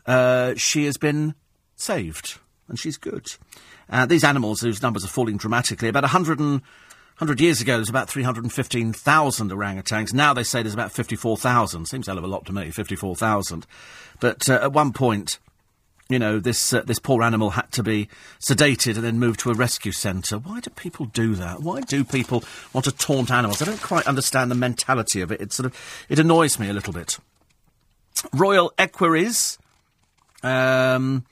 uh, 0.07 0.55
she 0.57 0.85
has 0.87 0.97
been 0.97 1.37
saved, 1.77 2.41
and 2.67 2.77
she's 2.77 2.97
good. 2.97 3.27
Uh, 3.89 4.07
these 4.07 4.25
animals, 4.25 4.61
whose 4.61 4.83
numbers 4.83 5.05
are 5.05 5.09
falling 5.09 5.37
dramatically, 5.37 5.89
about 5.89 6.03
100, 6.03 6.41
and, 6.41 6.63
100 7.19 7.41
years 7.41 7.61
ago, 7.61 7.75
there 7.75 7.79
was 7.79 7.89
about 7.89 8.11
315,000 8.11 9.51
orangutans. 9.53 10.13
Now 10.13 10.35
they 10.35 10.43
say 10.43 10.63
there's 10.63 10.75
about 10.75 10.91
54,000. 10.91 11.87
Seems 11.87 12.09
a 12.09 12.11
hell 12.11 12.19
of 12.19 12.25
a 12.25 12.27
lot 12.27 12.45
to 12.47 12.53
me, 12.53 12.73
54,000. 12.73 13.67
But 14.19 14.49
uh, 14.51 14.55
at 14.55 14.73
one 14.73 14.93
point, 14.93 15.39
you 16.13 16.19
know, 16.19 16.39
this 16.39 16.75
uh, 16.75 16.83
this 16.83 16.99
poor 16.99 17.23
animal 17.23 17.51
had 17.51 17.73
to 17.73 17.83
be 17.83 18.09
sedated 18.39 18.97
and 18.97 19.05
then 19.05 19.19
moved 19.19 19.41
to 19.41 19.51
a 19.51 19.55
rescue 19.55 19.93
centre. 19.93 20.37
Why 20.39 20.61
do 20.61 20.71
people 20.71 21.07
do 21.07 21.35
that? 21.37 21.61
Why 21.61 21.81
do 21.81 22.05
people 22.05 22.45
want 22.73 22.85
to 22.85 22.93
taunt 22.93 23.31
animals? 23.31 23.63
I 23.63 23.65
don't 23.65 23.81
quite 23.81 24.07
understand 24.07 24.51
the 24.51 24.55
mentality 24.55 25.23
of 25.23 25.33
it. 25.33 25.41
It 25.41 25.53
sort 25.53 25.67
of 25.67 26.05
it 26.09 26.19
annoys 26.19 26.59
me 26.59 26.69
a 26.69 26.75
little 26.75 26.93
bit. 26.93 27.19
Royal 28.35 28.73
equerries 28.77 29.59
um, 30.43 31.25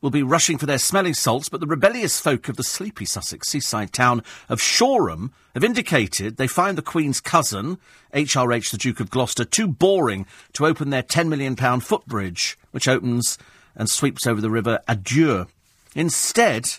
will 0.00 0.10
be 0.10 0.22
rushing 0.22 0.58
for 0.58 0.66
their 0.66 0.78
smelling 0.78 1.14
salts, 1.14 1.48
but 1.48 1.60
the 1.60 1.66
rebellious 1.66 2.18
folk 2.18 2.48
of 2.48 2.56
the 2.56 2.64
sleepy 2.64 3.04
Sussex 3.04 3.48
seaside 3.48 3.92
town 3.92 4.22
of 4.48 4.60
Shoreham 4.60 5.32
have 5.54 5.64
indicated 5.64 6.36
they 6.36 6.46
find 6.46 6.78
the 6.78 6.82
Queen's 6.82 7.20
cousin, 7.20 7.78
HRH 8.14 8.70
the 8.70 8.78
Duke 8.78 9.00
of 9.00 9.10
Gloucester, 9.10 9.44
too 9.44 9.68
boring 9.68 10.26
to 10.54 10.66
open 10.66 10.90
their 10.90 11.02
£10 11.02 11.28
million 11.28 11.56
footbridge, 11.80 12.58
which 12.70 12.88
opens 12.88 13.38
and 13.76 13.88
sweeps 13.88 14.26
over 14.26 14.40
the 14.40 14.50
river 14.50 14.80
Adur. 14.88 15.48
Instead, 15.94 16.78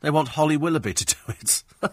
they 0.00 0.10
want 0.10 0.28
Holly 0.28 0.56
Willoughby 0.56 0.94
to 0.94 1.04
do 1.04 1.16
it. 1.28 1.62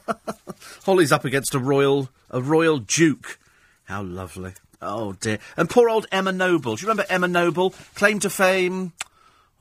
Holly's 0.84 1.12
up 1.12 1.26
against 1.26 1.56
a 1.56 1.60
royal, 1.60 2.10
a 2.30 2.42
royal 2.42 2.80
duke. 2.80 3.40
How 3.86 4.04
lovely. 4.04 4.54
Oh 4.82 5.14
dear. 5.14 5.40
And 5.58 5.70
poor 5.70 5.90
old 5.90 6.08
Emma 6.12 6.32
Noble. 6.32 6.76
Do 6.76 6.82
you 6.82 6.88
remember 6.88 7.12
Emma 7.12 7.28
Noble? 7.28 7.74
Claim 7.96 8.20
to 8.20 8.30
fame. 8.30 8.94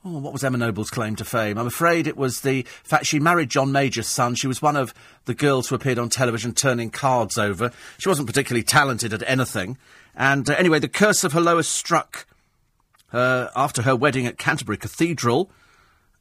Oh, 0.05 0.19
what 0.19 0.31
was 0.31 0.45
Emma 0.45 0.57
Noble's 0.57 0.89
claim 0.89 1.17
to 1.17 1.25
fame? 1.25 1.57
I'm 1.57 1.67
afraid 1.67 2.07
it 2.07 2.15
was 2.15 2.39
the 2.39 2.63
fact 2.83 3.05
she 3.05 3.19
married 3.19 3.49
John 3.49 3.73
Major's 3.73 4.07
son. 4.07 4.35
She 4.35 4.47
was 4.47 4.61
one 4.61 4.77
of 4.77 4.93
the 5.25 5.33
girls 5.33 5.67
who 5.67 5.75
appeared 5.75 5.99
on 5.99 6.07
television 6.07 6.53
turning 6.53 6.89
cards 6.89 7.37
over. 7.37 7.73
She 7.97 8.07
wasn't 8.07 8.27
particularly 8.27 8.63
talented 8.63 9.11
at 9.11 9.23
anything. 9.27 9.77
And 10.15 10.49
uh, 10.49 10.53
anyway, 10.53 10.79
the 10.79 10.87
curse 10.87 11.25
of 11.25 11.33
her 11.33 11.63
struck 11.63 12.25
uh, 13.13 13.47
after 13.55 13.81
her 13.83 13.95
wedding 13.95 14.25
at 14.25 14.37
Canterbury 14.37 14.77
Cathedral 14.77 15.49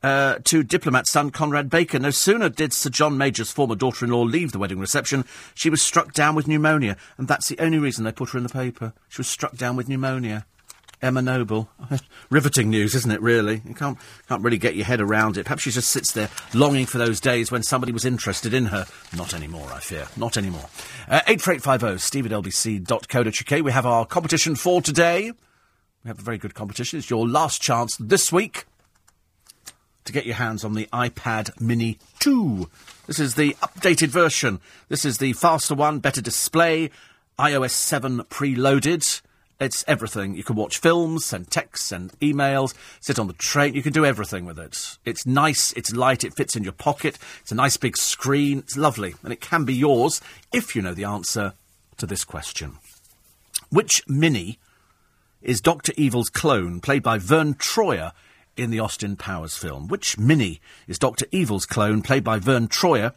uh, 0.03 0.39
to 0.45 0.63
diplomat 0.63 1.07
son 1.07 1.31
Conrad 1.31 1.69
Baker. 1.71 1.99
No 1.99 2.11
sooner 2.11 2.49
did 2.49 2.73
Sir 2.73 2.91
John 2.91 3.19
Major's 3.19 3.51
former 3.51 3.75
daughter 3.75 4.05
in 4.05 4.13
law 4.13 4.23
leave 4.23 4.53
the 4.53 4.59
wedding 4.59 4.79
reception, 4.79 5.25
she 5.55 5.71
was 5.71 5.83
struck 5.83 6.13
down 6.13 6.35
with 6.35 6.47
pneumonia. 6.47 6.97
And 7.17 7.29
that's 7.29 7.49
the 7.49 7.59
only 7.59 7.79
reason 7.79 8.05
they 8.05 8.13
put 8.13 8.31
her 8.31 8.39
in 8.39 8.45
the 8.45 8.49
paper. 8.49 8.93
She 9.09 9.21
was 9.21 9.29
struck 9.29 9.57
down 9.57 9.77
with 9.77 9.89
pneumonia. 9.89 10.47
Emma 11.01 11.23
Noble. 11.23 11.69
Riveting 12.31 12.71
news, 12.71 12.95
isn't 12.97 13.11
it, 13.11 13.23
really? 13.23 13.63
You 13.65 13.75
can't, 13.75 13.97
can't 14.29 14.43
really 14.43 14.59
get 14.59 14.75
your 14.75 14.85
head 14.85 15.01
around 15.01 15.37
it. 15.37 15.45
Perhaps 15.45 15.63
she 15.63 15.71
just 15.71 15.91
sits 15.91 16.13
there 16.13 16.29
longing 16.55 16.87
for 16.87 16.99
those 16.99 17.21
days 17.21 17.53
when 17.53 17.63
somebody 17.63 17.93
was 17.93 18.05
interested 18.05 18.53
in 18.53 18.67
her. 18.67 18.85
Not 19.17 19.33
anymore, 19.33 19.69
I 19.73 19.79
fear. 19.79 20.09
Not 20.17 20.37
anymore. 20.37 20.69
Uh, 21.09 21.21
84850 21.29 21.99
steve 22.01 22.27
at 22.27 22.33
lbc.co.uk. 22.33 23.65
We 23.65 23.73
have 23.73 23.87
our 23.87 24.07
competition 24.07 24.57
for 24.57 24.83
today. 24.83 25.33
We 26.05 26.09
have 26.09 26.21
a 26.21 26.23
very 26.23 26.39
good 26.39 26.55
competition. 26.55 26.99
It's 26.99 27.11
your 27.11 27.27
last 27.27 27.61
chance 27.61 27.97
this 27.99 28.33
week 28.33 28.67
to 30.05 30.13
get 30.13 30.27
your 30.27 30.37
hands 30.37 30.65
on 30.65 30.75
the 30.75 30.87
iPad 30.93 31.61
Mini 31.61 31.99
2. 32.21 32.71
This 33.07 33.19
is 33.19 33.35
the 33.35 33.55
updated 33.63 34.09
version. 34.09 34.61
This 34.89 35.05
is 35.05 35.19
the 35.19 35.33
faster 35.33 35.75
one, 35.75 35.99
better 35.99 36.23
display, 36.23 36.91
iOS 37.39 37.71
7 37.73 38.21
preloaded. 38.31 39.21
It's 39.61 39.85
everything. 39.89 40.37
You 40.37 40.45
can 40.45 40.55
watch 40.55 40.79
films, 40.79 41.25
send 41.25 41.51
texts, 41.51 41.89
send 41.89 42.13
emails, 42.21 42.75
sit 43.01 43.19
on 43.19 43.27
the 43.27 43.33
train. 43.33 43.75
You 43.75 43.83
can 43.83 43.93
do 43.93 44.07
everything 44.07 44.45
with 44.45 44.59
it. 44.59 44.99
It's 45.05 45.27
nice, 45.27 45.73
it's 45.73 45.93
light, 45.93 46.23
it 46.23 46.37
fits 46.37 46.55
in 46.55 46.63
your 46.63 46.73
pocket. 46.73 47.19
It's 47.41 47.51
a 47.51 47.57
nice 47.57 47.77
big 47.77 47.97
screen. 47.97 48.61
It's 48.61 48.77
lovely. 48.77 49.17
And 49.25 49.33
it 49.33 49.41
can 49.41 49.65
be 49.65 49.75
yours 49.75 50.21
if 50.53 50.77
you 50.77 50.83
know 50.83 50.95
the 50.95 51.05
answer 51.05 51.55
to 51.97 52.07
this 52.07 52.25
question. 52.25 52.79
Which 53.69 54.01
Mini 54.07 54.61
is 55.43 55.61
Dr. 55.61 55.93
Evil's 55.97 56.31
clone, 56.31 56.81
played 56.81 57.03
by 57.03 57.19
Verne 57.19 57.55
Troyer 57.55 58.13
in 58.57 58.71
the 58.71 58.81
Austin 58.81 59.17
Powers 59.17 59.57
film? 59.57 59.89
Which 59.89 60.19
Mini 60.19 60.61
is 60.87 60.99
Dr. 60.99 61.27
Evil's 61.31 61.67
clone, 61.67 62.03
played 62.03 62.25
by 62.25 62.39
Verne 62.39 62.69
Troyer 62.69 63.13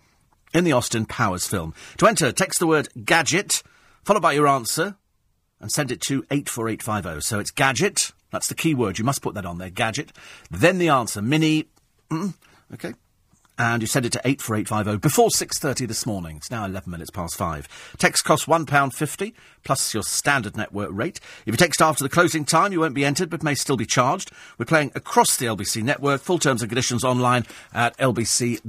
in 0.54 0.64
the 0.64 0.72
Austin 0.72 1.06
Powers 1.06 1.48
film? 1.48 1.74
To 1.98 2.08
enter, 2.08 2.32
text 2.32 2.60
the 2.60 2.68
word 2.68 2.90
gadget, 3.06 3.64
followed 4.04 4.22
by 4.22 4.34
your 4.34 4.48
answer 4.48 4.96
and 5.60 5.72
send 5.72 5.92
it 5.92 6.02
to 6.02 6.26
84850. 6.32 7.22
So 7.22 7.40
it's 7.40 7.52
gadget. 7.52 8.12
That's 8.32 8.48
the 8.48 8.56
key 8.56 8.74
word. 8.74 8.98
You 8.98 9.06
must 9.06 9.22
put 9.22 9.36
that 9.36 9.46
on 9.46 9.58
there. 9.58 9.70
Gadget. 9.70 10.12
Then 10.50 10.78
the 10.78 10.90
answer. 10.90 11.22
Mini. 11.22 11.68
Mm, 12.10 12.34
okay. 12.74 12.94
And 13.62 13.84
you 13.84 13.88
send 13.88 14.08
it 14.08 14.12
to 14.14 14.22
84850 14.26 14.98
before 14.98 15.30
6.30 15.30 15.88
this 15.88 16.08
morning. 16.08 16.38
It's 16.38 16.50
now 16.50 16.66
11 16.66 16.90
minutes 16.90 17.12
past 17.12 17.36
5. 17.36 17.96
Text 18.00 18.24
costs 18.26 18.48
£1.50 18.48 19.34
plus 19.64 19.94
your 19.94 20.02
standard 20.02 20.58
network 20.58 20.90
rate. 20.92 21.20
If 21.46 21.54
you 21.54 21.58
text 21.58 21.80
after 21.80 22.04
the 22.04 22.10
closing 22.10 22.44
time, 22.44 22.74
you 22.74 22.80
won't 22.80 22.96
be 22.96 23.06
entered 23.06 23.30
but 23.30 23.44
may 23.44 23.54
still 23.54 23.78
be 23.78 23.86
charged. 23.86 24.32
We're 24.58 24.66
playing 24.66 24.94
across 24.96 25.38
the 25.38 25.46
LBC 25.46 25.84
network. 25.84 26.22
Full 26.22 26.40
terms 26.40 26.64
and 26.64 26.72
conditions 26.72 27.04
online 27.04 27.46
at 27.72 27.96
lbc.co.uk. 28.00 28.66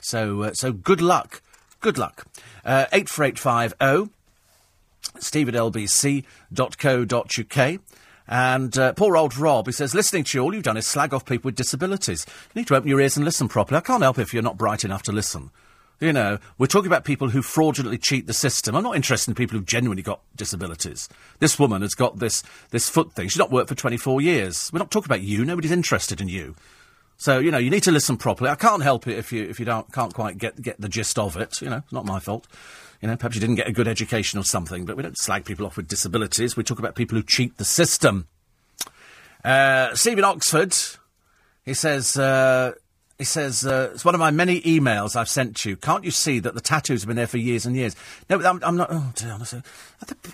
So, 0.00 0.42
uh, 0.42 0.54
so 0.54 0.72
good 0.72 1.02
luck. 1.02 1.42
Good 1.82 1.98
luck. 1.98 2.26
Uh, 2.64 2.86
84850 2.94 4.10
steve 5.20 5.50
at 5.50 5.54
lbc.co.uk. 5.54 6.20
And 8.26 8.76
uh, 8.78 8.94
poor 8.94 9.16
old 9.16 9.36
Rob, 9.36 9.66
he 9.66 9.72
says, 9.72 9.94
listening 9.94 10.24
to 10.24 10.38
you, 10.38 10.42
all 10.42 10.54
you've 10.54 10.62
done 10.62 10.76
is 10.76 10.86
slag 10.86 11.12
off 11.12 11.26
people 11.26 11.48
with 11.48 11.56
disabilities. 11.56 12.24
You 12.54 12.60
need 12.60 12.68
to 12.68 12.76
open 12.76 12.88
your 12.88 13.00
ears 13.00 13.16
and 13.16 13.24
listen 13.24 13.48
properly. 13.48 13.78
I 13.78 13.82
can't 13.82 14.02
help 14.02 14.18
if 14.18 14.32
you're 14.32 14.42
not 14.42 14.56
bright 14.56 14.84
enough 14.84 15.02
to 15.04 15.12
listen. 15.12 15.50
You 16.00 16.12
know, 16.12 16.38
we're 16.58 16.66
talking 16.66 16.88
about 16.88 17.04
people 17.04 17.30
who 17.30 17.40
fraudulently 17.40 17.98
cheat 17.98 18.26
the 18.26 18.32
system. 18.32 18.74
I'm 18.74 18.82
not 18.82 18.96
interested 18.96 19.30
in 19.30 19.34
people 19.34 19.56
who've 19.56 19.66
genuinely 19.66 20.02
got 20.02 20.20
disabilities. 20.34 21.08
This 21.38 21.58
woman 21.58 21.82
has 21.82 21.94
got 21.94 22.18
this, 22.18 22.42
this 22.70 22.88
foot 22.88 23.12
thing. 23.12 23.28
She's 23.28 23.38
not 23.38 23.52
worked 23.52 23.68
for 23.68 23.74
24 23.74 24.20
years. 24.20 24.70
We're 24.72 24.80
not 24.80 24.90
talking 24.90 25.08
about 25.08 25.22
you. 25.22 25.44
Nobody's 25.44 25.70
interested 25.70 26.20
in 26.20 26.28
you. 26.28 26.56
So, 27.16 27.38
you 27.38 27.50
know, 27.50 27.58
you 27.58 27.70
need 27.70 27.84
to 27.84 27.92
listen 27.92 28.16
properly. 28.16 28.50
I 28.50 28.56
can't 28.56 28.82
help 28.82 29.06
it 29.06 29.18
if 29.18 29.32
you, 29.32 29.44
if 29.44 29.60
you 29.60 29.64
don't, 29.64 29.90
can't 29.92 30.12
quite 30.12 30.36
get, 30.36 30.60
get 30.60 30.80
the 30.80 30.88
gist 30.88 31.18
of 31.18 31.36
it. 31.36 31.62
You 31.62 31.70
know, 31.70 31.76
it's 31.78 31.92
not 31.92 32.04
my 32.04 32.18
fault. 32.18 32.48
You 33.04 33.10
know, 33.10 33.18
perhaps 33.18 33.34
you 33.34 33.40
didn't 33.42 33.56
get 33.56 33.68
a 33.68 33.72
good 33.72 33.86
education 33.86 34.40
or 34.40 34.44
something, 34.44 34.86
but 34.86 34.96
we 34.96 35.02
don't 35.02 35.18
slag 35.18 35.44
people 35.44 35.66
off 35.66 35.76
with 35.76 35.88
disabilities. 35.88 36.56
We 36.56 36.64
talk 36.64 36.78
about 36.78 36.94
people 36.94 37.18
who 37.18 37.22
cheat 37.22 37.58
the 37.58 37.64
system. 37.66 38.28
Uh, 39.44 39.94
Stephen 39.94 40.24
Oxford, 40.24 40.74
he 41.66 41.74
says, 41.74 42.16
uh, 42.16 42.72
he 43.18 43.24
says, 43.24 43.66
uh, 43.66 43.90
it's 43.92 44.06
one 44.06 44.14
of 44.14 44.20
my 44.20 44.30
many 44.30 44.62
emails 44.62 45.16
I've 45.16 45.28
sent 45.28 45.66
you. 45.66 45.76
Can't 45.76 46.02
you 46.02 46.10
see 46.10 46.38
that 46.38 46.54
the 46.54 46.62
tattoos 46.62 47.02
have 47.02 47.08
been 47.08 47.16
there 47.18 47.26
for 47.26 47.36
years 47.36 47.66
and 47.66 47.76
years? 47.76 47.94
No, 48.30 48.40
I'm, 48.40 48.64
I'm 48.64 48.78
not. 48.78 48.88
Oh, 48.90 49.12
dear, 49.14 49.32
honestly. 49.32 49.60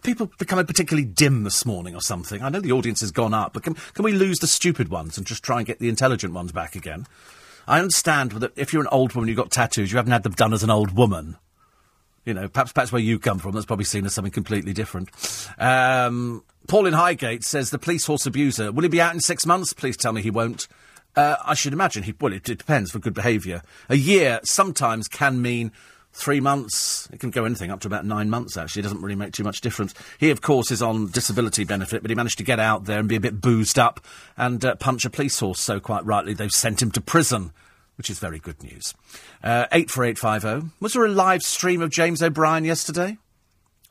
people 0.05 0.31
becoming 0.39 0.65
particularly 0.65 1.09
dim 1.09 1.43
this 1.43 1.67
morning 1.67 1.97
or 1.97 2.01
something? 2.01 2.41
I 2.41 2.51
know 2.51 2.61
the 2.61 2.71
audience 2.71 3.01
has 3.01 3.11
gone 3.11 3.35
up, 3.35 3.53
but 3.53 3.65
can, 3.65 3.75
can 3.75 4.05
we 4.05 4.13
lose 4.13 4.39
the 4.39 4.47
stupid 4.47 4.91
ones 4.91 5.19
and 5.19 5.27
just 5.27 5.43
try 5.43 5.57
and 5.57 5.67
get 5.67 5.81
the 5.81 5.89
intelligent 5.89 6.35
ones 6.35 6.53
back 6.53 6.77
again? 6.77 7.09
I 7.67 7.81
understand 7.81 8.31
that 8.31 8.53
if 8.55 8.73
you're 8.73 8.83
an 8.83 8.89
old 8.93 9.15
woman, 9.17 9.27
you've 9.27 9.39
got 9.39 9.51
tattoos, 9.51 9.91
you 9.91 9.97
haven't 9.97 10.13
had 10.13 10.23
them 10.23 10.35
done 10.35 10.53
as 10.53 10.63
an 10.63 10.71
old 10.71 10.97
woman. 10.97 11.37
You 12.31 12.35
know, 12.35 12.47
perhaps 12.47 12.71
perhaps 12.71 12.93
where 12.93 13.03
you 13.03 13.19
come 13.19 13.41
from, 13.41 13.55
that's 13.57 13.67
probably 13.67 13.85
seen 13.85 14.07
as 14.07 14.15
something 14.15 14.31
completely 14.31 14.73
different. 14.73 15.09
Um, 15.59 16.45
Paul 16.69 16.87
in 16.87 16.93
Highgate 16.93 17.43
says 17.43 17.71
the 17.71 17.79
police 17.79 18.07
horse 18.07 18.25
abuser 18.25 18.71
will 18.71 18.85
he 18.85 18.89
be 18.89 19.01
out 19.01 19.13
in 19.13 19.19
six 19.19 19.45
months? 19.45 19.73
Please 19.73 19.97
tell 19.97 20.13
me 20.13 20.23
he 20.23 20.31
won't. 20.31 20.69
Uh, 21.17 21.35
I 21.45 21.55
should 21.55 21.73
imagine 21.73 22.05
he. 22.05 22.15
Well, 22.21 22.33
it, 22.33 22.49
it 22.49 22.59
depends 22.59 22.93
for 22.93 23.01
good 23.01 23.15
behaviour. 23.15 23.63
A 23.89 23.97
year 23.97 24.39
sometimes 24.45 25.09
can 25.09 25.43
mean 25.43 25.73
three 26.13 26.39
months. 26.39 27.09
It 27.13 27.19
can 27.19 27.31
go 27.31 27.45
anything 27.45 27.73
up 27.73 27.81
to 27.81 27.89
about 27.89 28.07
nine 28.07 28.31
months, 28.31 28.57
actually. 28.57 28.79
It 28.79 28.85
doesn't 28.85 29.03
really 29.03 29.17
make 29.17 29.33
too 29.33 29.43
much 29.43 29.61
difference. 29.61 29.93
He, 30.19 30.31
of 30.31 30.41
course, 30.41 30.71
is 30.71 30.83
on 30.83 31.11
disability 31.11 31.65
benefit, 31.65 32.01
but 32.01 32.13
he 32.13 32.15
managed 32.15 32.39
to 32.39 32.45
get 32.45 32.61
out 32.61 32.85
there 32.85 33.01
and 33.01 33.09
be 33.09 33.17
a 33.17 33.21
bit 33.21 33.41
boozed 33.41 33.77
up 33.77 33.99
and 34.37 34.65
uh, 34.65 34.77
punch 34.77 35.05
a 35.05 35.11
police 35.11 35.41
horse, 35.41 35.61
so 35.61 35.81
quite 35.81 36.07
rightly 36.07 36.33
they've 36.33 36.53
sent 36.53 36.81
him 36.81 36.93
to 36.93 37.01
prison 37.01 37.51
which 38.01 38.09
is 38.09 38.19
very 38.19 38.39
good 38.39 38.63
news. 38.63 38.95
Uh, 39.45 39.67
84850. 39.73 40.73
Was 40.81 40.95
there 40.95 41.05
a 41.05 41.11
live 41.11 41.43
stream 41.43 41.83
of 41.83 41.91
James 41.91 42.23
O'Brien 42.23 42.65
yesterday? 42.65 43.19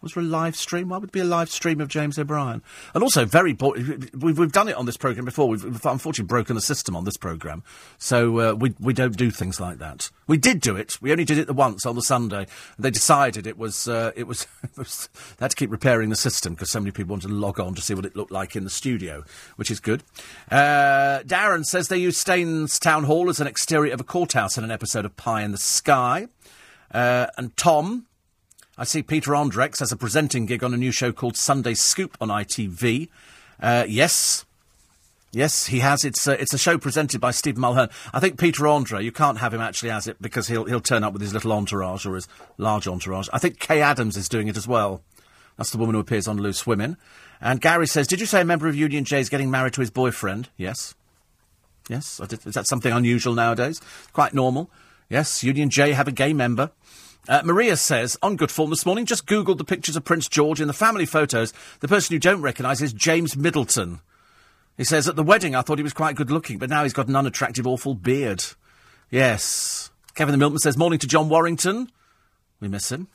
Was 0.01 0.13
there 0.13 0.23
a 0.23 0.25
live 0.25 0.55
stream? 0.55 0.89
Why 0.89 0.97
would 0.97 1.11
be 1.11 1.19
a 1.19 1.25
live 1.25 1.49
stream 1.49 1.81
of 1.81 1.89
James 1.89 2.17
O'Brien? 2.17 2.63
And 2.93 3.03
also, 3.03 3.25
very 3.25 3.51
bo- 3.53 3.73
we've, 3.73 4.37
we've 4.37 4.51
done 4.51 4.69
it 4.69 4.75
on 4.75 4.85
this 4.85 4.95
programme 4.95 5.25
before. 5.25 5.49
We've, 5.49 5.63
we've, 5.63 5.85
unfortunately 5.85 6.27
broken 6.27 6.55
the 6.55 6.61
system 6.61 6.95
on 6.95 7.03
this 7.03 7.17
programme, 7.17 7.63
so 7.97 8.39
uh, 8.39 8.53
we 8.53 8.73
we 8.79 8.93
don't 8.93 9.17
do 9.17 9.29
things 9.29 9.59
like 9.59 9.79
that. 9.79 10.09
We 10.27 10.37
did 10.37 10.61
do 10.61 10.77
it. 10.77 11.01
We 11.01 11.11
only 11.11 11.25
did 11.25 11.37
it 11.37 11.47
the 11.47 11.53
once 11.53 11.85
on 11.85 11.95
the 11.95 12.01
Sunday. 12.01 12.47
They 12.77 12.91
decided 12.91 13.45
it 13.45 13.57
was 13.57 13.87
uh, 13.89 14.11
it 14.15 14.25
was, 14.25 14.47
it 14.63 14.77
was 14.77 15.09
they 15.37 15.43
had 15.43 15.51
to 15.51 15.57
keep 15.57 15.71
repairing 15.71 16.09
the 16.09 16.15
system 16.15 16.53
because 16.53 16.71
so 16.71 16.79
many 16.79 16.91
people 16.91 17.11
wanted 17.11 17.27
to 17.27 17.33
log 17.33 17.59
on 17.59 17.75
to 17.75 17.81
see 17.81 17.93
what 17.93 18.05
it 18.05 18.15
looked 18.15 18.31
like 18.31 18.55
in 18.55 18.63
the 18.63 18.69
studio, 18.69 19.23
which 19.57 19.69
is 19.69 19.79
good. 19.81 20.03
Uh, 20.49 21.19
Darren 21.25 21.65
says 21.65 21.89
they 21.89 21.97
used 21.97 22.17
Staines 22.17 22.79
Town 22.79 23.03
Hall 23.03 23.29
as 23.29 23.41
an 23.41 23.47
exterior 23.47 23.93
of 23.93 23.99
a 23.99 24.05
courthouse 24.05 24.57
in 24.57 24.63
an 24.63 24.71
episode 24.71 25.03
of 25.03 25.17
Pie 25.17 25.43
in 25.43 25.51
the 25.51 25.57
Sky. 25.57 26.27
Uh, 26.91 27.27
and 27.37 27.55
Tom 27.55 28.07
I 28.79 28.85
see 28.85 29.03
Peter 29.03 29.31
Andrex 29.31 29.79
has 29.79 29.91
a 29.91 29.97
presenting 29.97 30.45
gig 30.45 30.63
on 30.63 30.73
a 30.73 30.77
new 30.77 30.93
show 30.93 31.11
called 31.11 31.35
Sunday 31.35 31.73
Scoop 31.73 32.15
on 32.21 32.29
ITV. 32.29 33.09
Uh, 33.61 33.83
yes, 33.87 34.45
Yes, 35.31 35.67
he 35.67 35.79
has. 35.79 36.05
It's 36.05 36.25
a, 36.25 36.41
it's 36.41 36.53
a 36.55 36.57
show 36.57 36.79
presented 36.79 37.21
by 37.21 37.29
Stephen 37.29 37.61
Mulhern. 37.61 37.91
I 38.11 38.19
think 38.19 38.39
Peter 38.39 38.65
Andre, 38.65 39.03
you 39.03 39.11
can't 39.11 39.37
have 39.37 39.53
him 39.53 39.61
actually 39.61 39.91
as 39.91 40.07
it 40.07 40.19
because 40.19 40.47
he'll 40.47 40.65
he'll 40.65 40.81
turn 40.81 41.03
up 41.03 41.13
with 41.13 41.21
his 41.21 41.33
little 41.33 41.51
entourage 41.51 42.03
or 42.05 42.15
his 42.15 42.27
large 42.57 42.87
entourage. 42.87 43.27
I 43.31 43.37
think 43.37 43.59
Kaye 43.59 43.81
Adams 43.81 44.17
is 44.17 44.27
doing 44.27 44.47
it 44.47 44.57
as 44.57 44.67
well. 44.67 45.03
That's 45.55 45.69
the 45.69 45.77
woman 45.77 45.93
who 45.93 46.01
appears 46.01 46.27
on 46.27 46.37
Loose 46.37 46.65
Women. 46.65 46.97
And 47.39 47.61
Gary 47.61 47.85
says, 47.85 48.07
"Did 48.07 48.19
you 48.19 48.25
say 48.25 48.41
a 48.41 48.45
member 48.45 48.67
of 48.67 48.75
Union 48.75 49.05
J 49.05 49.19
is 49.19 49.29
getting 49.29 49.51
married 49.51 49.73
to 49.73 49.81
his 49.81 49.91
boyfriend?" 49.91 50.49
Yes. 50.57 50.95
Yes. 51.89 52.19
Is 52.45 52.55
that 52.55 52.67
something 52.67 52.91
unusual 52.91 53.35
nowadays? 53.35 53.79
Quite 54.13 54.33
normal. 54.33 54.71
Yes. 55.09 55.43
Union 55.43 55.69
J 55.69 55.91
have 55.91 56.07
a 56.07 56.11
gay 56.11 56.33
member. 56.33 56.71
Uh, 57.27 57.41
Maria 57.43 57.75
says, 57.75 58.17
on 58.23 58.35
good 58.35 58.51
form 58.51 58.69
this 58.69 58.85
morning, 58.85 59.05
just 59.05 59.27
Googled 59.27 59.57
the 59.57 59.63
pictures 59.63 59.95
of 59.95 60.03
Prince 60.03 60.27
George 60.27 60.61
in 60.61 60.67
the 60.67 60.73
family 60.73 61.05
photos. 61.05 61.53
The 61.79 61.87
person 61.87 62.13
you 62.13 62.19
don't 62.19 62.41
recognise 62.41 62.81
is 62.81 62.93
James 62.93 63.37
Middleton. 63.37 63.99
He 64.77 64.83
says, 64.83 65.07
at 65.07 65.15
the 65.15 65.23
wedding 65.23 65.55
I 65.55 65.61
thought 65.61 65.77
he 65.77 65.83
was 65.83 65.93
quite 65.93 66.15
good 66.15 66.31
looking, 66.31 66.57
but 66.57 66.69
now 66.69 66.83
he's 66.83 66.93
got 66.93 67.07
an 67.07 67.15
unattractive, 67.15 67.67
awful 67.67 67.93
beard. 67.93 68.43
Yes. 69.11 69.91
Kevin 70.15 70.31
the 70.31 70.37
Milkman 70.37 70.59
says, 70.59 70.77
morning 70.77 70.99
to 70.99 71.07
John 71.07 71.29
Warrington. 71.29 71.91
We 72.59 72.67
miss 72.67 72.91
him. 72.91 73.07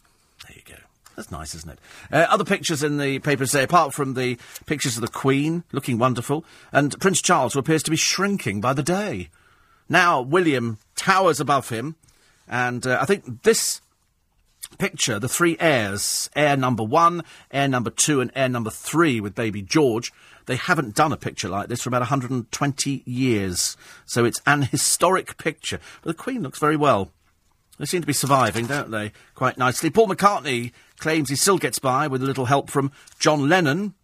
There 0.47 0.57
you 0.57 0.63
go. 0.65 0.81
That's 1.17 1.31
nice, 1.31 1.55
isn't 1.55 1.71
it? 1.71 1.79
Uh, 2.13 2.27
other 2.29 2.45
pictures 2.45 2.83
in 2.83 2.99
the 2.99 3.19
papers 3.21 3.53
say, 3.53 3.63
apart 3.63 3.95
from 3.95 4.15
the 4.15 4.37
pictures 4.67 4.97
of 4.97 5.01
the 5.01 5.09
Queen 5.09 5.65
looking 5.73 5.99
wonderful, 5.99 6.45
and 6.73 6.99
Prince 7.01 7.23
Charles, 7.23 7.55
who 7.55 7.61
appears 7.61 7.83
to 7.85 7.91
be 7.91 7.97
shrinking 7.97 8.61
by 8.61 8.73
the 8.73 8.83
day. 8.83 9.29
Now 9.89 10.21
William 10.21 10.79
towers 10.97 11.41
above 11.41 11.69
him, 11.69 11.97
and 12.49 12.87
uh, 12.87 12.99
I 13.01 13.07
think 13.07 13.43
this 13.43 13.81
picture, 14.79 15.19
the 15.19 15.29
three 15.29 15.57
heirs, 15.61 16.31
heir 16.35 16.57
number 16.57 16.83
one, 16.83 17.23
heir 17.51 17.69
number 17.69 17.91
two, 17.91 18.21
and 18.21 18.31
heir 18.35 18.49
number 18.49 18.71
three 18.71 19.21
with 19.21 19.35
baby 19.35 19.63
George, 19.63 20.13
they 20.47 20.57
haven't 20.57 20.95
done 20.95 21.13
a 21.13 21.17
picture 21.17 21.49
like 21.49 21.69
this 21.69 21.83
for 21.83 21.89
about 21.89 22.03
120 22.03 23.03
years. 23.07 23.77
So 24.07 24.25
it's 24.25 24.41
an 24.47 24.63
historic 24.71 25.39
picture. 25.39 25.81
But 26.03 26.17
the 26.17 26.23
Queen 26.23 26.43
looks 26.43 26.59
very 26.59 26.77
well. 26.77 27.11
They 27.79 27.87
seem 27.87 28.03
to 28.03 28.07
be 28.07 28.13
surviving, 28.13 28.67
don't 28.67 28.91
they? 28.91 29.13
Quite 29.35 29.59
nicely. 29.59 29.91
Paul 29.91 30.09
McCartney 30.09 30.73
claims 30.99 31.29
he 31.29 31.37
still 31.37 31.59
gets 31.59 31.79
by 31.79 32.07
with 32.07 32.23
a 32.23 32.27
little 32.27 32.45
help 32.45 32.71
from 32.71 32.93
John 33.19 33.49
Lennon 33.49 33.95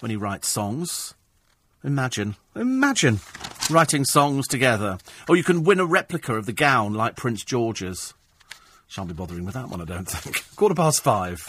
when 0.00 0.10
he 0.10 0.16
writes 0.16 0.48
songs. 0.48 1.14
Imagine, 1.84 2.36
imagine 2.54 3.20
writing 3.68 4.04
songs 4.04 4.46
together. 4.46 4.98
Or 5.28 5.36
you 5.36 5.44
can 5.44 5.64
win 5.64 5.80
a 5.80 5.84
replica 5.84 6.34
of 6.36 6.46
the 6.46 6.52
gown 6.52 6.94
like 6.94 7.16
Prince 7.16 7.44
George's. 7.44 8.14
Shan't 8.92 9.08
be 9.08 9.14
bothering 9.14 9.46
with 9.46 9.54
that 9.54 9.70
one, 9.70 9.80
I 9.80 9.86
don't 9.86 10.06
think. 10.06 10.44
Quarter 10.56 10.74
past 10.74 11.02
five. 11.02 11.42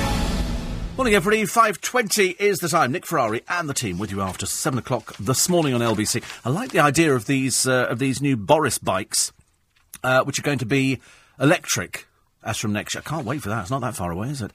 Morning, 0.95 1.13
everybody. 1.13 1.43
5.20 1.43 2.39
is 2.39 2.59
the 2.59 2.69
time. 2.69 2.93
Nick 2.93 3.05
Ferrari 3.05 3.41
and 3.49 3.67
the 3.67 3.73
team 3.73 3.97
with 3.99 4.11
you 4.11 4.21
after 4.21 4.45
7 4.45 4.79
o'clock 4.79 5.17
this 5.17 5.49
morning 5.49 5.73
on 5.73 5.81
LBC. 5.81 6.23
I 6.45 6.49
like 6.49 6.71
the 6.71 6.79
idea 6.79 7.13
of 7.13 7.25
these, 7.25 7.67
uh, 7.67 7.87
of 7.89 7.99
these 7.99 8.21
new 8.21 8.37
Boris 8.37 8.77
bikes, 8.77 9.33
uh, 10.05 10.23
which 10.23 10.39
are 10.39 10.41
going 10.41 10.59
to 10.59 10.65
be 10.65 11.01
electric 11.37 12.07
as 12.45 12.59
from 12.59 12.71
next 12.71 12.95
year. 12.95 13.03
I 13.05 13.09
can't 13.09 13.25
wait 13.25 13.41
for 13.41 13.49
that. 13.49 13.63
It's 13.63 13.71
not 13.71 13.81
that 13.81 13.97
far 13.97 14.13
away, 14.13 14.29
is 14.29 14.41
it? 14.41 14.51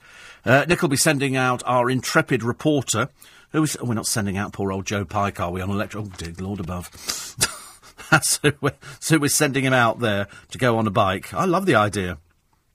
Uh, 0.46 0.64
Nick 0.66 0.80
will 0.80 0.88
be 0.88 0.96
sending 0.96 1.36
out 1.36 1.62
our 1.66 1.90
intrepid 1.90 2.42
reporter. 2.42 3.10
Who 3.52 3.64
is, 3.64 3.76
oh, 3.82 3.84
we're 3.84 3.92
not 3.96 4.06
sending 4.06 4.38
out 4.38 4.54
poor 4.54 4.72
old 4.72 4.86
Joe 4.86 5.04
Pike, 5.04 5.40
are 5.40 5.50
we, 5.50 5.60
on 5.60 5.68
electric? 5.68 6.06
Oh, 6.06 6.12
dear 6.16 6.32
Lord 6.38 6.60
above. 6.60 6.88
so, 8.22 8.52
we're, 8.62 8.72
so 8.98 9.18
we're 9.18 9.28
sending 9.28 9.64
him 9.64 9.74
out 9.74 9.98
there 9.98 10.26
to 10.52 10.56
go 10.56 10.78
on 10.78 10.86
a 10.86 10.90
bike. 10.90 11.34
I 11.34 11.44
love 11.44 11.66
the 11.66 11.74
idea. 11.74 12.16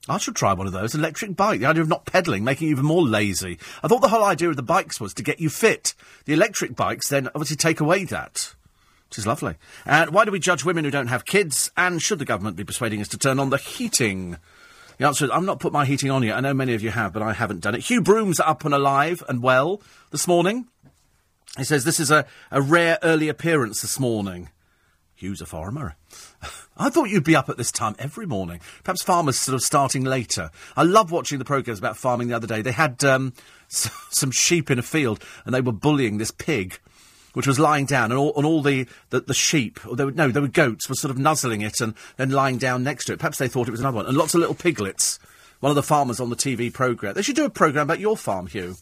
I 0.09 0.17
should 0.17 0.35
try 0.35 0.53
one 0.53 0.67
of 0.67 0.73
those. 0.73 0.93
Electric 0.93 1.35
bike. 1.35 1.61
The 1.61 1.65
idea 1.65 1.81
of 1.81 1.87
not 1.87 2.05
pedalling, 2.05 2.43
making 2.43 2.67
you 2.67 2.73
even 2.73 2.85
more 2.85 3.01
lazy. 3.01 3.57
I 3.81 3.87
thought 3.87 4.01
the 4.01 4.09
whole 4.09 4.23
idea 4.23 4.49
of 4.49 4.57
the 4.57 4.63
bikes 4.63 4.99
was 4.99 5.13
to 5.13 5.23
get 5.23 5.39
you 5.39 5.49
fit. 5.49 5.93
The 6.25 6.33
electric 6.33 6.75
bikes 6.75 7.07
then 7.07 7.27
obviously 7.27 7.55
take 7.55 7.79
away 7.79 8.03
that. 8.05 8.53
Which 9.09 9.19
is 9.19 9.27
lovely. 9.27 9.55
And 9.85 10.11
why 10.11 10.25
do 10.25 10.31
we 10.31 10.39
judge 10.39 10.65
women 10.65 10.83
who 10.83 10.91
don't 10.91 11.07
have 11.07 11.23
kids? 11.23 11.71
And 11.77 12.01
should 12.01 12.19
the 12.19 12.25
government 12.25 12.57
be 12.57 12.65
persuading 12.65 12.99
us 12.99 13.07
to 13.09 13.17
turn 13.17 13.39
on 13.39 13.49
the 13.49 13.57
heating? 13.57 14.37
The 14.97 15.07
answer 15.07 15.25
is, 15.25 15.31
I'm 15.31 15.45
not 15.45 15.59
put 15.59 15.71
my 15.71 15.85
heating 15.85 16.11
on 16.11 16.23
yet. 16.23 16.35
I 16.35 16.41
know 16.41 16.53
many 16.53 16.73
of 16.73 16.81
you 16.81 16.89
have, 16.89 17.13
but 17.13 17.21
I 17.21 17.31
haven't 17.31 17.61
done 17.61 17.75
it. 17.75 17.81
Hugh 17.81 18.01
Broom's 18.01 18.39
up 18.39 18.65
and 18.65 18.73
alive 18.73 19.23
and 19.29 19.41
well 19.41 19.81
this 20.11 20.27
morning. 20.27 20.67
He 21.57 21.63
says 21.63 21.83
this 21.85 21.99
is 21.99 22.11
a, 22.11 22.25
a 22.51 22.61
rare 22.61 22.97
early 23.03 23.29
appearance 23.29 23.81
this 23.81 23.99
morning. 23.99 24.49
Hugh's 25.15 25.41
a 25.41 25.45
farmer. 25.45 25.95
I 26.77 26.89
thought 26.89 27.09
you'd 27.09 27.23
be 27.23 27.35
up 27.35 27.49
at 27.49 27.57
this 27.57 27.71
time 27.71 27.95
every 27.99 28.25
morning. 28.25 28.59
Perhaps 28.83 29.03
farmers 29.03 29.37
sort 29.37 29.55
of 29.55 29.61
starting 29.61 30.03
later. 30.03 30.49
I 30.75 30.83
love 30.83 31.11
watching 31.11 31.39
the 31.39 31.45
programmes 31.45 31.79
about 31.79 31.97
farming 31.97 32.27
the 32.29 32.35
other 32.35 32.47
day. 32.47 32.61
They 32.61 32.71
had 32.71 33.03
um, 33.03 33.33
s- 33.71 33.89
some 34.11 34.31
sheep 34.31 34.71
in 34.71 34.79
a 34.79 34.83
field 34.83 35.23
and 35.45 35.53
they 35.53 35.61
were 35.61 35.71
bullying 35.71 36.17
this 36.17 36.31
pig, 36.31 36.79
which 37.33 37.47
was 37.47 37.59
lying 37.59 37.85
down, 37.85 38.11
and 38.11 38.19
all, 38.19 38.33
and 38.35 38.45
all 38.45 38.61
the, 38.61 38.87
the, 39.11 39.21
the 39.21 39.33
sheep, 39.33 39.79
or 39.87 39.95
they 39.95 40.05
were, 40.05 40.11
no, 40.11 40.29
they 40.29 40.39
were 40.39 40.47
goats, 40.47 40.89
were 40.89 40.95
sort 40.95 41.11
of 41.11 41.17
nuzzling 41.17 41.61
it 41.61 41.79
and 41.79 41.93
then 42.17 42.29
lying 42.31 42.57
down 42.57 42.83
next 42.83 43.05
to 43.05 43.13
it. 43.13 43.19
Perhaps 43.19 43.37
they 43.37 43.47
thought 43.47 43.67
it 43.67 43.71
was 43.71 43.79
another 43.79 43.97
one. 43.97 44.05
And 44.07 44.17
lots 44.17 44.33
of 44.33 44.39
little 44.39 44.55
piglets. 44.55 45.19
One 45.59 45.69
of 45.69 45.75
the 45.75 45.83
farmers 45.83 46.19
on 46.19 46.29
the 46.29 46.35
TV 46.35 46.73
programme. 46.73 47.13
They 47.13 47.21
should 47.21 47.37
do 47.37 47.45
a 47.45 47.49
programme 47.49 47.83
about 47.83 47.99
your 47.99 48.17
farm, 48.17 48.47
Hugh. 48.47 48.75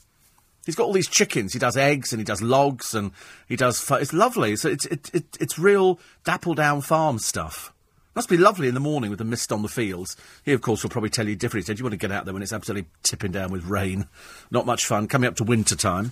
He's 0.65 0.75
got 0.75 0.83
all 0.83 0.93
these 0.93 1.09
chickens. 1.09 1.53
He 1.53 1.59
does 1.59 1.75
eggs 1.75 2.13
and 2.13 2.19
he 2.19 2.23
does 2.23 2.41
logs 2.41 2.93
and 2.93 3.11
he 3.47 3.55
does. 3.55 3.79
Fu- 3.79 3.95
it's 3.95 4.13
lovely. 4.13 4.55
So 4.55 4.69
it's 4.69 4.85
it, 4.85 5.09
it, 5.13 5.37
it's 5.39 5.57
real 5.57 5.99
Dappledown 6.23 6.83
Farm 6.83 7.17
stuff. 7.19 7.73
Must 8.13 8.29
be 8.29 8.37
lovely 8.37 8.67
in 8.67 8.73
the 8.73 8.81
morning 8.81 9.09
with 9.09 9.19
the 9.19 9.25
mist 9.25 9.53
on 9.53 9.61
the 9.61 9.69
fields. 9.69 10.17
He, 10.43 10.51
of 10.51 10.61
course, 10.61 10.83
will 10.83 10.89
probably 10.89 11.09
tell 11.09 11.27
you 11.27 11.35
differently. 11.35 11.61
He 11.61 11.65
said 11.67 11.79
you 11.79 11.85
want 11.85 11.93
to 11.93 11.97
get 11.97 12.11
out 12.11 12.25
there 12.25 12.33
when 12.33 12.43
it's 12.43 12.51
absolutely 12.51 12.89
tipping 13.03 13.31
down 13.31 13.51
with 13.51 13.63
rain. 13.65 14.07
Not 14.51 14.65
much 14.65 14.85
fun. 14.85 15.07
Coming 15.07 15.29
up 15.29 15.37
to 15.37 15.45
winter 15.45 15.77
time. 15.77 16.11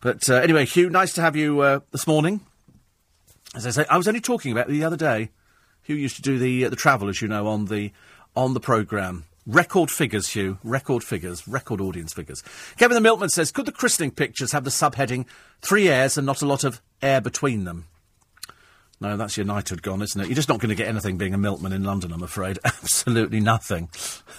But 0.00 0.28
uh, 0.30 0.36
anyway, 0.36 0.64
Hugh, 0.64 0.88
nice 0.88 1.12
to 1.14 1.20
have 1.20 1.36
you 1.36 1.60
uh, 1.60 1.80
this 1.92 2.06
morning. 2.06 2.40
As 3.54 3.66
I 3.66 3.70
say, 3.70 3.84
I 3.90 3.96
was 3.96 4.08
only 4.08 4.20
talking 4.20 4.52
about 4.52 4.68
the 4.68 4.84
other 4.84 4.96
day. 4.96 5.30
Hugh 5.82 5.96
used 5.96 6.16
to 6.16 6.22
do 6.22 6.38
the 6.38 6.64
uh, 6.64 6.68
the 6.70 6.76
travel, 6.76 7.08
as 7.08 7.20
you 7.20 7.28
know, 7.28 7.46
on 7.46 7.66
the 7.66 7.92
on 8.34 8.54
the 8.54 8.60
programme. 8.60 9.24
Record 9.48 9.90
figures, 9.90 10.28
Hugh. 10.28 10.58
Record 10.62 11.02
figures. 11.02 11.48
Record 11.48 11.80
audience 11.80 12.12
figures. 12.12 12.44
Kevin 12.76 12.94
the 12.94 13.00
Milkman 13.00 13.30
says, 13.30 13.50
could 13.50 13.64
the 13.64 13.72
christening 13.72 14.10
pictures 14.10 14.52
have 14.52 14.64
the 14.64 14.70
subheading 14.70 15.24
three 15.62 15.88
heirs 15.88 16.18
and 16.18 16.26
not 16.26 16.42
a 16.42 16.46
lot 16.46 16.64
of 16.64 16.82
air 17.00 17.22
between 17.22 17.64
them? 17.64 17.86
No, 19.00 19.16
that's 19.16 19.38
your 19.38 19.46
knighthood 19.46 19.80
gone, 19.80 20.02
isn't 20.02 20.20
it? 20.20 20.26
You're 20.26 20.34
just 20.34 20.50
not 20.50 20.58
going 20.58 20.68
to 20.68 20.74
get 20.74 20.86
anything 20.86 21.16
being 21.16 21.32
a 21.32 21.38
milkman 21.38 21.72
in 21.72 21.82
London, 21.82 22.12
I'm 22.12 22.22
afraid. 22.22 22.58
Absolutely 22.64 23.40
nothing. 23.40 23.88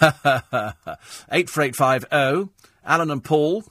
84850. 0.00 2.52
Alan 2.84 3.10
and 3.10 3.24
Paul, 3.24 3.64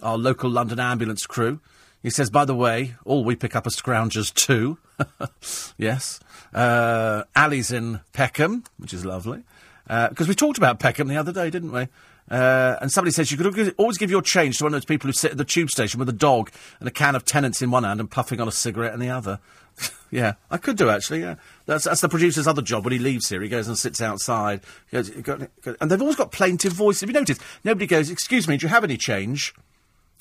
our 0.00 0.16
local 0.16 0.48
London 0.48 0.78
ambulance 0.78 1.26
crew. 1.26 1.60
He 2.04 2.10
says, 2.10 2.30
by 2.30 2.44
the 2.44 2.54
way, 2.54 2.94
all 3.04 3.24
we 3.24 3.34
pick 3.34 3.56
up 3.56 3.66
are 3.66 3.70
scroungers 3.70 4.32
too. 4.32 4.78
yes. 5.76 6.20
Uh, 6.54 7.24
Ali's 7.34 7.72
in 7.72 7.98
Peckham, 8.12 8.62
which 8.76 8.94
is 8.94 9.04
lovely. 9.04 9.42
Because 9.88 10.26
uh, 10.26 10.28
we 10.28 10.34
talked 10.34 10.58
about 10.58 10.78
Peckham 10.78 11.08
the 11.08 11.16
other 11.16 11.32
day, 11.32 11.50
didn't 11.50 11.72
we? 11.72 11.88
Uh, 12.30 12.76
and 12.82 12.92
somebody 12.92 13.10
says 13.10 13.32
you 13.32 13.38
could 13.38 13.74
always 13.78 13.96
give 13.96 14.10
your 14.10 14.20
change 14.20 14.58
to 14.58 14.64
one 14.64 14.74
of 14.74 14.76
those 14.76 14.84
people 14.84 15.08
who 15.08 15.12
sit 15.12 15.30
at 15.30 15.38
the 15.38 15.44
tube 15.44 15.70
station 15.70 15.98
with 15.98 16.08
a 16.10 16.12
dog 16.12 16.50
and 16.78 16.86
a 16.86 16.92
can 16.92 17.14
of 17.14 17.24
Tennent's 17.24 17.62
in 17.62 17.70
one 17.70 17.84
hand 17.84 18.00
and 18.00 18.10
puffing 18.10 18.38
on 18.38 18.46
a 18.46 18.52
cigarette 18.52 18.92
in 18.92 19.00
the 19.00 19.08
other. 19.08 19.40
yeah, 20.10 20.34
I 20.50 20.58
could 20.58 20.76
do 20.76 20.90
actually. 20.90 21.20
Yeah, 21.20 21.36
that's 21.64 21.84
that's 21.84 22.02
the 22.02 22.08
producer's 22.08 22.46
other 22.46 22.60
job. 22.60 22.84
When 22.84 22.92
he 22.92 22.98
leaves 22.98 23.28
here, 23.28 23.40
he 23.40 23.48
goes 23.48 23.66
and 23.66 23.78
sits 23.78 24.02
outside. 24.02 24.60
Goes, 24.92 25.08
he 25.08 25.22
got, 25.22 25.48
and 25.80 25.90
they've 25.90 26.00
always 26.02 26.16
got 26.16 26.32
plaintive 26.32 26.72
voices. 26.72 27.00
Have 27.00 27.08
you 27.08 27.14
noticed? 27.14 27.40
Nobody 27.64 27.86
goes, 27.86 28.10
"Excuse 28.10 28.46
me, 28.46 28.56
do 28.56 28.66
you 28.66 28.70
have 28.70 28.84
any 28.84 28.96
change?" 28.96 29.54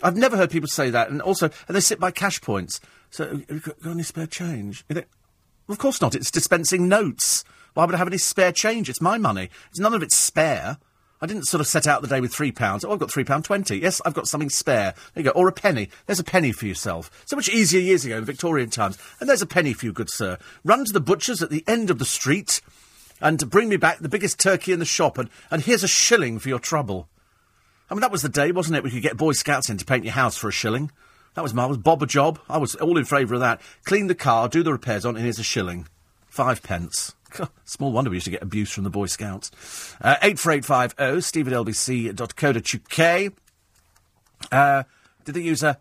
I've 0.04 0.16
never 0.16 0.38
heard 0.38 0.52
people 0.52 0.68
say 0.68 0.90
that. 0.92 1.10
And 1.10 1.22
also, 1.22 1.50
and 1.68 1.76
they 1.76 1.80
sit 1.80 2.00
by 2.00 2.12
cash 2.12 2.40
points. 2.42 2.80
So, 3.10 3.28
have 3.28 3.46
you 3.50 3.60
got, 3.60 3.82
got 3.82 3.92
any 3.92 4.04
spare 4.04 4.28
change? 4.28 4.86
Well, 4.90 5.04
of 5.70 5.78
course 5.78 6.02
not. 6.02 6.16
It's 6.16 6.32
dispensing 6.32 6.88
notes. 6.88 7.44
Why 7.78 7.86
would 7.86 7.94
I 7.94 8.00
have 8.00 8.08
any 8.08 8.18
spare 8.18 8.52
change? 8.52 8.90
It's 8.90 9.02
my 9.02 9.20
money. 9.20 9.52
It's 9.70 9.80
none 9.80 9.94
of 9.94 10.02
it's 10.02 10.18
spare. 10.18 10.80
I 11.22 11.28
didn't 11.28 11.44
sort 11.44 11.62
of 11.62 11.68
set 11.68 11.86
out 11.86 12.02
the 12.02 12.08
day 12.08 12.20
with 12.20 12.34
three 12.34 12.52
pounds. 12.52 12.84
Oh, 12.84 12.92
I've 12.92 12.98
got 12.98 13.12
three 13.12 13.24
pound 13.24 13.46
twenty. 13.46 13.78
Yes, 13.78 14.02
I've 14.04 14.16
got 14.16 14.28
something 14.28 14.50
spare. 14.50 14.96
There 15.14 15.24
you 15.24 15.32
go. 15.32 15.40
Or 15.40 15.48
a 15.48 15.52
penny. 15.52 15.90
There's 16.08 16.20
a 16.20 16.24
penny 16.24 16.52
for 16.52 16.66
yourself. 16.66 17.12
So 17.28 17.36
much 17.36 17.50
easier 17.50 17.80
years 17.80 18.04
ago 18.04 18.18
in 18.18 18.26
Victorian 18.26 18.72
times. 18.72 18.98
And 19.20 19.30
there's 19.30 19.44
a 19.44 19.46
penny 19.46 19.74
for 19.74 19.86
you, 19.86 19.94
good 19.94 20.10
sir. 20.10 20.40
Run 20.64 20.86
to 20.86 20.92
the 20.92 21.00
butcher's 21.00 21.44
at 21.44 21.52
the 21.52 21.64
end 21.68 21.92
of 21.92 22.00
the 22.00 22.04
street 22.04 22.62
and 23.22 23.48
bring 23.48 23.70
me 23.70 23.78
back 23.78 24.00
the 24.00 24.10
biggest 24.10 24.40
turkey 24.40 24.72
in 24.72 24.80
the 24.80 24.84
shop 24.84 25.20
and, 25.20 25.30
and 25.52 25.62
here's 25.62 25.84
a 25.84 25.88
shilling 25.88 26.40
for 26.40 26.50
your 26.50 26.58
trouble. 26.58 27.08
I 27.92 27.94
mean, 27.94 28.02
that 28.02 28.12
was 28.12 28.24
the 28.24 28.30
day, 28.30 28.52
wasn't 28.52 28.78
it? 28.78 28.84
We 28.84 28.90
could 28.90 29.04
get 29.04 29.18
Boy 29.18 29.34
Scouts 29.34 29.70
in 29.70 29.78
to 29.78 29.86
paint 29.86 30.04
your 30.04 30.14
house 30.14 30.36
for 30.36 30.48
a 30.48 30.52
shilling. 30.52 30.90
That 31.36 31.44
was 31.44 31.54
marvellous. 31.54 31.84
Bob 31.84 32.02
a 32.02 32.08
job. 32.08 32.40
I 32.50 32.58
was 32.58 32.74
all 32.74 32.98
in 32.98 33.06
favour 33.06 33.36
of 33.36 33.42
that. 33.42 33.62
Clean 33.86 34.08
the 34.08 34.16
car, 34.16 34.50
do 34.50 34.64
the 34.64 34.72
repairs 34.72 35.06
on, 35.06 35.16
and 35.16 35.24
here's 35.24 35.38
a 35.38 35.44
shilling. 35.44 35.88
Five 36.28 36.64
pence. 36.64 37.14
Small 37.66 37.92
wonder 37.92 38.10
we 38.10 38.18
used 38.18 38.26
to 38.26 38.32
get 38.32 38.44
abuse 38.44 38.72
from 38.72 38.84
the 38.84 38.90
Boy 38.90 39.06
Scouts. 39.08 39.52
Uh, 40.02 40.16
84850 40.22 41.22
steve 41.22 41.48
at 41.48 41.54
lbc.co.uk. 41.54 43.34
Uh, 44.52 44.84
did 45.26 45.36
they 45.36 45.42
use 45.42 45.64
a 45.64 45.80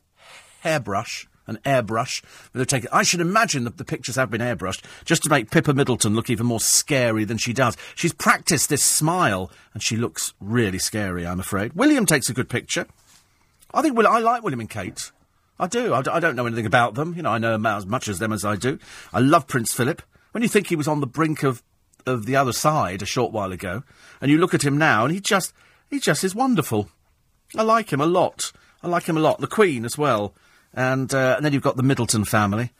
hairbrush? 0.61 1.29
An 1.49 1.59
airbrush. 1.65 2.25
Take 2.67 2.87
I 2.93 3.05
should 3.05 3.21
imagine 3.21 3.63
that 3.65 3.77
the 3.77 3.85
pictures 3.85 4.17
have 4.17 4.31
been 4.33 4.41
airbrushed 4.41 4.83
just 5.05 5.23
to 5.23 5.31
make 5.31 5.49
Pippa 5.51 5.75
Middleton 5.75 6.17
look 6.17 6.29
even 6.29 6.45
more 6.47 6.59
scary 6.59 7.25
than 7.25 7.39
she 7.39 7.53
does. 7.53 7.77
She's 7.95 8.13
practiced 8.13 8.69
this 8.69 8.83
smile, 8.83 9.53
and 9.73 9.81
she 9.81 9.97
looks 9.97 10.35
really 10.41 10.81
scary. 10.81 11.25
I'm 11.25 11.39
afraid. 11.39 11.75
William 11.75 12.05
takes 12.05 12.29
a 12.29 12.33
good 12.33 12.49
picture. 12.49 12.87
I 13.73 13.81
think 13.83 13.97
Will, 13.97 14.09
I 14.09 14.19
like 14.19 14.43
William 14.43 14.59
and 14.59 14.69
Kate. 14.71 15.13
I 15.61 15.69
do. 15.69 15.95
I, 15.95 16.03
d- 16.03 16.11
I 16.11 16.19
don't 16.19 16.35
know 16.35 16.47
anything 16.47 16.67
about 16.67 16.95
them. 16.95 17.15
You 17.15 17.23
know, 17.23 17.31
I 17.31 17.39
know 17.39 17.55
as 17.65 17.87
much 17.87 18.09
as 18.09 18.19
them 18.19 18.33
as 18.33 18.45
I 18.45 18.57
do. 18.57 18.81
I 19.13 19.21
love 19.21 19.47
Prince 19.47 19.73
Philip. 19.73 20.03
When 20.33 20.43
you 20.43 20.49
think 20.49 20.69
he 20.69 20.77
was 20.77 20.89
on 20.89 21.01
the 21.01 21.07
brink 21.07 21.43
of, 21.43 21.63
of 22.07 22.27
the 22.27 22.37
other 22.37 22.53
side 22.53 23.03
a 23.03 23.07
short 23.07 23.33
while 23.33 23.53
ago, 23.53 23.83
and 24.21 24.31
you 24.31 24.39
look 24.39 24.55
at 24.55 24.65
him 24.65 24.77
now, 24.77 25.05
and 25.05 25.15
he 25.15 25.21
just 25.21 25.53
he 25.91 25.99
just 25.99 26.25
is 26.25 26.35
wonderful. 26.35 26.89
I 27.57 27.63
like 27.63 27.93
him 27.93 28.01
a 28.01 28.07
lot. 28.07 28.53
I 28.83 28.89
like 28.89 29.05
him 29.05 29.17
a 29.17 29.21
lot. 29.21 29.41
The 29.41 29.47
Queen 29.47 29.85
as 29.85 29.97
well, 29.97 30.35
and 30.75 31.13
uh, 31.15 31.35
and 31.37 31.45
then 31.45 31.53
you've 31.53 31.63
got 31.63 31.77
the 31.77 31.83
Middleton 31.83 32.25
family. 32.25 32.73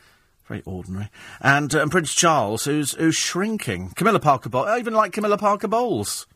Very 0.47 0.63
ordinary. 0.65 1.11
And, 1.41 1.75
uh, 1.75 1.83
and 1.83 1.91
Prince 1.91 2.15
Charles, 2.15 2.65
who's 2.65 2.93
who's 2.93 3.17
shrinking. 3.17 3.91
Camilla 3.97 4.21
Parker 4.21 4.49
Bowles. 4.49 4.69
I 4.69 4.79
even 4.79 4.95
like 4.95 5.13
Camilla 5.13 5.39
Parker 5.39 5.67
Bowles. 5.67 6.27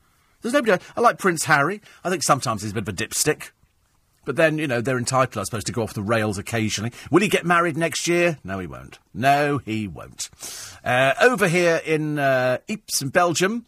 There's 0.42 0.54
nobody. 0.54 0.72
I, 0.72 0.78
I 0.96 1.00
like 1.00 1.18
Prince 1.18 1.44
Harry. 1.44 1.80
I 2.02 2.10
think 2.10 2.22
sometimes 2.22 2.62
he's 2.62 2.72
a 2.72 2.74
bit 2.74 2.88
of 2.88 2.88
a 2.88 2.92
dipstick. 2.92 3.50
But 4.30 4.36
then, 4.36 4.58
you 4.58 4.68
know, 4.68 4.80
they're 4.80 4.96
entitled, 4.96 5.38
I 5.38 5.42
suppose, 5.42 5.64
to 5.64 5.72
go 5.72 5.82
off 5.82 5.92
the 5.92 6.04
rails 6.04 6.38
occasionally. 6.38 6.92
Will 7.10 7.20
he 7.20 7.26
get 7.26 7.44
married 7.44 7.76
next 7.76 8.06
year? 8.06 8.38
No, 8.44 8.60
he 8.60 8.66
won't. 8.68 9.00
No, 9.12 9.58
he 9.58 9.88
won't. 9.88 10.30
Uh, 10.84 11.14
over 11.20 11.48
here 11.48 11.82
in 11.84 12.16
uh, 12.20 12.58
Ypres 12.68 13.02
in 13.02 13.08
Belgium, 13.08 13.66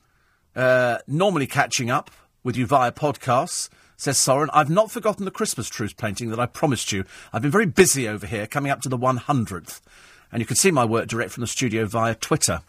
uh, 0.54 0.98
normally 1.08 1.48
catching 1.48 1.90
up 1.90 2.12
with 2.44 2.56
you 2.56 2.64
via 2.64 2.92
podcasts, 2.92 3.70
says 3.96 4.18
Soren. 4.18 4.50
I've 4.52 4.70
not 4.70 4.92
forgotten 4.92 5.24
the 5.24 5.32
Christmas 5.32 5.68
truce 5.68 5.92
painting 5.92 6.30
that 6.30 6.38
I 6.38 6.46
promised 6.46 6.92
you. 6.92 7.06
I've 7.32 7.42
been 7.42 7.50
very 7.50 7.66
busy 7.66 8.06
over 8.06 8.28
here, 8.28 8.46
coming 8.46 8.70
up 8.70 8.82
to 8.82 8.88
the 8.88 8.96
100th. 8.96 9.80
And 10.30 10.38
you 10.38 10.46
can 10.46 10.54
see 10.54 10.70
my 10.70 10.84
work 10.84 11.08
direct 11.08 11.32
from 11.32 11.40
the 11.40 11.48
studio 11.48 11.86
via 11.86 12.14
Twitter, 12.14 12.60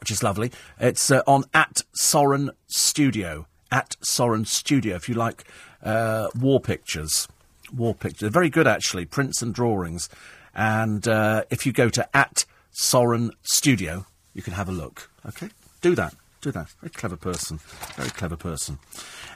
which 0.00 0.10
is 0.10 0.24
lovely. 0.24 0.50
It's 0.80 1.08
uh, 1.08 1.22
on 1.24 1.44
at 1.54 1.82
Soren 1.92 2.50
Studio. 2.66 3.46
At 3.70 3.96
Soren 4.02 4.44
Studio, 4.44 4.94
if 4.94 5.08
you 5.08 5.16
like 5.16 5.44
uh, 5.84 6.28
war 6.40 6.60
pictures. 6.60 7.28
War 7.74 7.94
pictures. 7.94 8.30
Very 8.32 8.50
good, 8.50 8.66
actually, 8.66 9.04
prints 9.04 9.42
and 9.42 9.54
drawings. 9.54 10.08
And 10.54 11.06
uh, 11.06 11.44
if 11.50 11.66
you 11.66 11.72
go 11.72 11.88
to 11.90 12.16
at 12.16 12.44
Soren 12.72 13.32
Studio, 13.42 14.06
you 14.32 14.42
can 14.42 14.54
have 14.54 14.68
a 14.68 14.72
look. 14.72 15.10
Okay? 15.26 15.48
Do 15.80 15.94
that. 15.94 16.14
Do 16.40 16.50
that. 16.52 16.68
Very 16.80 16.90
clever 16.90 17.16
person. 17.16 17.58
Very 17.96 18.10
clever 18.10 18.36
person. 18.36 18.78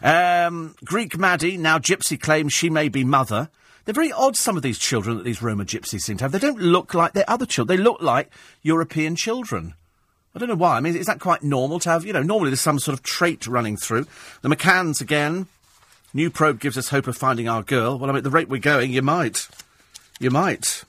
Um, 0.02 0.74
Greek 0.84 1.16
Maddie, 1.16 1.56
now 1.56 1.78
Gypsy 1.78 2.20
claims 2.20 2.52
she 2.52 2.70
may 2.70 2.88
be 2.88 3.04
mother. 3.04 3.48
They're 3.88 3.94
very 3.94 4.12
odd, 4.12 4.36
some 4.36 4.58
of 4.58 4.62
these 4.62 4.78
children 4.78 5.16
that 5.16 5.24
these 5.24 5.40
Roma 5.40 5.64
gypsies 5.64 6.02
seem 6.02 6.18
to 6.18 6.24
have. 6.24 6.32
They 6.32 6.38
don't 6.38 6.60
look 6.60 6.92
like 6.92 7.14
their 7.14 7.24
other 7.26 7.46
children. 7.46 7.74
They 7.74 7.82
look 7.82 8.02
like 8.02 8.30
European 8.60 9.16
children. 9.16 9.72
I 10.34 10.38
don't 10.38 10.50
know 10.50 10.56
why. 10.56 10.76
I 10.76 10.80
mean, 10.80 10.94
is 10.94 11.06
that 11.06 11.20
quite 11.20 11.42
normal 11.42 11.80
to 11.80 11.88
have, 11.88 12.04
you 12.04 12.12
know, 12.12 12.22
normally 12.22 12.50
there's 12.50 12.60
some 12.60 12.78
sort 12.78 12.92
of 12.92 13.02
trait 13.02 13.46
running 13.46 13.78
through. 13.78 14.06
The 14.42 14.50
McCanns 14.50 15.00
again. 15.00 15.46
New 16.14 16.30
probe 16.30 16.60
gives 16.60 16.78
us 16.78 16.88
hope 16.88 17.06
of 17.06 17.16
finding 17.16 17.48
our 17.48 17.62
girl. 17.62 17.98
Well, 17.98 18.08
I 18.08 18.12
mean, 18.12 18.18
at 18.18 18.24
the 18.24 18.30
rate 18.30 18.48
we're 18.48 18.58
going, 18.58 18.92
you 18.92 19.02
might. 19.02 19.48
You 20.18 20.30
might. 20.30 20.84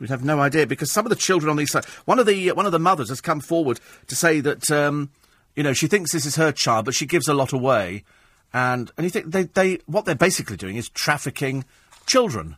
We'd 0.00 0.10
have 0.10 0.24
no 0.24 0.40
idea 0.40 0.66
because 0.66 0.92
some 0.92 1.04
of 1.06 1.10
the 1.10 1.16
children 1.16 1.50
on 1.50 1.56
these 1.56 1.70
sides. 1.70 1.86
One 2.04 2.18
of 2.18 2.26
the 2.26 2.50
uh, 2.50 2.54
one 2.54 2.66
of 2.66 2.72
the 2.72 2.78
mothers 2.78 3.08
has 3.08 3.20
come 3.20 3.40
forward 3.40 3.80
to 4.06 4.16
say 4.16 4.40
that 4.40 4.70
um, 4.70 5.10
you 5.56 5.62
know 5.62 5.72
she 5.72 5.86
thinks 5.86 6.12
this 6.12 6.26
is 6.26 6.36
her 6.36 6.52
child, 6.52 6.84
but 6.84 6.94
she 6.94 7.06
gives 7.06 7.28
a 7.28 7.34
lot 7.34 7.52
away, 7.52 8.04
and 8.52 8.90
and 8.96 9.04
you 9.04 9.10
think 9.10 9.32
they 9.32 9.44
they 9.44 9.80
what 9.86 10.04
they're 10.04 10.14
basically 10.14 10.56
doing 10.56 10.76
is 10.76 10.88
trafficking 10.88 11.64
children. 12.06 12.56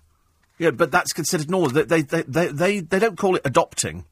Yeah, 0.58 0.70
but 0.70 0.90
that's 0.90 1.12
considered 1.14 1.50
normal. 1.50 1.70
They 1.70 2.02
they 2.02 2.22
they, 2.22 2.48
they, 2.48 2.80
they 2.80 2.98
don't 2.98 3.16
call 3.16 3.36
it 3.36 3.42
adopting. 3.44 4.04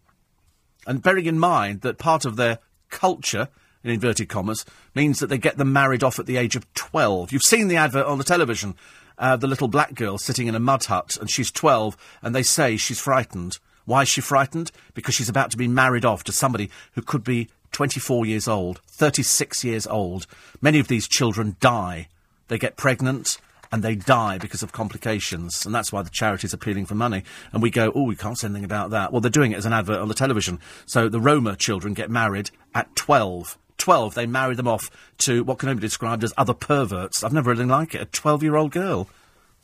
And 0.86 1.02
bearing 1.02 1.26
in 1.26 1.38
mind 1.38 1.82
that 1.82 1.98
part 1.98 2.24
of 2.24 2.36
their 2.36 2.60
culture, 2.88 3.48
in 3.84 3.90
inverted 3.90 4.28
commas, 4.28 4.64
means 4.94 5.20
that 5.20 5.28
they 5.28 5.38
get 5.38 5.56
them 5.56 5.72
married 5.72 6.02
off 6.02 6.18
at 6.18 6.26
the 6.26 6.36
age 6.36 6.56
of 6.56 6.72
12. 6.74 7.32
You've 7.32 7.42
seen 7.42 7.68
the 7.68 7.76
advert 7.76 8.06
on 8.06 8.18
the 8.18 8.24
television, 8.24 8.74
uh, 9.18 9.36
the 9.36 9.46
little 9.46 9.68
black 9.68 9.94
girl 9.94 10.18
sitting 10.18 10.46
in 10.46 10.54
a 10.54 10.60
mud 10.60 10.84
hut, 10.84 11.16
and 11.20 11.30
she's 11.30 11.50
12, 11.50 11.96
and 12.22 12.34
they 12.34 12.42
say 12.42 12.76
she's 12.76 13.00
frightened. 13.00 13.58
Why 13.84 14.02
is 14.02 14.08
she 14.08 14.20
frightened? 14.20 14.70
Because 14.94 15.14
she's 15.14 15.28
about 15.28 15.50
to 15.52 15.56
be 15.56 15.68
married 15.68 16.04
off 16.04 16.24
to 16.24 16.32
somebody 16.32 16.70
who 16.92 17.02
could 17.02 17.24
be 17.24 17.48
24 17.72 18.26
years 18.26 18.48
old, 18.48 18.80
36 18.88 19.64
years 19.64 19.86
old. 19.86 20.26
Many 20.60 20.78
of 20.78 20.88
these 20.88 21.08
children 21.08 21.56
die. 21.60 22.08
They 22.48 22.58
get 22.58 22.76
pregnant, 22.76 23.38
and 23.70 23.82
they 23.82 23.94
die 23.94 24.38
because 24.38 24.62
of 24.62 24.72
complications. 24.72 25.64
And 25.66 25.74
that's 25.74 25.92
why 25.92 26.02
the 26.02 26.10
charity's 26.10 26.52
appealing 26.52 26.86
for 26.86 26.94
money. 26.94 27.24
And 27.52 27.62
we 27.62 27.70
go, 27.70 27.92
oh, 27.94 28.04
we 28.04 28.16
can't 28.16 28.38
say 28.38 28.46
anything 28.46 28.64
about 28.64 28.90
that. 28.90 29.12
Well, 29.12 29.20
they're 29.20 29.30
doing 29.30 29.52
it 29.52 29.58
as 29.58 29.66
an 29.66 29.72
advert 29.72 29.98
on 29.98 30.08
the 30.08 30.14
television. 30.14 30.60
So 30.86 31.08
the 31.08 31.20
Roma 31.20 31.56
children 31.56 31.94
get 31.94 32.10
married 32.10 32.50
at 32.74 32.94
12. 32.96 33.58
12, 33.78 34.14
they 34.14 34.26
marry 34.26 34.54
them 34.54 34.68
off 34.68 34.90
to 35.18 35.42
what 35.44 35.58
can 35.58 35.68
only 35.68 35.80
be 35.80 35.86
described 35.86 36.24
as 36.24 36.34
other 36.36 36.54
perverts. 36.54 37.24
I've 37.24 37.32
never 37.32 37.50
really 37.50 37.64
liked 37.64 37.94
it. 37.94 38.02
A 38.02 38.06
12 38.06 38.42
year 38.42 38.56
old 38.56 38.72
girl. 38.72 39.08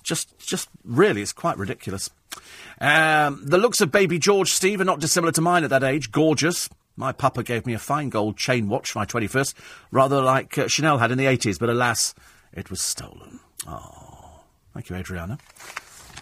Just, 0.02 0.38
just 0.38 0.68
really, 0.84 1.22
it's 1.22 1.32
quite 1.32 1.56
ridiculous. 1.56 2.10
Um, 2.80 3.40
the 3.44 3.58
looks 3.58 3.80
of 3.80 3.90
baby 3.90 4.18
George 4.18 4.52
Steve 4.52 4.80
are 4.80 4.84
not 4.84 5.00
dissimilar 5.00 5.32
to 5.32 5.40
mine 5.40 5.64
at 5.64 5.70
that 5.70 5.84
age. 5.84 6.10
Gorgeous. 6.10 6.68
My 6.96 7.12
papa 7.12 7.42
gave 7.42 7.66
me 7.66 7.74
a 7.74 7.78
fine 7.78 8.08
gold 8.08 8.36
chain 8.36 8.68
watch 8.68 8.92
for 8.92 9.00
my 9.00 9.06
21st, 9.06 9.54
rather 9.90 10.20
like 10.20 10.56
uh, 10.56 10.68
Chanel 10.68 10.98
had 10.98 11.10
in 11.10 11.18
the 11.18 11.24
80s, 11.24 11.58
but 11.58 11.68
alas, 11.68 12.14
it 12.52 12.70
was 12.70 12.80
stolen. 12.80 13.40
Oh, 13.66 14.40
thank 14.72 14.90
you, 14.90 14.96
Adriana. 14.96 15.38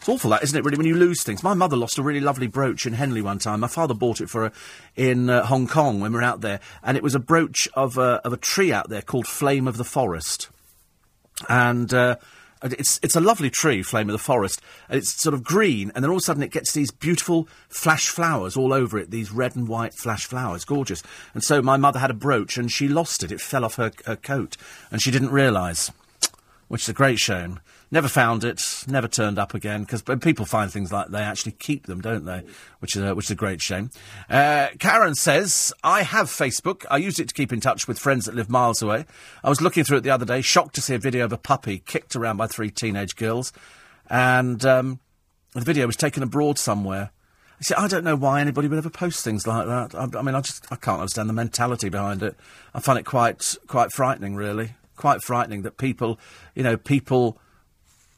It's 0.03 0.09
awful, 0.09 0.31
that 0.31 0.43
isn't 0.43 0.59
it? 0.59 0.65
Really, 0.65 0.77
when 0.77 0.87
you 0.89 0.97
lose 0.97 1.23
things. 1.23 1.45
My 1.45 1.55
mother 1.55 1.77
lost 1.77 1.97
a 1.97 2.03
really 2.03 2.19
lovely 2.19 2.49
brooch 2.49 2.87
in 2.87 2.95
Henley 2.95 3.23
one 3.23 3.39
time. 3.39 3.61
My 3.61 3.69
father 3.69 3.95
bought 3.95 4.21
it 4.21 4.29
for 4.29 4.47
her 4.47 4.53
in 4.97 5.31
uh, 5.31 5.47
Hong 5.47 5.69
Kong 5.69 6.01
when 6.01 6.11
we 6.11 6.17
were 6.17 6.25
out 6.25 6.41
there, 6.41 6.59
and 6.83 6.97
it 6.97 7.05
was 7.05 7.15
a 7.15 7.21
brooch 7.21 7.69
of 7.75 7.97
a, 7.99 8.21
of 8.25 8.33
a 8.33 8.37
tree 8.37 8.73
out 8.73 8.89
there 8.89 9.03
called 9.03 9.29
Flame 9.29 9.69
of 9.69 9.77
the 9.77 9.85
Forest, 9.85 10.49
and. 11.49 11.95
Uh, 11.95 12.17
it's 12.65 13.01
it's 13.03 13.17
a 13.17 13.21
lovely 13.21 13.51
tree, 13.51 13.83
flame 13.83 14.09
of 14.09 14.13
the 14.13 14.19
forest. 14.19 14.63
It's 14.89 15.21
sort 15.21 15.35
of 15.35 15.43
green, 15.43 15.91
and 15.97 16.05
then 16.05 16.11
all 16.11 16.19
of 16.19 16.23
a 16.23 16.25
sudden 16.25 16.45
it 16.45 16.53
gets 16.53 16.73
these 16.73 16.93
beautiful 16.93 17.49
flash 17.69 18.07
flowers 18.09 18.57
all 18.57 18.73
over 18.73 18.99
it. 18.99 19.11
These 19.11 19.33
red 19.33 19.57
and 19.57 19.67
white 19.67 19.95
flash 19.95 20.27
flowers, 20.27 20.65
gorgeous. 20.65 21.03
And 21.35 21.43
so 21.43 21.61
my 21.61 21.77
mother 21.77 21.99
had 21.99 22.13
a 22.13 22.15
brooch, 22.15 22.57
and 22.57 22.71
she 22.71 22.87
lost 22.87 23.25
it. 23.25 23.33
It 23.33 23.41
fell 23.41 23.65
off 23.65 23.75
her, 23.75 23.91
her 24.07 24.15
coat, 24.15 24.57
and 24.93 25.03
she 25.03 25.11
didn't 25.11 25.33
realise 25.33 25.91
which 26.73 26.85
is 26.85 26.89
a 26.89 26.95
great 26.95 27.19
shame. 27.19 27.61
Never 27.93 28.09
found 28.09 28.43
it, 28.43 28.85
never 28.89 29.07
turned 29.07 29.39
up 29.39 29.53
again, 29.53 29.83
because 29.83 30.01
people 30.21 30.47
find 30.47 30.73
things 30.73 30.91
like 30.91 31.09
they 31.09 31.21
actually 31.21 31.53
keep 31.53 31.85
them, 31.85 32.01
don't 32.01 32.25
they? 32.25 32.43
Which 32.79 32.97
is 32.97 33.03
a, 33.03 33.15
which 33.15 33.27
is 33.27 33.33
a 33.33 33.35
great 33.35 33.61
shame. 33.61 33.91
Uh, 34.31 34.69
Karen 34.79 35.15
says, 35.15 35.75
I 35.85 36.03
have 36.03 36.29
Facebook. 36.29 36.87
I 36.91 36.97
use 36.97 37.19
it 37.19 37.29
to 37.29 37.35
keep 37.35 37.53
in 37.53 37.61
touch 37.61 37.87
with 37.87 37.99
friends 37.99 38.25
that 38.25 38.35
live 38.35 38.49
miles 38.49 38.81
away. 38.81 39.05
I 39.45 39.51
was 39.51 39.61
looking 39.61 39.85
through 39.85 39.99
it 39.99 40.05
the 40.05 40.11
other 40.11 40.25
day, 40.25 40.41
shocked 40.41 40.75
to 40.77 40.81
see 40.81 40.95
a 40.95 40.99
video 40.99 41.27
of 41.27 41.35
a 41.35 41.37
puppy 41.37 41.81
kicked 41.81 42.17
around 42.17 42.39
by 42.39 42.47
three 42.47 42.71
teenage 42.71 43.15
girls. 43.15 43.53
And 44.09 44.65
um, 44.65 44.99
the 45.53 45.61
video 45.61 45.87
was 45.87 45.97
taken 45.97 46.23
abroad 46.23 46.59
somewhere. 46.59 47.11
See, 47.61 47.75
I 47.75 47.89
don't 47.89 48.05
know 48.05 48.17
why 48.17 48.41
anybody 48.41 48.69
would 48.69 48.79
ever 48.79 48.89
post 48.89 49.23
things 49.23 49.47
like 49.47 49.67
that. 49.67 49.95
I, 49.95 50.19
I 50.19 50.23
mean, 50.23 50.35
I 50.35 50.41
just 50.41 50.67
I 50.73 50.77
can't 50.77 51.01
understand 51.01 51.29
the 51.29 51.35
mentality 51.35 51.91
behind 51.91 52.23
it. 52.23 52.37
I 52.73 52.81
find 52.81 52.99
it 52.99 53.05
quite 53.05 53.55
quite 53.67 53.93
frightening, 53.93 54.35
really 54.35 54.77
quite 54.97 55.23
frightening 55.23 55.63
that 55.63 55.79
people, 55.79 56.19
you 56.55 56.63
know, 56.63 56.77
people, 56.77 57.39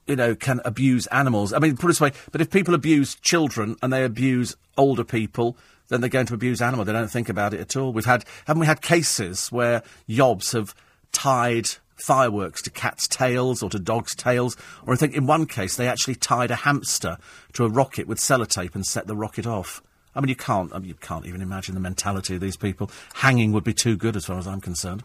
you 0.07 0.17
know, 0.17 0.35
can 0.35 0.61
abuse 0.65 1.07
animals. 1.09 1.53
I 1.53 1.59
mean, 1.59 1.77
put 1.77 1.87
it 1.87 1.89
this 1.89 2.01
way, 2.01 2.13
but 2.33 2.41
if 2.41 2.51
people 2.51 2.75
abuse 2.75 3.15
children 3.17 3.77
and 3.83 3.93
they 3.93 4.05
abuse 4.05 4.57
older 4.77 5.05
people, 5.05 5.57
then 5.89 6.01
they're 6.01 6.11
going 6.11 6.27
to 6.27 6.35
abuse 6.35 6.61
animals. 6.61 6.87
They 6.87 6.93
don't 6.93 7.11
think 7.11 7.29
about 7.29 7.55
it 7.55 7.61
at 7.61 7.77
all. 7.77 7.93
We've 7.93 8.05
had, 8.05 8.25
haven't 8.47 8.61
we 8.61 8.67
had 8.67 8.83
cases 8.83 9.49
where 9.53 9.83
yobs 10.09 10.53
have 10.53 10.75
tied 11.13 11.67
fireworks 11.97 12.61
to 12.63 12.71
cats' 12.71 13.07
tails 13.07 13.63
or 13.63 13.71
to 13.71 13.79
dogs' 13.79 14.15
tails? 14.15 14.57
Or 14.87 14.95
I 14.95 14.97
think 14.97 15.15
in 15.15 15.27
one 15.27 15.47
case 15.47 15.77
they 15.77 15.89
actually 15.89 16.17
tied 16.17 16.51
a 16.51 16.57
hamster 16.57 17.19
to 17.55 17.65
a 17.65 17.69
rocket 17.69 18.07
with 18.07 18.19
sellotape 18.19 18.75
and 18.75 18.85
set 18.85 19.07
the 19.07 19.17
rocket 19.17 19.47
off. 19.47 19.83
I 20.15 20.21
mean, 20.21 20.29
you 20.29 20.37
can't. 20.37 20.73
I 20.73 20.79
mean, 20.79 20.89
you 20.89 20.95
can't 20.95 21.27
even 21.27 21.43
imagine 21.43 21.75
the 21.75 21.81
mentality 21.81 22.35
of 22.37 22.41
these 22.41 22.57
people. 22.57 22.91
Hanging 23.15 23.53
would 23.53 23.65
be 23.65 23.75
too 23.75 23.97
good, 23.97 24.17
as 24.17 24.27
far 24.27 24.39
as 24.39 24.47
I'm 24.47 24.61
concerned. 24.61 25.03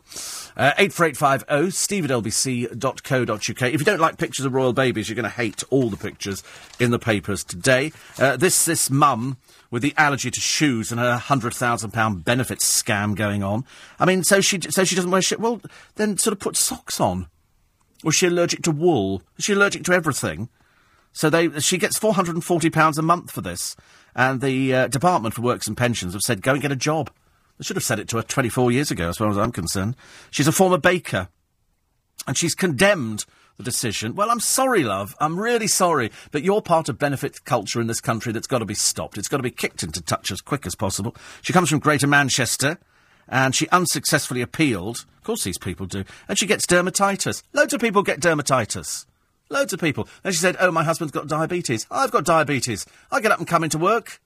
Uh, 0.55 0.73
eight 0.77 0.93
four 0.93 1.05
eight 1.07 1.17
five 1.17 1.41
zero. 1.41 1.61
Oh, 1.61 1.69
Steve 1.69 2.05
at 2.05 2.11
lbc.co.uk. 2.11 3.61
If 3.61 3.79
you 3.79 3.85
don't 3.85 3.99
like 3.99 4.17
pictures 4.17 4.45
of 4.45 4.53
royal 4.53 4.73
babies, 4.73 5.09
you're 5.09 5.15
going 5.15 5.23
to 5.23 5.29
hate 5.29 5.63
all 5.69 5.89
the 5.89 5.97
pictures 5.97 6.43
in 6.79 6.91
the 6.91 6.99
papers 6.99 7.43
today. 7.43 7.91
Uh, 8.17 8.37
this 8.37 8.65
this 8.65 8.89
mum 8.89 9.37
with 9.71 9.81
the 9.81 9.93
allergy 9.97 10.31
to 10.31 10.39
shoes 10.39 10.91
and 10.91 10.99
her 10.99 11.17
hundred 11.17 11.53
thousand 11.53 11.91
pound 11.91 12.25
benefits 12.25 12.81
scam 12.81 13.15
going 13.15 13.43
on. 13.43 13.65
I 13.99 14.05
mean, 14.05 14.23
so 14.23 14.41
she 14.41 14.59
so 14.69 14.83
she 14.83 14.95
doesn't 14.95 15.11
wear 15.11 15.21
shit. 15.21 15.39
Well, 15.39 15.61
then 15.95 16.17
sort 16.17 16.33
of 16.33 16.39
put 16.39 16.55
socks 16.55 16.99
on. 16.99 17.27
Was 18.03 18.15
she 18.15 18.27
allergic 18.27 18.61
to 18.63 18.71
wool? 18.71 19.21
Is 19.37 19.45
she 19.45 19.53
allergic 19.53 19.83
to 19.83 19.93
everything? 19.93 20.49
So 21.19 21.29
they 21.29 21.49
she 21.59 21.77
gets 21.77 21.97
four 21.97 22.13
hundred 22.13 22.35
and 22.35 22.45
forty 22.45 22.69
pounds 22.69 22.97
a 22.97 23.01
month 23.01 23.31
for 23.31 23.41
this. 23.41 23.75
And 24.15 24.39
the 24.39 24.73
uh, 24.73 24.87
Department 24.87 25.35
for 25.35 25.41
Works 25.41 25.67
and 25.67 25.75
Pensions 25.75 26.13
have 26.13 26.21
said, 26.21 26.41
go 26.41 26.53
and 26.53 26.61
get 26.61 26.71
a 26.71 26.77
job. 26.77 27.11
They 27.57 27.65
should 27.65 27.75
have 27.75 27.83
said 27.83 27.99
it 27.99 28.07
to 28.07 28.17
her 28.17 28.23
24 28.23 28.71
years 28.71 28.89
ago, 28.89 29.09
as 29.09 29.17
far 29.17 29.29
as 29.29 29.37
I'm 29.37 29.51
concerned. 29.51 29.97
She's 30.31 30.47
a 30.47 30.53
former 30.53 30.77
baker. 30.77 31.27
And 32.25 32.37
she's 32.37 32.55
condemned 32.55 33.25
the 33.57 33.63
decision. 33.63 34.15
Well, 34.15 34.31
I'm 34.31 34.39
sorry, 34.39 34.85
love. 34.85 35.13
I'm 35.19 35.37
really 35.37 35.67
sorry. 35.67 36.09
But 36.31 36.43
you're 36.43 36.61
part 36.61 36.87
of 36.87 36.97
benefit 36.97 37.43
culture 37.43 37.81
in 37.81 37.87
this 37.87 37.99
country 37.99 38.31
that's 38.31 38.47
got 38.47 38.59
to 38.59 38.65
be 38.65 38.73
stopped. 38.73 39.17
It's 39.17 39.27
got 39.27 39.37
to 39.37 39.43
be 39.43 39.51
kicked 39.51 39.83
into 39.83 40.01
touch 40.01 40.31
as 40.31 40.39
quick 40.39 40.65
as 40.65 40.73
possible. 40.73 41.17
She 41.41 41.51
comes 41.51 41.69
from 41.69 41.79
Greater 41.79 42.07
Manchester. 42.07 42.77
And 43.27 43.53
she 43.53 43.67
unsuccessfully 43.69 44.41
appealed. 44.41 45.05
Of 45.17 45.23
course, 45.25 45.43
these 45.43 45.57
people 45.57 45.85
do. 45.85 46.05
And 46.29 46.39
she 46.39 46.47
gets 46.47 46.65
dermatitis. 46.65 47.43
Loads 47.51 47.73
of 47.73 47.81
people 47.81 48.03
get 48.03 48.21
dermatitis. 48.21 49.05
Loads 49.49 49.73
of 49.73 49.79
people. 49.79 50.07
Then 50.23 50.33
she 50.33 50.39
said, 50.39 50.57
oh, 50.59 50.71
my 50.71 50.83
husband's 50.83 51.11
got 51.11 51.27
diabetes. 51.27 51.87
I've 51.89 52.11
got 52.11 52.23
diabetes. 52.23 52.85
I 53.11 53.19
get 53.19 53.31
up 53.31 53.39
and 53.39 53.47
come 53.47 53.63
into 53.63 53.77
work. 53.77 54.19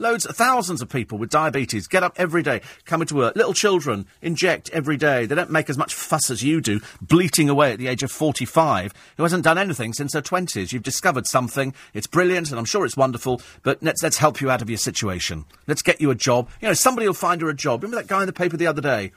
Loads, 0.00 0.26
thousands 0.26 0.82
of 0.82 0.88
people 0.88 1.18
with 1.18 1.30
diabetes 1.30 1.86
get 1.86 2.02
up 2.02 2.14
every 2.16 2.42
day, 2.42 2.62
come 2.84 3.00
into 3.00 3.14
work. 3.14 3.36
Little 3.36 3.54
children 3.54 4.06
inject 4.20 4.68
every 4.70 4.96
day. 4.96 5.24
They 5.24 5.36
don't 5.36 5.52
make 5.52 5.70
as 5.70 5.78
much 5.78 5.94
fuss 5.94 6.30
as 6.30 6.42
you 6.42 6.60
do, 6.60 6.80
bleating 7.00 7.48
away 7.48 7.72
at 7.72 7.78
the 7.78 7.86
age 7.86 8.02
of 8.02 8.10
45, 8.10 8.92
who 9.16 9.22
hasn't 9.22 9.44
done 9.44 9.56
anything 9.56 9.92
since 9.92 10.12
her 10.14 10.20
20s. 10.20 10.72
You've 10.72 10.82
discovered 10.82 11.28
something. 11.28 11.72
It's 11.92 12.08
brilliant, 12.08 12.50
and 12.50 12.58
I'm 12.58 12.64
sure 12.64 12.84
it's 12.84 12.96
wonderful, 12.96 13.40
but 13.62 13.80
let's, 13.84 14.02
let's 14.02 14.18
help 14.18 14.40
you 14.40 14.50
out 14.50 14.62
of 14.62 14.68
your 14.68 14.78
situation. 14.78 15.44
Let's 15.68 15.82
get 15.82 16.00
you 16.00 16.10
a 16.10 16.16
job. 16.16 16.48
You 16.60 16.66
know, 16.66 16.74
somebody 16.74 17.06
will 17.06 17.14
find 17.14 17.40
her 17.40 17.48
a 17.48 17.54
job. 17.54 17.84
Remember 17.84 18.02
that 18.02 18.08
guy 18.08 18.20
in 18.20 18.26
the 18.26 18.32
paper 18.32 18.56
the 18.56 18.66
other 18.66 18.82
day? 18.82 19.12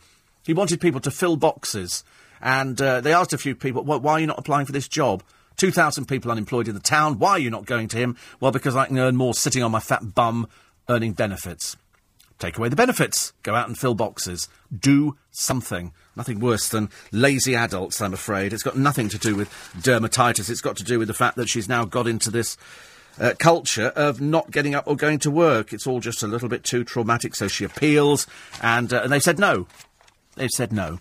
He 0.45 0.53
wanted 0.53 0.79
people 0.79 1.01
to 1.01 1.09
fill 1.09 1.37
boxes, 1.37 2.03
and 2.39 2.79
uh, 2.79 3.01
they 3.01 3.13
asked 3.13 3.33
a 3.33 3.39
few 3.39 3.55
people, 3.55 3.83
why 3.83 4.13
are 4.13 4.19
you 4.19 4.27
not 4.27 4.37
applying 4.37 4.67
for 4.67 4.73
this 4.73 4.87
job? 4.87 5.23
2,000 5.57 6.05
people 6.05 6.31
unemployed 6.31 6.67
in 6.67 6.73
the 6.73 6.79
town. 6.79 7.19
Why 7.19 7.31
are 7.31 7.39
you 7.39 7.49
not 7.49 7.65
going 7.65 7.87
to 7.89 7.97
him? 7.97 8.15
Well, 8.39 8.51
because 8.51 8.75
I 8.75 8.85
can 8.85 8.97
earn 8.97 9.15
more 9.15 9.33
sitting 9.33 9.63
on 9.63 9.71
my 9.71 9.79
fat 9.79 10.15
bum 10.15 10.47
earning 10.87 11.13
benefits. 11.13 11.75
Take 12.39 12.57
away 12.57 12.69
the 12.69 12.75
benefits. 12.75 13.33
Go 13.41 13.55
out 13.55 13.67
and 13.67 13.77
fill 13.77 13.95
boxes. 13.95 14.47
Do 14.75 15.17
something. 15.31 15.91
Nothing 16.15 16.39
worse 16.39 16.69
than 16.69 16.89
lazy 17.11 17.55
adults, 17.55 18.01
I'm 18.01 18.13
afraid. 18.13 18.53
It's 18.53 18.63
got 18.63 18.77
nothing 18.77 19.09
to 19.09 19.17
do 19.17 19.35
with 19.35 19.49
dermatitis. 19.75 20.49
It's 20.49 20.61
got 20.61 20.77
to 20.77 20.83
do 20.83 20.99
with 20.99 21.07
the 21.07 21.13
fact 21.13 21.35
that 21.37 21.49
she's 21.49 21.67
now 21.67 21.85
got 21.85 22.07
into 22.07 22.29
this 22.29 22.57
uh, 23.19 23.33
culture 23.39 23.87
of 23.95 24.21
not 24.21 24.51
getting 24.51 24.75
up 24.75 24.87
or 24.87 24.95
going 24.95 25.19
to 25.19 25.31
work. 25.31 25.73
It's 25.73 25.87
all 25.87 25.99
just 25.99 26.21
a 26.21 26.27
little 26.27 26.49
bit 26.49 26.63
too 26.63 26.83
traumatic, 26.83 27.35
so 27.35 27.47
she 27.47 27.63
appeals, 27.63 28.27
and, 28.61 28.93
uh, 28.93 29.01
and 29.03 29.11
they've 29.11 29.23
said 29.23 29.39
no. 29.39 29.67
They've 30.35 30.51
said 30.51 30.71
no. 30.71 30.99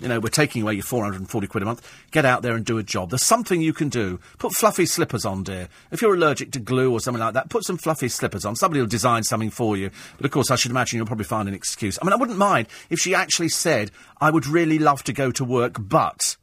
You 0.00 0.08
know, 0.08 0.18
we're 0.18 0.28
taking 0.28 0.62
away 0.62 0.74
your 0.74 0.82
440 0.82 1.46
quid 1.46 1.62
a 1.62 1.66
month. 1.66 1.88
Get 2.10 2.24
out 2.24 2.42
there 2.42 2.54
and 2.56 2.64
do 2.64 2.78
a 2.78 2.82
job. 2.82 3.10
There's 3.10 3.24
something 3.24 3.62
you 3.62 3.72
can 3.72 3.88
do. 3.88 4.18
Put 4.38 4.52
fluffy 4.52 4.86
slippers 4.86 5.24
on, 5.24 5.44
dear. 5.44 5.68
If 5.92 6.02
you're 6.02 6.14
allergic 6.14 6.50
to 6.52 6.58
glue 6.58 6.92
or 6.92 6.98
something 6.98 7.20
like 7.20 7.34
that, 7.34 7.48
put 7.48 7.64
some 7.64 7.76
fluffy 7.76 8.08
slippers 8.08 8.44
on. 8.44 8.56
Somebody 8.56 8.80
will 8.80 8.88
design 8.88 9.22
something 9.22 9.50
for 9.50 9.76
you. 9.76 9.90
But 10.16 10.26
of 10.26 10.32
course, 10.32 10.50
I 10.50 10.56
should 10.56 10.72
imagine 10.72 10.96
you'll 10.96 11.06
probably 11.06 11.24
find 11.24 11.48
an 11.48 11.54
excuse. 11.54 11.98
I 12.02 12.04
mean, 12.04 12.12
I 12.12 12.16
wouldn't 12.16 12.38
mind 12.38 12.66
if 12.90 12.98
she 12.98 13.14
actually 13.14 13.50
said, 13.50 13.92
I 14.20 14.30
would 14.30 14.46
really 14.46 14.80
love 14.80 15.04
to 15.04 15.12
go 15.12 15.30
to 15.30 15.44
work, 15.44 15.76
but. 15.78 16.36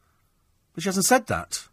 But 0.73 0.83
she 0.83 0.87
hasn't 0.87 1.05
said 1.05 1.27
that 1.27 1.67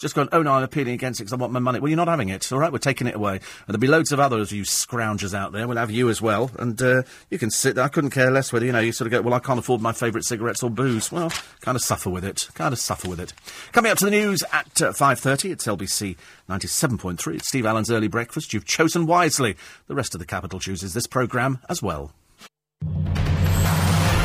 just 0.00 0.14
going, 0.14 0.28
oh 0.32 0.42
no, 0.42 0.52
I'm 0.52 0.62
appealing 0.62 0.94
against 0.94 1.20
it 1.20 1.24
because 1.24 1.34
I 1.34 1.36
want 1.36 1.52
my 1.52 1.60
money. 1.60 1.78
Well, 1.78 1.88
you're 1.88 1.96
not 1.96 2.08
having 2.08 2.30
it. 2.30 2.50
All 2.50 2.58
right, 2.58 2.72
we're 2.72 2.78
taking 2.78 3.06
it 3.06 3.14
away. 3.14 3.34
And 3.34 3.42
there'll 3.68 3.78
be 3.78 3.86
loads 3.86 4.12
of 4.12 4.18
others, 4.18 4.50
you 4.50 4.62
scroungers 4.62 5.34
out 5.34 5.52
there. 5.52 5.68
We'll 5.68 5.76
have 5.76 5.90
you 5.90 6.08
as 6.08 6.22
well. 6.22 6.50
And 6.58 6.80
uh, 6.80 7.02
you 7.28 7.38
can 7.38 7.50
sit 7.50 7.74
there. 7.74 7.84
I 7.84 7.88
couldn't 7.88 8.10
care 8.10 8.30
less 8.30 8.52
whether, 8.52 8.64
you 8.64 8.72
know, 8.72 8.80
you 8.80 8.92
sort 8.92 9.06
of 9.06 9.12
go, 9.12 9.20
well, 9.20 9.34
I 9.34 9.38
can't 9.38 9.58
afford 9.58 9.82
my 9.82 9.92
favourite 9.92 10.24
cigarettes 10.24 10.62
or 10.62 10.70
booze. 10.70 11.12
Well, 11.12 11.30
kind 11.60 11.76
of 11.76 11.82
suffer 11.82 12.08
with 12.08 12.24
it. 12.24 12.48
Kind 12.54 12.72
of 12.72 12.78
suffer 12.78 13.08
with 13.08 13.20
it. 13.20 13.34
Coming 13.72 13.92
up 13.92 13.98
to 13.98 14.06
the 14.06 14.10
news 14.10 14.42
at 14.52 14.80
uh, 14.80 14.92
5.30, 14.92 15.52
it's 15.52 15.66
LBC 15.66 16.16
97.3. 16.48 17.34
It's 17.34 17.48
Steve 17.48 17.66
Allen's 17.66 17.90
Early 17.90 18.08
Breakfast. 18.08 18.54
You've 18.54 18.64
chosen 18.64 19.06
wisely. 19.06 19.56
The 19.86 19.94
rest 19.94 20.14
of 20.14 20.18
the 20.18 20.26
capital 20.26 20.60
chooses 20.60 20.94
this 20.94 21.06
programme 21.06 21.58
as 21.68 21.82
well. 21.82 22.12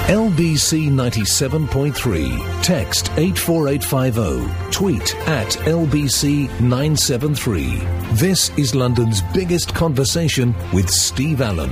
LBC 0.06 0.92
97.3. 0.92 2.62
Text 2.62 3.10
84850. 3.18 4.72
Tweet 4.72 5.16
at 5.28 5.48
LBC 5.66 6.48
973. 6.62 7.78
This 8.14 8.56
is 8.56 8.76
London's 8.76 9.24
biggest 9.34 9.74
conversation 9.74 10.54
with 10.72 10.92
Steve 10.92 11.42
Allen. 11.42 11.72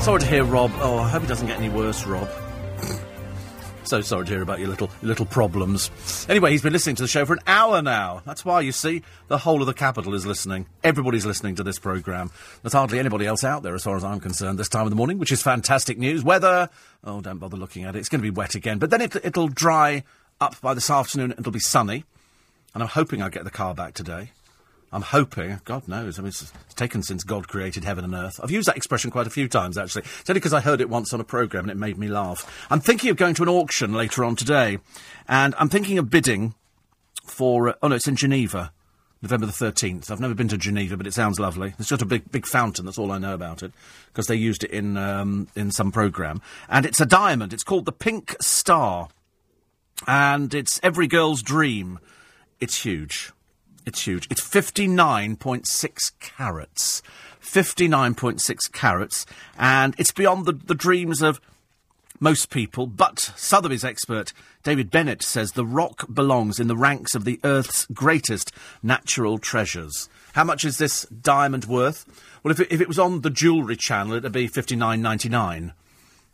Sorry 0.00 0.22
to 0.22 0.26
hear, 0.26 0.42
Rob. 0.42 0.72
Oh, 0.78 0.98
I 0.98 1.08
hope 1.08 1.22
it 1.22 1.28
doesn't 1.28 1.46
get 1.46 1.60
any 1.60 1.68
worse, 1.68 2.04
Rob. 2.04 2.28
So 3.92 4.00
sorry 4.00 4.24
to 4.24 4.32
hear 4.32 4.40
about 4.40 4.58
your 4.58 4.70
little 4.70 4.88
little 5.02 5.26
problems. 5.26 5.90
Anyway, 6.26 6.50
he's 6.50 6.62
been 6.62 6.72
listening 6.72 6.96
to 6.96 7.02
the 7.02 7.08
show 7.08 7.26
for 7.26 7.34
an 7.34 7.40
hour 7.46 7.82
now. 7.82 8.22
That's 8.24 8.42
why 8.42 8.62
you 8.62 8.72
see 8.72 9.02
the 9.28 9.36
whole 9.36 9.60
of 9.60 9.66
the 9.66 9.74
capital 9.74 10.14
is 10.14 10.24
listening. 10.24 10.64
Everybody's 10.82 11.26
listening 11.26 11.56
to 11.56 11.62
this 11.62 11.78
program. 11.78 12.30
There's 12.62 12.72
hardly 12.72 12.98
anybody 12.98 13.26
else 13.26 13.44
out 13.44 13.62
there, 13.62 13.74
as 13.74 13.84
far 13.84 13.94
as 13.94 14.02
I'm 14.02 14.18
concerned, 14.18 14.58
this 14.58 14.70
time 14.70 14.84
of 14.84 14.88
the 14.88 14.96
morning, 14.96 15.18
which 15.18 15.30
is 15.30 15.42
fantastic 15.42 15.98
news. 15.98 16.24
Weather, 16.24 16.70
oh, 17.04 17.20
don't 17.20 17.36
bother 17.36 17.58
looking 17.58 17.84
at 17.84 17.94
it. 17.94 17.98
It's 17.98 18.08
going 18.08 18.22
to 18.22 18.22
be 18.22 18.34
wet 18.34 18.54
again, 18.54 18.78
but 18.78 18.88
then 18.88 19.02
it, 19.02 19.14
it'll 19.16 19.48
dry 19.48 20.04
up 20.40 20.58
by 20.62 20.72
this 20.72 20.88
afternoon. 20.88 21.32
It'll 21.32 21.52
be 21.52 21.58
sunny, 21.58 22.04
and 22.72 22.82
I'm 22.82 22.88
hoping 22.88 23.20
I'll 23.20 23.28
get 23.28 23.44
the 23.44 23.50
car 23.50 23.74
back 23.74 23.92
today. 23.92 24.30
I'm 24.92 25.02
hoping, 25.02 25.58
God 25.64 25.88
knows, 25.88 26.18
I 26.18 26.22
mean, 26.22 26.28
it's, 26.28 26.42
it's, 26.42 26.74
taken 26.74 27.02
since 27.02 27.24
God 27.24 27.48
created 27.48 27.84
heaven 27.84 28.04
and 28.04 28.14
earth. 28.14 28.38
I've 28.42 28.50
used 28.50 28.68
that 28.68 28.76
expression 28.76 29.10
quite 29.10 29.26
a 29.26 29.30
few 29.30 29.48
times, 29.48 29.78
actually. 29.78 30.02
It's 30.02 30.28
only 30.28 30.40
because 30.40 30.52
I 30.52 30.60
heard 30.60 30.80
it 30.80 30.90
once 30.90 31.14
on 31.14 31.20
a 31.20 31.24
programme 31.24 31.64
and 31.64 31.70
it 31.70 31.76
made 31.76 31.96
me 31.96 32.08
laugh. 32.08 32.66
I'm 32.70 32.80
thinking 32.80 33.08
of 33.10 33.16
going 33.16 33.34
to 33.34 33.42
an 33.42 33.48
auction 33.48 33.94
later 33.94 34.22
on 34.22 34.36
today, 34.36 34.78
and 35.26 35.54
I'm 35.58 35.70
thinking 35.70 35.96
of 35.98 36.10
bidding 36.10 36.54
for, 37.24 37.70
uh, 37.70 37.74
oh 37.82 37.88
no, 37.88 37.96
it's 37.96 38.08
in 38.08 38.16
Geneva. 38.16 38.72
November 39.22 39.46
the 39.46 39.52
13th. 39.52 40.10
I've 40.10 40.20
never 40.20 40.34
been 40.34 40.48
to 40.48 40.58
Geneva, 40.58 40.96
but 40.96 41.06
it 41.06 41.14
sounds 41.14 41.38
lovely. 41.38 41.74
It's 41.78 41.88
just 41.88 42.02
a 42.02 42.06
big, 42.06 42.30
big 42.32 42.44
fountain. 42.44 42.84
That's 42.84 42.98
all 42.98 43.12
I 43.12 43.18
know 43.18 43.34
about 43.34 43.62
it 43.62 43.72
because 44.08 44.26
they 44.26 44.34
used 44.34 44.64
it 44.64 44.72
in 44.72 44.96
um, 44.96 45.46
in 45.54 45.70
some 45.70 45.92
program. 45.92 46.42
And 46.68 46.84
it's 46.84 47.00
a 47.00 47.06
diamond. 47.06 47.52
It's 47.52 47.62
called 47.62 47.84
the 47.84 47.92
Pink 47.92 48.34
Star, 48.40 49.10
and 50.08 50.52
it's 50.52 50.80
every 50.82 51.06
girl's 51.06 51.40
dream. 51.40 52.00
It's 52.58 52.82
huge. 52.82 53.30
It's 53.86 54.06
huge. 54.06 54.28
It's 54.30 54.40
59.6 54.40 56.12
carats. 56.20 57.02
59.6 57.42 58.72
carats. 58.72 59.26
And 59.58 59.94
it's 59.98 60.12
beyond 60.12 60.46
the, 60.46 60.52
the 60.52 60.74
dreams 60.74 61.22
of 61.22 61.40
most 62.20 62.50
people. 62.50 62.86
But 62.86 63.18
Sotheby's 63.36 63.84
expert 63.84 64.32
David 64.62 64.92
Bennett 64.92 65.22
says 65.22 65.52
the 65.52 65.66
rock 65.66 66.06
belongs 66.12 66.60
in 66.60 66.68
the 66.68 66.76
ranks 66.76 67.16
of 67.16 67.24
the 67.24 67.40
Earth's 67.42 67.86
greatest 67.86 68.52
natural 68.80 69.38
treasures. 69.38 70.08
How 70.34 70.44
much 70.44 70.64
is 70.64 70.78
this 70.78 71.02
diamond 71.06 71.64
worth? 71.64 72.06
Well, 72.42 72.52
if 72.52 72.60
it, 72.60 72.70
if 72.70 72.80
it 72.80 72.86
was 72.86 72.98
on 72.98 73.22
the 73.22 73.30
jewellery 73.30 73.76
channel, 73.76 74.14
it'd 74.14 74.30
be 74.30 74.46
fifty 74.46 74.76
nine 74.76 75.02
ninety 75.02 75.28
nine 75.28 75.72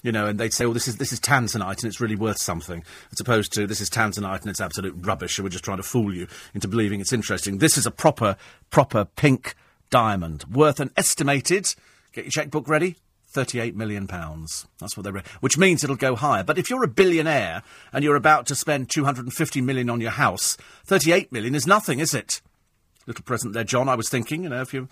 you 0.02 0.12
know, 0.12 0.26
and 0.26 0.38
they'd 0.38 0.52
say, 0.52 0.64
"Well, 0.64 0.74
this 0.74 0.88
is 0.88 0.96
this 0.96 1.12
is 1.12 1.20
tanzanite 1.20 1.82
and 1.82 1.84
it's 1.84 2.00
really 2.00 2.16
worth 2.16 2.40
something," 2.40 2.84
as 3.12 3.20
opposed 3.20 3.52
to 3.54 3.66
this 3.66 3.80
is 3.80 3.90
tanzanite 3.90 4.42
and 4.42 4.50
it's 4.50 4.60
absolute 4.60 4.94
rubbish, 4.98 5.38
and 5.38 5.44
we're 5.44 5.50
just 5.50 5.64
trying 5.64 5.78
to 5.78 5.82
fool 5.82 6.14
you 6.14 6.26
into 6.54 6.68
believing 6.68 7.00
it's 7.00 7.12
interesting. 7.12 7.58
This 7.58 7.76
is 7.76 7.86
a 7.86 7.90
proper 7.90 8.36
proper 8.70 9.04
pink 9.04 9.54
diamond 9.90 10.44
worth 10.52 10.80
an 10.80 10.90
estimated. 10.96 11.74
Get 12.12 12.24
your 12.24 12.30
checkbook 12.30 12.68
ready. 12.68 12.96
38 13.30 13.76
million 13.76 14.06
pounds. 14.06 14.66
That's 14.78 14.96
what 14.96 15.04
they're, 15.04 15.22
which 15.40 15.58
means 15.58 15.84
it'll 15.84 15.96
go 15.96 16.16
higher. 16.16 16.42
But 16.42 16.58
if 16.58 16.70
you're 16.70 16.82
a 16.82 16.88
billionaire 16.88 17.62
and 17.92 18.02
you're 18.02 18.16
about 18.16 18.46
to 18.46 18.54
spend 18.54 18.88
250 18.88 19.60
million 19.60 19.90
on 19.90 20.00
your 20.00 20.12
house, 20.12 20.56
38 20.86 21.30
million 21.30 21.54
is 21.54 21.66
nothing, 21.66 21.98
is 21.98 22.14
it? 22.14 22.40
Little 23.06 23.24
present 23.24 23.52
there, 23.52 23.64
John. 23.64 23.88
I 23.88 23.96
was 23.96 24.08
thinking, 24.08 24.44
you 24.44 24.48
know, 24.48 24.62
if 24.62 24.72
you 24.72 24.88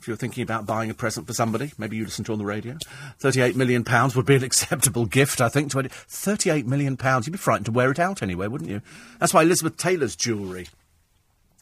if 0.00 0.06
you're 0.08 0.16
thinking 0.16 0.42
about 0.42 0.66
buying 0.66 0.90
a 0.90 0.94
present 0.94 1.26
for 1.26 1.32
somebody, 1.32 1.72
maybe 1.78 1.96
you 1.96 2.04
listen 2.04 2.24
to 2.26 2.32
on 2.32 2.38
the 2.38 2.44
radio. 2.44 2.76
Thirty-eight 3.18 3.56
million 3.56 3.84
pounds 3.84 4.14
would 4.16 4.26
be 4.26 4.36
an 4.36 4.44
acceptable 4.50 5.06
gift, 5.06 5.40
I 5.40 5.48
think. 5.48 5.70
To 5.72 5.78
any- 5.80 5.88
Thirty-eight 5.90 6.66
million 6.66 6.96
pounds, 6.96 7.26
you'd 7.26 7.32
be 7.32 7.38
frightened 7.38 7.66
to 7.66 7.72
wear 7.72 7.90
it 7.90 7.98
out 7.98 8.22
anyway, 8.22 8.46
wouldn't 8.48 8.70
you? 8.70 8.82
That's 9.18 9.34
why 9.34 9.42
Elizabeth 9.42 9.76
Taylor's 9.76 10.16
jewellery 10.16 10.68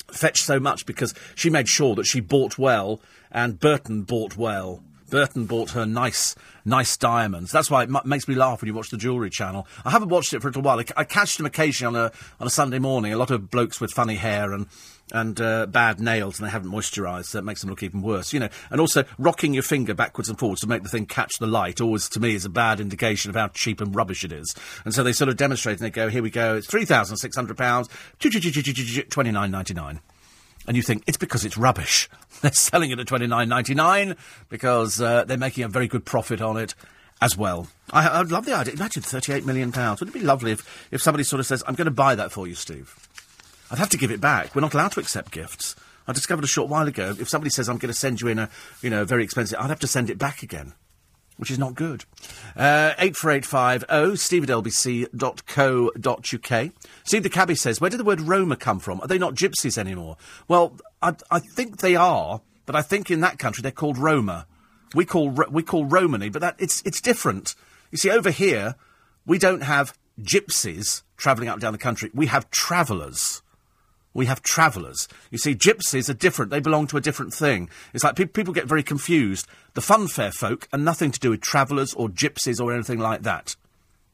fetched 0.09 0.44
so 0.44 0.61
much 0.61 0.86
because 0.86 1.15
she 1.35 1.51
made 1.51 1.69
sure 1.69 1.94
that 1.94 2.05
she 2.06 2.20
bought 2.20 2.59
well, 2.59 3.01
and 3.31 3.59
Burton 3.59 4.02
bought 4.02 4.36
well. 4.36 4.82
Burton 5.11 5.47
bought 5.47 5.70
her 5.70 5.86
nice, 5.86 6.35
nice 6.65 6.97
diamonds. 6.97 7.52
That's 7.52 7.70
why 7.70 7.82
it 7.85 7.89
m- 7.94 8.01
makes 8.05 8.27
me 8.27 8.35
laugh 8.35 8.61
when 8.61 8.66
you 8.69 8.74
watch 8.74 8.90
the 8.90 8.97
Jewellery 8.97 9.31
Channel. 9.31 9.66
I 9.85 9.90
haven't 9.90 10.09
watched 10.09 10.32
it 10.35 10.40
for 10.43 10.48
a 10.48 10.51
little 10.51 10.62
while. 10.62 10.81
I, 10.81 10.85
I 10.97 11.05
catch 11.05 11.36
them 11.36 11.47
occasionally 11.47 11.97
on 11.98 12.06
a 12.06 12.12
on 12.40 12.47
a 12.47 12.51
Sunday 12.51 12.78
morning. 12.78 13.12
A 13.12 13.16
lot 13.16 13.31
of 13.31 13.51
blokes 13.51 13.81
with 13.81 13.93
funny 13.93 14.16
hair 14.16 14.52
and 14.52 14.66
and 15.12 15.40
uh, 15.40 15.66
bad 15.66 16.01
nails 16.01 16.39
and 16.39 16.47
they 16.47 16.51
haven't 16.51 16.70
moisturised, 16.70 17.26
so 17.26 17.39
it 17.39 17.44
makes 17.44 17.60
them 17.60 17.70
look 17.70 17.82
even 17.82 18.02
worse. 18.02 18.32
You 18.32 18.40
know, 18.40 18.48
and 18.70 18.81
also 18.81 19.05
rocking 19.18 19.55
your 19.55 19.62
finger 19.62 19.94
backwards 19.94 20.28
and 20.28 20.39
forwards 20.39 20.62
to 20.62 20.66
make 20.66 20.82
the 20.82 20.89
thing 20.89 21.06
catch 21.06 21.32
the 21.39 21.47
light 21.47 21.81
always, 21.81 22.09
to 22.10 22.20
me, 22.20 22.35
is 22.35 22.44
a 22.44 22.51
bad 22.51 22.81
indication 22.81 23.31
of 23.31 23.36
how 23.36 23.48
cheap 23.48 23.81
and 23.81 23.94
rubbish 23.94 24.24
it 24.24 24.32
is. 24.32 24.55
And 24.85 24.94
so 24.94 25.02
they 25.02 25.12
sort 25.12 25.28
of 25.28 25.36
demonstrate 25.36 25.78
and 25.78 25.86
they 25.86 25.90
go, 25.90 26.09
here 26.09 26.22
we 26.22 26.31
go, 26.31 26.56
it's 26.56 26.66
three 26.66 26.85
thousand 26.85 27.18
six 27.18 27.36
hundred 27.36 27.56
pounds, 27.56 27.89
twenty 28.18 29.31
nine 29.31 29.51
ninety 29.51 29.74
nine. 29.74 30.01
And 30.66 30.76
you 30.76 30.82
think 30.82 31.05
it's 31.06 31.18
because 31.18 31.44
it's 31.44 31.59
rubbish. 31.59 32.09
They're 32.40 32.52
selling 32.52 32.90
it 32.90 32.98
at 32.98 33.06
twenty 33.06 33.26
nine 33.26 33.48
ninety 33.48 33.74
nine 33.74 34.16
because 34.48 35.01
uh, 35.01 35.24
they're 35.24 35.39
making 35.39 35.64
a 35.64 35.68
very 35.68 35.89
good 35.89 36.05
profit 36.05 36.40
on 36.40 36.56
it 36.56 36.74
as 37.20 37.36
well. 37.36 37.68
I, 37.90 38.18
would 38.18 38.32
love 38.32 38.44
the 38.44 38.55
idea. 38.55 38.74
Imagine 38.74 39.02
thirty-eight 39.02 39.47
million 39.47 39.72
pounds. 39.72 40.01
Wouldn't 40.01 40.16
it 40.16 40.20
be 40.20 40.24
lovely 40.24 40.52
if, 40.52 40.89
if 40.90 41.01
somebody 41.01 41.24
sort 41.24 41.40
of 41.40 41.47
says, 41.47 41.62
"I'm 41.66 41.74
going 41.74 41.86
to 41.86 41.90
buy 41.90 42.14
that 42.14 42.32
for 42.32 42.47
you, 42.47 42.55
Steve"? 42.55 43.03
I'd 43.70 43.78
have 43.78 43.90
to 43.90 43.98
give 43.98 44.10
it 44.10 44.20
back. 44.20 44.54
We're 44.54 44.60
not 44.60 44.74
allowed 44.74 44.92
to 44.92 45.00
accept 45.00 45.32
gifts. 45.32 45.74
I 46.06 46.12
discovered 46.12 46.44
a 46.44 46.48
short 46.48 46.68
while 46.68 46.86
ago, 46.86 47.16
if 47.18 47.28
somebody 47.28 47.50
says 47.50 47.68
I'm 47.68 47.78
going 47.78 47.92
to 47.92 47.98
send 47.98 48.20
you 48.20 48.28
in 48.28 48.38
a, 48.38 48.50
you 48.82 48.90
know, 48.90 49.04
very 49.04 49.24
expensive, 49.24 49.58
I'd 49.58 49.70
have 49.70 49.80
to 49.80 49.86
send 49.86 50.10
it 50.10 50.18
back 50.18 50.42
again, 50.42 50.74
which 51.38 51.50
is 51.50 51.58
not 51.58 51.74
good. 51.74 52.04
Uh, 52.56 52.92
84850 52.98 54.16
steve 54.16 54.44
at 54.44 54.50
lbc.co.uk. 54.50 55.12
Steve 57.04 57.22
the 57.22 57.30
cabbie 57.30 57.54
says, 57.54 57.80
where 57.80 57.88
did 57.90 57.98
the 57.98 58.04
word 58.04 58.20
Roma 58.20 58.56
come 58.56 58.78
from? 58.78 59.00
Are 59.00 59.08
they 59.08 59.18
not 59.18 59.34
gypsies 59.34 59.78
anymore? 59.78 60.18
Well, 60.46 60.76
I, 61.00 61.14
I 61.30 61.38
think 61.38 61.78
they 61.78 61.96
are, 61.96 62.42
but 62.66 62.76
I 62.76 62.82
think 62.82 63.10
in 63.10 63.20
that 63.20 63.38
country 63.38 63.62
they're 63.62 63.72
called 63.72 63.96
Roma. 63.96 64.46
We 64.94 65.06
call, 65.06 65.30
we 65.30 65.62
call 65.62 65.86
Romany, 65.86 66.28
but 66.28 66.42
that, 66.42 66.56
it's, 66.58 66.82
it's 66.84 67.00
different. 67.00 67.54
You 67.90 67.98
see, 67.98 68.10
over 68.10 68.30
here, 68.30 68.74
we 69.26 69.38
don't 69.38 69.62
have 69.62 69.96
gypsies 70.20 71.02
travelling 71.16 71.48
up 71.48 71.54
and 71.54 71.62
down 71.62 71.72
the 71.72 71.78
country. 71.78 72.10
We 72.12 72.26
have 72.26 72.50
travellers. 72.50 73.42
We 74.14 74.26
have 74.26 74.42
travellers. 74.42 75.08
You 75.30 75.38
see, 75.38 75.54
gypsies 75.54 76.08
are 76.08 76.14
different. 76.14 76.52
They 76.52 76.60
belong 76.60 76.86
to 76.86 76.96
a 76.96 77.00
different 77.00 77.34
thing. 77.34 77.68
It's 77.92 78.04
like 78.04 78.14
pe- 78.14 78.26
people 78.26 78.54
get 78.54 78.66
very 78.66 78.84
confused. 78.84 79.46
The 79.74 79.80
funfair 79.80 80.32
folk 80.32 80.68
are 80.72 80.78
nothing 80.78 81.10
to 81.10 81.20
do 81.20 81.30
with 81.30 81.40
travellers 81.40 81.92
or 81.94 82.08
gypsies 82.08 82.60
or 82.60 82.72
anything 82.72 83.00
like 83.00 83.22
that. 83.22 83.56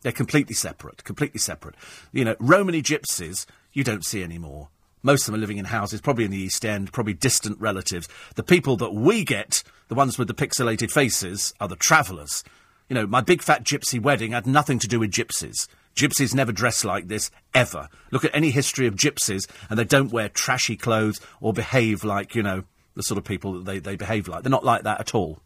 They're 0.01 0.13
completely 0.13 0.55
separate, 0.55 1.05
completely 1.05 1.39
separate. 1.39 1.75
You 2.13 2.25
know, 2.25 2.37
Romany 2.41 2.83
gypsies, 2.83 3.45
you 3.75 3.85
don't 3.85 4.05
see 4.05 4.23
anymore. 4.23 4.69
Most 5.03 5.23
of 5.23 5.27
them 5.27 5.37
are 5.37 5.39
living 5.39 5.59
in 5.59 5.67
houses, 5.67 6.01
probably 6.01 6.25
in 6.25 6.31
the 6.31 6.39
East 6.39 6.65
End, 6.65 6.93
probably 6.93 7.15
distant 7.15 7.61
relatives. 7.61 8.09
The 8.35 8.43
people 8.43 8.77
that 8.79 8.95
we 8.95 9.25
get, 9.25 9.63
the 9.89 9.95
ones 9.95 10.19
with 10.19 10.29
the 10.29 10.35
pixelated 10.35 10.91
faces, 10.91 11.55
are 11.61 11.69
the 11.69 11.77
travellers. 11.77 12.43
You 12.89 12.95
know, 12.95 13.07
my 13.07 13.21
big 13.21 13.43
fat 13.43 13.65
gypsy 13.65 14.01
wedding 14.01 14.33
had 14.33 14.47
nothing 14.47 14.79
to 14.79 14.89
do 14.89 15.01
with 15.01 15.11
gypsies. 15.11 15.69
Gypsies 16.01 16.35
never 16.35 16.51
dress 16.51 16.83
like 16.83 17.09
this, 17.09 17.31
ever. 17.55 17.91
Look 18.11 18.25
at 18.25 18.35
any 18.35 18.51
history 18.51 18.87
of 18.87 18.95
gypsies, 18.95 19.47
and 19.69 19.79
they 19.79 19.85
don't 19.85 20.11
wear 20.11 20.31
trashy 20.31 20.75
clothes 20.75 21.21
or 21.43 21.53
behave 21.53 22.05
like, 22.05 22.35
you 22.35 22.43
know, 22.43 22.65
the 22.95 23.03
sort 23.03 23.19
of 23.19 23.25
people 23.25 23.53
that 23.53 23.67
they, 23.67 23.81
they 23.81 23.97
behave 23.97 24.27
like. 24.27 24.43
They're 24.43 24.51
not 24.51 24.65
like 24.65 24.85
that 24.85 24.99
at 24.99 25.15
all. 25.15 25.41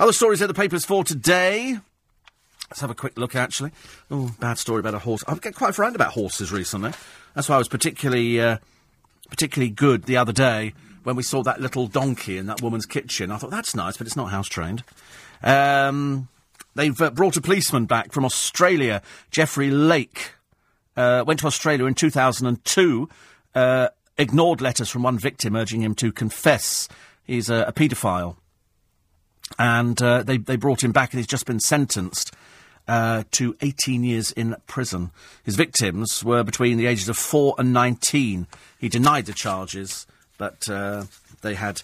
Other 0.00 0.14
stories 0.14 0.40
in 0.40 0.48
the 0.48 0.54
papers 0.54 0.86
for 0.86 1.04
today. 1.04 1.78
Let's 2.70 2.80
have 2.80 2.88
a 2.88 2.94
quick 2.94 3.18
look, 3.18 3.34
actually. 3.34 3.72
Oh, 4.10 4.34
bad 4.40 4.56
story 4.56 4.80
about 4.80 4.94
a 4.94 4.98
horse. 4.98 5.22
I've 5.28 5.42
get 5.42 5.54
quite 5.54 5.74
frightened 5.74 5.96
about 5.96 6.12
horses 6.12 6.50
recently. 6.50 6.92
That's 7.34 7.50
why 7.50 7.56
I 7.56 7.58
was 7.58 7.68
particularly, 7.68 8.40
uh, 8.40 8.56
particularly 9.28 9.70
good 9.70 10.04
the 10.04 10.16
other 10.16 10.32
day 10.32 10.72
when 11.02 11.16
we 11.16 11.22
saw 11.22 11.42
that 11.42 11.60
little 11.60 11.86
donkey 11.86 12.38
in 12.38 12.46
that 12.46 12.62
woman's 12.62 12.86
kitchen. 12.86 13.30
I 13.30 13.36
thought, 13.36 13.50
that's 13.50 13.74
nice, 13.74 13.98
but 13.98 14.06
it's 14.06 14.16
not 14.16 14.30
house 14.30 14.48
trained. 14.48 14.84
Um, 15.42 16.28
they've 16.74 17.00
uh, 17.00 17.10
brought 17.10 17.36
a 17.36 17.40
policeman 17.40 17.86
back 17.86 18.12
from 18.12 18.24
Australia, 18.24 19.02
Jeffrey 19.30 19.70
Lake. 19.70 20.32
Uh, 20.96 21.22
went 21.26 21.40
to 21.40 21.46
Australia 21.46 21.86
in 21.86 21.94
2002, 21.94 23.08
uh, 23.54 23.88
ignored 24.16 24.60
letters 24.60 24.88
from 24.88 25.04
one 25.04 25.18
victim 25.18 25.54
urging 25.54 25.80
him 25.80 25.94
to 25.94 26.10
confess. 26.10 26.88
He's 27.24 27.48
a, 27.48 27.66
a 27.68 27.72
paedophile. 27.72 28.36
And 29.58 30.00
uh, 30.02 30.22
they, 30.24 30.38
they 30.38 30.56
brought 30.56 30.82
him 30.82 30.92
back 30.92 31.12
and 31.12 31.18
he's 31.18 31.26
just 31.26 31.46
been 31.46 31.60
sentenced 31.60 32.34
uh, 32.88 33.24
to 33.32 33.56
18 33.60 34.02
years 34.02 34.32
in 34.32 34.56
prison. 34.66 35.10
His 35.44 35.56
victims 35.56 36.24
were 36.24 36.42
between 36.42 36.78
the 36.78 36.86
ages 36.86 37.08
of 37.08 37.16
4 37.16 37.54
and 37.58 37.72
19. 37.72 38.46
He 38.78 38.88
denied 38.88 39.26
the 39.26 39.32
charges, 39.32 40.06
but 40.36 40.68
uh, 40.68 41.04
they 41.42 41.54
had 41.54 41.82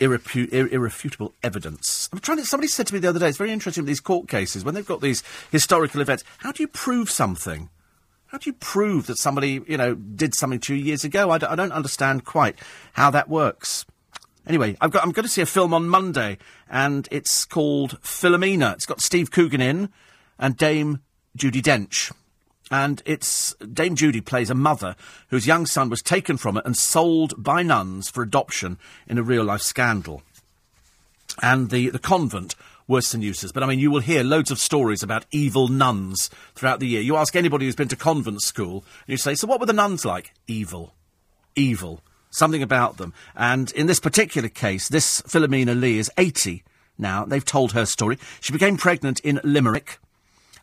irrepu- 0.00 0.52
ir- 0.52 0.68
irrefutable 0.68 1.34
evidence. 1.42 2.08
I'm 2.12 2.18
trying 2.18 2.38
to, 2.38 2.46
somebody 2.46 2.68
said 2.68 2.86
to 2.88 2.94
me 2.94 3.00
the 3.00 3.08
other 3.08 3.20
day, 3.20 3.28
it's 3.28 3.38
very 3.38 3.52
interesting 3.52 3.82
with 3.84 3.88
these 3.88 4.00
court 4.00 4.28
cases, 4.28 4.64
when 4.64 4.74
they've 4.74 4.86
got 4.86 5.00
these 5.00 5.22
historical 5.52 6.00
events, 6.00 6.24
how 6.38 6.52
do 6.52 6.62
you 6.62 6.68
prove 6.68 7.10
something? 7.10 7.68
How 8.26 8.38
do 8.38 8.48
you 8.48 8.54
prove 8.54 9.06
that 9.06 9.18
somebody, 9.18 9.60
you 9.66 9.76
know, 9.76 9.94
did 9.94 10.34
something 10.34 10.60
two 10.60 10.74
years 10.74 11.04
ago? 11.04 11.30
I 11.30 11.38
d- 11.38 11.46
I 11.46 11.54
don't 11.54 11.72
understand 11.72 12.24
quite 12.24 12.58
how 12.94 13.10
that 13.10 13.28
works. 13.28 13.84
Anyway, 14.46 14.76
I've 14.80 14.90
got, 14.90 15.02
I'm 15.02 15.12
going 15.12 15.24
to 15.24 15.28
see 15.30 15.42
a 15.42 15.46
film 15.46 15.74
on 15.74 15.88
Monday, 15.88 16.38
and 16.68 17.08
it's 17.10 17.44
called 17.44 18.00
Philomena. 18.02 18.74
It's 18.74 18.86
got 18.86 19.00
Steve 19.00 19.30
Coogan 19.30 19.60
in 19.60 19.90
and 20.38 20.56
Dame 20.56 21.00
Judi 21.36 21.60
Dench. 21.60 22.12
And 22.70 23.02
it's 23.04 23.54
Dame 23.54 23.96
Judy 23.96 24.20
plays 24.20 24.48
a 24.48 24.54
mother 24.54 24.94
whose 25.28 25.46
young 25.46 25.66
son 25.66 25.90
was 25.90 26.02
taken 26.02 26.36
from 26.36 26.54
her 26.54 26.62
and 26.64 26.76
sold 26.76 27.34
by 27.42 27.62
nuns 27.62 28.08
for 28.08 28.22
adoption 28.22 28.78
in 29.08 29.18
a 29.18 29.22
real 29.22 29.44
life 29.44 29.62
scandal. 29.62 30.22
And 31.42 31.70
the, 31.70 31.90
the 31.90 31.98
convent 31.98 32.54
worse 32.86 33.12
than 33.12 33.22
useless. 33.22 33.52
But 33.52 33.62
I 33.62 33.66
mean, 33.66 33.78
you 33.78 33.90
will 33.90 34.00
hear 34.00 34.22
loads 34.22 34.50
of 34.50 34.58
stories 34.58 35.02
about 35.02 35.24
evil 35.30 35.68
nuns 35.68 36.28
throughout 36.54 36.80
the 36.80 36.88
year. 36.88 37.00
You 37.00 37.16
ask 37.16 37.34
anybody 37.34 37.64
who's 37.64 37.76
been 37.76 37.88
to 37.88 37.96
convent 37.96 38.42
school, 38.42 38.84
and 39.06 39.12
you 39.12 39.16
say, 39.16 39.34
So 39.34 39.46
what 39.46 39.60
were 39.60 39.66
the 39.66 39.72
nuns 39.72 40.04
like? 40.04 40.32
Evil. 40.46 40.94
Evil. 41.54 42.02
Something 42.30 42.62
about 42.62 42.96
them. 42.96 43.14
And 43.34 43.72
in 43.72 43.86
this 43.86 44.00
particular 44.00 44.48
case, 44.48 44.88
this 44.88 45.22
Philomena 45.22 45.78
Lee 45.78 45.98
is 45.98 46.10
80 46.18 46.62
now. 46.98 47.24
They've 47.24 47.44
told 47.44 47.72
her 47.72 47.86
story. 47.86 48.18
She 48.40 48.52
became 48.52 48.76
pregnant 48.76 49.20
in 49.20 49.40
Limerick, 49.42 49.98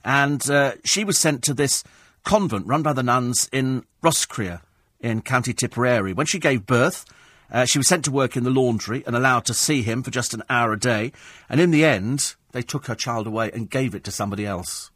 and 0.03 0.49
uh, 0.49 0.73
she 0.83 1.03
was 1.03 1.17
sent 1.17 1.43
to 1.43 1.53
this 1.53 1.83
convent 2.23 2.67
run 2.67 2.83
by 2.83 2.93
the 2.93 3.03
nuns 3.03 3.49
in 3.51 3.83
Roscrea 4.01 4.61
in 4.99 5.21
County 5.21 5.53
Tipperary. 5.53 6.13
When 6.13 6.25
she 6.25 6.39
gave 6.39 6.65
birth, 6.65 7.05
uh, 7.51 7.65
she 7.65 7.77
was 7.77 7.87
sent 7.87 8.05
to 8.05 8.11
work 8.11 8.35
in 8.35 8.43
the 8.43 8.49
laundry 8.49 9.03
and 9.05 9.15
allowed 9.15 9.45
to 9.45 9.53
see 9.53 9.81
him 9.81 10.03
for 10.03 10.11
just 10.11 10.33
an 10.33 10.43
hour 10.49 10.73
a 10.73 10.79
day. 10.79 11.11
And 11.49 11.61
in 11.61 11.71
the 11.71 11.85
end, 11.85 12.35
they 12.51 12.61
took 12.61 12.87
her 12.87 12.95
child 12.95 13.27
away 13.27 13.51
and 13.51 13.69
gave 13.69 13.95
it 13.95 14.03
to 14.05 14.11
somebody 14.11 14.45
else. 14.45 14.91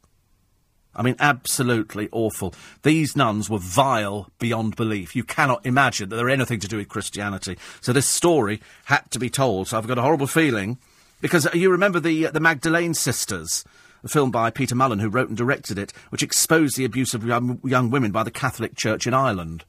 I 0.93 1.03
mean, 1.03 1.15
absolutely 1.19 2.09
awful. 2.11 2.53
These 2.83 3.15
nuns 3.15 3.49
were 3.49 3.59
vile 3.59 4.29
beyond 4.39 4.75
belief. 4.75 5.15
You 5.15 5.23
cannot 5.23 5.65
imagine 5.65 6.09
that 6.09 6.17
they're 6.17 6.29
anything 6.29 6.59
to 6.59 6.67
do 6.67 6.77
with 6.77 6.89
Christianity. 6.89 7.57
So 7.79 7.93
this 7.93 8.07
story 8.07 8.61
had 8.85 9.09
to 9.11 9.19
be 9.19 9.29
told. 9.29 9.69
So 9.69 9.77
I've 9.77 9.87
got 9.87 9.97
a 9.97 10.01
horrible 10.01 10.27
feeling 10.27 10.79
because 11.21 11.47
uh, 11.47 11.51
you 11.53 11.71
remember 11.71 12.01
the 12.01 12.27
uh, 12.27 12.31
the 12.31 12.41
Magdalene 12.41 12.93
sisters, 12.93 13.63
the 14.01 14.09
film 14.09 14.31
by 14.31 14.49
Peter 14.49 14.75
Mullan, 14.75 15.01
who 15.01 15.09
wrote 15.09 15.29
and 15.29 15.37
directed 15.37 15.77
it, 15.77 15.93
which 16.09 16.23
exposed 16.23 16.77
the 16.77 16.85
abuse 16.85 17.13
of 17.13 17.25
young, 17.25 17.59
young 17.63 17.89
women 17.89 18.11
by 18.11 18.23
the 18.23 18.31
Catholic 18.31 18.75
Church 18.75 19.05
in 19.05 19.13
Ireland. 19.13 19.63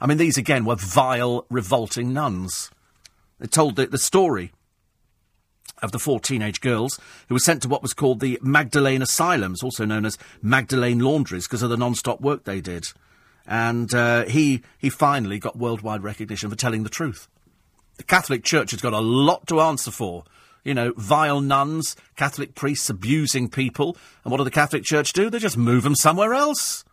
I 0.00 0.06
mean, 0.06 0.18
these 0.18 0.38
again 0.38 0.64
were 0.64 0.76
vile, 0.76 1.46
revolting 1.50 2.12
nuns. 2.12 2.70
They 3.38 3.46
told 3.46 3.76
the, 3.76 3.86
the 3.86 3.98
story 3.98 4.52
of 5.82 5.92
the 5.92 5.98
four 5.98 6.20
teenage 6.20 6.60
girls 6.60 6.98
who 7.28 7.34
were 7.34 7.40
sent 7.40 7.62
to 7.62 7.68
what 7.68 7.82
was 7.82 7.94
called 7.94 8.20
the 8.20 8.38
Magdalene 8.42 9.02
Asylums, 9.02 9.62
also 9.62 9.84
known 9.84 10.06
as 10.06 10.18
Magdalene 10.40 11.00
Laundries, 11.00 11.46
because 11.46 11.62
of 11.62 11.70
the 11.70 11.76
non-stop 11.76 12.20
work 12.20 12.44
they 12.44 12.60
did. 12.60 12.86
And 13.46 13.92
uh, 13.92 14.24
he 14.24 14.62
he 14.78 14.88
finally 14.88 15.38
got 15.38 15.56
worldwide 15.56 16.02
recognition 16.02 16.48
for 16.48 16.56
telling 16.56 16.82
the 16.82 16.88
truth. 16.88 17.28
The 17.96 18.04
Catholic 18.04 18.42
Church 18.42 18.70
has 18.70 18.80
got 18.80 18.92
a 18.92 19.00
lot 19.00 19.46
to 19.48 19.60
answer 19.60 19.90
for. 19.90 20.24
You 20.64 20.74
know, 20.74 20.92
vile 20.96 21.40
nuns, 21.40 21.94
Catholic 22.16 22.54
priests 22.54 22.90
abusing 22.90 23.48
people, 23.48 23.96
and 24.24 24.30
what 24.30 24.38
do 24.38 24.44
the 24.44 24.50
Catholic 24.50 24.82
Church 24.82 25.12
do? 25.12 25.30
They 25.30 25.38
just 25.38 25.56
move 25.56 25.82
them 25.82 25.94
somewhere 25.94 26.34
else 26.34 26.84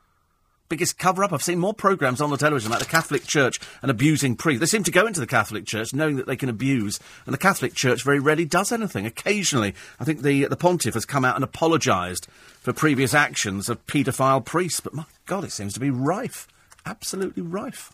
biggest 0.72 0.98
cover 0.98 1.22
up. 1.22 1.34
I've 1.34 1.43
seen 1.43 1.60
more 1.60 1.73
programmes 1.73 2.22
on 2.22 2.30
the 2.30 2.38
television 2.38 2.72
about 2.72 2.80
the 2.80 2.85
Catholic 2.85 3.26
Church 3.26 3.60
and 3.81 3.91
abusing 3.91 4.38
priests. 4.38 4.61
They 4.61 4.65
seem 4.65 4.85
to 4.85 4.91
go 4.91 5.06
into 5.06 5.19
the 5.19 5.27
Catholic 5.27 5.65
Church 5.65 5.93
knowing 5.93 6.15
that 6.15 6.27
they 6.27 6.38
can 6.38 6.48
abuse, 6.48 6.98
and 7.26 7.34
the 7.34 7.38
Catholic 7.38 7.73
Church 7.73 8.03
very 8.03 8.19
rarely 8.19 8.45
does 8.45 8.72
anything. 8.72 9.06
Occasionally, 9.06 9.76
I 9.99 10.06
think 10.06 10.22
the 10.22 10.45
the 10.45 10.56
pontiff 10.56 10.93
has 10.93 11.03
come 11.03 11.26
out 11.26 11.35
and 11.35 11.43
apologised 11.43 12.27
for 12.61 12.72
previous 12.72 13.14
actions 13.14 13.68
of 13.68 13.85
paedophile 13.85 14.45
priests, 14.45 14.80
but 14.80 14.93
my 14.93 15.03
God, 15.26 15.43
it 15.43 15.52
seems 15.52 15.73
to 15.73 15.81
be 15.81 15.89
rife, 15.89 16.48
absolutely 16.85 17.43
rife. 17.43 17.91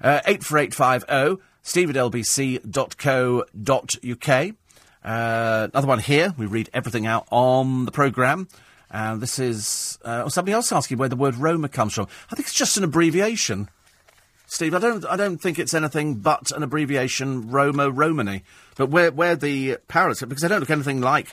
Uh, 0.00 0.20
eight 0.24 0.44
four 0.44 0.58
eight 0.58 0.72
five 0.72 1.04
zero. 1.10 1.40
Steve 1.64 1.90
at 1.90 1.96
lbc.co.uk. 1.96 2.62
Uh, 5.04 5.68
another 5.72 5.86
one 5.86 5.98
here. 5.98 6.34
We 6.36 6.46
read 6.46 6.70
everything 6.72 7.06
out 7.06 7.26
on 7.30 7.84
the 7.84 7.92
programme. 7.92 8.48
And 8.90 9.20
this 9.20 9.38
is 9.38 9.98
uh, 10.04 10.28
somebody 10.28 10.52
else 10.52 10.70
asking 10.70 10.98
where 10.98 11.08
the 11.08 11.16
word 11.16 11.36
Roma 11.36 11.68
comes 11.68 11.94
from. 11.94 12.08
I 12.30 12.36
think 12.36 12.46
it's 12.46 12.54
just 12.54 12.76
an 12.76 12.84
abbreviation. 12.84 13.70
Steve, 14.46 14.74
I 14.74 14.78
don't, 14.78 15.04
I 15.06 15.16
don't 15.16 15.38
think 15.38 15.58
it's 15.58 15.72
anything 15.72 16.16
but 16.16 16.50
an 16.50 16.62
abbreviation, 16.62 17.50
Roma 17.50 17.90
Romany. 17.90 18.44
But 18.76 18.90
where, 18.90 19.10
where 19.10 19.34
the 19.34 19.78
parallels, 19.88 20.20
because 20.20 20.42
they 20.42 20.48
don't 20.48 20.60
look 20.60 20.68
anything 20.68 21.00
like 21.00 21.32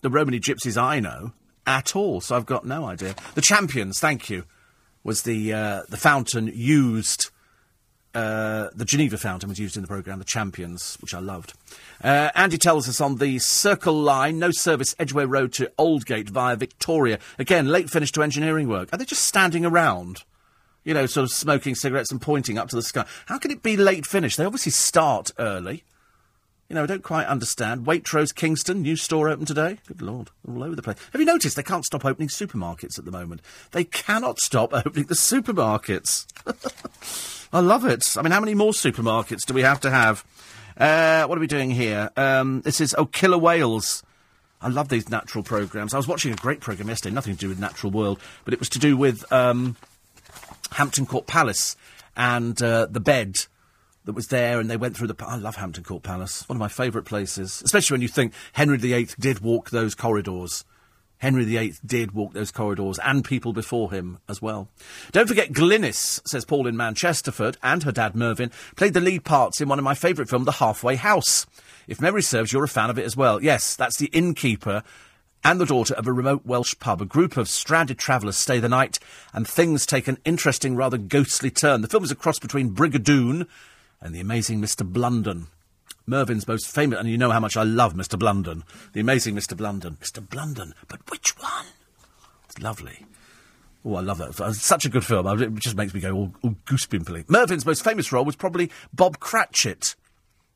the 0.00 0.08
Romany 0.08 0.40
gypsies 0.40 0.80
I 0.80 0.98
know 1.00 1.32
at 1.66 1.94
all. 1.94 2.22
So 2.22 2.36
I've 2.36 2.46
got 2.46 2.64
no 2.64 2.86
idea. 2.86 3.14
The 3.34 3.42
Champions, 3.42 4.00
thank 4.00 4.30
you, 4.30 4.44
was 5.02 5.22
the 5.22 5.52
uh, 5.52 5.82
the 5.88 5.96
fountain 5.96 6.50
used. 6.54 7.30
Uh, 8.14 8.70
the 8.74 8.84
Geneva 8.84 9.18
fountain 9.18 9.48
was 9.48 9.58
used 9.58 9.76
in 9.76 9.82
the 9.82 9.88
programme, 9.88 10.20
The 10.20 10.24
Champions, 10.24 10.96
which 11.00 11.12
I 11.12 11.18
loved. 11.18 11.54
Uh, 12.02 12.30
Andy 12.36 12.58
tells 12.58 12.88
us 12.88 13.00
on 13.00 13.16
the 13.16 13.40
Circle 13.40 13.94
Line, 13.94 14.38
no 14.38 14.52
service 14.52 14.94
Edgware 15.00 15.26
Road 15.26 15.52
to 15.54 15.72
Aldgate 15.76 16.28
via 16.28 16.54
Victoria. 16.54 17.18
Again, 17.40 17.66
late 17.66 17.90
finish 17.90 18.12
to 18.12 18.22
engineering 18.22 18.68
work. 18.68 18.92
Are 18.92 18.96
they 18.96 19.04
just 19.04 19.24
standing 19.24 19.66
around? 19.66 20.22
You 20.84 20.94
know, 20.94 21.06
sort 21.06 21.24
of 21.24 21.32
smoking 21.32 21.74
cigarettes 21.74 22.12
and 22.12 22.20
pointing 22.20 22.56
up 22.56 22.68
to 22.68 22.76
the 22.76 22.82
sky. 22.82 23.04
How 23.26 23.38
can 23.38 23.50
it 23.50 23.62
be 23.62 23.76
late 23.76 24.06
finish? 24.06 24.36
They 24.36 24.44
obviously 24.44 24.72
start 24.72 25.32
early. 25.38 25.82
You 26.68 26.76
know, 26.76 26.84
I 26.84 26.86
don't 26.86 27.02
quite 27.02 27.26
understand. 27.26 27.84
Waitrose 27.84 28.34
Kingston, 28.34 28.82
new 28.82 28.96
store 28.96 29.28
open 29.28 29.44
today. 29.44 29.78
Good 29.86 30.02
lord, 30.02 30.30
all 30.48 30.62
over 30.62 30.76
the 30.76 30.82
place. 30.82 30.96
Have 31.12 31.20
you 31.20 31.26
noticed 31.26 31.56
they 31.56 31.62
can't 31.62 31.84
stop 31.84 32.04
opening 32.04 32.28
supermarkets 32.28 32.98
at 32.98 33.04
the 33.04 33.10
moment? 33.10 33.42
They 33.72 33.84
cannot 33.84 34.38
stop 34.38 34.72
opening 34.86 35.06
the 35.06 35.14
supermarkets. 35.14 36.26
I 37.54 37.60
love 37.60 37.84
it. 37.84 38.16
I 38.18 38.22
mean, 38.22 38.32
how 38.32 38.40
many 38.40 38.54
more 38.54 38.72
supermarkets 38.72 39.46
do 39.46 39.54
we 39.54 39.62
have 39.62 39.78
to 39.82 39.90
have? 39.90 40.24
Uh, 40.76 41.24
what 41.26 41.38
are 41.38 41.40
we 41.40 41.46
doing 41.46 41.70
here? 41.70 42.10
Um, 42.16 42.62
this 42.62 42.80
is 42.80 42.96
Oh 42.98 43.06
Killer 43.06 43.38
Whales. 43.38 44.02
I 44.60 44.66
love 44.66 44.88
these 44.88 45.08
natural 45.08 45.44
programmes. 45.44 45.94
I 45.94 45.96
was 45.96 46.08
watching 46.08 46.32
a 46.32 46.36
great 46.36 46.58
programme 46.58 46.88
yesterday, 46.88 47.14
nothing 47.14 47.34
to 47.34 47.38
do 47.38 47.48
with 47.48 47.60
Natural 47.60 47.92
World, 47.92 48.18
but 48.44 48.54
it 48.54 48.58
was 48.58 48.68
to 48.70 48.80
do 48.80 48.96
with 48.96 49.32
um, 49.32 49.76
Hampton 50.72 51.06
Court 51.06 51.28
Palace 51.28 51.76
and 52.16 52.60
uh, 52.60 52.86
the 52.86 52.98
bed 52.98 53.36
that 54.04 54.14
was 54.14 54.26
there, 54.26 54.58
and 54.58 54.68
they 54.68 54.76
went 54.76 54.96
through 54.96 55.06
the. 55.06 55.24
I 55.24 55.36
love 55.36 55.54
Hampton 55.54 55.84
Court 55.84 56.02
Palace, 56.02 56.48
one 56.48 56.56
of 56.56 56.60
my 56.60 56.66
favourite 56.66 57.06
places, 57.06 57.62
especially 57.64 57.94
when 57.94 58.02
you 58.02 58.08
think 58.08 58.32
Henry 58.54 58.78
VIII 58.78 59.10
did 59.20 59.38
walk 59.38 59.70
those 59.70 59.94
corridors. 59.94 60.64
Henry 61.24 61.44
VIII 61.44 61.76
did 61.86 62.12
walk 62.12 62.34
those 62.34 62.50
corridors 62.50 62.98
and 63.02 63.24
people 63.24 63.54
before 63.54 63.90
him 63.90 64.18
as 64.28 64.42
well. 64.42 64.68
Don't 65.10 65.26
forget 65.26 65.52
Glynis, 65.52 66.20
says 66.28 66.44
Paul 66.44 66.66
in 66.66 66.76
Manchesterford, 66.76 67.56
and 67.62 67.82
her 67.82 67.92
dad 67.92 68.14
Mervyn, 68.14 68.50
played 68.76 68.92
the 68.92 69.00
lead 69.00 69.24
parts 69.24 69.58
in 69.58 69.66
one 69.66 69.78
of 69.78 69.86
my 69.86 69.94
favourite 69.94 70.28
films, 70.28 70.44
The 70.44 70.52
Halfway 70.52 70.96
House. 70.96 71.46
If 71.88 71.98
memory 71.98 72.20
serves, 72.20 72.52
you're 72.52 72.62
a 72.62 72.68
fan 72.68 72.90
of 72.90 72.98
it 72.98 73.06
as 73.06 73.16
well. 73.16 73.42
Yes, 73.42 73.74
that's 73.74 73.96
the 73.96 74.08
innkeeper 74.08 74.82
and 75.42 75.58
the 75.58 75.64
daughter 75.64 75.94
of 75.94 76.06
a 76.06 76.12
remote 76.12 76.44
Welsh 76.44 76.74
pub. 76.78 77.00
A 77.00 77.06
group 77.06 77.38
of 77.38 77.48
stranded 77.48 77.98
travellers 77.98 78.36
stay 78.36 78.58
the 78.58 78.68
night, 78.68 78.98
and 79.32 79.48
things 79.48 79.86
take 79.86 80.06
an 80.08 80.18
interesting, 80.26 80.76
rather 80.76 80.98
ghostly 80.98 81.50
turn. 81.50 81.80
The 81.80 81.88
film 81.88 82.04
is 82.04 82.10
a 82.10 82.16
cross 82.16 82.38
between 82.38 82.74
Brigadoon 82.74 83.46
and 83.98 84.14
the 84.14 84.20
amazing 84.20 84.60
Mr. 84.60 84.84
Blunden. 84.84 85.46
Mervyn's 86.06 86.46
most 86.46 86.68
famous, 86.68 86.98
and 86.98 87.08
you 87.08 87.18
know 87.18 87.30
how 87.30 87.40
much 87.40 87.56
I 87.56 87.62
love 87.62 87.94
Mr. 87.94 88.18
Blunden. 88.18 88.64
The 88.92 89.00
amazing 89.00 89.34
Mr. 89.34 89.56
Blunden. 89.56 89.96
Mr. 90.00 90.26
Blunden, 90.26 90.74
but 90.88 91.10
which 91.10 91.38
one? 91.38 91.66
It's 92.46 92.58
lovely. 92.58 93.06
Oh, 93.84 93.96
I 93.96 94.00
love 94.00 94.18
that. 94.18 94.40
It's 94.40 94.62
such 94.62 94.84
a 94.84 94.88
good 94.88 95.04
film. 95.04 95.26
It 95.40 95.54
just 95.56 95.76
makes 95.76 95.92
me 95.92 96.00
go 96.00 96.14
all, 96.14 96.34
all 96.42 96.56
goosepimply. 96.64 97.28
Mervyn's 97.28 97.66
most 97.66 97.84
famous 97.84 98.12
role 98.12 98.24
was 98.24 98.36
probably 98.36 98.70
Bob 98.92 99.20
Cratchit 99.20 99.94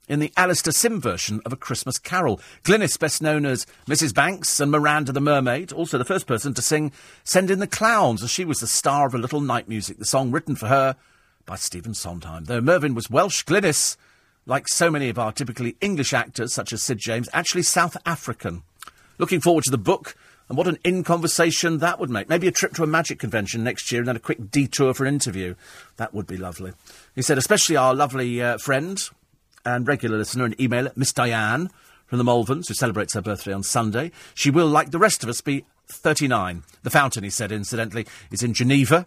in 0.09 0.19
the 0.19 0.33
Alastair 0.37 0.73
Sim 0.73 1.01
version 1.01 1.43
of 1.45 1.53
A 1.53 1.57
Christmas 1.57 1.99
Carol. 1.99 2.41
Glynis, 2.65 2.99
best 2.99 3.21
known 3.21 3.45
as 3.45 3.67
Mrs. 3.87 4.15
Banks 4.15 4.59
and 4.61 4.71
Miranda 4.71 5.13
the 5.13 5.21
Mermaid, 5.21 5.73
also 5.73 5.99
the 5.99 6.05
first 6.05 6.27
person 6.27 6.55
to 6.55 6.63
sing 6.63 6.93
Send 7.25 7.51
in 7.51 7.59
the 7.59 7.67
Clowns, 7.67 8.23
as 8.23 8.31
she 8.31 8.47
was 8.47 8.61
the 8.61 8.67
star 8.67 9.07
of 9.07 9.15
A 9.15 9.19
Little 9.19 9.43
Night 9.43 9.69
Music, 9.69 9.99
the 9.99 10.07
song 10.07 10.31
written 10.31 10.57
for 10.57 10.69
her 10.69 10.97
by 11.45 11.57
Stephen 11.57 11.93
Sondheim. 11.93 12.45
Though 12.45 12.63
Mervyn 12.63 12.95
was 12.95 13.11
Welsh, 13.11 13.45
Glynis, 13.45 13.99
like 14.49 14.67
so 14.67 14.91
many 14.91 15.09
of 15.09 15.19
our 15.19 15.31
typically 15.31 15.77
English 15.81 16.13
actors, 16.13 16.53
such 16.53 16.73
as 16.73 16.83
Sid 16.83 16.99
James, 16.99 17.29
actually 17.33 17.63
South 17.63 17.97
African. 18.05 18.65
Looking 19.19 19.41
forward 19.41 19.65
to 19.65 19.71
the 19.71 19.79
book. 19.79 20.17
And 20.49 20.57
what 20.57 20.67
an 20.67 20.79
in 20.83 21.05
conversation 21.05 21.79
that 21.79 22.01
would 22.01 22.09
make. 22.09 22.31
Maybe 22.31 22.49
a 22.49 22.51
trip 22.51 22.73
to 22.75 22.83
a 22.83 22.87
magic 22.87 23.19
convention 23.19 23.63
next 23.63 23.93
year 23.93 24.01
and 24.01 24.09
then 24.09 24.17
a 24.17 24.21
quick 24.21 24.51
detour 24.51 24.95
for 24.95 25.05
an 25.05 25.13
interview. 25.13 25.55
That 25.99 26.15
would 26.15 26.27
be 26.27 26.39
lovely. 26.39 26.73
He 27.15 27.21
said, 27.21 27.37
especially 27.37 27.77
our 27.77 27.95
lovely 27.95 28.43
uh, 28.43 28.57
friend, 28.57 28.99
and 29.65 29.87
regular 29.87 30.19
listener 30.19 30.45
and 30.45 30.57
emailer, 30.59 30.97
Miss 30.97 31.13
Diane 31.13 31.71
from 32.07 32.19
the 32.19 32.25
Malverns, 32.25 32.69
who 32.69 32.75
celebrates 32.75 33.15
her 33.15 33.21
birthday 33.21 33.53
on 33.53 33.63
Sunday. 33.63 34.11
She 34.35 34.51
will, 34.51 34.67
like 34.67 34.91
the 34.91 34.99
rest 34.99 35.23
of 35.23 35.29
us, 35.29 35.41
be 35.41 35.65
39. 35.89 36.63
The 36.83 36.91
Fountain, 36.91 37.25
he 37.25 37.31
said, 37.31 37.53
incidentally, 37.53 38.07
is 38.31 38.43
in 38.43 38.55
Geneva, 38.55 39.07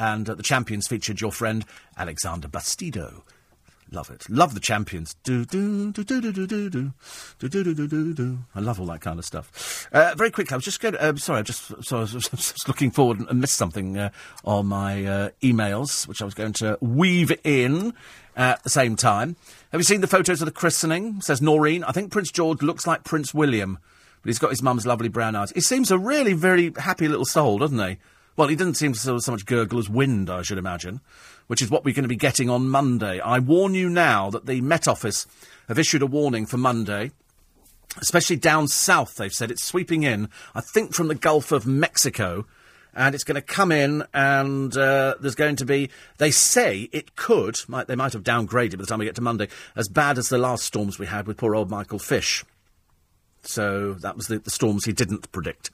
and 0.00 0.28
uh, 0.28 0.34
the 0.34 0.42
champions 0.42 0.88
featured 0.88 1.20
your 1.20 1.32
friend 1.32 1.64
Alexandra 1.96 2.50
Bastedo. 2.50 3.22
Love 3.92 4.08
it. 4.08 4.28
Love 4.30 4.54
the 4.54 4.60
champions. 4.60 5.14
Do 5.22 5.44
do 5.44 5.92
do 5.92 6.02
do 6.02 6.22
do 6.22 6.32
do 6.32 6.46
do 6.46 6.70
do 6.70 6.92
do 7.38 7.48
do 7.50 7.74
do 7.74 7.86
do 7.86 8.14
do. 8.14 8.38
I 8.54 8.60
love 8.60 8.80
all 8.80 8.86
that 8.86 9.02
kind 9.02 9.18
of 9.18 9.24
stuff. 9.26 9.86
Uh, 9.92 10.14
very 10.16 10.30
quickly, 10.30 10.54
I 10.54 10.56
was 10.56 10.64
just 10.64 10.80
going. 10.80 10.94
To, 10.94 11.02
uh, 11.02 11.16
sorry, 11.16 11.40
I 11.40 11.42
just 11.42 11.70
I 11.92 12.00
was 12.00 12.12
just 12.30 12.66
looking 12.66 12.90
forward 12.90 13.20
and 13.20 13.38
missed 13.38 13.56
something 13.56 13.98
uh, 13.98 14.08
on 14.46 14.66
my 14.66 15.04
uh, 15.04 15.30
emails, 15.42 16.08
which 16.08 16.22
I 16.22 16.24
was 16.24 16.32
going 16.32 16.54
to 16.54 16.78
weave 16.80 17.32
in 17.44 17.92
at 18.34 18.62
the 18.62 18.70
same 18.70 18.96
time. 18.96 19.36
Have 19.72 19.80
you 19.80 19.84
seen 19.84 20.00
the 20.00 20.06
photos 20.06 20.40
of 20.40 20.46
the 20.46 20.52
christening? 20.52 21.20
Says 21.20 21.42
Noreen. 21.42 21.84
I 21.84 21.92
think 21.92 22.10
Prince 22.10 22.32
George 22.32 22.62
looks 22.62 22.86
like 22.86 23.04
Prince 23.04 23.34
William, 23.34 23.78
but 24.22 24.28
he's 24.28 24.38
got 24.38 24.50
his 24.50 24.62
mum's 24.62 24.86
lovely 24.86 25.08
brown 25.08 25.36
eyes. 25.36 25.52
He 25.52 25.60
seems 25.60 25.90
a 25.90 25.98
really 25.98 26.32
very 26.32 26.72
happy 26.78 27.08
little 27.08 27.26
soul, 27.26 27.58
doesn't 27.58 27.78
he? 27.78 27.98
Well, 28.38 28.48
he 28.48 28.56
didn't 28.56 28.78
seem 28.78 28.94
so, 28.94 29.18
so 29.18 29.32
much 29.32 29.44
gurgle 29.44 29.78
as 29.78 29.90
wind, 29.90 30.30
I 30.30 30.40
should 30.40 30.56
imagine 30.56 31.02
which 31.52 31.60
is 31.60 31.70
what 31.70 31.84
we're 31.84 31.92
going 31.92 32.02
to 32.02 32.08
be 32.08 32.16
getting 32.16 32.48
on 32.48 32.66
Monday. 32.66 33.20
I 33.20 33.38
warn 33.38 33.74
you 33.74 33.90
now 33.90 34.30
that 34.30 34.46
the 34.46 34.62
Met 34.62 34.88
Office 34.88 35.26
have 35.68 35.78
issued 35.78 36.00
a 36.00 36.06
warning 36.06 36.46
for 36.46 36.56
Monday. 36.56 37.10
Especially 37.98 38.36
down 38.36 38.68
south, 38.68 39.16
they've 39.16 39.34
said 39.34 39.50
it's 39.50 39.62
sweeping 39.62 40.02
in, 40.02 40.30
I 40.54 40.62
think 40.62 40.94
from 40.94 41.08
the 41.08 41.14
Gulf 41.14 41.52
of 41.52 41.66
Mexico, 41.66 42.46
and 42.94 43.14
it's 43.14 43.22
going 43.22 43.34
to 43.34 43.42
come 43.42 43.70
in, 43.70 44.02
and 44.14 44.74
uh, 44.74 45.16
there's 45.20 45.34
going 45.34 45.56
to 45.56 45.66
be. 45.66 45.90
They 46.16 46.30
say 46.30 46.88
it 46.90 47.16
could. 47.16 47.58
Might, 47.68 47.86
they 47.86 47.96
might 47.96 48.14
have 48.14 48.22
downgraded 48.22 48.78
by 48.78 48.84
the 48.84 48.86
time 48.86 49.00
we 49.00 49.04
get 49.04 49.16
to 49.16 49.20
Monday, 49.20 49.48
as 49.76 49.90
bad 49.90 50.16
as 50.16 50.30
the 50.30 50.38
last 50.38 50.64
storms 50.64 50.98
we 50.98 51.04
had 51.04 51.26
with 51.26 51.36
poor 51.36 51.54
old 51.54 51.68
Michael 51.68 51.98
Fish. 51.98 52.46
So 53.42 53.92
that 53.92 54.16
was 54.16 54.28
the, 54.28 54.38
the 54.38 54.50
storms 54.50 54.86
he 54.86 54.94
didn't 54.94 55.30
predict. 55.32 55.70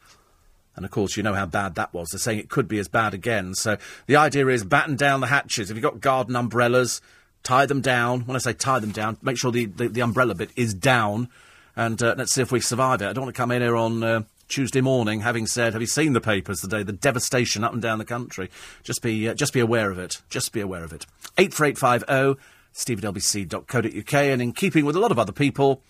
And 0.78 0.84
of 0.84 0.90
course, 0.90 1.16
you 1.16 1.22
know 1.22 1.34
how 1.34 1.46
bad 1.46 1.74
that 1.74 1.92
was. 1.92 2.08
They're 2.08 2.18
saying 2.18 2.38
it 2.38 2.48
could 2.48 2.68
be 2.68 2.78
as 2.78 2.88
bad 2.88 3.14
again. 3.14 3.54
So 3.54 3.76
the 4.06 4.16
idea 4.16 4.46
is 4.48 4.64
batten 4.64 4.96
down 4.96 5.20
the 5.20 5.26
hatches. 5.26 5.70
If 5.70 5.76
you've 5.76 5.82
got 5.82 6.00
garden 6.00 6.34
umbrellas, 6.36 7.00
tie 7.42 7.66
them 7.66 7.80
down. 7.80 8.22
When 8.22 8.36
I 8.36 8.38
say 8.38 8.52
tie 8.52 8.78
them 8.78 8.92
down, 8.92 9.18
make 9.22 9.36
sure 9.36 9.52
the, 9.52 9.66
the, 9.66 9.88
the 9.88 10.00
umbrella 10.00 10.34
bit 10.34 10.50
is 10.56 10.72
down. 10.72 11.28
And 11.76 12.02
uh, 12.02 12.14
let's 12.16 12.32
see 12.32 12.42
if 12.42 12.50
we 12.50 12.60
survive 12.60 13.02
it. 13.02 13.08
I 13.08 13.12
don't 13.12 13.24
want 13.24 13.34
to 13.34 13.40
come 13.40 13.50
in 13.50 13.62
here 13.62 13.76
on 13.76 14.02
uh, 14.02 14.22
Tuesday 14.48 14.80
morning 14.80 15.20
having 15.20 15.46
said, 15.46 15.74
have 15.74 15.82
you 15.82 15.86
seen 15.86 16.12
the 16.12 16.20
papers 16.20 16.60
today? 16.60 16.82
The 16.82 16.92
devastation 16.92 17.62
up 17.62 17.72
and 17.72 17.82
down 17.82 17.98
the 17.98 18.04
country. 18.04 18.50
Just 18.82 19.02
be, 19.02 19.28
uh, 19.28 19.34
just 19.34 19.52
be 19.52 19.60
aware 19.60 19.90
of 19.90 19.98
it. 19.98 20.22
Just 20.28 20.52
be 20.52 20.60
aware 20.60 20.84
of 20.84 20.92
it. 20.92 21.06
84850 21.36 22.40
steve 22.72 23.04
at 23.04 23.14
lbc.co.uk. 23.14 24.14
And 24.14 24.42
in 24.42 24.52
keeping 24.52 24.84
with 24.84 24.96
a 24.96 25.00
lot 25.00 25.10
of 25.10 25.18
other 25.18 25.32
people, 25.32 25.82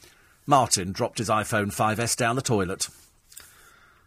Martin 0.47 0.93
dropped 0.93 1.19
his 1.19 1.28
iPhone 1.28 1.74
5S 1.74 2.16
down 2.16 2.36
the 2.36 2.43
toilet. 2.43 2.89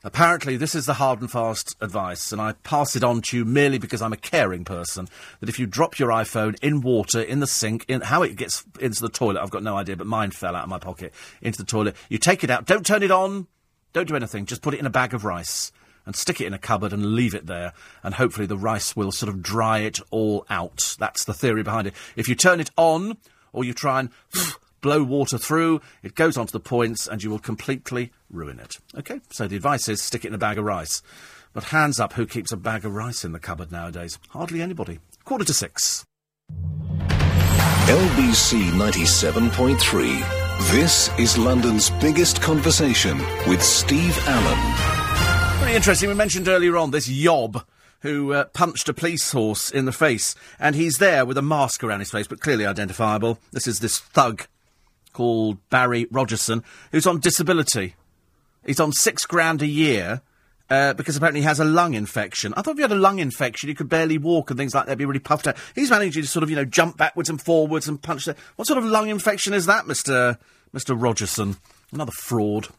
Apparently, 0.03 0.57
this 0.57 0.73
is 0.73 0.87
the 0.87 0.95
hard 0.95 1.21
and 1.21 1.29
fast 1.29 1.75
advice, 1.79 2.31
and 2.31 2.41
I 2.41 2.53
pass 2.63 2.95
it 2.95 3.03
on 3.03 3.21
to 3.23 3.37
you 3.37 3.45
merely 3.45 3.77
because 3.77 4.01
I'm 4.01 4.13
a 4.13 4.17
caring 4.17 4.65
person. 4.65 5.07
That 5.39 5.49
if 5.49 5.59
you 5.59 5.67
drop 5.67 5.99
your 5.99 6.09
iPhone 6.09 6.57
in 6.63 6.81
water, 6.81 7.21
in 7.21 7.39
the 7.39 7.45
sink, 7.45 7.85
in 7.87 8.01
how 8.01 8.23
it 8.23 8.35
gets 8.35 8.63
into 8.79 9.01
the 9.01 9.09
toilet, 9.09 9.41
I've 9.41 9.51
got 9.51 9.61
no 9.61 9.77
idea, 9.77 9.95
but 9.95 10.07
mine 10.07 10.31
fell 10.31 10.55
out 10.55 10.63
of 10.63 10.69
my 10.69 10.79
pocket 10.79 11.13
into 11.39 11.59
the 11.59 11.65
toilet. 11.65 11.95
You 12.09 12.17
take 12.17 12.43
it 12.43 12.49
out, 12.49 12.65
don't 12.65 12.83
turn 12.83 13.03
it 13.03 13.11
on, 13.11 13.45
don't 13.93 14.07
do 14.07 14.15
anything, 14.15 14.47
just 14.47 14.63
put 14.63 14.73
it 14.73 14.79
in 14.79 14.87
a 14.87 14.91
bag 14.91 15.13
of 15.13 15.23
rice 15.23 15.71
and 16.07 16.15
stick 16.15 16.41
it 16.41 16.47
in 16.47 16.53
a 16.55 16.57
cupboard 16.57 16.93
and 16.93 17.13
leave 17.13 17.35
it 17.35 17.45
there, 17.45 17.73
and 18.01 18.15
hopefully 18.15 18.47
the 18.47 18.57
rice 18.57 18.95
will 18.95 19.11
sort 19.11 19.29
of 19.29 19.43
dry 19.43 19.79
it 19.79 19.99
all 20.09 20.47
out. 20.49 20.95
That's 20.97 21.25
the 21.25 21.33
theory 21.35 21.61
behind 21.61 21.85
it. 21.85 21.93
If 22.15 22.27
you 22.27 22.33
turn 22.33 22.59
it 22.59 22.71
on, 22.75 23.17
or 23.53 23.63
you 23.63 23.75
try 23.75 23.99
and 23.99 24.09
blow 24.81 25.03
water 25.03 25.37
through, 25.37 25.81
it 26.03 26.15
goes 26.15 26.37
onto 26.37 26.51
the 26.51 26.59
points, 26.59 27.07
and 27.07 27.23
you 27.23 27.29
will 27.29 27.39
completely 27.39 28.11
ruin 28.29 28.59
it. 28.59 28.75
Okay, 28.97 29.21
so 29.29 29.47
the 29.47 29.55
advice 29.55 29.87
is 29.87 30.01
stick 30.01 30.25
it 30.25 30.29
in 30.29 30.33
a 30.33 30.39
bag 30.39 30.57
of 30.57 30.65
rice. 30.65 31.01
But 31.53 31.65
hands 31.65 31.99
up, 31.99 32.13
who 32.13 32.25
keeps 32.25 32.51
a 32.51 32.57
bag 32.57 32.85
of 32.85 32.93
rice 32.93 33.25
in 33.25 33.33
the 33.33 33.39
cupboard 33.39 33.71
nowadays? 33.71 34.17
Hardly 34.29 34.61
anybody. 34.61 34.99
Quarter 35.25 35.45
to 35.45 35.53
six. 35.53 36.05
LBC 37.87 38.71
97.3. 38.71 40.71
This 40.71 41.09
is 41.17 41.37
London's 41.37 41.89
biggest 41.89 42.41
conversation 42.41 43.17
with 43.47 43.61
Steve 43.61 44.17
Allen. 44.27 45.59
Very 45.59 45.75
interesting. 45.75 46.07
We 46.07 46.15
mentioned 46.15 46.47
earlier 46.47 46.77
on 46.77 46.91
this 46.91 47.09
yob 47.09 47.65
who 48.01 48.33
uh, 48.33 48.45
punched 48.45 48.89
a 48.89 48.93
police 48.93 49.31
horse 49.31 49.69
in 49.69 49.85
the 49.85 49.91
face, 49.91 50.35
and 50.59 50.75
he's 50.75 50.97
there 50.97 51.25
with 51.25 51.37
a 51.37 51.41
mask 51.41 51.83
around 51.83 51.99
his 51.99 52.11
face, 52.11 52.27
but 52.27 52.39
clearly 52.39 52.65
identifiable. 52.65 53.39
This 53.51 53.67
is 53.67 53.79
this 53.79 53.99
thug 53.99 54.47
called 55.13 55.57
Barry 55.69 56.05
Rogerson, 56.05 56.63
who's 56.91 57.07
on 57.07 57.19
disability. 57.19 57.95
He's 58.65 58.79
on 58.79 58.91
six 58.91 59.25
grand 59.25 59.61
a 59.61 59.67
year. 59.67 60.21
Uh, 60.69 60.93
because 60.93 61.17
apparently 61.17 61.41
he 61.41 61.45
has 61.45 61.59
a 61.59 61.65
lung 61.65 61.95
infection. 61.95 62.53
I 62.55 62.61
thought 62.61 62.71
if 62.71 62.77
you 62.77 62.83
had 62.83 62.93
a 62.93 62.95
lung 62.95 63.19
infection, 63.19 63.67
you 63.67 63.75
could 63.75 63.89
barely 63.89 64.17
walk 64.17 64.49
and 64.51 64.57
things 64.57 64.73
like 64.73 64.85
that, 64.85 64.97
be 64.97 65.03
really 65.03 65.19
puffed 65.19 65.45
out. 65.45 65.57
He's 65.75 65.89
managing 65.89 66.23
to 66.23 66.29
sort 66.29 66.43
of, 66.43 66.49
you 66.49 66.55
know, 66.55 66.63
jump 66.63 66.95
backwards 66.95 67.29
and 67.29 67.41
forwards 67.41 67.89
and 67.89 68.01
punch. 68.01 68.23
The... 68.23 68.37
What 68.55 68.69
sort 68.69 68.77
of 68.77 68.85
lung 68.85 69.09
infection 69.09 69.53
is 69.53 69.65
that, 69.65 69.83
Mr. 69.83 70.37
Mr. 70.73 70.97
Rogerson? 70.97 71.57
Another 71.91 72.13
fraud. 72.13 72.69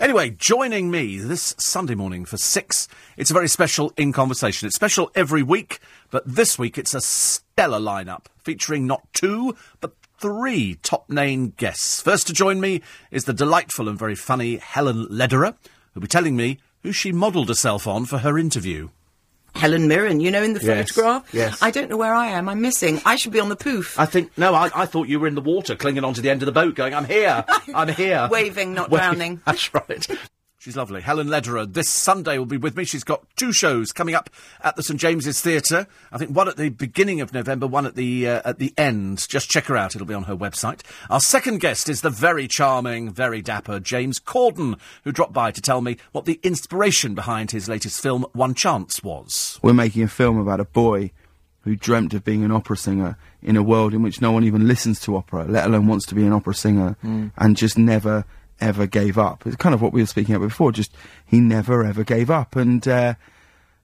Anyway, 0.00 0.30
joining 0.30 0.90
me 0.90 1.18
this 1.18 1.54
Sunday 1.58 1.94
morning 1.94 2.24
for 2.24 2.36
six, 2.36 2.88
it's 3.16 3.30
a 3.30 3.34
very 3.34 3.46
special 3.46 3.92
In 3.96 4.12
Conversation. 4.12 4.66
It's 4.66 4.74
special 4.74 5.10
every 5.14 5.42
week, 5.42 5.78
but 6.10 6.24
this 6.26 6.58
week 6.58 6.78
it's 6.78 6.94
a 6.94 7.00
stellar 7.00 7.78
lineup 7.78 8.24
featuring 8.42 8.86
not 8.86 9.06
two, 9.12 9.54
but 9.80 9.92
three 10.24 10.76
top 10.82 11.10
name 11.10 11.52
guests. 11.58 12.00
First 12.00 12.26
to 12.28 12.32
join 12.32 12.58
me 12.58 12.80
is 13.10 13.24
the 13.24 13.34
delightful 13.34 13.90
and 13.90 13.98
very 13.98 14.14
funny 14.14 14.56
Helen 14.56 15.06
Lederer, 15.10 15.54
who'll 15.92 16.00
be 16.00 16.06
telling 16.08 16.34
me 16.34 16.60
who 16.82 16.92
she 16.92 17.12
modelled 17.12 17.48
herself 17.48 17.86
on 17.86 18.06
for 18.06 18.16
her 18.18 18.38
interview. 18.38 18.88
Helen 19.54 19.86
Mirren, 19.86 20.20
you 20.20 20.30
know, 20.30 20.42
in 20.42 20.54
the 20.54 20.64
Yes, 20.64 20.90
photograph. 20.92 21.28
yes. 21.34 21.58
I 21.62 21.70
don't 21.70 21.90
know 21.90 21.98
where 21.98 22.14
I 22.14 22.28
am. 22.28 22.48
I'm 22.48 22.62
missing. 22.62 23.02
I 23.04 23.16
should 23.16 23.32
be 23.32 23.38
on 23.40 23.50
the 23.50 23.54
poof. 23.56 24.00
I 24.00 24.06
think 24.06 24.36
no, 24.38 24.54
I, 24.54 24.70
I 24.74 24.86
thought 24.86 25.08
you 25.08 25.20
were 25.20 25.26
in 25.28 25.34
the 25.34 25.42
water, 25.42 25.76
clinging 25.76 26.04
onto 26.04 26.22
the 26.22 26.30
end 26.30 26.40
of 26.40 26.46
the 26.46 26.52
boat, 26.52 26.74
going, 26.74 26.94
"I'm 26.94 27.04
here, 27.04 27.44
I'm 27.74 27.88
here," 27.88 28.26
Waving, 28.30 28.72
not 28.72 28.88
Wa- 28.90 28.96
drowning. 29.00 29.42
That's 29.46 29.74
right. 29.74 30.06
She's 30.64 30.78
lovely. 30.78 31.02
Helen 31.02 31.28
Lederer 31.28 31.66
this 31.66 31.90
Sunday 31.90 32.38
will 32.38 32.46
be 32.46 32.56
with 32.56 32.74
me. 32.74 32.86
She's 32.86 33.04
got 33.04 33.26
two 33.36 33.52
shows 33.52 33.92
coming 33.92 34.14
up 34.14 34.30
at 34.62 34.76
the 34.76 34.82
St 34.82 34.98
James's 34.98 35.38
Theatre. 35.42 35.86
I 36.10 36.16
think 36.16 36.30
one 36.30 36.48
at 36.48 36.56
the 36.56 36.70
beginning 36.70 37.20
of 37.20 37.34
November, 37.34 37.66
one 37.66 37.84
at 37.84 37.96
the 37.96 38.26
uh, 38.26 38.40
at 38.46 38.58
the 38.58 38.72
end. 38.78 39.28
Just 39.28 39.50
check 39.50 39.66
her 39.66 39.76
out. 39.76 39.94
It'll 39.94 40.06
be 40.06 40.14
on 40.14 40.22
her 40.22 40.34
website. 40.34 40.80
Our 41.10 41.20
second 41.20 41.60
guest 41.60 41.90
is 41.90 42.00
the 42.00 42.08
very 42.08 42.48
charming, 42.48 43.12
very 43.12 43.42
dapper 43.42 43.78
James 43.78 44.18
Corden, 44.18 44.80
who 45.02 45.12
dropped 45.12 45.34
by 45.34 45.50
to 45.50 45.60
tell 45.60 45.82
me 45.82 45.98
what 46.12 46.24
the 46.24 46.40
inspiration 46.42 47.14
behind 47.14 47.50
his 47.50 47.68
latest 47.68 48.00
film 48.02 48.24
One 48.32 48.54
Chance 48.54 49.02
was. 49.02 49.60
We're 49.62 49.74
making 49.74 50.04
a 50.04 50.08
film 50.08 50.38
about 50.38 50.60
a 50.60 50.64
boy 50.64 51.10
who 51.64 51.76
dreamt 51.76 52.14
of 52.14 52.24
being 52.24 52.42
an 52.42 52.50
opera 52.50 52.78
singer 52.78 53.18
in 53.42 53.56
a 53.56 53.62
world 53.62 53.92
in 53.92 54.00
which 54.00 54.22
no 54.22 54.32
one 54.32 54.44
even 54.44 54.66
listens 54.66 54.98
to 55.00 55.14
opera, 55.14 55.44
let 55.44 55.66
alone 55.66 55.88
wants 55.88 56.06
to 56.06 56.14
be 56.14 56.24
an 56.24 56.32
opera 56.32 56.54
singer, 56.54 56.96
and 57.36 57.54
just 57.54 57.76
never, 57.76 58.24
ever 58.60 58.86
gave 58.86 59.18
up. 59.18 59.46
It's 59.46 59.56
kind 59.56 59.74
of 59.74 59.82
what 59.82 59.92
we 59.92 60.02
were 60.02 60.06
speaking 60.06 60.34
about 60.34 60.48
before. 60.48 60.72
Just 60.72 60.92
he 61.26 61.40
never 61.40 61.84
ever 61.84 62.04
gave 62.04 62.30
up, 62.30 62.56
and 62.56 62.86
uh, 62.86 63.14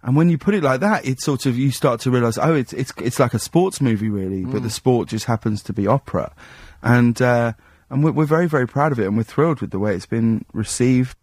and 0.02 0.16
when 0.16 0.28
you 0.28 0.38
put 0.38 0.55
it 0.55 0.62
like 0.62 0.80
that, 0.80 1.05
it's 1.05 1.24
sort 1.24 1.47
of 1.47 1.59
you 1.59 1.70
start 1.70 2.01
to 2.01 2.10
realise, 2.10 2.38
oh, 2.38 2.55
it's 2.55 2.72
it's 2.72 2.92
it's 2.98 3.18
like 3.18 3.34
a 3.34 3.38
sports 3.38 3.80
movie 3.80 4.09
really, 4.09 4.44
but 4.44 4.62
the 4.62 4.70
sport 4.70 5.09
just 5.09 5.26
happens 5.26 5.62
to 5.64 5.72
be 5.72 5.86
opera, 5.86 6.34
and 6.82 7.20
uh, 7.20 7.52
and 7.90 8.02
we're, 8.02 8.12
we're 8.12 8.24
very 8.24 8.48
very 8.48 8.66
proud 8.66 8.92
of 8.92 8.98
it, 8.98 9.06
and 9.06 9.16
we're 9.16 9.22
thrilled 9.22 9.60
with 9.60 9.70
the 9.70 9.78
way 9.78 9.94
it's 9.94 10.06
been 10.06 10.44
received. 10.52 11.16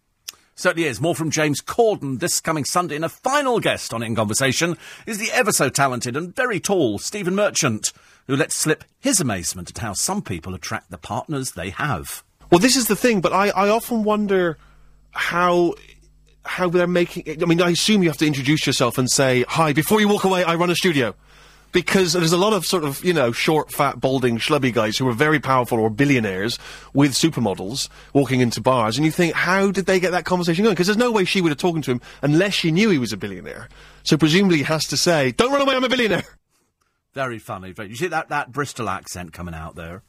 Certainly 0.54 0.88
is. 0.88 1.00
More 1.00 1.14
from 1.14 1.30
James 1.30 1.60
Corden 1.60 2.18
this 2.18 2.40
coming 2.40 2.64
Sunday. 2.64 2.96
And 2.96 3.04
a 3.04 3.08
final 3.08 3.60
guest 3.60 3.94
on 3.94 4.02
In 4.02 4.16
Conversation 4.16 4.76
is 5.06 5.18
the 5.18 5.30
ever 5.30 5.52
so 5.52 5.68
talented 5.68 6.16
and 6.16 6.34
very 6.34 6.58
tall 6.58 6.98
Stephen 6.98 7.36
Merchant, 7.36 7.92
who 8.26 8.34
lets 8.34 8.56
slip 8.56 8.82
his 8.98 9.20
amazement 9.20 9.70
at 9.70 9.78
how 9.78 9.92
some 9.92 10.20
people 10.20 10.54
attract 10.54 10.90
the 10.90 10.98
partners 10.98 11.52
they 11.52 11.70
have. 11.70 12.24
Well, 12.50 12.58
this 12.58 12.76
is 12.76 12.86
the 12.86 12.96
thing, 12.96 13.20
but 13.20 13.32
I, 13.32 13.50
I 13.50 13.68
often 13.68 14.04
wonder 14.04 14.56
how 15.12 15.74
how 16.44 16.68
they're 16.70 16.86
making. 16.86 17.42
I 17.42 17.46
mean, 17.46 17.60
I 17.60 17.70
assume 17.70 18.02
you 18.02 18.08
have 18.08 18.18
to 18.18 18.26
introduce 18.26 18.66
yourself 18.66 18.96
and 18.96 19.10
say 19.10 19.44
hi 19.48 19.72
before 19.72 20.00
you 20.00 20.08
walk 20.08 20.24
away. 20.24 20.44
I 20.44 20.54
run 20.54 20.70
a 20.70 20.74
studio. 20.74 21.14
Because 21.70 22.14
there's 22.14 22.32
a 22.32 22.38
lot 22.38 22.54
of 22.54 22.64
sort 22.64 22.82
of, 22.82 23.04
you 23.04 23.12
know, 23.12 23.30
short, 23.30 23.70
fat, 23.70 24.00
balding, 24.00 24.38
schlubby 24.38 24.72
guys 24.72 24.96
who 24.96 25.06
are 25.06 25.12
very 25.12 25.38
powerful 25.38 25.78
or 25.78 25.90
billionaires 25.90 26.58
with 26.94 27.12
supermodels 27.12 27.90
walking 28.14 28.40
into 28.40 28.62
bars, 28.62 28.96
and 28.96 29.04
you 29.04 29.12
think, 29.12 29.34
how 29.34 29.70
did 29.70 29.84
they 29.84 30.00
get 30.00 30.12
that 30.12 30.24
conversation 30.24 30.64
going? 30.64 30.72
Because 30.72 30.86
there's 30.86 30.96
no 30.96 31.12
way 31.12 31.26
she 31.26 31.42
would 31.42 31.50
have 31.50 31.58
talked 31.58 31.84
to 31.84 31.90
him 31.90 32.00
unless 32.22 32.54
she 32.54 32.70
knew 32.70 32.88
he 32.88 32.96
was 32.96 33.12
a 33.12 33.18
billionaire. 33.18 33.68
So 34.02 34.16
presumably 34.16 34.56
he 34.56 34.62
has 34.62 34.86
to 34.86 34.96
say, 34.96 35.32
don't 35.32 35.52
run 35.52 35.60
away, 35.60 35.74
I'm 35.74 35.84
a 35.84 35.90
billionaire. 35.90 36.24
Very 37.12 37.38
funny. 37.38 37.74
You 37.76 37.96
see 37.96 38.06
that, 38.06 38.30
that 38.30 38.50
Bristol 38.50 38.88
accent 38.88 39.34
coming 39.34 39.54
out 39.54 39.74
there? 39.74 40.02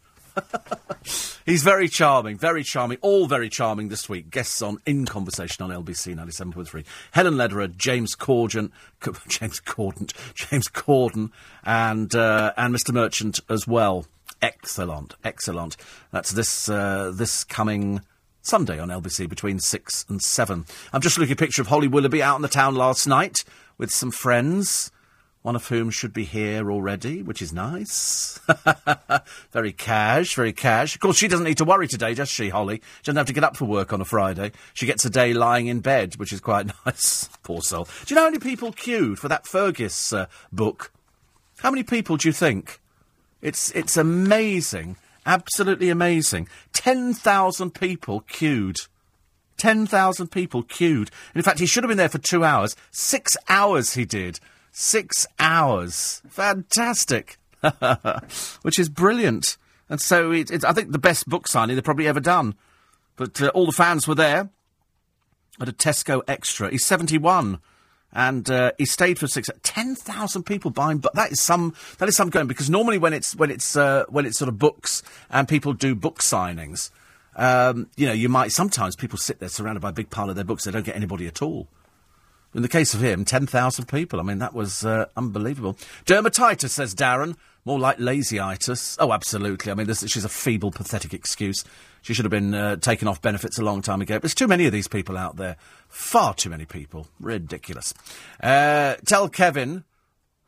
He's 1.46 1.64
very 1.64 1.88
charming, 1.88 2.38
very 2.38 2.64
charming, 2.64 2.98
all 3.02 3.28
very 3.28 3.50
charming 3.50 3.90
this 3.90 4.08
week. 4.08 4.30
Guests 4.30 4.62
on 4.62 4.80
In 4.86 5.06
Conversation 5.06 5.64
on 5.64 5.84
LBC 5.84 6.16
97.3. 6.16 6.86
Helen 7.12 7.38
Lederer, 7.38 7.68
James 7.68 8.16
Corden, 8.16 8.72
James 9.28 9.60
Corden, 9.60 10.12
James 10.34 10.68
Corden, 10.68 11.32
and, 11.64 12.14
uh, 12.16 12.54
and 12.58 12.76
Mr. 12.76 12.94
Merchant 12.94 13.40
as 13.50 13.68
well. 13.68 14.06
Excellent, 14.42 15.16
excellent. 15.24 15.76
That's 16.12 16.32
this, 16.32 16.70
uh, 16.70 17.12
this 17.14 17.44
coming 17.44 18.02
Sunday 18.42 18.80
on 18.80 18.90
LBC 18.90 19.28
between 19.28 19.60
6 19.60 20.06
and 20.10 20.22
7. 20.22 20.66
I'm 20.94 21.02
just 21.02 21.18
looking 21.18 21.34
at 21.34 21.42
a 21.42 21.44
picture 21.44 21.62
of 21.62 21.68
Holly 21.68 21.88
Willoughby 21.88 22.24
out 22.24 22.38
in 22.38 22.42
the 22.42 22.48
town 22.48 22.76
last 22.76 23.06
night 23.08 23.44
with 23.78 23.92
some 23.92 24.12
friends 24.12 24.92
one 25.42 25.56
of 25.56 25.68
whom 25.68 25.90
should 25.90 26.14
be 26.14 26.26
here 26.26 26.70
already, 26.70 27.24
which 27.24 27.42
is 27.42 27.54
nice. 27.54 28.40
very 29.52 29.72
cash, 29.72 30.36
very 30.36 30.52
cash. 30.52 30.96
Of 30.96 31.02
course, 31.02 31.18
she 31.18 31.30
doesn't 31.30 31.46
need 31.46 31.58
to 31.60 31.66
worry 31.66 31.88
today, 31.88 32.14
does 32.14 32.30
she, 32.30 32.50
Holly? 32.50 32.82
She 33.02 33.06
doesn't 33.06 33.18
have 33.18 33.28
to 33.28 33.34
get 33.34 33.46
up 33.46 33.56
for 33.56 33.66
work 33.66 33.94
on 33.94 34.02
a 34.02 34.06
Friday. 34.06 34.52
She 34.74 34.86
gets 34.86 35.06
a 35.06 35.10
day 35.10 35.34
lying 35.34 35.68
in 35.68 35.80
bed, 35.80 36.16
which 36.18 36.34
is 36.34 36.42
quite 36.42 36.68
nice. 36.86 37.30
Poor 37.44 37.62
soul. 37.62 37.86
Do 38.06 38.14
you 38.14 38.16
know 38.16 38.24
how 38.24 38.30
many 38.30 38.40
people 38.40 38.74
queued 38.74 39.18
for 39.18 39.30
that 39.30 39.48
Fergus 39.48 40.12
uh, 40.12 40.26
book? 40.52 40.92
How 41.60 41.72
many 41.72 41.84
people 41.84 42.18
do 42.18 42.28
you 42.28 42.34
think? 42.34 42.80
It's 43.42 43.72
it's 43.72 43.96
amazing, 43.96 44.98
absolutely 45.26 45.90
amazing. 45.90 46.50
Ten 46.74 47.14
thousand 47.14 47.72
people 47.72 48.22
queued. 48.22 48.78
10,000 49.58 50.32
people 50.32 50.64
queued. 50.64 51.12
In 51.36 51.42
fact, 51.42 51.60
he 51.60 51.66
should 51.66 51.84
have 51.84 51.90
been 51.90 51.98
there 51.98 52.08
for 52.08 52.18
two 52.18 52.46
hours. 52.46 52.78
Six 52.92 53.36
hours 53.50 53.94
he 53.94 54.06
did. 54.06 54.40
Six 54.82 55.28
hours. 55.40 56.22
Fantastic. 56.30 57.38
Which 58.62 58.80
is 58.80 58.88
brilliant. 58.88 59.58
And 59.90 60.00
so 60.00 60.32
it, 60.32 60.50
it's, 60.50 60.64
I 60.64 60.72
think, 60.72 60.94
the 60.94 60.98
best 60.98 61.28
book 61.28 61.50
signing 61.50 61.76
they've 61.76 61.84
probably 61.84 62.08
ever 62.08 62.22
done. 62.22 62.56
But 63.18 63.42
uh, 63.42 63.50
all 63.50 63.66
the 63.66 63.74
fans 63.74 64.08
were 64.08 64.16
there 64.16 64.50
at 65.60 65.68
a 65.68 65.74
Tesco 65.74 66.22
Extra. 66.30 66.70
He's 66.72 66.86
71. 66.86 67.60
And 68.14 68.50
uh, 68.50 68.72
he 68.78 68.86
stayed 68.86 69.20
for 69.20 69.28
six. 69.28 69.50
Ten 69.64 69.96
thousand 69.96 70.44
people 70.44 70.72
buying, 70.72 71.00
but 71.00 71.14
that 71.14 71.34
is 71.34 71.42
some 71.44 71.76
that 71.98 72.08
is 72.08 72.16
some 72.16 72.30
going 72.30 72.48
because 72.48 72.70
normally 72.70 72.98
when 72.98 73.12
it's 73.12 73.36
when 73.36 73.52
it's 73.52 73.76
uh, 73.76 74.06
when 74.08 74.26
it's 74.26 74.40
sort 74.40 74.48
of 74.48 74.58
books 74.58 75.04
and 75.30 75.48
people 75.48 75.74
do 75.74 75.94
book 75.94 76.20
signings, 76.20 76.90
um, 77.36 77.88
you 77.98 78.08
know, 78.08 78.14
you 78.14 78.30
might 78.30 78.52
sometimes 78.52 78.96
people 78.96 79.20
sit 79.20 79.40
there 79.40 79.50
surrounded 79.50 79.82
by 79.82 79.90
a 79.90 79.94
big 79.94 80.10
pile 80.10 80.30
of 80.30 80.36
their 80.36 80.46
books. 80.46 80.64
They 80.64 80.72
don't 80.72 80.86
get 80.86 80.96
anybody 80.96 81.28
at 81.28 81.42
all. 81.42 81.68
In 82.56 82.64
the 82.64 82.68
case 82.68 82.94
of 82.94 83.02
him, 83.02 83.26
10,000 83.26 83.86
people. 83.88 84.20
I 84.20 84.24
mean, 84.24 84.40
that 84.40 84.54
was 84.56 84.84
uh, 84.84 85.06
unbelievable. 85.16 85.78
Dermatitis, 86.06 86.70
says 86.70 86.96
Darren. 86.96 87.36
More 87.66 87.78
like 87.80 87.98
lazyitis. 87.98 88.98
Oh, 89.00 89.12
absolutely. 89.12 89.72
I 89.72 89.76
mean, 89.76 89.86
this, 89.86 90.04
she's 90.08 90.26
a 90.26 90.30
feeble, 90.30 90.72
pathetic 90.72 91.14
excuse. 91.14 91.64
She 92.02 92.14
should 92.14 92.26
have 92.26 92.32
been 92.32 92.54
uh, 92.54 92.78
taken 92.78 93.08
off 93.08 93.22
benefits 93.22 93.60
a 93.60 93.64
long 93.64 93.82
time 93.82 94.02
ago. 94.02 94.18
There's 94.18 94.34
too 94.34 94.48
many 94.48 94.66
of 94.66 94.72
these 94.72 94.88
people 94.88 95.18
out 95.18 95.36
there. 95.36 95.58
Far 95.90 96.34
too 96.34 96.50
many 96.50 96.66
people. 96.66 97.08
Ridiculous. 97.20 97.94
Uh, 98.42 98.96
tell 99.06 99.30
Kevin, 99.30 99.84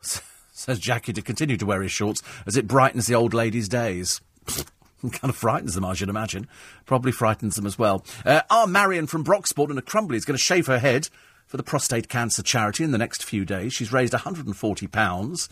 says 0.00 0.80
Jackie, 0.80 1.12
to 1.12 1.22
continue 1.22 1.56
to 1.58 1.66
wear 1.66 1.82
his 1.82 1.92
shorts 1.92 2.22
as 2.46 2.56
it 2.56 2.66
brightens 2.66 3.06
the 3.06 3.14
old 3.14 3.34
lady's 3.34 3.68
days. 3.68 4.20
kind 4.46 5.30
of 5.30 5.36
frightens 5.36 5.74
them, 5.74 5.84
I 5.84 5.94
should 5.94 6.08
imagine. 6.08 6.48
Probably 6.86 7.12
frightens 7.12 7.56
them 7.56 7.66
as 7.66 7.78
well. 7.78 8.04
Uh, 8.24 8.42
our 8.50 8.66
Marion 8.66 9.06
from 9.06 9.24
Broxport 9.24 9.70
in 9.70 9.78
a 9.78 9.82
Crumbly 9.82 10.16
is 10.16 10.24
going 10.24 10.36
to 10.36 10.42
shave 10.42 10.66
her 10.66 10.78
head 10.78 11.08
for 11.46 11.56
the 11.56 11.62
prostate 11.62 12.08
cancer 12.08 12.42
charity 12.42 12.84
in 12.84 12.92
the 12.92 12.98
next 12.98 13.24
few 13.24 13.44
days. 13.44 13.72
She's 13.72 13.92
raised 13.92 14.12
£140, 14.12 15.48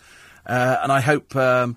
uh, 0.46 0.76
and 0.82 0.92
I 0.92 1.00
hope 1.00 1.36
um, 1.36 1.76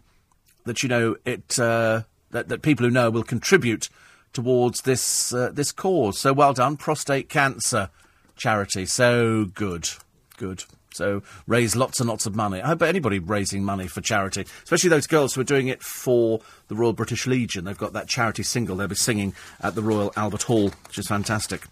that 0.66 0.84
you 0.84 0.90
know 0.90 1.16
it 1.26 1.60
uh, 1.60 2.04
that, 2.32 2.50
that 2.50 2.62
people 2.62 2.86
who 2.86 2.92
know 2.92 3.10
will 3.10 3.24
contribute 3.24 3.90
towards 4.34 4.82
this 4.82 5.34
uh, 5.34 5.52
this 5.54 5.72
cause. 5.72 6.20
So 6.20 6.34
well 6.34 6.54
done, 6.54 6.78
prostate 6.78 7.30
cancer 7.30 7.90
charity. 8.36 8.86
So 8.86 9.46
good, 9.46 9.90
good. 10.38 10.64
So 10.94 11.24
raise 11.48 11.76
lots 11.76 12.00
and 12.00 12.08
lots 12.08 12.26
of 12.26 12.36
money. 12.36 12.62
I 12.62 12.68
hope 12.68 12.84
anybody 12.84 13.20
raising 13.20 13.64
money 13.64 13.88
for 13.88 14.02
charity, 14.02 14.46
especially 14.64 14.90
those 14.90 15.08
girls 15.08 15.34
who 15.34 15.42
are 15.42 15.46
doing 15.46 15.68
it 15.68 15.82
for 15.82 16.40
the 16.68 16.76
Royal 16.76 16.94
British 16.94 17.26
Legion. 17.26 17.66
They've 17.66 17.78
got 17.78 17.94
that 17.94 18.08
charity 18.08 18.44
single 18.44 18.76
they'll 18.76 18.88
be 18.88 18.96
singing 18.96 19.34
at 19.62 19.76
the 19.76 19.82
Royal 19.82 20.14
Albert 20.16 20.44
Hall, 20.44 20.72
which 20.88 20.98
is 20.98 21.08
fantastic. 21.08 21.64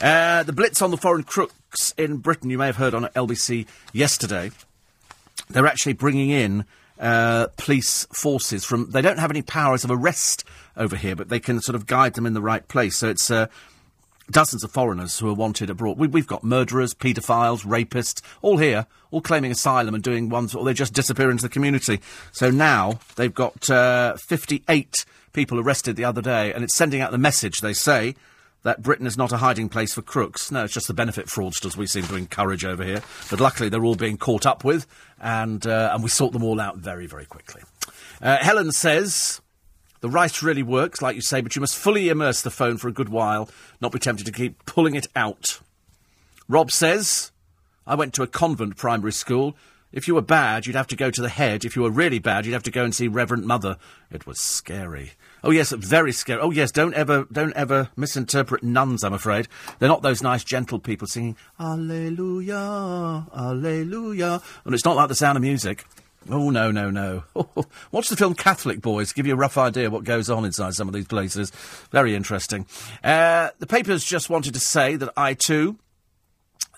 Uh, 0.00 0.42
the 0.42 0.52
blitz 0.52 0.82
on 0.82 0.90
the 0.90 0.96
foreign 0.96 1.24
in 1.96 2.18
Britain, 2.18 2.50
you 2.50 2.58
may 2.58 2.66
have 2.66 2.76
heard 2.76 2.94
on 2.94 3.04
LBC 3.04 3.66
yesterday. 3.92 4.50
They're 5.50 5.66
actually 5.66 5.94
bringing 5.94 6.30
in 6.30 6.64
uh, 6.98 7.48
police 7.56 8.06
forces 8.12 8.64
from. 8.64 8.90
They 8.90 9.02
don't 9.02 9.18
have 9.18 9.30
any 9.30 9.42
powers 9.42 9.84
of 9.84 9.90
arrest 9.90 10.44
over 10.76 10.96
here, 10.96 11.16
but 11.16 11.28
they 11.28 11.40
can 11.40 11.60
sort 11.60 11.76
of 11.76 11.86
guide 11.86 12.14
them 12.14 12.26
in 12.26 12.34
the 12.34 12.42
right 12.42 12.66
place. 12.66 12.96
So 12.96 13.08
it's. 13.08 13.30
Uh, 13.30 13.46
dozens 14.30 14.62
of 14.62 14.70
foreigners 14.70 15.18
who 15.18 15.28
are 15.28 15.34
wanted 15.34 15.70
abroad. 15.70 15.98
We, 15.98 16.20
have 16.20 16.26
got 16.26 16.44
murderers, 16.44 16.94
paedophiles, 16.94 17.64
rapists, 17.64 18.20
all 18.42 18.58
here, 18.58 18.86
all 19.10 19.20
claiming 19.20 19.50
asylum 19.50 19.94
and 19.94 20.04
doing 20.04 20.28
ones, 20.28 20.54
or 20.54 20.64
they 20.64 20.74
just 20.74 20.92
disappear 20.92 21.30
into 21.30 21.42
the 21.42 21.48
community. 21.48 22.00
So 22.32 22.50
now 22.50 23.00
they've 23.16 23.34
got 23.34 23.70
uh, 23.70 24.16
58 24.16 25.06
people 25.32 25.58
arrested 25.58 25.96
the 25.96 26.04
other 26.04 26.22
day, 26.22 26.52
and 26.52 26.62
it's 26.62 26.76
sending 26.76 27.00
out 27.00 27.10
the 27.10 27.18
message, 27.18 27.60
they 27.60 27.72
say, 27.72 28.14
that 28.62 28.82
Britain 28.82 29.06
is 29.06 29.16
not 29.16 29.32
a 29.32 29.38
hiding 29.38 29.68
place 29.68 29.94
for 29.94 30.02
crooks. 30.02 30.50
No, 30.50 30.64
it's 30.64 30.74
just 30.74 30.88
the 30.88 30.94
benefit 30.94 31.26
fraudsters 31.26 31.76
we 31.76 31.86
seem 31.86 32.04
to 32.04 32.16
encourage 32.16 32.64
over 32.64 32.84
here. 32.84 33.02
But 33.30 33.40
luckily, 33.40 33.68
they're 33.68 33.84
all 33.84 33.94
being 33.94 34.16
caught 34.16 34.46
up 34.46 34.64
with, 34.64 34.86
and, 35.20 35.66
uh, 35.66 35.90
and 35.92 36.02
we 36.02 36.08
sort 36.08 36.32
them 36.32 36.44
all 36.44 36.60
out 36.60 36.76
very, 36.76 37.06
very 37.06 37.24
quickly. 37.24 37.62
Uh, 38.20 38.38
Helen 38.38 38.72
says 38.72 39.40
the 40.00 40.08
rice 40.08 40.42
really 40.42 40.62
works, 40.62 41.00
like 41.00 41.16
you 41.16 41.22
say, 41.22 41.40
but 41.40 41.54
you 41.56 41.60
must 41.60 41.76
fully 41.76 42.08
immerse 42.08 42.42
the 42.42 42.50
phone 42.50 42.76
for 42.78 42.88
a 42.88 42.92
good 42.92 43.08
while, 43.08 43.48
not 43.80 43.92
be 43.92 43.98
tempted 43.98 44.26
to 44.26 44.32
keep 44.32 44.64
pulling 44.66 44.94
it 44.94 45.06
out. 45.16 45.60
Rob 46.48 46.70
says, 46.70 47.30
I 47.86 47.94
went 47.94 48.14
to 48.14 48.22
a 48.22 48.26
convent 48.26 48.76
primary 48.76 49.12
school. 49.12 49.56
If 49.92 50.06
you 50.06 50.14
were 50.14 50.22
bad, 50.22 50.66
you'd 50.66 50.76
have 50.76 50.86
to 50.88 50.96
go 50.96 51.10
to 51.10 51.22
the 51.22 51.28
head. 51.28 51.64
If 51.64 51.74
you 51.74 51.82
were 51.82 51.90
really 51.90 52.18
bad, 52.18 52.44
you'd 52.44 52.52
have 52.52 52.62
to 52.64 52.70
go 52.70 52.84
and 52.84 52.94
see 52.94 53.08
Reverend 53.08 53.46
Mother. 53.46 53.76
It 54.10 54.26
was 54.26 54.38
scary. 54.38 55.12
Oh 55.44 55.50
yes, 55.50 55.72
very 55.72 56.12
scary. 56.12 56.40
Oh 56.40 56.50
yes, 56.50 56.72
don't 56.72 56.94
ever, 56.94 57.26
don't 57.30 57.54
ever 57.54 57.90
misinterpret 57.96 58.62
nuns. 58.62 59.04
I'm 59.04 59.12
afraid 59.12 59.48
they're 59.78 59.88
not 59.88 60.02
those 60.02 60.22
nice, 60.22 60.44
gentle 60.44 60.78
people 60.78 61.06
singing 61.06 61.36
Alleluia, 61.60 63.26
Alleluia, 63.34 64.42
and 64.64 64.74
it's 64.74 64.84
not 64.84 64.96
like 64.96 65.08
the 65.08 65.14
sound 65.14 65.36
of 65.36 65.42
music. 65.42 65.84
Oh, 66.30 66.50
no, 66.50 66.70
no, 66.70 66.90
no. 66.90 67.24
Watch 67.92 68.10
the 68.10 68.16
film 68.16 68.34
Catholic 68.34 68.82
Boys, 68.82 69.12
give 69.12 69.26
you 69.26 69.32
a 69.32 69.36
rough 69.36 69.56
idea 69.56 69.88
what 69.88 70.04
goes 70.04 70.28
on 70.28 70.44
inside 70.44 70.74
some 70.74 70.86
of 70.86 70.92
these 70.92 71.06
places. 71.06 71.50
Very 71.90 72.14
interesting. 72.14 72.66
Uh, 73.02 73.48
the 73.60 73.66
papers 73.66 74.04
just 74.04 74.28
wanted 74.28 74.52
to 74.52 74.60
say 74.60 74.96
that 74.96 75.10
I, 75.16 75.32
too, 75.32 75.78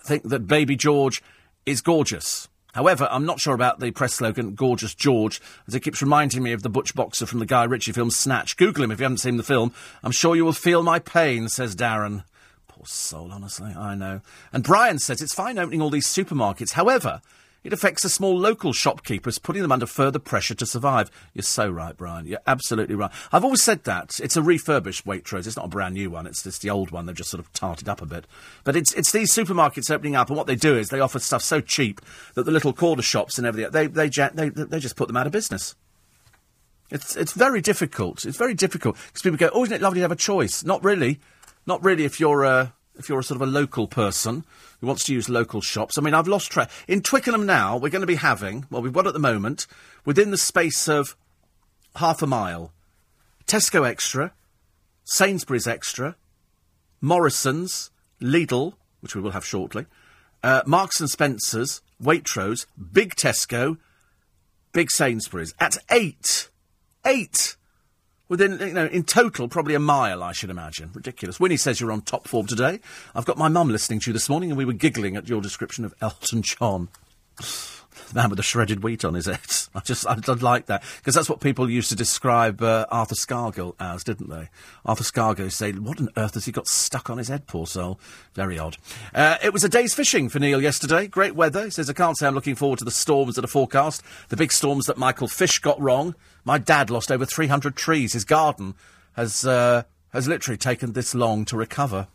think 0.04 0.22
that 0.24 0.46
Baby 0.46 0.76
George 0.76 1.20
is 1.66 1.80
gorgeous. 1.80 2.48
However, 2.72 3.08
I'm 3.10 3.26
not 3.26 3.40
sure 3.40 3.54
about 3.54 3.80
the 3.80 3.90
press 3.90 4.14
slogan, 4.14 4.54
Gorgeous 4.54 4.94
George, 4.94 5.40
as 5.66 5.74
it 5.74 5.80
keeps 5.80 6.02
reminding 6.02 6.42
me 6.42 6.52
of 6.52 6.62
the 6.62 6.68
Butch 6.68 6.94
Boxer 6.94 7.26
from 7.26 7.38
the 7.38 7.46
Guy 7.46 7.64
Ritchie 7.64 7.92
film 7.92 8.10
Snatch. 8.10 8.56
Google 8.56 8.84
him 8.84 8.90
if 8.90 9.00
you 9.00 9.04
haven't 9.04 9.18
seen 9.18 9.36
the 9.36 9.42
film. 9.42 9.72
I'm 10.02 10.12
sure 10.12 10.36
you 10.36 10.44
will 10.44 10.52
feel 10.52 10.82
my 10.82 10.98
pain, 10.98 11.48
says 11.48 11.74
Darren. 11.74 12.24
Poor 12.68 12.86
soul, 12.86 13.32
honestly, 13.32 13.72
I 13.72 13.94
know. 13.94 14.20
And 14.52 14.64
Brian 14.64 14.98
says 14.98 15.20
it's 15.20 15.34
fine 15.34 15.58
opening 15.58 15.82
all 15.82 15.90
these 15.90 16.06
supermarkets. 16.06 16.72
However, 16.72 17.20
It 17.62 17.74
affects 17.74 18.02
the 18.02 18.08
small 18.08 18.38
local 18.38 18.72
shopkeepers, 18.72 19.38
putting 19.38 19.60
them 19.60 19.72
under 19.72 19.84
further 19.84 20.18
pressure 20.18 20.54
to 20.54 20.64
survive. 20.64 21.10
You're 21.34 21.42
so 21.42 21.68
right, 21.68 21.94
Brian. 21.94 22.26
You're 22.26 22.40
absolutely 22.46 22.94
right. 22.94 23.10
I've 23.32 23.44
always 23.44 23.62
said 23.62 23.84
that. 23.84 24.18
It's 24.22 24.36
a 24.36 24.42
refurbished 24.42 25.04
Waitrose. 25.04 25.46
It's 25.46 25.56
not 25.56 25.66
a 25.66 25.68
brand 25.68 25.94
new 25.94 26.08
one. 26.08 26.26
It's 26.26 26.42
just 26.42 26.62
the 26.62 26.70
old 26.70 26.90
one. 26.90 27.04
They've 27.04 27.14
just 27.14 27.30
sort 27.30 27.44
of 27.44 27.52
tarted 27.52 27.88
up 27.88 28.00
a 28.00 28.06
bit. 28.06 28.26
But 28.64 28.76
it's, 28.76 28.94
it's 28.94 29.12
these 29.12 29.34
supermarkets 29.34 29.90
opening 29.90 30.16
up, 30.16 30.28
and 30.28 30.38
what 30.38 30.46
they 30.46 30.56
do 30.56 30.76
is 30.78 30.88
they 30.88 31.00
offer 31.00 31.18
stuff 31.18 31.42
so 31.42 31.60
cheap 31.60 32.00
that 32.34 32.44
the 32.44 32.50
little 32.50 32.72
corner 32.72 33.02
shops 33.02 33.36
and 33.36 33.46
everything, 33.46 33.70
they, 33.72 33.86
they, 33.88 34.08
they, 34.08 34.48
they 34.48 34.78
just 34.78 34.96
put 34.96 35.08
them 35.08 35.18
out 35.18 35.26
of 35.26 35.32
business. 35.32 35.74
It's, 36.90 37.14
it's 37.14 37.32
very 37.32 37.60
difficult. 37.60 38.24
It's 38.24 38.38
very 38.38 38.54
difficult. 38.54 38.96
Because 39.06 39.22
people 39.22 39.36
go, 39.36 39.50
oh, 39.52 39.64
isn't 39.64 39.76
it 39.76 39.82
lovely 39.82 39.98
to 39.98 40.04
have 40.04 40.12
a 40.12 40.16
choice? 40.16 40.64
Not 40.64 40.82
really. 40.82 41.20
Not 41.66 41.84
really 41.84 42.04
if 42.04 42.18
you're 42.18 42.44
a, 42.44 42.72
if 43.00 43.08
you're 43.08 43.18
a 43.18 43.24
sort 43.24 43.40
of 43.40 43.48
a 43.48 43.50
local 43.50 43.88
person 43.88 44.44
who 44.80 44.86
wants 44.86 45.04
to 45.04 45.12
use 45.12 45.28
local 45.28 45.60
shops. 45.60 45.98
I 45.98 46.00
mean, 46.02 46.14
I've 46.14 46.28
lost 46.28 46.50
track. 46.50 46.70
In 46.86 47.02
Twickenham 47.02 47.46
now, 47.46 47.76
we're 47.76 47.90
going 47.90 48.00
to 48.02 48.06
be 48.06 48.16
having, 48.16 48.66
well, 48.70 48.82
we've 48.82 48.92
got 48.92 49.06
at 49.06 49.12
the 49.12 49.18
moment, 49.18 49.66
within 50.04 50.30
the 50.30 50.38
space 50.38 50.88
of 50.88 51.16
half 51.96 52.22
a 52.22 52.26
mile, 52.26 52.72
Tesco 53.46 53.86
Extra, 53.88 54.32
Sainsbury's 55.04 55.66
Extra, 55.66 56.16
Morrison's, 57.00 57.90
Lidl, 58.20 58.74
which 59.00 59.16
we 59.16 59.20
will 59.20 59.32
have 59.32 59.44
shortly, 59.44 59.86
uh, 60.42 60.62
Marks 60.66 61.00
and 61.00 61.10
Spencer's, 61.10 61.82
Waitrose, 62.02 62.66
Big 62.92 63.14
Tesco, 63.16 63.78
Big 64.72 64.90
Sainsbury's. 64.90 65.54
At 65.58 65.78
eight. 65.90 66.48
Eight! 67.04 67.56
Within, 68.30 68.60
you 68.60 68.72
know, 68.72 68.86
in 68.86 69.02
total, 69.02 69.48
probably 69.48 69.74
a 69.74 69.80
mile, 69.80 70.22
I 70.22 70.30
should 70.30 70.50
imagine. 70.50 70.90
Ridiculous. 70.94 71.40
Winnie 71.40 71.56
says 71.56 71.80
you're 71.80 71.90
on 71.90 72.02
top 72.02 72.28
form 72.28 72.46
today. 72.46 72.78
I've 73.12 73.24
got 73.24 73.36
my 73.36 73.48
mum 73.48 73.70
listening 73.70 73.98
to 74.00 74.10
you 74.10 74.12
this 74.12 74.28
morning, 74.28 74.52
and 74.52 74.56
we 74.56 74.64
were 74.64 74.72
giggling 74.72 75.16
at 75.16 75.28
your 75.28 75.40
description 75.40 75.84
of 75.84 75.92
Elton 76.00 76.42
John. 76.42 76.88
The 78.10 78.16
man 78.16 78.28
with 78.28 78.38
the 78.38 78.42
shredded 78.42 78.82
wheat 78.82 79.04
on 79.04 79.14
his 79.14 79.26
head. 79.26 79.38
I 79.74 79.80
just, 79.80 80.04
I, 80.04 80.16
I 80.26 80.32
like 80.32 80.66
that. 80.66 80.82
Because 80.96 81.14
that's 81.14 81.28
what 81.28 81.40
people 81.40 81.70
used 81.70 81.90
to 81.90 81.96
describe 81.96 82.60
uh, 82.60 82.84
Arthur 82.90 83.14
Scargill 83.14 83.76
as, 83.78 84.02
didn't 84.02 84.28
they? 84.28 84.48
Arthur 84.84 85.04
Scargill 85.04 85.44
used 85.44 85.56
say, 85.56 85.70
what 85.72 86.00
on 86.00 86.08
earth 86.16 86.34
has 86.34 86.44
he 86.44 86.50
got 86.50 86.66
stuck 86.66 87.08
on 87.08 87.18
his 87.18 87.28
head, 87.28 87.46
poor 87.46 87.68
soul? 87.68 88.00
Very 88.34 88.58
odd. 88.58 88.76
Uh, 89.14 89.36
it 89.44 89.52
was 89.52 89.62
a 89.62 89.68
day's 89.68 89.94
fishing 89.94 90.28
for 90.28 90.40
Neil 90.40 90.60
yesterday. 90.60 91.06
Great 91.06 91.36
weather. 91.36 91.64
He 91.64 91.70
says, 91.70 91.88
I 91.88 91.92
can't 91.92 92.18
say 92.18 92.26
I'm 92.26 92.34
looking 92.34 92.56
forward 92.56 92.80
to 92.80 92.84
the 92.84 92.90
storms 92.90 93.36
that 93.36 93.44
are 93.44 93.48
forecast. 93.48 94.02
The 94.28 94.36
big 94.36 94.50
storms 94.50 94.86
that 94.86 94.98
Michael 94.98 95.28
Fish 95.28 95.60
got 95.60 95.80
wrong. 95.80 96.16
My 96.44 96.58
dad 96.58 96.90
lost 96.90 97.12
over 97.12 97.24
300 97.24 97.76
trees. 97.76 98.14
His 98.14 98.24
garden 98.24 98.74
has, 99.12 99.44
uh, 99.44 99.84
has 100.12 100.26
literally 100.26 100.58
taken 100.58 100.94
this 100.94 101.14
long 101.14 101.44
to 101.44 101.56
recover. 101.56 102.08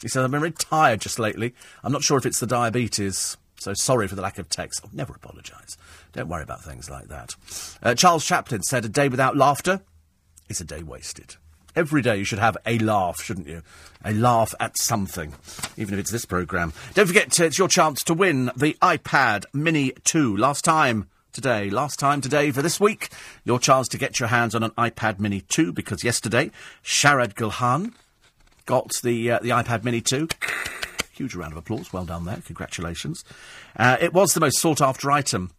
He 0.00 0.06
said, 0.06 0.24
I've 0.24 0.30
been 0.30 0.40
very 0.40 0.52
tired 0.52 1.00
just 1.00 1.18
lately. 1.18 1.54
I'm 1.82 1.92
not 1.92 2.04
sure 2.04 2.18
if 2.18 2.24
it's 2.24 2.38
the 2.38 2.46
diabetes. 2.46 3.36
So 3.60 3.74
sorry 3.74 4.08
for 4.08 4.14
the 4.14 4.22
lack 4.22 4.38
of 4.38 4.48
text. 4.48 4.80
I'll 4.82 4.90
never 4.92 5.12
apologise. 5.12 5.76
Don't 6.12 6.28
worry 6.28 6.42
about 6.42 6.64
things 6.64 6.88
like 6.88 7.08
that. 7.08 7.36
Uh, 7.82 7.94
Charles 7.94 8.24
Chaplin 8.24 8.62
said, 8.62 8.84
a 8.86 8.88
day 8.88 9.08
without 9.08 9.36
laughter 9.36 9.82
is 10.48 10.60
a 10.60 10.64
day 10.64 10.82
wasted. 10.82 11.36
Every 11.76 12.02
day 12.02 12.16
you 12.16 12.24
should 12.24 12.38
have 12.38 12.56
a 12.66 12.78
laugh, 12.78 13.20
shouldn't 13.20 13.46
you? 13.46 13.62
A 14.04 14.12
laugh 14.12 14.54
at 14.58 14.76
something, 14.78 15.34
even 15.76 15.94
if 15.94 16.00
it's 16.00 16.10
this 16.10 16.24
programme. 16.24 16.72
Don't 16.94 17.06
forget, 17.06 17.38
it's 17.38 17.58
your 17.58 17.68
chance 17.68 18.02
to 18.04 18.14
win 18.14 18.50
the 18.56 18.76
iPad 18.82 19.44
Mini 19.52 19.92
2. 20.04 20.36
Last 20.36 20.64
time 20.64 21.08
today, 21.32 21.70
last 21.70 22.00
time 22.00 22.20
today 22.22 22.50
for 22.50 22.62
this 22.62 22.80
week, 22.80 23.10
your 23.44 23.60
chance 23.60 23.88
to 23.88 23.98
get 23.98 24.18
your 24.18 24.30
hands 24.30 24.54
on 24.54 24.62
an 24.62 24.72
iPad 24.72 25.20
Mini 25.20 25.42
2 25.42 25.72
because 25.72 26.02
yesterday, 26.02 26.50
Sharad 26.82 27.34
Gulhan 27.34 27.92
got 28.66 28.90
the, 29.04 29.32
uh, 29.32 29.38
the 29.40 29.50
iPad 29.50 29.84
Mini 29.84 30.00
2. 30.00 30.28
Huge 31.20 31.34
round 31.34 31.52
of 31.52 31.58
applause. 31.58 31.92
Well 31.92 32.06
done 32.06 32.24
there. 32.24 32.38
Congratulations. 32.46 33.24
Uh, 33.76 33.98
it 34.00 34.14
was 34.14 34.32
the 34.32 34.40
most 34.40 34.58
sought 34.58 34.80
after 34.80 35.10
item 35.10 35.50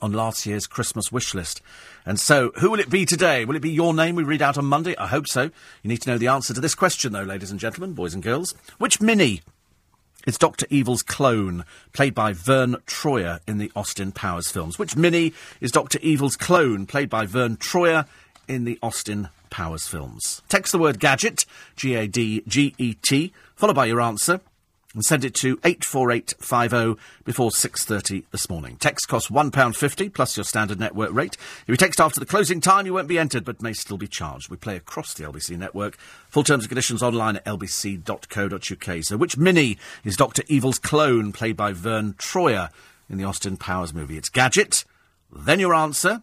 on 0.00 0.14
last 0.14 0.46
year's 0.46 0.66
Christmas 0.66 1.12
wish 1.12 1.34
list. 1.34 1.60
And 2.06 2.18
so, 2.18 2.52
who 2.56 2.70
will 2.70 2.80
it 2.80 2.88
be 2.88 3.04
today? 3.04 3.44
Will 3.44 3.54
it 3.54 3.60
be 3.60 3.70
your 3.70 3.92
name 3.92 4.14
we 4.14 4.22
read 4.22 4.40
out 4.40 4.56
on 4.56 4.64
Monday? 4.64 4.96
I 4.96 5.06
hope 5.06 5.26
so. 5.28 5.42
You 5.42 5.50
need 5.90 6.00
to 6.00 6.08
know 6.08 6.16
the 6.16 6.28
answer 6.28 6.54
to 6.54 6.60
this 6.62 6.74
question, 6.74 7.12
though, 7.12 7.22
ladies 7.22 7.50
and 7.50 7.60
gentlemen, 7.60 7.92
boys 7.92 8.14
and 8.14 8.22
girls. 8.22 8.54
Which 8.78 8.98
Mini 8.98 9.42
is 10.26 10.38
Dr. 10.38 10.64
Evil's 10.70 11.02
clone, 11.02 11.66
played 11.92 12.14
by 12.14 12.32
Verne 12.32 12.76
Troyer 12.86 13.40
in 13.46 13.58
the 13.58 13.70
Austin 13.76 14.10
Powers 14.10 14.50
films? 14.50 14.78
Which 14.78 14.96
Mini 14.96 15.34
is 15.60 15.70
Dr. 15.70 15.98
Evil's 16.00 16.36
clone, 16.36 16.86
played 16.86 17.10
by 17.10 17.26
Verne 17.26 17.58
Troyer 17.58 18.06
in 18.48 18.64
the 18.64 18.78
Austin 18.82 19.28
Powers 19.50 19.86
films? 19.86 20.40
Text 20.48 20.72
the 20.72 20.78
word 20.78 20.98
gadget, 20.98 21.44
G 21.76 21.94
A 21.94 22.06
D 22.06 22.42
G 22.48 22.74
E 22.78 22.94
T, 22.94 23.34
followed 23.54 23.76
by 23.76 23.84
your 23.84 24.00
answer 24.00 24.40
and 24.94 25.04
send 25.04 25.24
it 25.24 25.34
to 25.34 25.58
84850 25.64 27.00
before 27.24 27.50
6.30 27.50 28.24
this 28.30 28.48
morning. 28.48 28.76
Text 28.76 29.06
costs 29.06 29.30
£1.50 29.30 30.14
plus 30.14 30.36
your 30.36 30.44
standard 30.44 30.80
network 30.80 31.12
rate. 31.12 31.34
If 31.34 31.68
you 31.68 31.76
text 31.76 32.00
after 32.00 32.20
the 32.20 32.26
closing 32.26 32.60
time, 32.60 32.86
you 32.86 32.94
won't 32.94 33.08
be 33.08 33.18
entered 33.18 33.44
but 33.44 33.62
may 33.62 33.74
still 33.74 33.98
be 33.98 34.08
charged. 34.08 34.48
We 34.48 34.56
play 34.56 34.76
across 34.76 35.12
the 35.14 35.24
LBC 35.24 35.58
network. 35.58 35.96
Full 36.30 36.44
terms 36.44 36.64
and 36.64 36.70
conditions 36.70 37.02
online 37.02 37.36
at 37.36 37.44
lbc.co.uk. 37.44 39.04
So 39.04 39.16
which 39.16 39.36
Mini 39.36 39.78
is 40.04 40.16
Dr. 40.16 40.42
Evil's 40.48 40.78
clone 40.78 41.32
played 41.32 41.56
by 41.56 41.72
Verne 41.72 42.14
Troyer 42.14 42.70
in 43.10 43.18
the 43.18 43.24
Austin 43.24 43.56
Powers 43.56 43.92
movie? 43.92 44.16
It's 44.16 44.30
Gadget, 44.30 44.84
then 45.30 45.60
your 45.60 45.74
answer, 45.74 46.22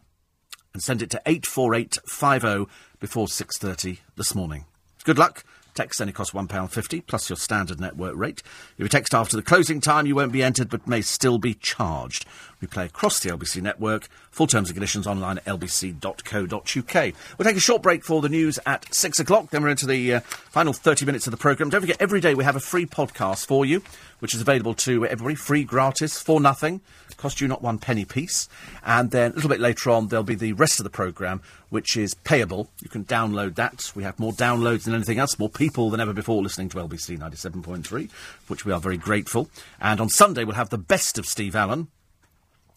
and 0.73 0.81
send 0.81 1.01
it 1.03 1.11
to 1.11 1.21
84850 1.25 2.71
before 2.99 3.27
6.30 3.27 3.99
this 4.15 4.33
morning. 4.33 4.65
Good 5.03 5.19
luck. 5.19 5.43
Text 5.75 5.99
only 5.99 6.13
costs 6.13 6.33
£1.50 6.33 7.05
plus 7.05 7.29
your 7.29 7.35
standard 7.35 7.81
network 7.81 8.15
rate. 8.15 8.41
If 8.77 8.79
you 8.79 8.87
text 8.87 9.13
after 9.13 9.35
the 9.35 9.43
closing 9.43 9.81
time, 9.81 10.05
you 10.07 10.15
won't 10.15 10.31
be 10.31 10.41
entered 10.41 10.69
but 10.69 10.87
may 10.87 11.01
still 11.01 11.37
be 11.37 11.53
charged. 11.53 12.25
We 12.61 12.67
play 12.67 12.85
across 12.85 13.19
the 13.19 13.29
LBC 13.29 13.61
network. 13.61 14.07
Full 14.31 14.47
terms 14.47 14.69
and 14.69 14.75
conditions 14.75 15.05
online 15.05 15.37
at 15.39 15.45
lbc.co.uk. 15.45 17.13
We'll 17.37 17.45
take 17.45 17.57
a 17.57 17.59
short 17.59 17.81
break 17.81 18.05
for 18.05 18.21
the 18.21 18.29
news 18.29 18.57
at 18.65 18.93
6 18.93 19.19
o'clock. 19.19 19.49
Then 19.49 19.63
we're 19.63 19.69
into 19.69 19.85
the 19.85 20.15
uh, 20.15 20.19
final 20.21 20.71
30 20.71 21.05
minutes 21.05 21.27
of 21.27 21.31
the 21.31 21.37
programme. 21.37 21.69
Don't 21.69 21.81
forget, 21.81 21.97
every 21.99 22.21
day 22.21 22.33
we 22.35 22.45
have 22.45 22.55
a 22.55 22.61
free 22.61 22.85
podcast 22.85 23.45
for 23.45 23.65
you, 23.65 23.81
which 24.19 24.33
is 24.33 24.39
available 24.39 24.73
to 24.75 25.05
everybody, 25.05 25.35
free, 25.35 25.65
gratis, 25.65 26.21
for 26.21 26.39
nothing. 26.39 26.79
Cost 27.17 27.41
you 27.41 27.47
not 27.47 27.61
one 27.61 27.79
penny 27.79 28.05
piece. 28.05 28.49
And 28.83 29.11
then 29.11 29.31
a 29.31 29.35
little 29.35 29.49
bit 29.49 29.59
later 29.59 29.89
on, 29.89 30.07
there'll 30.07 30.23
be 30.23 30.35
the 30.35 30.53
rest 30.53 30.79
of 30.79 30.83
the 30.83 30.89
programme, 30.89 31.41
which 31.69 31.95
is 31.95 32.13
payable. 32.13 32.69
You 32.81 32.89
can 32.89 33.05
download 33.05 33.55
that. 33.55 33.91
We 33.95 34.03
have 34.03 34.19
more 34.19 34.33
downloads 34.33 34.83
than 34.83 34.93
anything 34.93 35.19
else, 35.19 35.39
more 35.39 35.49
people 35.49 35.89
than 35.89 35.99
ever 35.99 36.13
before 36.13 36.43
listening 36.43 36.69
to 36.69 36.77
LBC 36.77 37.17
97.3, 37.17 38.11
which 38.47 38.65
we 38.65 38.71
are 38.71 38.79
very 38.79 38.97
grateful. 38.97 39.49
And 39.79 39.99
on 40.01 40.09
Sunday, 40.09 40.43
we'll 40.43 40.55
have 40.55 40.69
the 40.69 40.77
best 40.77 41.17
of 41.17 41.25
Steve 41.25 41.55
Allen. 41.55 41.87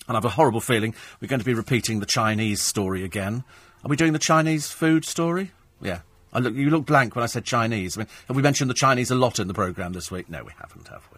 And 0.06 0.16
I 0.16 0.18
have 0.18 0.24
a 0.24 0.30
horrible 0.30 0.60
feeling 0.60 0.94
we're 1.20 1.28
going 1.28 1.40
to 1.40 1.44
be 1.44 1.54
repeating 1.54 2.00
the 2.00 2.06
Chinese 2.06 2.62
story 2.62 3.04
again. 3.04 3.44
Are 3.84 3.88
we 3.88 3.96
doing 3.96 4.14
the 4.14 4.18
Chinese 4.18 4.70
food 4.70 5.04
story? 5.04 5.52
Yeah. 5.82 6.00
I 6.32 6.40
look, 6.40 6.54
you 6.54 6.70
look 6.70 6.86
blank 6.86 7.14
when 7.14 7.22
I 7.22 7.26
said 7.26 7.44
Chinese. 7.44 7.96
I 7.96 8.00
mean, 8.00 8.08
have 8.26 8.36
we 8.36 8.42
mentioned 8.42 8.70
the 8.70 8.74
Chinese 8.74 9.10
a 9.10 9.14
lot 9.14 9.38
in 9.38 9.48
the 9.48 9.54
programme 9.54 9.92
this 9.92 10.10
week? 10.10 10.28
No, 10.28 10.44
we 10.44 10.52
haven't, 10.58 10.88
have 10.88 11.06
we? 11.12 11.17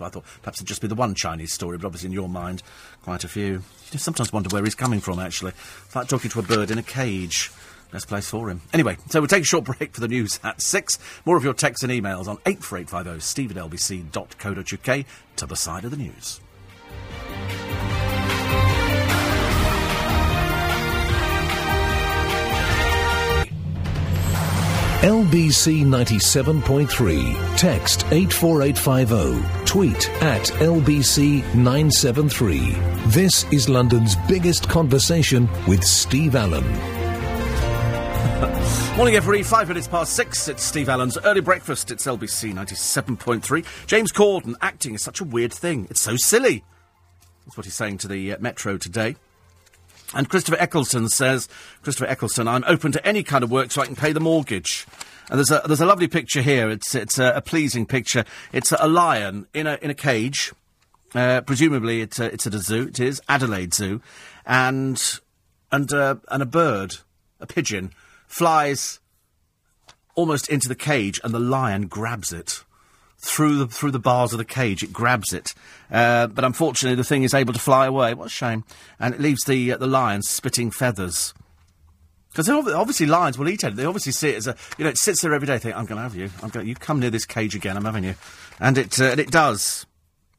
Why 0.00 0.08
I 0.08 0.10
thought 0.10 0.24
perhaps 0.42 0.58
it'd 0.58 0.68
just 0.68 0.80
be 0.80 0.88
the 0.88 0.94
one 0.94 1.14
Chinese 1.14 1.52
story, 1.52 1.78
but 1.78 1.86
obviously 1.86 2.08
in 2.08 2.12
your 2.12 2.28
mind, 2.28 2.62
quite 3.02 3.24
a 3.24 3.28
few. 3.28 3.62
You 3.92 3.98
sometimes 3.98 4.32
wonder 4.32 4.48
where 4.50 4.64
he's 4.64 4.74
coming 4.74 5.00
from, 5.00 5.18
actually. 5.18 5.52
It's 5.84 5.96
like 5.96 6.08
talking 6.08 6.30
to 6.30 6.40
a 6.40 6.42
bird 6.42 6.70
in 6.70 6.78
a 6.78 6.82
cage. 6.82 7.50
Best 7.90 8.08
place 8.08 8.28
for 8.28 8.48
him. 8.48 8.62
Anyway, 8.72 8.96
so 9.10 9.20
we'll 9.20 9.28
take 9.28 9.42
a 9.42 9.46
short 9.46 9.64
break 9.78 9.94
for 9.94 10.00
the 10.00 10.08
news 10.08 10.40
at 10.42 10.62
six. 10.62 10.98
More 11.26 11.36
of 11.36 11.44
your 11.44 11.54
texts 11.54 11.82
and 11.82 11.92
emails 11.92 12.26
on 12.26 12.38
84850 12.46 13.20
steve 13.20 13.50
at 13.50 13.56
lbc.co.uk 13.58 15.06
to 15.36 15.46
the 15.46 15.56
side 15.56 15.84
of 15.84 15.90
the 15.90 15.96
news. 15.98 16.40
LBC 25.02 25.84
97.3. 25.84 27.56
Text 27.56 28.06
84850. 28.12 29.64
Tweet 29.64 30.08
at 30.22 30.44
LBC 30.60 31.42
973. 31.56 32.70
This 33.06 33.42
is 33.52 33.68
London's 33.68 34.14
biggest 34.28 34.68
conversation 34.68 35.48
with 35.66 35.82
Steve 35.82 36.36
Allen. 36.36 36.62
Morning, 38.96 39.16
everybody. 39.16 39.42
Five 39.42 39.66
minutes 39.66 39.88
past 39.88 40.12
six. 40.12 40.46
It's 40.46 40.62
Steve 40.62 40.88
Allen's 40.88 41.18
early 41.24 41.40
breakfast. 41.40 41.90
It's 41.90 42.06
LBC 42.06 42.54
97.3. 42.54 43.66
James 43.88 44.12
Corden 44.12 44.54
acting 44.60 44.94
is 44.94 45.02
such 45.02 45.20
a 45.20 45.24
weird 45.24 45.52
thing. 45.52 45.88
It's 45.90 46.00
so 46.00 46.14
silly. 46.16 46.62
That's 47.44 47.56
what 47.56 47.66
he's 47.66 47.74
saying 47.74 47.98
to 47.98 48.06
the 48.06 48.34
uh, 48.34 48.36
Metro 48.38 48.78
today. 48.78 49.16
And 50.14 50.28
Christopher 50.28 50.58
Eccleston 50.60 51.08
says, 51.08 51.48
Christopher 51.82 52.10
Eccleston, 52.10 52.48
I'm 52.48 52.64
open 52.66 52.92
to 52.92 53.06
any 53.06 53.22
kind 53.22 53.42
of 53.42 53.50
work 53.50 53.70
so 53.70 53.80
I 53.80 53.86
can 53.86 53.96
pay 53.96 54.12
the 54.12 54.20
mortgage. 54.20 54.86
And 55.30 55.38
there's 55.38 55.50
a, 55.50 55.62
there's 55.66 55.80
a 55.80 55.86
lovely 55.86 56.08
picture 56.08 56.42
here. 56.42 56.68
It's, 56.70 56.94
it's 56.94 57.18
a, 57.18 57.32
a 57.36 57.40
pleasing 57.40 57.86
picture. 57.86 58.24
It's 58.52 58.72
a, 58.72 58.88
lion 58.88 59.46
in 59.54 59.66
a, 59.66 59.78
in 59.80 59.90
a 59.90 59.94
cage. 59.94 60.52
Uh, 61.14 61.40
presumably 61.42 62.00
it's, 62.00 62.18
a, 62.18 62.32
it's 62.32 62.46
at 62.46 62.54
a 62.54 62.58
zoo. 62.58 62.88
It 62.88 63.00
is 63.00 63.22
Adelaide 63.28 63.72
Zoo. 63.72 64.02
And, 64.44 65.02
and, 65.70 65.92
uh, 65.92 66.16
and 66.28 66.42
a 66.42 66.46
bird, 66.46 66.96
a 67.40 67.46
pigeon, 67.46 67.92
flies 68.26 69.00
almost 70.14 70.48
into 70.48 70.68
the 70.68 70.74
cage 70.74 71.20
and 71.24 71.32
the 71.32 71.38
lion 71.38 71.86
grabs 71.86 72.32
it. 72.32 72.64
Through 73.24 73.56
the 73.56 73.66
through 73.66 73.92
the 73.92 73.98
bars 73.98 74.32
of 74.32 74.38
the 74.38 74.44
cage. 74.44 74.82
It 74.82 74.92
grabs 74.92 75.32
it, 75.32 75.54
uh, 75.90 76.26
but 76.26 76.44
unfortunately, 76.44 76.96
the 76.96 77.04
thing 77.04 77.22
is 77.22 77.34
able 77.34 77.52
to 77.52 77.58
fly 77.60 77.86
away. 77.86 78.14
What 78.14 78.26
a 78.26 78.30
shame! 78.30 78.64
And 78.98 79.14
it 79.14 79.20
leaves 79.20 79.44
the 79.44 79.72
uh, 79.72 79.76
the 79.76 79.86
lion 79.86 80.22
spitting 80.22 80.70
feathers. 80.70 81.32
Because 82.30 82.48
obviously 82.48 83.04
lions 83.04 83.36
will 83.36 83.48
eat 83.50 83.62
it. 83.62 83.76
They 83.76 83.84
obviously 83.84 84.12
see 84.12 84.30
it 84.30 84.36
as 84.36 84.46
a, 84.46 84.56
you 84.78 84.84
know, 84.84 84.90
it 84.90 84.96
sits 84.96 85.20
there 85.20 85.34
every 85.34 85.46
day. 85.46 85.58
Think, 85.58 85.76
I'm 85.76 85.84
going 85.84 85.96
to 85.96 86.02
have 86.02 86.16
you. 86.16 86.30
I'm 86.42 86.48
going. 86.48 86.66
You 86.66 86.74
come 86.74 86.98
near 86.98 87.10
this 87.10 87.26
cage 87.26 87.54
again. 87.54 87.76
I'm 87.76 87.84
having 87.84 88.04
you, 88.04 88.14
and 88.58 88.78
it 88.78 88.98
uh, 89.00 89.04
and 89.04 89.20
it 89.20 89.30
does. 89.30 89.86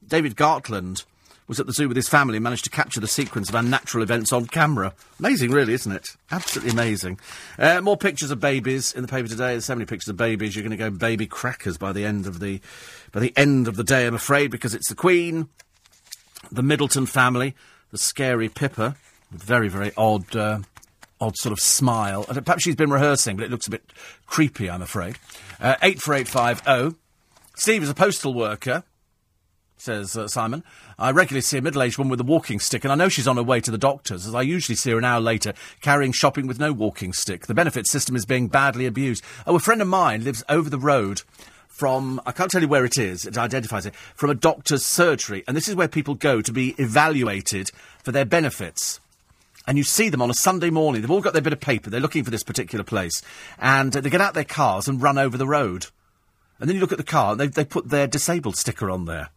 David 0.06 0.36
Gartland 0.36 1.06
was 1.48 1.60
at 1.60 1.68
the 1.68 1.74
zoo 1.74 1.88
with 1.88 1.98
his 1.98 2.08
family 2.08 2.38
and 2.38 2.44
managed 2.44 2.64
to 2.64 2.70
capture 2.70 3.00
the 3.00 3.08
sequence 3.08 3.50
of 3.50 3.56
unnatural 3.56 4.04
events 4.04 4.32
on 4.32 4.48
camera. 4.48 4.94
Amazing, 5.20 5.52
really, 5.52 5.74
isn't 5.74 5.92
it? 5.92 6.10
Absolutely 6.32 6.72
amazing. 6.72 7.20
Uh, 7.58 7.82
more 7.82 7.98
pictures 7.98 8.32
of 8.32 8.40
babies 8.40 8.94
in 8.94 9.02
the 9.02 9.08
paper 9.08 9.28
today. 9.28 9.52
There's 9.52 9.66
so 9.66 9.76
many 9.76 9.86
pictures 9.86 10.10
of 10.10 10.18
babies. 10.18 10.56
You're 10.56 10.64
going 10.64 10.72
to 10.72 10.78
go 10.78 10.90
baby 10.90 11.28
crackers 11.28 11.78
by 11.78 11.92
the 11.92 12.06
end 12.06 12.28
of 12.28 12.40
the 12.40 12.62
by 13.12 13.20
the 13.20 13.34
end 13.38 13.68
of 13.68 13.76
the 13.76 13.84
day, 13.84 14.08
I'm 14.08 14.16
afraid, 14.16 14.52
because 14.52 14.74
it's 14.74 14.90
the 14.90 14.96
Queen, 14.96 15.50
the 16.52 16.64
Middleton 16.64 17.06
family, 17.06 17.56
the 17.92 17.98
scary 17.98 18.50
Pippa, 18.50 18.96
with 19.32 19.44
very 19.44 19.70
very 19.70 19.92
odd. 19.98 20.36
Uh, 20.36 20.60
odd 21.22 21.38
sort 21.38 21.54
of 21.54 21.60
smile. 21.62 22.26
Perhaps 22.26 22.64
she's 22.64 22.76
been 22.76 22.92
rehearsing, 22.92 23.38
but 23.38 23.46
it 23.46 23.52
looks 23.52 23.66
a 23.66 23.70
bit 23.70 23.94
creepy, 24.26 24.70
I'm 24.70 24.82
afraid. 24.82 25.18
Uh, 25.62 25.76
84850. 25.82 27.00
Steve 27.56 27.84
is 27.84 27.90
a 27.90 27.94
postal 27.94 28.34
worker 28.34 28.84
says 29.84 30.16
uh, 30.16 30.28
Simon. 30.30 30.64
I 30.98 31.12
regularly 31.12 31.42
see 31.42 31.58
a 31.58 31.62
middle 31.62 31.84
aged 31.84 31.98
woman 31.98 32.12
with 32.12 32.22
a 32.22 32.24
walking 32.24 32.60
stick, 32.60 32.86
and 32.86 32.92
I 32.92 32.96
know 32.96 33.10
she's 33.10 33.28
on 33.28 33.36
her 33.36 33.44
way 33.44 33.60
to 33.60 33.72
the 33.72 33.78
doctor's, 33.78 34.26
as 34.26 34.34
I 34.34 34.42
usually 34.42 34.78
see 34.78 34.92
her 34.92 34.98
an 34.98 35.04
hour 35.04 35.20
later 35.20 35.54
carrying 35.82 36.14
shopping 36.14 36.48
with 36.48 36.60
no 36.60 36.72
walking 36.72 37.12
stick. 37.12 37.48
The 37.48 37.54
benefit 37.54 37.88
system 37.88 38.16
is 38.16 38.26
being 38.26 38.48
badly 38.48 38.86
abused. 38.86 39.24
Oh, 39.46 39.56
a 39.56 39.60
friend 39.60 39.82
of 39.82 39.90
mine 39.90 40.24
lives 40.24 40.44
over 40.48 40.70
the 40.70 40.80
road 40.80 41.24
from, 41.68 42.22
I 42.26 42.32
can't 42.32 42.50
tell 42.50 42.62
you 42.62 42.68
where 42.68 42.86
it 42.86 42.98
is, 42.98 43.26
it 43.26 43.38
identifies 43.38 43.86
it, 43.86 43.94
from 44.16 44.30
a 44.30 44.36
doctor's 44.36 44.86
surgery, 44.86 45.44
and 45.48 45.58
this 45.58 45.68
is 45.68 45.76
where 45.76 45.90
people 45.90 46.16
go 46.16 46.42
to 46.42 46.54
be 46.54 46.76
evaluated 46.78 47.70
for 48.04 48.14
their 48.14 48.26
benefits 48.26 49.02
and 49.66 49.78
you 49.78 49.84
see 49.84 50.10
them 50.10 50.22
on 50.22 50.30
a 50.30 50.34
Sunday 50.34 50.70
morning. 50.70 51.02
They've 51.02 51.10
all 51.10 51.22
got 51.22 51.32
their 51.32 51.42
bit 51.42 51.54
of 51.54 51.60
paper. 51.62 51.90
They're 51.90 52.02
looking 52.02 52.26
for 52.26 52.32
this 52.32 52.44
particular 52.44 52.84
place. 52.84 53.22
And 53.58 53.96
uh, 53.96 54.02
they 54.02 54.10
get 54.10 54.20
out 54.20 54.34
their 54.34 54.44
cars 54.44 54.90
and 54.90 55.02
run 55.02 55.18
over 55.18 55.38
the 55.38 55.48
road. 55.48 55.88
And 56.60 56.68
then 56.68 56.76
you 56.76 56.82
look 56.82 56.92
at 56.92 56.98
the 56.98 57.04
car, 57.06 57.32
and 57.32 57.40
they, 57.40 57.48
they 57.48 57.64
put 57.64 57.88
their 57.88 58.06
disabled 58.06 58.58
sticker 58.58 58.92
on 58.92 59.06
there. 59.06 59.30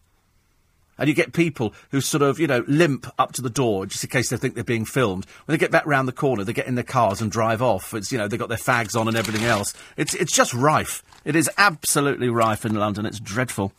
And 0.99 1.09
you 1.09 1.15
get 1.15 1.33
people 1.33 1.75
who 1.91 2.01
sort 2.01 2.23
of, 2.23 2.39
you 2.39 2.47
know, 2.47 2.65
limp 2.67 3.07
up 3.19 3.33
to 3.33 3.43
the 3.43 3.51
door 3.51 3.87
just 3.87 4.03
in 4.05 4.11
case 4.11 4.31
they 4.31 4.37
think 4.37 4.55
they're 4.55 4.65
being 4.65 4.85
filmed. 4.85 5.27
When 5.45 5.55
they 5.55 5.59
get 5.59 5.71
back 5.71 5.87
round 5.87 6.09
the 6.09 6.13
corner, 6.13 6.43
they 6.43 6.53
get 6.53 6.67
in 6.67 6.75
their 6.75 6.85
cars 6.85 7.21
and 7.21 7.31
drive 7.31 7.61
off. 7.61 7.93
It's, 7.93 8.11
you 8.11 8.19
know, 8.19 8.29
they've 8.29 8.41
got 8.41 8.49
their 8.49 8.59
fags 8.59 8.99
on 8.99 9.09
and 9.09 9.17
everything 9.17 9.47
else. 9.47 9.75
It's, 9.97 10.15
it's 10.15 10.33
just 10.33 10.55
rife. 10.55 11.03
It 11.25 11.37
is 11.37 11.51
absolutely 11.59 12.29
rife 12.29 12.65
in 12.65 12.75
London. 12.75 13.05
It's 13.05 13.21
dreadful. 13.21 13.73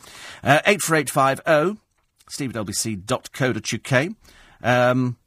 Uh, 0.43 0.61
84850, 0.65 1.81
steve 2.29 2.55
at 2.55 2.65
lbc.co.uk. 2.65 4.15
Um, 4.61 5.17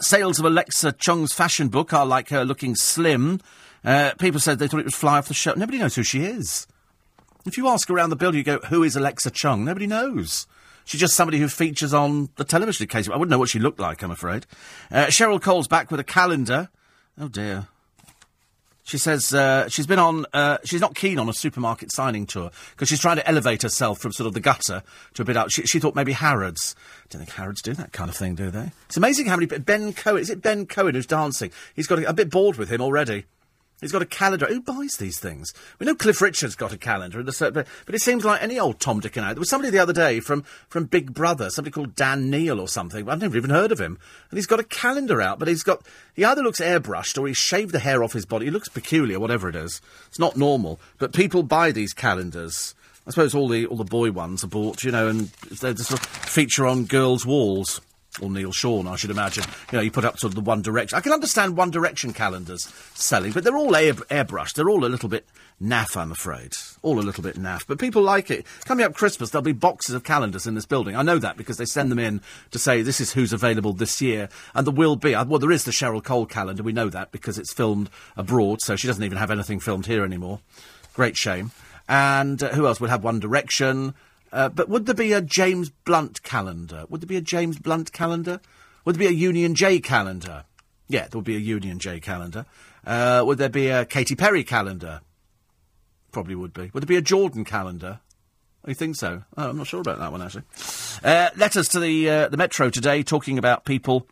sales 0.00 0.38
of 0.38 0.44
Alexa 0.44 0.92
Chung's 0.92 1.32
fashion 1.32 1.68
book 1.68 1.92
are 1.92 2.06
like 2.06 2.30
her 2.30 2.44
looking 2.44 2.74
slim. 2.74 3.40
Uh, 3.84 4.12
people 4.18 4.40
said 4.40 4.58
they 4.58 4.66
thought 4.66 4.80
it 4.80 4.86
would 4.86 4.94
fly 4.94 5.18
off 5.18 5.28
the 5.28 5.34
shelf. 5.34 5.56
Nobody 5.56 5.78
knows 5.78 5.94
who 5.94 6.02
she 6.02 6.24
is. 6.24 6.66
If 7.46 7.58
you 7.58 7.68
ask 7.68 7.90
around 7.90 8.10
the 8.10 8.16
building, 8.16 8.38
you 8.38 8.44
go, 8.44 8.58
who 8.68 8.82
is 8.82 8.96
Alexa 8.96 9.30
Chung? 9.30 9.64
Nobody 9.64 9.86
knows. 9.86 10.46
She's 10.84 11.00
just 11.00 11.14
somebody 11.14 11.38
who 11.38 11.48
features 11.48 11.94
on 11.94 12.28
the 12.36 12.44
television 12.44 12.84
occasionally. 12.84 13.14
I 13.14 13.18
wouldn't 13.18 13.30
know 13.30 13.38
what 13.38 13.48
she 13.48 13.58
looked 13.58 13.80
like, 13.80 14.02
I'm 14.02 14.10
afraid. 14.10 14.46
Uh, 14.90 15.06
Cheryl 15.06 15.40
Cole's 15.40 15.68
back 15.68 15.90
with 15.90 16.00
a 16.00 16.04
calendar. 16.04 16.68
Oh 17.18 17.28
dear. 17.28 17.68
She 18.86 18.98
says 18.98 19.32
uh, 19.32 19.66
she's 19.70 19.86
been 19.86 19.98
on. 19.98 20.26
Uh, 20.34 20.58
she's 20.62 20.82
not 20.82 20.94
keen 20.94 21.18
on 21.18 21.26
a 21.30 21.32
supermarket 21.32 21.90
signing 21.90 22.26
tour 22.26 22.50
because 22.72 22.86
she's 22.86 23.00
trying 23.00 23.16
to 23.16 23.26
elevate 23.26 23.62
herself 23.62 23.98
from 23.98 24.12
sort 24.12 24.26
of 24.26 24.34
the 24.34 24.40
gutter 24.40 24.82
to 25.14 25.22
a 25.22 25.24
bit 25.24 25.38
out. 25.38 25.50
She, 25.50 25.62
she 25.62 25.80
thought 25.80 25.94
maybe 25.94 26.12
Harrods. 26.12 26.76
I 27.04 27.06
don't 27.08 27.20
think 27.20 27.30
Harrods 27.30 27.62
do 27.62 27.72
that 27.72 27.92
kind 27.92 28.10
of 28.10 28.16
thing, 28.16 28.34
do 28.34 28.50
they? 28.50 28.72
It's 28.86 28.98
amazing 28.98 29.24
how 29.24 29.36
many. 29.36 29.46
Ben 29.46 29.94
Cohen 29.94 30.20
is 30.20 30.28
it 30.28 30.42
Ben 30.42 30.66
Cohen 30.66 30.94
who's 30.94 31.06
dancing? 31.06 31.50
He's 31.74 31.86
got 31.86 32.00
a, 32.00 32.10
a 32.10 32.12
bit 32.12 32.28
bored 32.28 32.56
with 32.56 32.68
him 32.68 32.82
already. 32.82 33.24
He's 33.80 33.92
got 33.92 34.02
a 34.02 34.06
calendar. 34.06 34.46
Who 34.46 34.60
buys 34.60 34.96
these 34.98 35.18
things? 35.18 35.52
We 35.78 35.86
know 35.86 35.94
Cliff 35.94 36.22
Richard's 36.22 36.54
got 36.54 36.72
a 36.72 36.78
calendar, 36.78 37.22
but, 37.22 37.52
but 37.52 37.94
it 37.94 38.00
seems 38.00 38.24
like 38.24 38.42
any 38.42 38.58
old 38.58 38.80
Tom, 38.80 39.00
Dick 39.00 39.16
and 39.16 39.26
I. 39.26 39.34
There 39.34 39.40
was 39.40 39.50
somebody 39.50 39.70
the 39.70 39.78
other 39.78 39.92
day 39.92 40.20
from, 40.20 40.42
from 40.68 40.84
Big 40.84 41.12
Brother, 41.12 41.50
somebody 41.50 41.72
called 41.72 41.94
Dan 41.94 42.30
Neal 42.30 42.60
or 42.60 42.68
something. 42.68 43.08
I've 43.08 43.20
never 43.20 43.36
even 43.36 43.50
heard 43.50 43.72
of 43.72 43.80
him. 43.80 43.98
And 44.30 44.38
he's 44.38 44.46
got 44.46 44.60
a 44.60 44.64
calendar 44.64 45.20
out, 45.20 45.38
but 45.38 45.48
he's 45.48 45.62
got, 45.62 45.82
he 46.14 46.24
either 46.24 46.42
looks 46.42 46.60
airbrushed 46.60 47.20
or 47.20 47.26
he's 47.26 47.36
shaved 47.36 47.72
the 47.72 47.80
hair 47.80 48.02
off 48.02 48.12
his 48.12 48.26
body. 48.26 48.46
He 48.46 48.50
looks 48.50 48.68
peculiar, 48.68 49.18
whatever 49.18 49.48
it 49.48 49.56
is. 49.56 49.82
It's 50.06 50.18
not 50.18 50.36
normal. 50.36 50.80
But 50.98 51.12
people 51.12 51.42
buy 51.42 51.72
these 51.72 51.92
calendars. 51.92 52.74
I 53.06 53.10
suppose 53.10 53.34
all 53.34 53.48
the, 53.48 53.66
all 53.66 53.76
the 53.76 53.84
boy 53.84 54.12
ones 54.12 54.44
are 54.44 54.48
bought, 54.48 54.82
you 54.82 54.92
know, 54.92 55.08
and 55.08 55.28
they're 55.60 55.74
just 55.74 55.98
feature 56.06 56.66
on 56.66 56.84
girls' 56.84 57.26
walls 57.26 57.80
or 58.20 58.30
Neil 58.30 58.52
Sean, 58.52 58.86
I 58.86 58.96
should 58.96 59.10
imagine. 59.10 59.44
You 59.72 59.78
know, 59.78 59.82
you 59.82 59.90
put 59.90 60.04
up 60.04 60.18
sort 60.18 60.30
of 60.30 60.34
the 60.36 60.40
One 60.40 60.62
Direction. 60.62 60.96
I 60.96 61.00
can 61.00 61.12
understand 61.12 61.56
One 61.56 61.70
Direction 61.70 62.12
calendars 62.12 62.72
selling, 62.94 63.32
but 63.32 63.44
they're 63.44 63.56
all 63.56 63.74
air- 63.74 63.94
airbrushed. 63.94 64.54
They're 64.54 64.70
all 64.70 64.84
a 64.84 64.86
little 64.86 65.08
bit 65.08 65.26
naff, 65.60 65.96
I'm 65.96 66.12
afraid. 66.12 66.54
All 66.82 66.98
a 66.98 67.02
little 67.02 67.22
bit 67.22 67.36
naff. 67.36 67.66
But 67.66 67.78
people 67.78 68.02
like 68.02 68.30
it. 68.30 68.46
Coming 68.64 68.84
up 68.84 68.94
Christmas, 68.94 69.30
there'll 69.30 69.42
be 69.42 69.52
boxes 69.52 69.94
of 69.94 70.04
calendars 70.04 70.46
in 70.46 70.54
this 70.54 70.66
building. 70.66 70.94
I 70.96 71.02
know 71.02 71.18
that 71.18 71.36
because 71.36 71.56
they 71.56 71.64
send 71.64 71.90
them 71.90 71.98
in 71.98 72.20
to 72.52 72.58
say 72.58 72.82
this 72.82 73.00
is 73.00 73.12
who's 73.12 73.32
available 73.32 73.72
this 73.72 74.00
year. 74.00 74.28
And 74.54 74.66
there 74.66 74.74
will 74.74 74.96
be, 74.96 75.14
uh, 75.14 75.24
well, 75.24 75.38
there 75.40 75.50
is 75.50 75.64
the 75.64 75.72
Cheryl 75.72 76.02
Cole 76.02 76.26
calendar. 76.26 76.62
We 76.62 76.72
know 76.72 76.88
that 76.90 77.10
because 77.10 77.38
it's 77.38 77.52
filmed 77.52 77.90
abroad, 78.16 78.60
so 78.62 78.76
she 78.76 78.86
doesn't 78.86 79.04
even 79.04 79.18
have 79.18 79.30
anything 79.30 79.60
filmed 79.60 79.86
here 79.86 80.04
anymore. 80.04 80.40
Great 80.94 81.16
shame. 81.16 81.50
And 81.88 82.42
uh, 82.42 82.50
who 82.50 82.66
else? 82.66 82.80
We'll 82.80 82.90
have 82.90 83.04
One 83.04 83.20
Direction. 83.20 83.94
Uh, 84.34 84.48
but 84.48 84.68
would 84.68 84.86
there 84.86 84.96
be 84.96 85.12
a 85.12 85.20
James 85.20 85.70
Blunt 85.70 86.24
calendar? 86.24 86.86
Would 86.88 87.02
there 87.02 87.06
be 87.06 87.16
a 87.16 87.20
James 87.20 87.56
Blunt 87.56 87.92
calendar? 87.92 88.40
Would 88.84 88.96
there 88.96 89.08
be 89.08 89.14
a 89.14 89.16
Union 89.16 89.54
J 89.54 89.78
calendar? 89.78 90.44
Yeah, 90.88 91.02
there 91.02 91.18
would 91.18 91.24
be 91.24 91.36
a 91.36 91.38
Union 91.38 91.78
J 91.78 92.00
calendar. 92.00 92.44
Uh, 92.84 93.22
would 93.24 93.38
there 93.38 93.48
be 93.48 93.68
a 93.68 93.84
Katy 93.84 94.16
Perry 94.16 94.42
calendar? 94.42 95.02
Probably 96.10 96.34
would 96.34 96.52
be. 96.52 96.68
Would 96.74 96.82
there 96.82 96.88
be 96.88 96.96
a 96.96 97.00
Jordan 97.00 97.44
calendar? 97.44 98.00
I 98.66 98.72
oh, 98.72 98.74
think 98.74 98.96
so. 98.96 99.22
Oh, 99.36 99.50
I'm 99.50 99.56
not 99.56 99.68
sure 99.68 99.80
about 99.80 100.00
that 100.00 100.10
one 100.10 100.20
actually. 100.20 100.42
Uh, 101.04 101.30
letters 101.36 101.68
to 101.68 101.78
the 101.78 102.10
uh, 102.10 102.28
the 102.28 102.36
Metro 102.36 102.70
today 102.70 103.04
talking 103.04 103.38
about 103.38 103.64
people, 103.64 104.08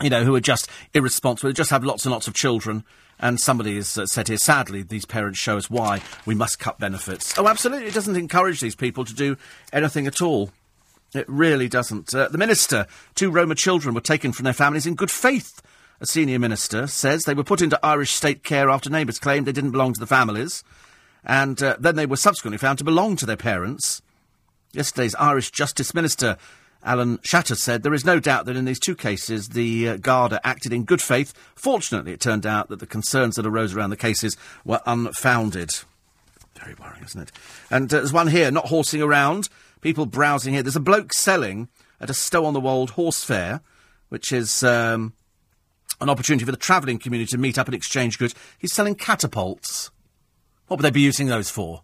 you 0.00 0.08
know, 0.08 0.24
who 0.24 0.34
are 0.34 0.40
just 0.40 0.70
irresponsible, 0.94 1.52
just 1.52 1.70
have 1.70 1.84
lots 1.84 2.06
and 2.06 2.12
lots 2.12 2.26
of 2.26 2.34
children 2.34 2.82
and 3.18 3.40
somebody 3.40 3.76
has 3.76 3.96
uh, 3.96 4.06
said 4.06 4.28
here, 4.28 4.38
sadly, 4.38 4.82
these 4.82 5.04
parents 5.04 5.38
show 5.38 5.56
us 5.56 5.70
why 5.70 6.02
we 6.26 6.34
must 6.34 6.58
cut 6.58 6.78
benefits. 6.78 7.38
Oh, 7.38 7.48
absolutely. 7.48 7.86
It 7.86 7.94
doesn't 7.94 8.16
encourage 8.16 8.60
these 8.60 8.74
people 8.74 9.04
to 9.04 9.14
do 9.14 9.36
anything 9.72 10.06
at 10.06 10.20
all. 10.20 10.50
It 11.14 11.28
really 11.28 11.68
doesn't. 11.68 12.14
Uh, 12.14 12.28
the 12.28 12.38
minister, 12.38 12.86
two 13.14 13.30
Roma 13.30 13.54
children 13.54 13.94
were 13.94 14.00
taken 14.00 14.32
from 14.32 14.44
their 14.44 14.52
families 14.52 14.86
in 14.86 14.94
good 14.96 15.10
faith. 15.10 15.62
A 16.00 16.06
senior 16.06 16.40
minister 16.40 16.86
says 16.88 17.22
they 17.22 17.34
were 17.34 17.44
put 17.44 17.62
into 17.62 17.78
Irish 17.84 18.10
state 18.10 18.42
care 18.42 18.68
after 18.68 18.90
neighbours 18.90 19.20
claimed 19.20 19.46
they 19.46 19.52
didn't 19.52 19.70
belong 19.70 19.92
to 19.94 20.00
the 20.00 20.06
families. 20.06 20.64
And 21.24 21.62
uh, 21.62 21.76
then 21.78 21.96
they 21.96 22.06
were 22.06 22.16
subsequently 22.16 22.58
found 22.58 22.78
to 22.78 22.84
belong 22.84 23.16
to 23.16 23.26
their 23.26 23.36
parents. 23.36 24.02
Yesterday's 24.72 25.14
Irish 25.14 25.52
Justice 25.52 25.94
Minister 25.94 26.36
Alan 26.84 27.18
Shatter 27.22 27.54
said 27.54 27.82
there 27.82 27.94
is 27.94 28.04
no 28.04 28.20
doubt 28.20 28.44
that 28.46 28.56
in 28.56 28.66
these 28.66 28.78
two 28.78 28.94
cases 28.94 29.48
the 29.48 29.88
uh, 29.88 29.96
Garda 29.96 30.40
acted 30.46 30.72
in 30.72 30.84
good 30.84 31.00
faith. 31.00 31.32
Fortunately, 31.54 32.12
it 32.12 32.20
turned 32.20 32.46
out 32.46 32.68
that 32.68 32.78
the 32.78 32.86
concerns 32.86 33.36
that 33.36 33.46
arose 33.46 33.74
around 33.74 33.90
the 33.90 33.96
cases 33.96 34.36
were 34.64 34.80
unfounded. 34.86 35.70
Very 36.60 36.74
worrying, 36.74 37.04
isn't 37.04 37.20
it? 37.20 37.32
And 37.70 37.92
uh, 37.92 37.98
there's 37.98 38.12
one 38.12 38.28
here, 38.28 38.50
not 38.50 38.66
horsing 38.66 39.02
around, 39.02 39.48
people 39.80 40.06
browsing 40.06 40.54
here. 40.54 40.62
There's 40.62 40.76
a 40.76 40.80
bloke 40.80 41.12
selling 41.12 41.68
at 42.00 42.10
a 42.10 42.14
Stow 42.14 42.44
on 42.44 42.54
the 42.54 42.60
Wold 42.60 42.90
horse 42.90 43.24
fair, 43.24 43.60
which 44.10 44.30
is 44.30 44.62
um, 44.62 45.14
an 46.00 46.10
opportunity 46.10 46.44
for 46.44 46.52
the 46.52 46.56
travelling 46.56 46.98
community 46.98 47.30
to 47.30 47.38
meet 47.38 47.58
up 47.58 47.66
and 47.66 47.74
exchange 47.74 48.18
goods. 48.18 48.34
He's 48.58 48.72
selling 48.72 48.94
catapults. 48.94 49.90
What 50.66 50.78
would 50.78 50.84
they 50.84 50.90
be 50.90 51.00
using 51.00 51.26
those 51.28 51.50
for? 51.50 51.82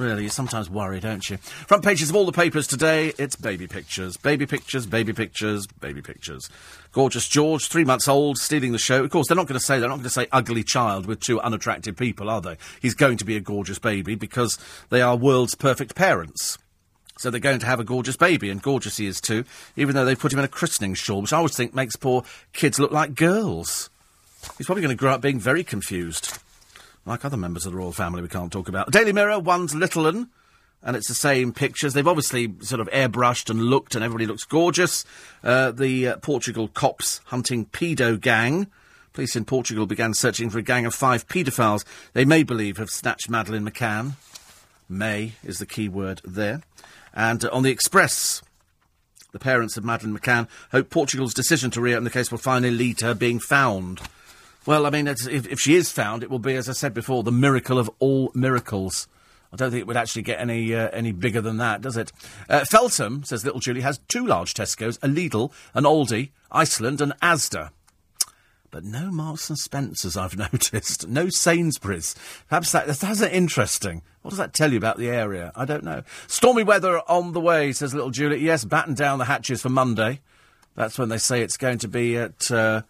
Really, 0.00 0.22
you 0.22 0.28
sometimes 0.30 0.70
worry, 0.70 0.98
don't 0.98 1.28
you? 1.28 1.36
Front 1.36 1.84
pages 1.84 2.08
of 2.08 2.16
all 2.16 2.24
the 2.24 2.32
papers 2.32 2.66
today, 2.66 3.12
it's 3.18 3.36
baby 3.36 3.66
pictures. 3.66 4.16
Baby 4.16 4.46
pictures, 4.46 4.86
baby 4.86 5.12
pictures, 5.12 5.66
baby 5.66 6.00
pictures. 6.00 6.48
Gorgeous 6.92 7.28
George, 7.28 7.68
three 7.68 7.84
months 7.84 8.08
old, 8.08 8.38
stealing 8.38 8.72
the 8.72 8.78
show. 8.78 9.04
Of 9.04 9.10
course, 9.10 9.28
they're 9.28 9.36
not 9.36 9.46
going 9.46 9.60
to 9.60 9.64
say, 9.64 9.78
they're 9.78 9.90
not 9.90 9.96
going 9.96 10.04
to 10.04 10.08
say 10.08 10.26
ugly 10.32 10.64
child 10.64 11.04
with 11.04 11.20
two 11.20 11.38
unattractive 11.42 11.98
people, 11.98 12.30
are 12.30 12.40
they? 12.40 12.56
He's 12.80 12.94
going 12.94 13.18
to 13.18 13.26
be 13.26 13.36
a 13.36 13.40
gorgeous 13.40 13.78
baby 13.78 14.14
because 14.14 14.58
they 14.88 15.02
are 15.02 15.16
world's 15.16 15.54
perfect 15.54 15.94
parents. 15.94 16.56
So 17.18 17.28
they're 17.28 17.38
going 17.38 17.60
to 17.60 17.66
have 17.66 17.78
a 17.78 17.84
gorgeous 17.84 18.16
baby, 18.16 18.48
and 18.48 18.62
gorgeous 18.62 18.96
he 18.96 19.06
is 19.06 19.20
too, 19.20 19.44
even 19.76 19.94
though 19.94 20.06
they've 20.06 20.18
put 20.18 20.32
him 20.32 20.38
in 20.38 20.46
a 20.46 20.48
christening 20.48 20.94
shawl, 20.94 21.20
which 21.20 21.34
I 21.34 21.36
always 21.36 21.54
think 21.54 21.74
makes 21.74 21.96
poor 21.96 22.24
kids 22.54 22.80
look 22.80 22.90
like 22.90 23.16
girls. 23.16 23.90
He's 24.56 24.64
probably 24.64 24.80
going 24.80 24.96
to 24.96 24.98
grow 24.98 25.12
up 25.12 25.20
being 25.20 25.38
very 25.38 25.62
confused 25.62 26.38
like 27.06 27.24
other 27.24 27.36
members 27.36 27.66
of 27.66 27.72
the 27.72 27.78
royal 27.78 27.92
family 27.92 28.22
we 28.22 28.28
can't 28.28 28.52
talk 28.52 28.68
about. 28.68 28.90
Daily 28.90 29.12
Mirror, 29.12 29.40
one's 29.40 29.74
Little 29.74 30.06
un, 30.06 30.28
and 30.82 30.96
it's 30.96 31.08
the 31.08 31.14
same 31.14 31.52
pictures. 31.52 31.92
They've 31.92 32.06
obviously 32.06 32.54
sort 32.60 32.80
of 32.80 32.88
airbrushed 32.90 33.50
and 33.50 33.62
looked, 33.62 33.94
and 33.94 34.04
everybody 34.04 34.26
looks 34.26 34.44
gorgeous. 34.44 35.04
Uh, 35.42 35.70
the 35.70 36.08
uh, 36.08 36.16
Portugal 36.18 36.68
cops 36.68 37.20
hunting 37.26 37.66
pedo 37.66 38.20
gang. 38.20 38.66
Police 39.12 39.34
in 39.34 39.44
Portugal 39.44 39.86
began 39.86 40.14
searching 40.14 40.50
for 40.50 40.58
a 40.58 40.62
gang 40.62 40.86
of 40.86 40.94
five 40.94 41.26
paedophiles 41.26 41.84
they 42.12 42.24
may 42.24 42.42
believe 42.44 42.76
have 42.76 42.90
snatched 42.90 43.28
Madeleine 43.28 43.68
McCann. 43.68 44.12
May 44.88 45.32
is 45.42 45.58
the 45.58 45.66
key 45.66 45.88
word 45.88 46.20
there. 46.24 46.62
And 47.12 47.44
uh, 47.44 47.50
on 47.52 47.62
the 47.62 47.70
Express, 47.70 48.42
the 49.32 49.38
parents 49.38 49.76
of 49.76 49.84
Madeleine 49.84 50.16
McCann 50.16 50.48
hope 50.72 50.90
Portugal's 50.90 51.34
decision 51.34 51.70
to 51.72 51.80
reopen 51.80 52.04
the 52.04 52.10
case 52.10 52.30
will 52.30 52.38
finally 52.38 52.70
lead 52.70 52.98
to 52.98 53.06
her 53.06 53.14
being 53.14 53.38
found. 53.38 54.00
Well, 54.70 54.86
I 54.86 54.90
mean, 54.90 55.08
if, 55.08 55.26
if 55.26 55.58
she 55.58 55.74
is 55.74 55.90
found, 55.90 56.22
it 56.22 56.30
will 56.30 56.38
be, 56.38 56.54
as 56.54 56.68
I 56.68 56.74
said 56.74 56.94
before, 56.94 57.24
the 57.24 57.32
miracle 57.32 57.76
of 57.76 57.90
all 57.98 58.30
miracles. 58.36 59.08
I 59.52 59.56
don't 59.56 59.72
think 59.72 59.80
it 59.80 59.88
would 59.88 59.96
actually 59.96 60.22
get 60.22 60.38
any 60.38 60.72
uh, 60.72 60.90
any 60.92 61.10
bigger 61.10 61.40
than 61.40 61.56
that, 61.56 61.80
does 61.80 61.96
it? 61.96 62.12
Uh, 62.48 62.64
Feltham, 62.64 63.24
says 63.24 63.44
little 63.44 63.58
Julie, 63.58 63.80
has 63.80 63.98
two 64.06 64.24
large 64.24 64.54
Tesco's, 64.54 64.96
a 65.02 65.08
Lidl, 65.08 65.50
an 65.74 65.82
Aldi, 65.82 66.30
Iceland, 66.52 67.00
and 67.00 67.14
Asda. 67.20 67.70
But 68.70 68.84
no 68.84 69.10
Marks 69.10 69.50
and 69.50 69.58
Spencers, 69.58 70.16
I've 70.16 70.38
noticed. 70.52 71.08
No 71.08 71.30
Sainsbury's. 71.30 72.14
Perhaps 72.48 72.70
that, 72.70 72.86
that's 72.86 73.22
interesting. 73.22 74.02
What 74.22 74.28
does 74.28 74.38
that 74.38 74.54
tell 74.54 74.70
you 74.70 74.78
about 74.78 74.98
the 74.98 75.08
area? 75.08 75.50
I 75.56 75.64
don't 75.64 75.82
know. 75.82 76.04
Stormy 76.28 76.62
weather 76.62 77.02
on 77.08 77.32
the 77.32 77.40
way, 77.40 77.72
says 77.72 77.92
little 77.92 78.10
Julie. 78.10 78.38
Yes, 78.38 78.64
batten 78.64 78.94
down 78.94 79.18
the 79.18 79.24
hatches 79.24 79.62
for 79.62 79.68
Monday. 79.68 80.20
That's 80.76 80.96
when 80.96 81.08
they 81.08 81.18
say 81.18 81.42
it's 81.42 81.56
going 81.56 81.78
to 81.78 81.88
be 81.88 82.16
at 82.16 82.52
uh, 82.52 82.82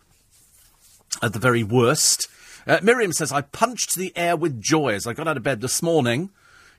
at 1.22 1.32
the 1.32 1.38
very 1.38 1.62
worst. 1.62 2.28
Uh, 2.66 2.78
Miriam 2.82 3.12
says, 3.12 3.32
I 3.32 3.42
punched 3.42 3.96
the 3.96 4.12
air 4.16 4.36
with 4.36 4.60
joy 4.60 4.94
as 4.94 5.06
I 5.06 5.14
got 5.14 5.28
out 5.28 5.36
of 5.36 5.42
bed 5.42 5.60
this 5.60 5.82
morning 5.82 6.30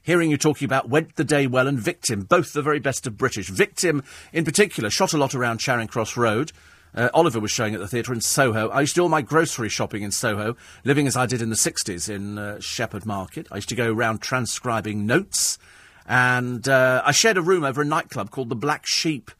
hearing 0.04 0.32
you 0.32 0.38
talking 0.38 0.66
about 0.66 0.90
Went 0.90 1.16
the 1.16 1.24
Day 1.24 1.48
Well 1.48 1.68
and 1.68 1.80
Victim, 1.80 2.24
both 2.24 2.54
the 2.54 2.62
very 2.62 2.80
best 2.80 3.06
of 3.06 3.18
British. 3.18 3.50
Victim, 3.50 4.04
in 4.34 4.46
particular, 4.46 4.90
shot 4.90 5.14
a 5.14 5.18
lot 5.18 5.36
around 5.36 5.60
Charing 5.60 5.88
Cross 5.88 6.18
Road. 6.18 6.52
Uh, 6.94 7.10
Oliver 7.14 7.40
was 7.40 7.52
showing 7.52 7.74
at 7.74 7.80
the 7.80 7.88
theatre 7.88 8.14
in 8.14 8.20
Soho. 8.20 8.70
I 8.70 8.82
used 8.82 8.96
to 8.96 9.00
do 9.00 9.04
all 9.04 9.10
my 9.10 9.22
grocery 9.22 9.70
shopping 9.70 10.04
in 10.04 10.12
Soho, 10.12 10.58
living 10.84 11.08
as 11.08 11.16
I 11.16 11.26
did 11.26 11.42
in 11.42 11.50
the 11.50 11.56
60s 11.56 12.10
in 12.10 12.38
uh, 12.38 12.60
Shepherd 12.60 13.06
Market. 13.06 13.48
I 13.52 13.56
used 13.56 13.70
to 13.70 13.76
go 13.76 13.94
around 13.94 14.22
transcribing 14.22 15.06
notes. 15.06 15.58
And 16.06 16.68
uh, 16.68 17.02
I 17.06 17.12
shared 17.12 17.38
a 17.38 17.42
room 17.42 17.64
over 17.64 17.82
a 17.82 17.86
nightclub 17.86 18.32
called 18.32 18.50
the 18.50 18.56
Black 18.56 18.86
Sheep. 18.86 19.32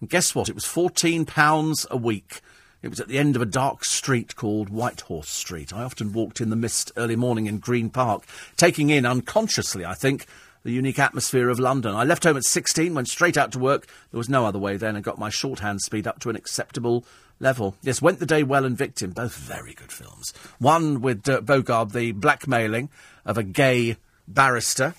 And 0.00 0.08
guess 0.08 0.34
what? 0.34 0.48
It 0.48 0.54
was 0.54 0.64
£14 0.64 1.90
a 1.90 1.96
week. 1.96 2.40
It 2.82 2.88
was 2.88 2.98
at 2.98 3.06
the 3.06 3.18
end 3.18 3.36
of 3.36 3.42
a 3.42 3.46
dark 3.46 3.84
street 3.84 4.34
called 4.34 4.68
Whitehorse 4.68 5.28
Street. 5.28 5.72
I 5.72 5.84
often 5.84 6.12
walked 6.12 6.40
in 6.40 6.50
the 6.50 6.56
mist 6.56 6.90
early 6.96 7.14
morning 7.14 7.46
in 7.46 7.58
Green 7.58 7.90
Park, 7.90 8.24
taking 8.56 8.90
in 8.90 9.06
unconsciously, 9.06 9.84
I 9.84 9.94
think, 9.94 10.26
the 10.64 10.72
unique 10.72 10.98
atmosphere 10.98 11.48
of 11.48 11.60
London. 11.60 11.94
I 11.94 12.02
left 12.02 12.24
home 12.24 12.36
at 12.36 12.44
16, 12.44 12.92
went 12.92 13.08
straight 13.08 13.36
out 13.36 13.52
to 13.52 13.58
work. 13.60 13.86
There 14.10 14.18
was 14.18 14.28
no 14.28 14.46
other 14.46 14.58
way 14.58 14.76
then, 14.76 14.96
and 14.96 15.04
got 15.04 15.18
my 15.18 15.30
shorthand 15.30 15.80
speed 15.80 16.08
up 16.08 16.18
to 16.20 16.30
an 16.30 16.36
acceptable 16.36 17.04
level. 17.38 17.76
Yes, 17.82 18.02
Went 18.02 18.18
the 18.18 18.26
Day 18.26 18.42
Well 18.42 18.64
and 18.64 18.76
Victim, 18.76 19.10
both 19.10 19.34
very 19.34 19.74
good 19.74 19.92
films. 19.92 20.32
One 20.58 21.00
with 21.00 21.28
uh, 21.28 21.40
Bogarde, 21.40 21.92
the 21.92 22.12
blackmailing 22.12 22.90
of 23.24 23.38
a 23.38 23.42
gay 23.44 23.96
barrister, 24.26 24.94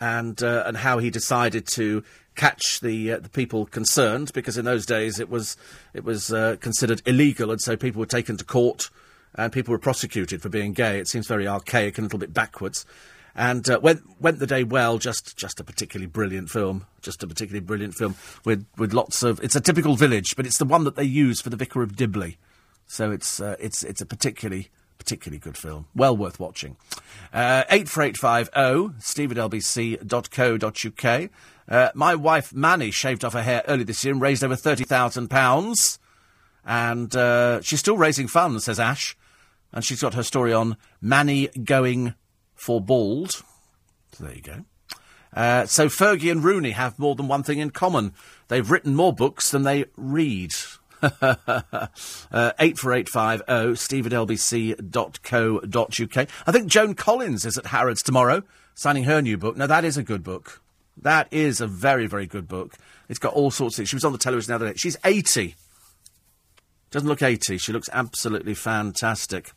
and 0.00 0.42
uh, 0.42 0.64
and 0.66 0.76
how 0.76 0.98
he 0.98 1.10
decided 1.10 1.66
to 1.74 2.02
catch 2.34 2.80
the 2.80 3.12
uh, 3.12 3.18
the 3.18 3.28
people 3.28 3.66
concerned 3.66 4.32
because 4.32 4.56
in 4.56 4.64
those 4.64 4.86
days 4.86 5.20
it 5.20 5.28
was 5.28 5.56
it 5.94 6.04
was 6.04 6.32
uh, 6.32 6.56
considered 6.60 7.02
illegal 7.06 7.50
and 7.50 7.60
so 7.60 7.76
people 7.76 8.00
were 8.00 8.06
taken 8.06 8.36
to 8.36 8.44
court 8.44 8.90
and 9.34 9.52
people 9.52 9.72
were 9.72 9.78
prosecuted 9.78 10.42
for 10.42 10.48
being 10.48 10.72
gay. 10.72 10.98
It 10.98 11.08
seems 11.08 11.26
very 11.26 11.46
archaic 11.46 11.98
and 11.98 12.04
a 12.04 12.06
little 12.06 12.18
bit 12.18 12.34
backwards. 12.34 12.84
And 13.34 13.68
uh, 13.70 13.80
went 13.80 14.02
went 14.20 14.40
the 14.40 14.46
day 14.46 14.62
well. 14.62 14.98
Just 14.98 15.38
just 15.38 15.58
a 15.58 15.64
particularly 15.64 16.06
brilliant 16.06 16.50
film. 16.50 16.86
Just 17.00 17.22
a 17.22 17.26
particularly 17.26 17.64
brilliant 17.64 17.94
film 17.94 18.14
with 18.44 18.66
with 18.76 18.92
lots 18.92 19.22
of. 19.22 19.40
It's 19.42 19.56
a 19.56 19.60
typical 19.60 19.96
village, 19.96 20.36
but 20.36 20.44
it's 20.44 20.58
the 20.58 20.66
one 20.66 20.84
that 20.84 20.96
they 20.96 21.04
use 21.04 21.40
for 21.40 21.48
the 21.48 21.56
Vicar 21.56 21.82
of 21.82 21.96
Dibley. 21.96 22.36
So 22.86 23.10
it's 23.10 23.40
uh, 23.40 23.56
it's 23.58 23.84
it's 23.84 24.02
a 24.02 24.06
particularly 24.06 24.68
particularly 24.98 25.38
good 25.38 25.56
film. 25.56 25.86
Well 25.94 26.14
worth 26.14 26.38
watching. 26.38 26.76
Uh, 27.32 27.64
84850 27.70 29.00
steve 29.00 29.32
at 29.32 29.38
lbc.co.uk. 29.38 31.30
Uh, 31.68 31.90
my 31.94 32.14
wife 32.14 32.52
Manny 32.54 32.90
shaved 32.90 33.24
off 33.24 33.32
her 33.34 33.42
hair 33.42 33.62
early 33.68 33.84
this 33.84 34.04
year 34.04 34.12
and 34.12 34.20
raised 34.20 34.44
over 34.44 34.56
£30,000. 34.56 35.98
And 36.64 37.16
uh, 37.16 37.60
she's 37.60 37.80
still 37.80 37.96
raising 37.96 38.28
funds, 38.28 38.64
says 38.64 38.78
Ash. 38.80 39.16
And 39.72 39.84
she's 39.84 40.02
got 40.02 40.14
her 40.14 40.22
story 40.22 40.52
on 40.52 40.76
Manny 41.00 41.48
going 41.48 42.14
for 42.54 42.80
bald. 42.80 43.30
So 44.12 44.24
there 44.24 44.34
you 44.34 44.42
go. 44.42 44.64
Uh, 45.34 45.66
so 45.66 45.88
Fergie 45.88 46.30
and 46.30 46.44
Rooney 46.44 46.72
have 46.72 46.98
more 46.98 47.14
than 47.14 47.28
one 47.28 47.42
thing 47.42 47.58
in 47.58 47.70
common. 47.70 48.12
They've 48.48 48.70
written 48.70 48.94
more 48.94 49.14
books 49.14 49.50
than 49.50 49.62
they 49.62 49.86
read. 49.96 50.52
uh, 51.02 51.88
84850 52.30 53.74
steve 53.76 54.06
at 54.06 54.12
lbc.co.uk. 54.12 54.78
I 56.46 56.52
think 56.52 56.66
Joan 56.68 56.94
Collins 56.94 57.44
is 57.44 57.58
at 57.58 57.66
Harrods 57.66 58.02
tomorrow, 58.02 58.44
signing 58.74 59.04
her 59.04 59.20
new 59.20 59.36
book. 59.36 59.56
Now, 59.56 59.66
that 59.66 59.84
is 59.84 59.96
a 59.96 60.02
good 60.04 60.22
book. 60.22 60.61
That 60.96 61.28
is 61.30 61.60
a 61.60 61.66
very, 61.66 62.06
very 62.06 62.26
good 62.26 62.48
book. 62.48 62.74
It's 63.08 63.18
got 63.18 63.34
all 63.34 63.50
sorts 63.50 63.74
of 63.74 63.76
things. 63.78 63.88
She 63.88 63.96
was 63.96 64.04
on 64.04 64.12
the 64.12 64.18
television 64.18 64.50
the 64.50 64.54
other 64.56 64.68
day. 64.68 64.74
She's 64.76 64.96
80. 65.04 65.54
Doesn't 66.90 67.08
look 67.08 67.22
80. 67.22 67.58
She 67.58 67.72
looks 67.72 67.88
absolutely 67.92 68.54
fantastic. 68.54 69.52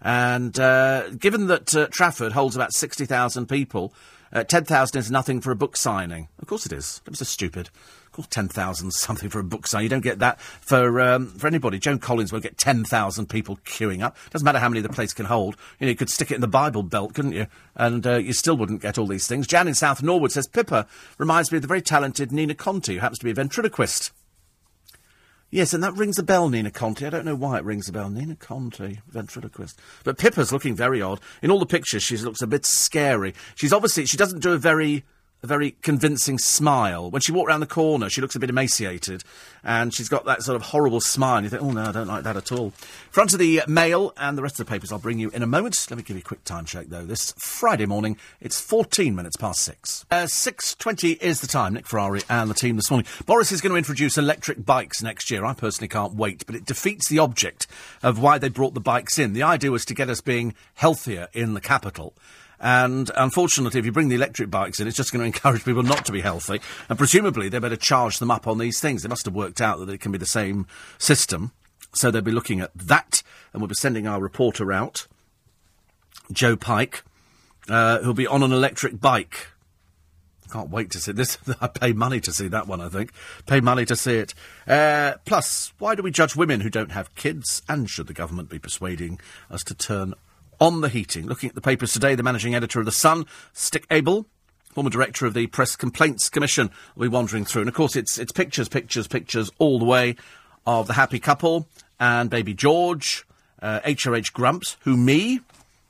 And 0.00 0.58
uh, 0.58 1.10
given 1.10 1.48
that 1.48 1.74
uh, 1.74 1.88
Trafford 1.90 2.32
holds 2.32 2.54
about 2.54 2.72
60,000 2.72 3.48
people, 3.48 3.92
uh, 4.32 4.44
10,000 4.44 4.98
is 4.98 5.10
nothing 5.10 5.40
for 5.40 5.50
a 5.50 5.56
book 5.56 5.76
signing. 5.76 6.28
Of 6.38 6.46
course 6.46 6.66
it 6.66 6.72
is. 6.72 7.00
It 7.06 7.10
was 7.10 7.18
so 7.18 7.24
stupid. 7.24 7.70
Course, 8.16 8.28
10,000 8.28 8.92
something 8.92 9.28
for 9.28 9.40
a 9.40 9.44
book 9.44 9.66
signing. 9.66 9.84
You 9.84 9.88
don't 9.90 10.00
get 10.00 10.20
that 10.20 10.40
for 10.40 11.02
um, 11.02 11.26
for 11.26 11.46
anybody. 11.46 11.78
Joan 11.78 11.98
Collins 11.98 12.32
won't 12.32 12.44
get 12.44 12.56
10,000 12.56 13.28
people 13.28 13.58
queuing 13.66 14.02
up. 14.02 14.16
Doesn't 14.30 14.42
matter 14.42 14.58
how 14.58 14.70
many 14.70 14.80
the 14.80 14.88
place 14.88 15.12
can 15.12 15.26
hold. 15.26 15.54
You 15.78 15.86
know, 15.86 15.90
you 15.90 15.96
could 15.96 16.08
stick 16.08 16.30
it 16.30 16.36
in 16.36 16.40
the 16.40 16.48
Bible 16.48 16.82
belt, 16.82 17.12
couldn't 17.12 17.32
you? 17.32 17.46
And 17.74 18.06
uh, 18.06 18.16
you 18.16 18.32
still 18.32 18.56
wouldn't 18.56 18.80
get 18.80 18.96
all 18.96 19.06
these 19.06 19.26
things. 19.26 19.46
Jan 19.46 19.68
in 19.68 19.74
South 19.74 20.02
Norwood 20.02 20.32
says, 20.32 20.48
Pippa 20.48 20.86
reminds 21.18 21.52
me 21.52 21.56
of 21.56 21.62
the 21.62 21.68
very 21.68 21.82
talented 21.82 22.32
Nina 22.32 22.54
Conti, 22.54 22.94
who 22.94 23.00
happens 23.00 23.18
to 23.18 23.26
be 23.26 23.32
a 23.32 23.34
ventriloquist. 23.34 24.12
Yes, 25.50 25.74
and 25.74 25.84
that 25.84 25.92
rings 25.92 26.18
a 26.18 26.22
bell, 26.22 26.48
Nina 26.48 26.70
Conti. 26.70 27.04
I 27.04 27.10
don't 27.10 27.26
know 27.26 27.34
why 27.34 27.58
it 27.58 27.64
rings 27.64 27.86
a 27.86 27.92
bell. 27.92 28.08
Nina 28.08 28.36
Conti, 28.36 29.00
ventriloquist. 29.08 29.78
But 30.04 30.16
Pippa's 30.16 30.54
looking 30.54 30.74
very 30.74 31.02
odd. 31.02 31.20
In 31.42 31.50
all 31.50 31.58
the 31.58 31.66
pictures, 31.66 32.02
she 32.02 32.16
looks 32.16 32.40
a 32.40 32.46
bit 32.46 32.64
scary. 32.64 33.34
She's 33.56 33.74
obviously, 33.74 34.06
she 34.06 34.16
doesn't 34.16 34.40
do 34.40 34.54
a 34.54 34.58
very 34.58 35.04
a 35.42 35.46
very 35.46 35.76
convincing 35.82 36.38
smile. 36.38 37.10
When 37.10 37.20
she 37.20 37.32
walked 37.32 37.48
around 37.48 37.60
the 37.60 37.66
corner, 37.66 38.08
she 38.08 38.20
looks 38.20 38.34
a 38.34 38.38
bit 38.38 38.50
emaciated, 38.50 39.22
and 39.62 39.92
she's 39.92 40.08
got 40.08 40.24
that 40.24 40.42
sort 40.42 40.56
of 40.56 40.62
horrible 40.62 41.00
smile. 41.00 41.36
And 41.36 41.44
you 41.44 41.50
think, 41.50 41.62
oh 41.62 41.72
no, 41.72 41.82
I 41.82 41.92
don't 41.92 42.06
like 42.06 42.24
that 42.24 42.36
at 42.36 42.52
all. 42.52 42.70
Front 43.10 43.32
of 43.32 43.38
the 43.38 43.62
Mail 43.68 44.12
and 44.16 44.36
the 44.36 44.42
rest 44.42 44.58
of 44.58 44.66
the 44.66 44.70
papers 44.70 44.92
I'll 44.92 44.98
bring 44.98 45.18
you 45.18 45.30
in 45.30 45.42
a 45.42 45.46
moment. 45.46 45.86
Let 45.90 45.96
me 45.96 46.02
give 46.02 46.16
you 46.16 46.20
a 46.20 46.24
quick 46.24 46.44
time 46.44 46.64
check 46.64 46.86
though. 46.88 47.04
This 47.04 47.32
Friday 47.38 47.86
morning, 47.86 48.16
it's 48.40 48.60
14 48.60 49.14
minutes 49.14 49.36
past 49.36 49.62
six. 49.62 50.04
Uh, 50.10 50.24
6.20 50.24 51.20
is 51.20 51.40
the 51.40 51.46
time. 51.46 51.74
Nick 51.74 51.86
Ferrari 51.86 52.22
and 52.28 52.50
the 52.50 52.54
team 52.54 52.76
this 52.76 52.90
morning. 52.90 53.06
Boris 53.26 53.52
is 53.52 53.60
going 53.60 53.72
to 53.72 53.78
introduce 53.78 54.16
electric 54.16 54.64
bikes 54.64 55.02
next 55.02 55.30
year. 55.30 55.44
I 55.44 55.54
personally 55.54 55.88
can't 55.88 56.14
wait, 56.14 56.46
but 56.46 56.54
it 56.54 56.64
defeats 56.64 57.08
the 57.08 57.18
object 57.18 57.66
of 58.02 58.20
why 58.20 58.38
they 58.38 58.48
brought 58.48 58.74
the 58.74 58.80
bikes 58.80 59.18
in. 59.18 59.32
The 59.32 59.42
idea 59.42 59.70
was 59.70 59.84
to 59.86 59.94
get 59.94 60.08
us 60.08 60.20
being 60.20 60.54
healthier 60.74 61.28
in 61.32 61.54
the 61.54 61.60
capital. 61.60 62.14
And 62.60 63.10
unfortunately, 63.16 63.78
if 63.78 63.86
you 63.86 63.92
bring 63.92 64.08
the 64.08 64.14
electric 64.14 64.50
bikes 64.50 64.80
in, 64.80 64.88
it's 64.88 64.96
just 64.96 65.12
going 65.12 65.20
to 65.20 65.26
encourage 65.26 65.64
people 65.64 65.82
not 65.82 66.04
to 66.06 66.12
be 66.12 66.20
healthy. 66.20 66.60
And 66.88 66.98
presumably, 66.98 67.48
they 67.48 67.58
better 67.58 67.76
charge 67.76 68.18
them 68.18 68.30
up 68.30 68.46
on 68.46 68.58
these 68.58 68.80
things. 68.80 69.02
They 69.02 69.08
must 69.08 69.24
have 69.26 69.34
worked 69.34 69.60
out 69.60 69.78
that 69.78 69.90
it 69.90 70.00
can 70.00 70.12
be 70.12 70.18
the 70.18 70.26
same 70.26 70.66
system. 70.98 71.52
So 71.94 72.10
they'll 72.10 72.22
be 72.22 72.32
looking 72.32 72.60
at 72.60 72.74
that. 72.74 73.22
And 73.52 73.62
we'll 73.62 73.68
be 73.68 73.74
sending 73.74 74.06
our 74.06 74.20
reporter 74.20 74.72
out, 74.72 75.06
Joe 76.30 76.56
Pike, 76.56 77.02
uh, 77.68 78.00
who'll 78.00 78.14
be 78.14 78.26
on 78.26 78.42
an 78.42 78.52
electric 78.52 79.00
bike. 79.00 79.48
Can't 80.52 80.70
wait 80.70 80.90
to 80.92 81.00
see 81.00 81.12
this. 81.12 81.38
I 81.60 81.66
pay 81.68 81.92
money 81.92 82.20
to 82.20 82.32
see 82.32 82.48
that 82.48 82.66
one, 82.66 82.80
I 82.80 82.88
think. 82.88 83.12
Pay 83.46 83.60
money 83.60 83.84
to 83.86 83.96
see 83.96 84.16
it. 84.16 84.34
Uh, 84.66 85.14
plus, 85.24 85.72
why 85.78 85.94
do 85.94 86.02
we 86.02 86.10
judge 86.10 86.36
women 86.36 86.60
who 86.60 86.70
don't 86.70 86.92
have 86.92 87.14
kids? 87.14 87.62
And 87.68 87.88
should 87.90 88.06
the 88.06 88.14
government 88.14 88.48
be 88.48 88.58
persuading 88.58 89.18
us 89.50 89.64
to 89.64 89.74
turn 89.74 90.14
on 90.60 90.80
the 90.80 90.88
heating. 90.88 91.26
Looking 91.26 91.48
at 91.48 91.54
the 91.54 91.60
papers 91.60 91.92
today, 91.92 92.14
the 92.14 92.22
managing 92.22 92.54
editor 92.54 92.80
of 92.80 92.86
The 92.86 92.92
Sun, 92.92 93.26
Stig 93.52 93.86
Abell, 93.90 94.26
former 94.72 94.90
director 94.90 95.26
of 95.26 95.34
the 95.34 95.46
Press 95.46 95.76
Complaints 95.76 96.28
Commission, 96.28 96.70
will 96.94 97.08
be 97.08 97.08
wandering 97.08 97.44
through. 97.44 97.62
And 97.62 97.68
of 97.68 97.74
course, 97.74 97.96
it's, 97.96 98.18
it's 98.18 98.32
pictures, 98.32 98.68
pictures, 98.68 99.08
pictures 99.08 99.50
all 99.58 99.78
the 99.78 99.84
way 99.84 100.16
of 100.66 100.86
the 100.86 100.92
happy 100.94 101.18
couple 101.18 101.66
and 101.98 102.28
baby 102.28 102.54
George, 102.54 103.26
uh, 103.62 103.80
HRH 103.80 104.32
Grumps, 104.32 104.76
who 104.80 104.96
me. 104.96 105.40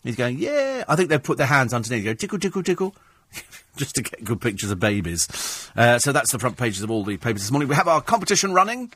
He's 0.04 0.16
going, 0.16 0.38
yeah. 0.38 0.84
I 0.88 0.94
think 0.94 1.08
they've 1.08 1.22
put 1.22 1.38
their 1.38 1.48
hands 1.48 1.74
underneath. 1.74 2.04
Go, 2.04 2.14
tickle, 2.14 2.38
tickle, 2.38 2.62
tickle. 2.62 2.94
Just 3.76 3.96
to 3.96 4.02
get 4.02 4.22
good 4.24 4.40
pictures 4.40 4.70
of 4.70 4.78
babies. 4.78 5.70
Uh, 5.76 5.98
so 5.98 6.12
that's 6.12 6.30
the 6.30 6.38
front 6.38 6.56
pages 6.56 6.82
of 6.82 6.90
all 6.90 7.04
the 7.04 7.16
papers 7.16 7.42
this 7.42 7.50
morning. 7.50 7.68
We 7.68 7.74
have 7.74 7.88
our 7.88 8.00
competition 8.00 8.54
running. 8.54 8.92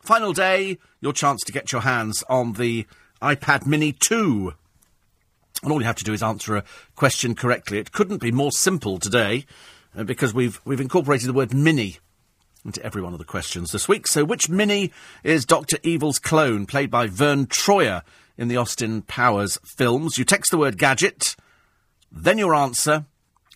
Final 0.00 0.32
day, 0.32 0.78
your 1.00 1.12
chance 1.12 1.42
to 1.44 1.52
get 1.52 1.70
your 1.70 1.82
hands 1.82 2.24
on 2.28 2.54
the 2.54 2.86
iPad 3.22 3.66
Mini 3.66 3.92
2. 3.92 4.52
And 5.62 5.70
all 5.70 5.80
you 5.80 5.86
have 5.86 5.96
to 5.96 6.04
do 6.04 6.12
is 6.12 6.22
answer 6.22 6.56
a 6.56 6.64
question 6.96 7.34
correctly. 7.34 7.78
It 7.78 7.92
couldn't 7.92 8.20
be 8.20 8.32
more 8.32 8.50
simple 8.50 8.98
today 8.98 9.46
uh, 9.96 10.02
because 10.02 10.34
we've, 10.34 10.60
we've 10.64 10.80
incorporated 10.80 11.28
the 11.28 11.34
word 11.34 11.54
mini 11.54 11.98
into 12.64 12.84
every 12.84 13.00
one 13.00 13.12
of 13.12 13.20
the 13.20 13.24
questions 13.24 13.70
this 13.70 13.88
week. 13.88 14.06
So, 14.08 14.24
which 14.24 14.48
mini 14.48 14.92
is 15.22 15.44
Dr. 15.44 15.78
Evil's 15.82 16.18
clone, 16.18 16.66
played 16.66 16.90
by 16.90 17.06
Verne 17.06 17.46
Troyer 17.46 18.02
in 18.36 18.48
the 18.48 18.56
Austin 18.56 19.02
Powers 19.02 19.58
films? 19.64 20.18
You 20.18 20.24
text 20.24 20.50
the 20.50 20.58
word 20.58 20.78
gadget, 20.78 21.36
then 22.10 22.38
your 22.38 22.54
answer, 22.54 23.04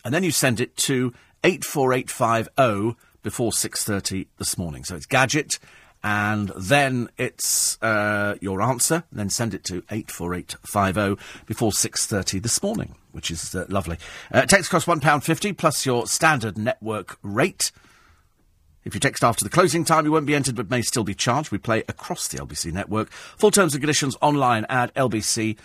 and 0.04 0.14
then 0.14 0.22
you 0.22 0.30
send 0.30 0.60
it 0.60 0.76
to 0.78 1.12
84850 1.42 2.96
before 3.22 3.50
6.30 3.50 4.26
this 4.38 4.56
morning. 4.56 4.84
So 4.84 4.94
it's 4.94 5.06
gadget, 5.06 5.58
and 6.06 6.52
then 6.56 7.08
it's 7.18 7.82
uh, 7.82 8.36
your 8.40 8.62
answer, 8.62 9.02
then 9.10 9.28
send 9.28 9.54
it 9.54 9.64
to 9.64 9.82
84850 9.90 11.44
before 11.46 11.72
6.30 11.72 12.40
this 12.40 12.62
morning, 12.62 12.94
which 13.10 13.28
is 13.28 13.56
uh, 13.56 13.66
lovely. 13.68 13.98
Uh, 14.30 14.42
text 14.42 14.70
costs 14.70 14.88
£1.50 14.88 15.56
plus 15.58 15.84
your 15.84 16.06
standard 16.06 16.56
network 16.56 17.18
rate. 17.24 17.72
If 18.86 18.94
you 18.94 19.00
text 19.00 19.24
after 19.24 19.44
the 19.44 19.50
closing 19.50 19.84
time, 19.84 20.04
you 20.04 20.12
won't 20.12 20.26
be 20.26 20.34
entered 20.36 20.54
but 20.54 20.70
may 20.70 20.80
still 20.80 21.02
be 21.02 21.12
charged. 21.12 21.50
We 21.50 21.58
play 21.58 21.82
across 21.88 22.28
the 22.28 22.38
LBC 22.38 22.72
network. 22.72 23.10
Full 23.10 23.50
terms 23.50 23.74
and 23.74 23.82
conditions 23.82 24.16
online 24.22 24.64
at 24.68 24.94
lbc.co.uk. 24.94 25.56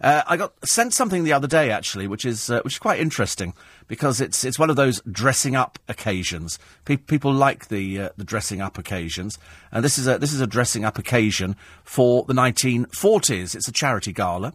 Uh, 0.00 0.22
I 0.26 0.36
got 0.38 0.54
sent 0.66 0.94
something 0.94 1.22
the 1.22 1.34
other 1.34 1.46
day, 1.46 1.70
actually, 1.70 2.08
which 2.08 2.24
is 2.24 2.48
uh, 2.48 2.62
which 2.62 2.76
is 2.76 2.78
quite 2.78 2.98
interesting 2.98 3.52
because 3.88 4.22
it's 4.22 4.42
it's 4.42 4.58
one 4.58 4.70
of 4.70 4.76
those 4.76 5.02
dressing 5.02 5.54
up 5.54 5.78
occasions. 5.86 6.58
Pe- 6.86 6.96
people 6.96 7.30
like 7.30 7.68
the 7.68 8.00
uh, 8.00 8.08
the 8.16 8.24
dressing 8.24 8.62
up 8.62 8.78
occasions, 8.78 9.38
and 9.70 9.84
this 9.84 9.98
is 9.98 10.08
a 10.08 10.16
this 10.16 10.32
is 10.32 10.40
a 10.40 10.46
dressing 10.46 10.86
up 10.86 10.96
occasion 10.96 11.56
for 11.84 12.24
the 12.24 12.32
1940s. 12.32 13.54
It's 13.54 13.68
a 13.68 13.72
charity 13.72 14.14
gala. 14.14 14.54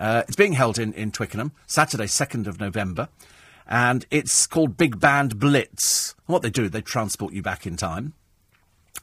Uh, 0.00 0.24
it's 0.26 0.34
being 0.34 0.54
held 0.54 0.80
in, 0.80 0.94
in 0.94 1.12
Twickenham, 1.12 1.52
Saturday, 1.66 2.06
2nd 2.06 2.46
of 2.46 2.58
November 2.58 3.08
and 3.70 4.04
it's 4.10 4.46
called 4.48 4.76
Big 4.76 4.98
Band 4.98 5.38
Blitz. 5.38 6.14
And 6.26 6.32
what 6.32 6.42
they 6.42 6.50
do, 6.50 6.68
they 6.68 6.82
transport 6.82 7.32
you 7.32 7.40
back 7.40 7.66
in 7.66 7.76
time. 7.76 8.14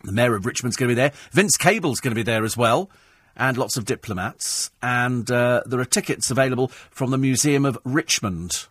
The 0.04 0.12
Mayor 0.12 0.36
of 0.36 0.46
Richmond's 0.46 0.76
going 0.76 0.90
to 0.90 0.92
be 0.92 1.02
there. 1.02 1.14
Vince 1.32 1.58
Cable's 1.58 2.02
going 2.02 2.12
to 2.12 2.16
be 2.16 2.24
there 2.24 2.44
as 2.44 2.58
well, 2.58 2.92
and 3.36 3.58
lots 3.58 3.78
of 3.78 3.86
diplomats. 3.86 4.70
And 4.82 5.32
uh, 5.32 5.64
there 5.66 5.80
are 5.80 5.86
tickets 5.86 6.30
available 6.30 6.68
from 6.68 7.12
the 7.12 7.18
Museum 7.18 7.66
of 7.66 7.80
Richmond, 7.84 8.68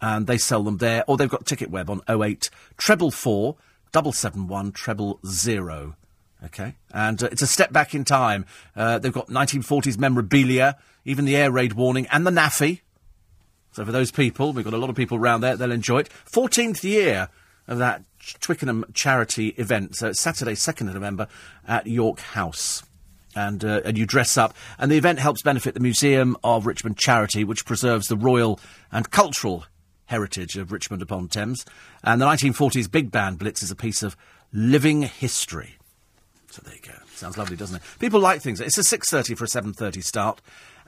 and 0.00 0.26
they 0.26 0.38
sell 0.38 0.62
them 0.62 0.76
there. 0.76 1.02
Or 1.08 1.16
they've 1.16 1.28
got 1.28 1.46
Ticket 1.46 1.70
Web 1.70 1.90
on 1.90 2.02
08 2.08 2.50
treble 2.76 3.10
four 3.10 3.56
double 3.90 4.12
seven 4.12 4.48
one 4.48 4.72
treble 4.72 5.18
zero. 5.26 5.96
Okay, 6.44 6.74
and 6.92 7.22
uh, 7.22 7.28
it's 7.30 7.42
a 7.42 7.46
step 7.46 7.72
back 7.72 7.94
in 7.94 8.04
time. 8.04 8.44
Uh, 8.74 8.98
they've 8.98 9.12
got 9.12 9.28
1940s 9.28 9.96
memorabilia, 9.96 10.76
even 11.04 11.24
the 11.24 11.36
air 11.36 11.52
raid 11.52 11.74
warning, 11.74 12.06
and 12.10 12.26
the 12.26 12.32
NAAFI. 12.32 12.80
So 13.72 13.84
for 13.84 13.92
those 13.92 14.10
people, 14.10 14.52
we've 14.52 14.64
got 14.64 14.74
a 14.74 14.78
lot 14.78 14.90
of 14.90 14.96
people 14.96 15.18
around 15.18 15.40
there, 15.40 15.56
they'll 15.56 15.72
enjoy 15.72 16.00
it. 16.00 16.10
14th 16.30 16.84
year 16.84 17.28
of 17.66 17.78
that 17.78 18.02
Twickenham 18.40 18.84
charity 18.94 19.48
event. 19.56 19.96
So 19.96 20.08
it's 20.08 20.20
Saturday, 20.20 20.52
2nd 20.52 20.88
of 20.88 20.94
November 20.94 21.26
at 21.66 21.86
York 21.86 22.20
House. 22.20 22.82
And, 23.34 23.64
uh, 23.64 23.80
and 23.84 23.96
you 23.96 24.04
dress 24.04 24.36
up. 24.36 24.54
And 24.78 24.90
the 24.90 24.98
event 24.98 25.18
helps 25.18 25.40
benefit 25.40 25.72
the 25.72 25.80
Museum 25.80 26.36
of 26.44 26.66
Richmond 26.66 26.98
Charity, 26.98 27.44
which 27.44 27.64
preserves 27.64 28.08
the 28.08 28.16
royal 28.16 28.60
and 28.90 29.10
cultural 29.10 29.64
heritage 30.06 30.58
of 30.58 30.70
Richmond 30.70 31.00
upon 31.00 31.28
Thames. 31.28 31.64
And 32.04 32.20
the 32.20 32.26
1940s 32.26 32.90
Big 32.90 33.10
Band 33.10 33.38
Blitz 33.38 33.62
is 33.62 33.70
a 33.70 33.76
piece 33.76 34.02
of 34.02 34.16
living 34.52 35.02
history. 35.02 35.76
So 36.50 36.60
there 36.62 36.74
you 36.74 36.80
go. 36.82 36.92
Sounds 37.14 37.38
lovely, 37.38 37.56
doesn't 37.56 37.76
it? 37.76 37.82
People 37.98 38.20
like 38.20 38.42
things. 38.42 38.60
It's 38.60 38.76
a 38.76 38.82
6.30 38.82 39.38
for 39.38 39.44
a 39.44 39.46
7.30 39.46 40.04
start 40.04 40.42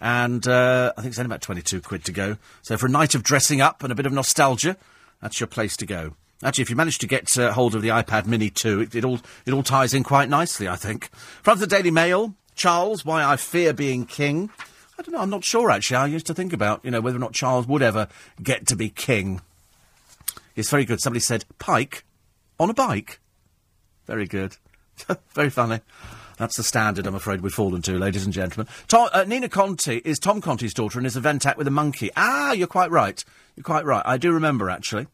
and 0.05 0.47
uh, 0.47 0.93
I 0.99 1.01
think 1.01 1.13
it's 1.13 1.19
only 1.19 1.29
about 1.29 1.41
22 1.41 1.81
quid 1.81 2.05
to 2.05 2.13
go. 2.13 2.37
So 2.61 2.77
for 2.77 2.85
a 2.85 2.91
night 2.91 3.15
of 3.15 3.23
dressing 3.23 3.63
up 3.63 3.83
and 3.83 3.91
a 3.91 3.95
bit 3.95 4.05
of 4.05 4.13
nostalgia, 4.13 4.77
that's 5.23 5.41
your 5.41 5.47
place 5.47 5.79
to 5.79 5.87
go. 5.87 6.13
Actually, 6.43 6.61
if 6.63 6.71
you 6.71 6.77
manage 6.77 6.99
to 6.99 7.07
get 7.07 7.39
uh, 7.39 7.53
hold 7.53 7.75
of 7.75 7.81
the 7.81 7.89
iPad 7.89 8.27
Mini 8.27 8.51
2, 8.51 8.83
it, 8.83 8.95
it, 8.95 9.03
all, 9.03 9.21
it 9.47 9.55
all 9.55 9.63
ties 9.63 9.95
in 9.95 10.03
quite 10.05 10.29
nicely, 10.29 10.69
I 10.69 10.77
think. 10.77 11.09
Of 11.47 11.59
the 11.59 11.67
Daily 11.67 11.91
Mail, 11.91 12.35
Charles, 12.55 13.03
Why 13.03 13.25
I 13.25 13.37
Fear 13.37 13.73
Being 13.73 14.05
King. 14.05 14.51
I 14.99 15.03
don't 15.03 15.15
know, 15.15 15.23
I'm 15.23 15.31
not 15.31 15.43
sure, 15.43 15.71
actually. 15.71 15.97
I 15.97 16.07
used 16.07 16.27
to 16.27 16.35
think 16.35 16.53
about, 16.53 16.85
you 16.85 16.91
know, 16.91 17.01
whether 17.01 17.17
or 17.17 17.21
not 17.21 17.33
Charles 17.33 17.67
would 17.67 17.81
ever 17.81 18.09
get 18.43 18.67
to 18.67 18.77
be 18.77 18.91
king. 18.91 19.41
It's 20.55 20.69
very 20.69 20.85
good. 20.85 21.01
Somebody 21.01 21.21
said, 21.21 21.47
Pike? 21.59 22.05
On 22.61 22.69
a 22.69 22.75
bike? 22.75 23.21
Very 24.05 24.27
good. 24.27 24.59
very 25.33 25.49
funny. 25.49 25.81
That's 26.37 26.57
the 26.57 26.63
standard, 26.63 27.07
I'm 27.07 27.15
afraid, 27.15 27.41
we've 27.41 27.53
fallen 27.53 27.83
to, 27.83 27.99
ladies 27.99 28.25
and 28.25 28.33
gentlemen. 28.33 28.67
Tom, 28.89 29.09
uh, 29.13 29.25
Nina 29.27 29.49
Conti 29.49 29.99
is 30.05 30.19
Tom 30.19 30.41
Conti's 30.41 30.75
daughter 30.75 30.99
and 30.99 31.07
is 31.07 31.17
a 31.17 31.21
Ventat 31.21 31.57
with 31.57 31.69
a 31.69 31.71
monkey. 31.71 32.11
Ah, 32.17 32.53
you're 32.53 32.67
quite 32.67 32.91
right. 32.91 33.25
You're 33.57 33.65
quite 33.65 33.85
right. 33.85 34.03
I 34.05 34.17
do 34.17 34.33
remember, 34.33 34.69
actually. 34.69 35.07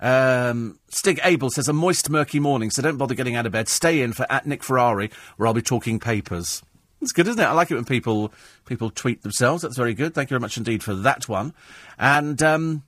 Um, 0.00 0.78
Stig 0.88 1.20
Abell 1.22 1.50
says, 1.50 1.68
a 1.68 1.72
moist, 1.72 2.10
murky 2.10 2.40
morning, 2.40 2.70
so 2.70 2.82
don't 2.82 2.96
bother 2.96 3.14
getting 3.14 3.36
out 3.36 3.46
of 3.46 3.52
bed. 3.52 3.68
Stay 3.68 4.02
in 4.02 4.12
for 4.12 4.26
at 4.30 4.46
Nick 4.46 4.62
Ferrari, 4.62 5.10
where 5.36 5.46
I'll 5.46 5.54
be 5.54 5.62
talking 5.62 5.98
papers. 5.98 6.62
It's 7.00 7.12
good, 7.12 7.28
isn't 7.28 7.40
it? 7.40 7.44
I 7.44 7.52
like 7.52 7.70
it 7.70 7.74
when 7.74 7.84
people 7.84 8.32
people 8.64 8.90
tweet 8.90 9.22
themselves. 9.22 9.62
That's 9.62 9.76
very 9.76 9.94
good. 9.94 10.14
Thank 10.14 10.30
you 10.30 10.34
very 10.34 10.40
much 10.40 10.56
indeed 10.56 10.82
for 10.82 10.94
that 10.94 11.28
one. 11.28 11.52
And 11.98 12.42
um, 12.42 12.82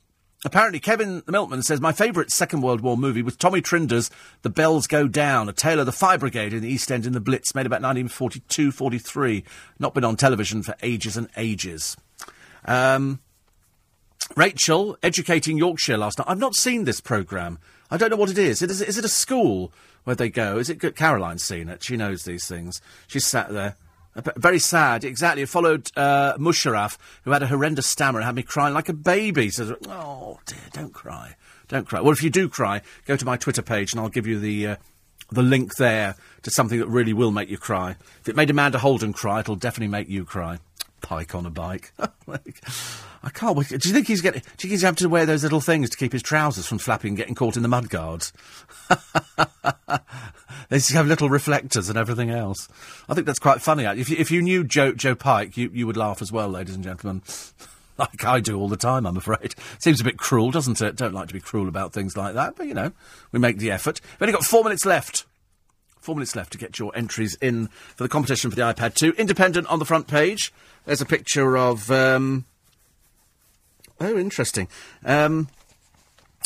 Apparently, 0.45 0.79
Kevin 0.79 1.23
the 1.27 1.33
Milkman 1.33 1.63
says 1.63 1.81
my 1.81 1.93
favourite 1.93 2.31
Second 2.31 2.61
World 2.63 2.81
War 2.81 2.97
movie 2.97 3.23
was 3.23 3.37
Tommy 3.37 3.61
Trinder's 3.61 4.09
The 4.43 4.51
Bells 4.51 4.87
Go 4.87 5.09
Down, 5.09 5.49
a 5.49 5.53
tale 5.53 5.81
of 5.81 5.87
the 5.87 5.93
fire 5.93 6.19
brigade 6.19 6.53
in 6.53 6.63
the 6.63 6.69
East 6.69 6.93
End 6.93 7.07
in 7.07 7.13
the 7.13 7.21
Blitz, 7.21 7.57
made 7.57 7.67
about 7.67 7.83
1942 7.83 8.71
43. 8.71 9.45
Not 9.81 9.95
been 9.95 10.05
on 10.05 10.17
television 10.17 10.63
for 10.63 10.77
ages 10.81 11.17
and 11.17 11.29
ages. 11.37 11.97
Um, 12.65 13.19
Rachel, 14.37 14.97
educating 15.03 15.59
Yorkshire 15.59 15.99
last 15.99 16.19
night. 16.19 16.29
I've 16.29 16.39
not 16.39 16.55
seen 16.55 16.85
this 16.85 17.01
programme. 17.01 17.59
I 17.91 17.97
don't 17.97 18.11
know 18.11 18.17
what 18.17 18.31
it 18.31 18.39
is. 18.39 18.63
Is, 18.63 18.81
is 18.81 18.99
it 18.99 19.05
a 19.05 19.09
school 19.09 19.73
where 20.05 20.15
they 20.15 20.29
go? 20.29 20.59
Is 20.59 20.71
it 20.71 20.79
good? 20.79 20.95
Caroline's 20.95 21.43
seen 21.43 21.69
it. 21.69 21.83
She 21.83 21.97
knows 21.97 22.23
these 22.23 22.47
things. 22.47 22.81
She's 23.09 23.27
sat 23.27 23.51
there. 23.51 23.77
Very 24.37 24.59
sad, 24.59 25.05
exactly. 25.05 25.43
It 25.43 25.49
followed 25.49 25.91
uh, 25.97 26.37
Musharaf, 26.39 26.97
who 27.25 27.31
had 27.31 27.43
a 27.43 27.47
horrendous 27.47 27.87
stammer 27.87 28.19
and 28.19 28.27
had 28.27 28.35
me 28.35 28.43
crying 28.43 28.75
like 28.75 28.89
a 28.89 28.93
baby. 28.93 29.51
Says, 29.51 29.73
"Oh 29.87 30.41
dear, 30.47 30.59
don't 30.73 30.93
cry, 30.93 31.37
don't 31.69 31.87
cry." 31.87 32.01
Well, 32.01 32.13
if 32.13 32.23
you 32.23 32.31
do 32.31 32.49
cry, 32.49 32.83
go 33.07 33.17
to 33.17 33.25
my 33.25 33.37
Twitter 33.37 33.63
page 33.63 33.93
and 33.93 34.01
I'll 34.01 34.09
give 34.09 34.27
you 34.27 34.39
the 34.39 34.67
uh, 34.67 34.77
the 35.31 35.43
link 35.43 35.77
there 35.77 36.17
to 36.43 36.51
something 36.51 36.79
that 36.79 36.89
really 36.89 37.13
will 37.13 37.31
make 37.31 37.49
you 37.49 37.59
cry. 37.59 37.97
If 38.21 38.29
it 38.29 38.37
made 38.37 38.51
Amanda 38.51 38.79
Holden 38.79 39.13
cry, 39.13 39.41
it'll 39.41 39.57
definitely 39.57 39.89
make 39.89 40.09
you 40.09 40.25
cry. 40.25 40.59
Pike 41.01 41.35
on 41.35 41.47
a 41.47 41.51
bike. 41.51 41.93
I 43.23 43.31
can't. 43.31 43.69
Do 43.69 43.89
you 43.89 43.95
think 43.95 44.07
he's 44.07 44.21
getting? 44.21 44.41
Do 44.41 44.47
you 44.47 44.57
think 44.57 44.71
he's 44.73 44.83
having 44.83 44.97
to 44.97 45.09
wear 45.09 45.27
those 45.27 45.43
little 45.43 45.61
things 45.61 45.91
to 45.91 45.97
keep 45.97 46.13
his 46.13 46.23
trousers 46.23 46.67
from 46.67 46.79
flapping 46.79 47.11
and 47.11 47.17
getting 47.17 47.35
caught 47.35 47.57
in 47.57 47.63
the 47.63 47.69
mud 47.69 47.91
guards? 47.91 48.33
they 50.69 50.79
have 50.93 51.07
little 51.07 51.29
reflectors 51.29 51.89
and 51.89 51.99
everything 51.99 52.31
else. 52.31 52.69
I 53.09 53.15
think 53.15 53.27
that's 53.27 53.39
quite 53.39 53.61
funny. 53.61 53.85
If 53.85 54.09
you, 54.09 54.17
if 54.19 54.31
you 54.31 54.43
knew 54.43 54.65
Joe 54.65 54.93
Joe 54.93 55.15
Pike, 55.15 55.57
you, 55.57 55.71
you 55.73 55.87
would 55.87 55.97
laugh 55.97 56.23
as 56.23 56.31
well, 56.31 56.49
ladies 56.49 56.75
and 56.75 56.85
gentlemen. 56.85 57.23
like 57.99 58.25
I 58.25 58.41
do 58.41 58.59
all 58.59 58.69
the 58.69 58.77
time, 58.77 59.07
I'm 59.07 59.17
afraid. 59.17 59.55
Seems 59.79 60.01
a 60.01 60.05
bit 60.05 60.19
cruel, 60.19 60.51
doesn't 60.51 60.81
it? 60.81 60.97
Don't 60.97 61.15
like 61.15 61.29
to 61.29 61.35
be 61.35 61.41
cruel 61.41 61.69
about 61.69 61.93
things 61.93 62.17
like 62.17 62.35
that, 62.35 62.57
but 62.57 62.67
you 62.67 62.75
know, 62.75 62.93
we 63.33 63.41
make 63.41 63.59
the 63.59 63.71
effort. 63.71 64.01
We've 64.03 64.29
only 64.29 64.33
got 64.33 64.45
four 64.45 64.63
minutes 64.63 64.87
left. 64.87 65.27
Four 66.09 66.15
minutes 66.15 66.35
left 66.35 66.53
to 66.53 66.59
get 66.59 66.79
your 66.79 66.91
entries 66.97 67.35
in 67.35 67.67
for 67.67 68.05
the 68.05 68.09
competition 68.09 68.49
for 68.49 68.57
the 68.57 68.63
iPad 68.63 68.95
2. 68.95 69.13
Independent 69.19 69.67
on 69.67 69.79
the 69.79 69.85
front 69.85 70.07
page. 70.07 70.55
There's 70.87 71.03
a 71.03 71.05
picture 71.05 71.59
of. 71.59 71.91
Um, 71.91 72.47
oh, 74.01 74.17
interesting. 74.17 74.69
Um, 75.05 75.49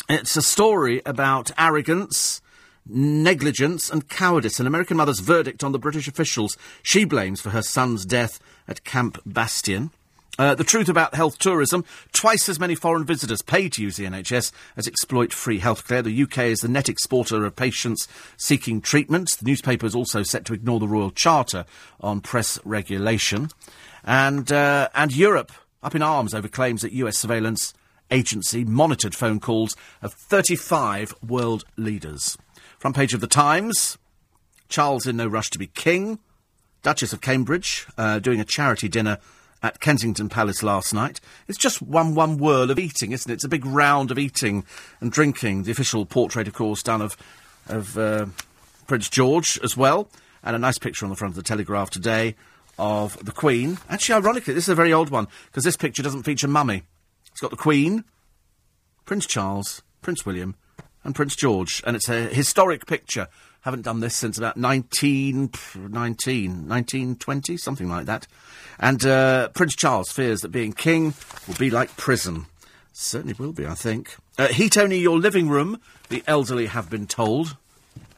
it's 0.09 0.35
a 0.35 0.41
story 0.41 1.01
about 1.05 1.51
arrogance, 1.57 2.41
negligence, 2.85 3.89
and 3.89 4.09
cowardice. 4.09 4.59
An 4.59 4.67
American 4.67 4.97
mother's 4.97 5.21
verdict 5.21 5.63
on 5.63 5.71
the 5.71 5.79
British 5.79 6.09
officials 6.09 6.57
she 6.81 7.05
blames 7.05 7.39
for 7.39 7.51
her 7.51 7.61
son's 7.61 8.05
death 8.05 8.41
at 8.67 8.83
Camp 8.83 9.17
Bastion. 9.25 9.91
Uh, 10.39 10.55
the 10.55 10.63
truth 10.63 10.89
about 10.89 11.13
health 11.13 11.37
tourism 11.37 11.85
twice 12.11 12.49
as 12.49 12.59
many 12.59 12.73
foreign 12.73 13.05
visitors 13.05 13.43
pay 13.43 13.69
to 13.69 13.83
use 13.83 13.97
the 13.97 14.05
NHS 14.05 14.51
as 14.75 14.87
exploit 14.87 15.31
free 15.31 15.59
healthcare. 15.59 16.03
The 16.03 16.23
UK 16.23 16.49
is 16.49 16.61
the 16.61 16.67
net 16.67 16.89
exporter 16.89 17.45
of 17.45 17.55
patients 17.55 18.07
seeking 18.35 18.81
treatment. 18.81 19.37
The 19.37 19.45
newspaper 19.45 19.85
is 19.85 19.93
also 19.93 20.23
set 20.23 20.43
to 20.45 20.53
ignore 20.53 20.79
the 20.79 20.87
Royal 20.87 21.11
Charter 21.11 21.65
on 22.01 22.21
press 22.21 22.57
regulation. 22.65 23.49
And, 24.03 24.51
uh, 24.51 24.89
and 24.95 25.15
Europe 25.15 25.51
up 25.83 25.93
in 25.93 26.01
arms 26.01 26.33
over 26.33 26.47
claims 26.47 26.81
that 26.81 26.93
US 26.93 27.19
surveillance 27.19 27.73
agency 28.09 28.63
monitored 28.63 29.13
phone 29.13 29.39
calls 29.39 29.75
of 30.01 30.13
35 30.13 31.13
world 31.27 31.63
leaders. 31.77 32.37
Front 32.79 32.95
page 32.95 33.13
of 33.13 33.21
the 33.21 33.27
Times 33.27 33.99
Charles 34.67 35.05
in 35.05 35.17
no 35.17 35.27
rush 35.27 35.51
to 35.51 35.59
be 35.59 35.67
king. 35.67 36.17
Duchess 36.81 37.13
of 37.13 37.21
Cambridge 37.21 37.85
uh, 37.95 38.17
doing 38.17 38.39
a 38.39 38.45
charity 38.45 38.89
dinner 38.89 39.19
at 39.63 39.79
Kensington 39.79 40.27
Palace 40.27 40.61
last 40.61 40.93
night. 40.93 41.21
It's 41.47 41.57
just 41.57 41.81
one 41.81 42.13
one 42.13 42.37
whirl 42.37 42.69
of 42.69 42.77
eating, 42.77 43.13
isn't 43.13 43.31
it? 43.31 43.35
It's 43.35 43.43
a 43.45 43.49
big 43.49 43.65
round 43.65 44.11
of 44.11 44.19
eating 44.19 44.65
and 44.99 45.11
drinking. 45.11 45.63
The 45.63 45.71
official 45.71 46.05
portrait, 46.05 46.47
of 46.47 46.53
course, 46.53 46.83
done 46.83 47.01
of 47.01 47.17
of 47.67 47.97
uh, 47.97 48.25
Prince 48.85 49.09
George 49.09 49.57
as 49.63 49.77
well, 49.77 50.09
and 50.43 50.55
a 50.55 50.59
nice 50.59 50.77
picture 50.77 51.05
on 51.05 51.09
the 51.09 51.15
front 51.15 51.31
of 51.31 51.35
the 51.37 51.43
Telegraph 51.43 51.89
today 51.89 52.35
of 52.77 53.17
the 53.23 53.31
Queen. 53.31 53.77
Actually, 53.89 54.15
ironically, 54.15 54.53
this 54.53 54.65
is 54.65 54.69
a 54.69 54.75
very 54.75 54.91
old 54.91 55.09
one 55.09 55.27
because 55.45 55.63
this 55.63 55.77
picture 55.77 56.03
doesn't 56.03 56.23
feature 56.23 56.47
Mummy. 56.47 56.83
It's 57.31 57.39
got 57.39 57.51
the 57.51 57.57
Queen, 57.57 58.03
Prince 59.05 59.25
Charles, 59.25 59.81
Prince 60.01 60.25
William, 60.25 60.55
and 61.03 61.15
Prince 61.15 61.35
George, 61.35 61.81
and 61.85 61.95
it's 61.95 62.09
a 62.09 62.27
historic 62.27 62.85
picture. 62.85 63.27
Haven't 63.63 63.83
done 63.83 64.01
this 64.01 64.13
since 64.13 64.37
about 64.37 64.57
19, 64.57 65.51
19, 65.75 65.89
1920, 65.89 67.57
something 67.57 67.87
like 67.87 68.05
that. 68.05 68.27
And 68.77 69.05
uh, 69.05 69.47
Prince 69.49 69.75
Charles 69.75 70.11
fears 70.11 70.41
that 70.41 70.49
being 70.49 70.73
king 70.73 71.13
will 71.47 71.55
be 71.55 71.69
like 71.69 71.95
prison. 71.95 72.47
Certainly 72.91 73.35
will 73.39 73.53
be, 73.53 73.65
I 73.65 73.73
think. 73.73 74.17
Uh, 74.37 74.49
heat 74.49 74.77
only 74.77 74.99
your 74.99 75.17
living 75.17 75.47
room, 75.47 75.79
the 76.09 76.23
elderly 76.27 76.65
have 76.65 76.89
been 76.89 77.07
told. 77.07 77.55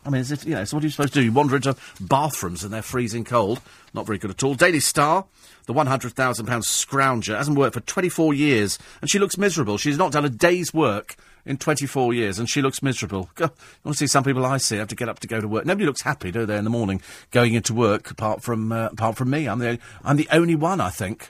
I 0.04 0.10
mean, 0.10 0.22
is 0.22 0.32
it, 0.32 0.46
you 0.46 0.56
know, 0.56 0.64
so 0.64 0.78
what 0.78 0.84
are 0.84 0.88
you 0.88 0.92
supposed 0.92 1.14
to 1.14 1.20
do? 1.20 1.26
You 1.26 1.32
wander 1.32 1.56
into 1.56 1.76
bathrooms 2.02 2.64
and 2.64 2.74
they're 2.74 2.82
freezing 2.82 3.24
cold. 3.24 3.62
Not 3.94 4.08
very 4.08 4.18
good 4.18 4.32
at 4.32 4.44
all. 4.44 4.56
Daily 4.56 4.80
Star, 4.80 5.26
the 5.68 5.74
£100,000 5.74 6.12
scrounger, 6.14 7.38
hasn't 7.38 7.58
worked 7.58 7.76
for 7.76 7.82
24 7.82 8.34
years 8.34 8.80
and 9.02 9.10
she 9.10 9.20
looks 9.20 9.38
miserable. 9.38 9.78
She's 9.78 9.98
not 9.98 10.12
done 10.12 10.26
a 10.26 10.30
day's 10.30 10.74
work 10.74 11.16
in 11.46 11.58
24 11.58 12.14
years 12.14 12.40
and 12.40 12.50
she 12.50 12.62
looks 12.62 12.82
miserable. 12.82 13.30
God, 13.36 13.52
you 13.86 13.94
see 13.94 14.08
some 14.08 14.24
people 14.24 14.46
I 14.46 14.58
see 14.58 14.78
have 14.78 14.88
to 14.90 14.96
get 14.96 15.10
up 15.10 15.20
to 15.20 15.28
go 15.28 15.40
to 15.40 15.48
work. 15.48 15.66
Nobody 15.66 15.86
looks 15.86 16.02
happy, 16.02 16.32
do 16.32 16.46
they, 16.46 16.58
in 16.58 16.64
the 16.64 16.70
morning 16.70 17.02
going 17.32 17.54
into 17.54 17.74
work 17.74 18.12
apart 18.12 18.42
from, 18.42 18.72
uh, 18.72 18.88
apart 18.88 19.18
from 19.18 19.30
me. 19.30 19.48
I'm 19.48 19.60
the, 19.60 19.80
I'm 20.04 20.18
the 20.18 20.28
only 20.32 20.56
one, 20.56 20.82
I 20.82 20.90
think. 20.90 21.30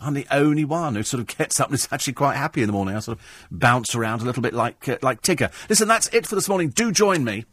I'm 0.00 0.14
the 0.14 0.26
only 0.30 0.64
one 0.64 0.96
who 0.96 1.02
sort 1.02 1.20
of 1.20 1.26
gets 1.38 1.60
up 1.60 1.68
and 1.68 1.74
is 1.74 1.88
actually 1.92 2.14
quite 2.14 2.36
happy 2.36 2.62
in 2.62 2.66
the 2.66 2.72
morning. 2.72 2.96
I 2.96 3.00
sort 3.00 3.18
of 3.18 3.48
bounce 3.50 3.94
around 3.94 4.22
a 4.22 4.24
little 4.24 4.42
bit 4.42 4.54
like 4.54 4.88
uh, 4.88 4.98
like 5.02 5.22
Tigger. 5.22 5.50
Listen, 5.68 5.88
that's 5.88 6.08
it 6.08 6.26
for 6.26 6.34
this 6.34 6.48
morning. 6.48 6.70
Do 6.70 6.90
join 6.92 7.24
me 7.24 7.44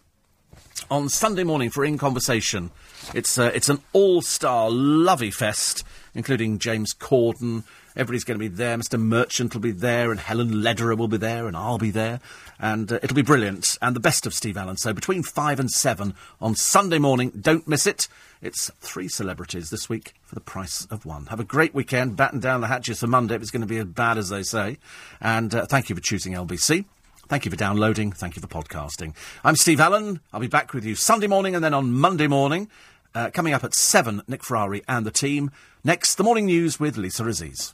on 0.89 1.09
Sunday 1.09 1.43
morning 1.43 1.69
for 1.69 1.85
In 1.85 1.97
Conversation. 1.97 2.71
It's 3.13 3.37
uh, 3.37 3.51
it's 3.53 3.69
an 3.69 3.79
all-star 3.93 4.69
lovey 4.69 5.31
fest, 5.31 5.83
including 6.13 6.59
James 6.59 6.93
Corden. 6.93 7.63
Everybody's 7.95 8.23
going 8.23 8.39
to 8.39 8.43
be 8.43 8.47
there. 8.47 8.77
Mr. 8.77 8.99
Merchant 8.99 9.53
will 9.53 9.61
be 9.61 9.71
there, 9.71 10.11
and 10.11 10.19
Helen 10.19 10.61
Lederer 10.61 10.95
will 10.95 11.07
be 11.07 11.17
there, 11.17 11.47
and 11.47 11.57
I'll 11.57 11.77
be 11.77 11.91
there, 11.91 12.19
and 12.59 12.91
uh, 12.91 12.99
it'll 13.03 13.15
be 13.15 13.21
brilliant. 13.21 13.77
And 13.81 13.95
the 13.95 13.99
best 13.99 14.25
of 14.25 14.33
Steve 14.33 14.57
Allen. 14.57 14.77
So 14.77 14.93
between 14.93 15.23
five 15.23 15.59
and 15.59 15.69
seven 15.69 16.15
on 16.39 16.55
Sunday 16.55 16.99
morning, 16.99 17.31
don't 17.39 17.67
miss 17.67 17.85
it. 17.85 18.07
It's 18.41 18.71
three 18.79 19.07
celebrities 19.07 19.69
this 19.69 19.89
week 19.89 20.13
for 20.23 20.35
the 20.35 20.41
price 20.41 20.85
of 20.85 21.05
one. 21.05 21.27
Have 21.27 21.39
a 21.39 21.43
great 21.43 21.75
weekend. 21.75 22.15
Batten 22.15 22.39
down 22.39 22.61
the 22.61 22.67
hatches 22.67 23.01
for 23.01 23.07
Monday 23.07 23.35
if 23.35 23.41
it's 23.41 23.51
going 23.51 23.61
to 23.61 23.67
be 23.67 23.77
as 23.77 23.85
bad 23.85 24.17
as 24.17 24.29
they 24.29 24.43
say. 24.43 24.77
And 25.19 25.53
uh, 25.53 25.65
thank 25.65 25.89
you 25.89 25.95
for 25.95 26.01
choosing 26.01 26.33
LBC. 26.33 26.85
Thank 27.27 27.45
you 27.45 27.51
for 27.51 27.57
downloading. 27.57 28.11
Thank 28.11 28.35
you 28.35 28.41
for 28.41 28.47
podcasting. 28.47 29.15
I'm 29.43 29.55
Steve 29.55 29.79
Allen. 29.79 30.21
I'll 30.33 30.39
be 30.39 30.47
back 30.47 30.73
with 30.73 30.83
you 30.83 30.95
Sunday 30.95 31.27
morning 31.27 31.55
and 31.55 31.63
then 31.63 31.73
on 31.73 31.93
Monday 31.93 32.27
morning. 32.27 32.69
Uh, 33.13 33.29
coming 33.29 33.53
up 33.53 33.63
at 33.63 33.73
7, 33.73 34.21
Nick 34.27 34.43
Ferrari 34.43 34.81
and 34.87 35.05
the 35.05 35.11
team. 35.11 35.51
Next, 35.83 36.15
the 36.15 36.23
morning 36.23 36.45
news 36.45 36.79
with 36.79 36.97
Lisa 36.97 37.25
Aziz. 37.25 37.69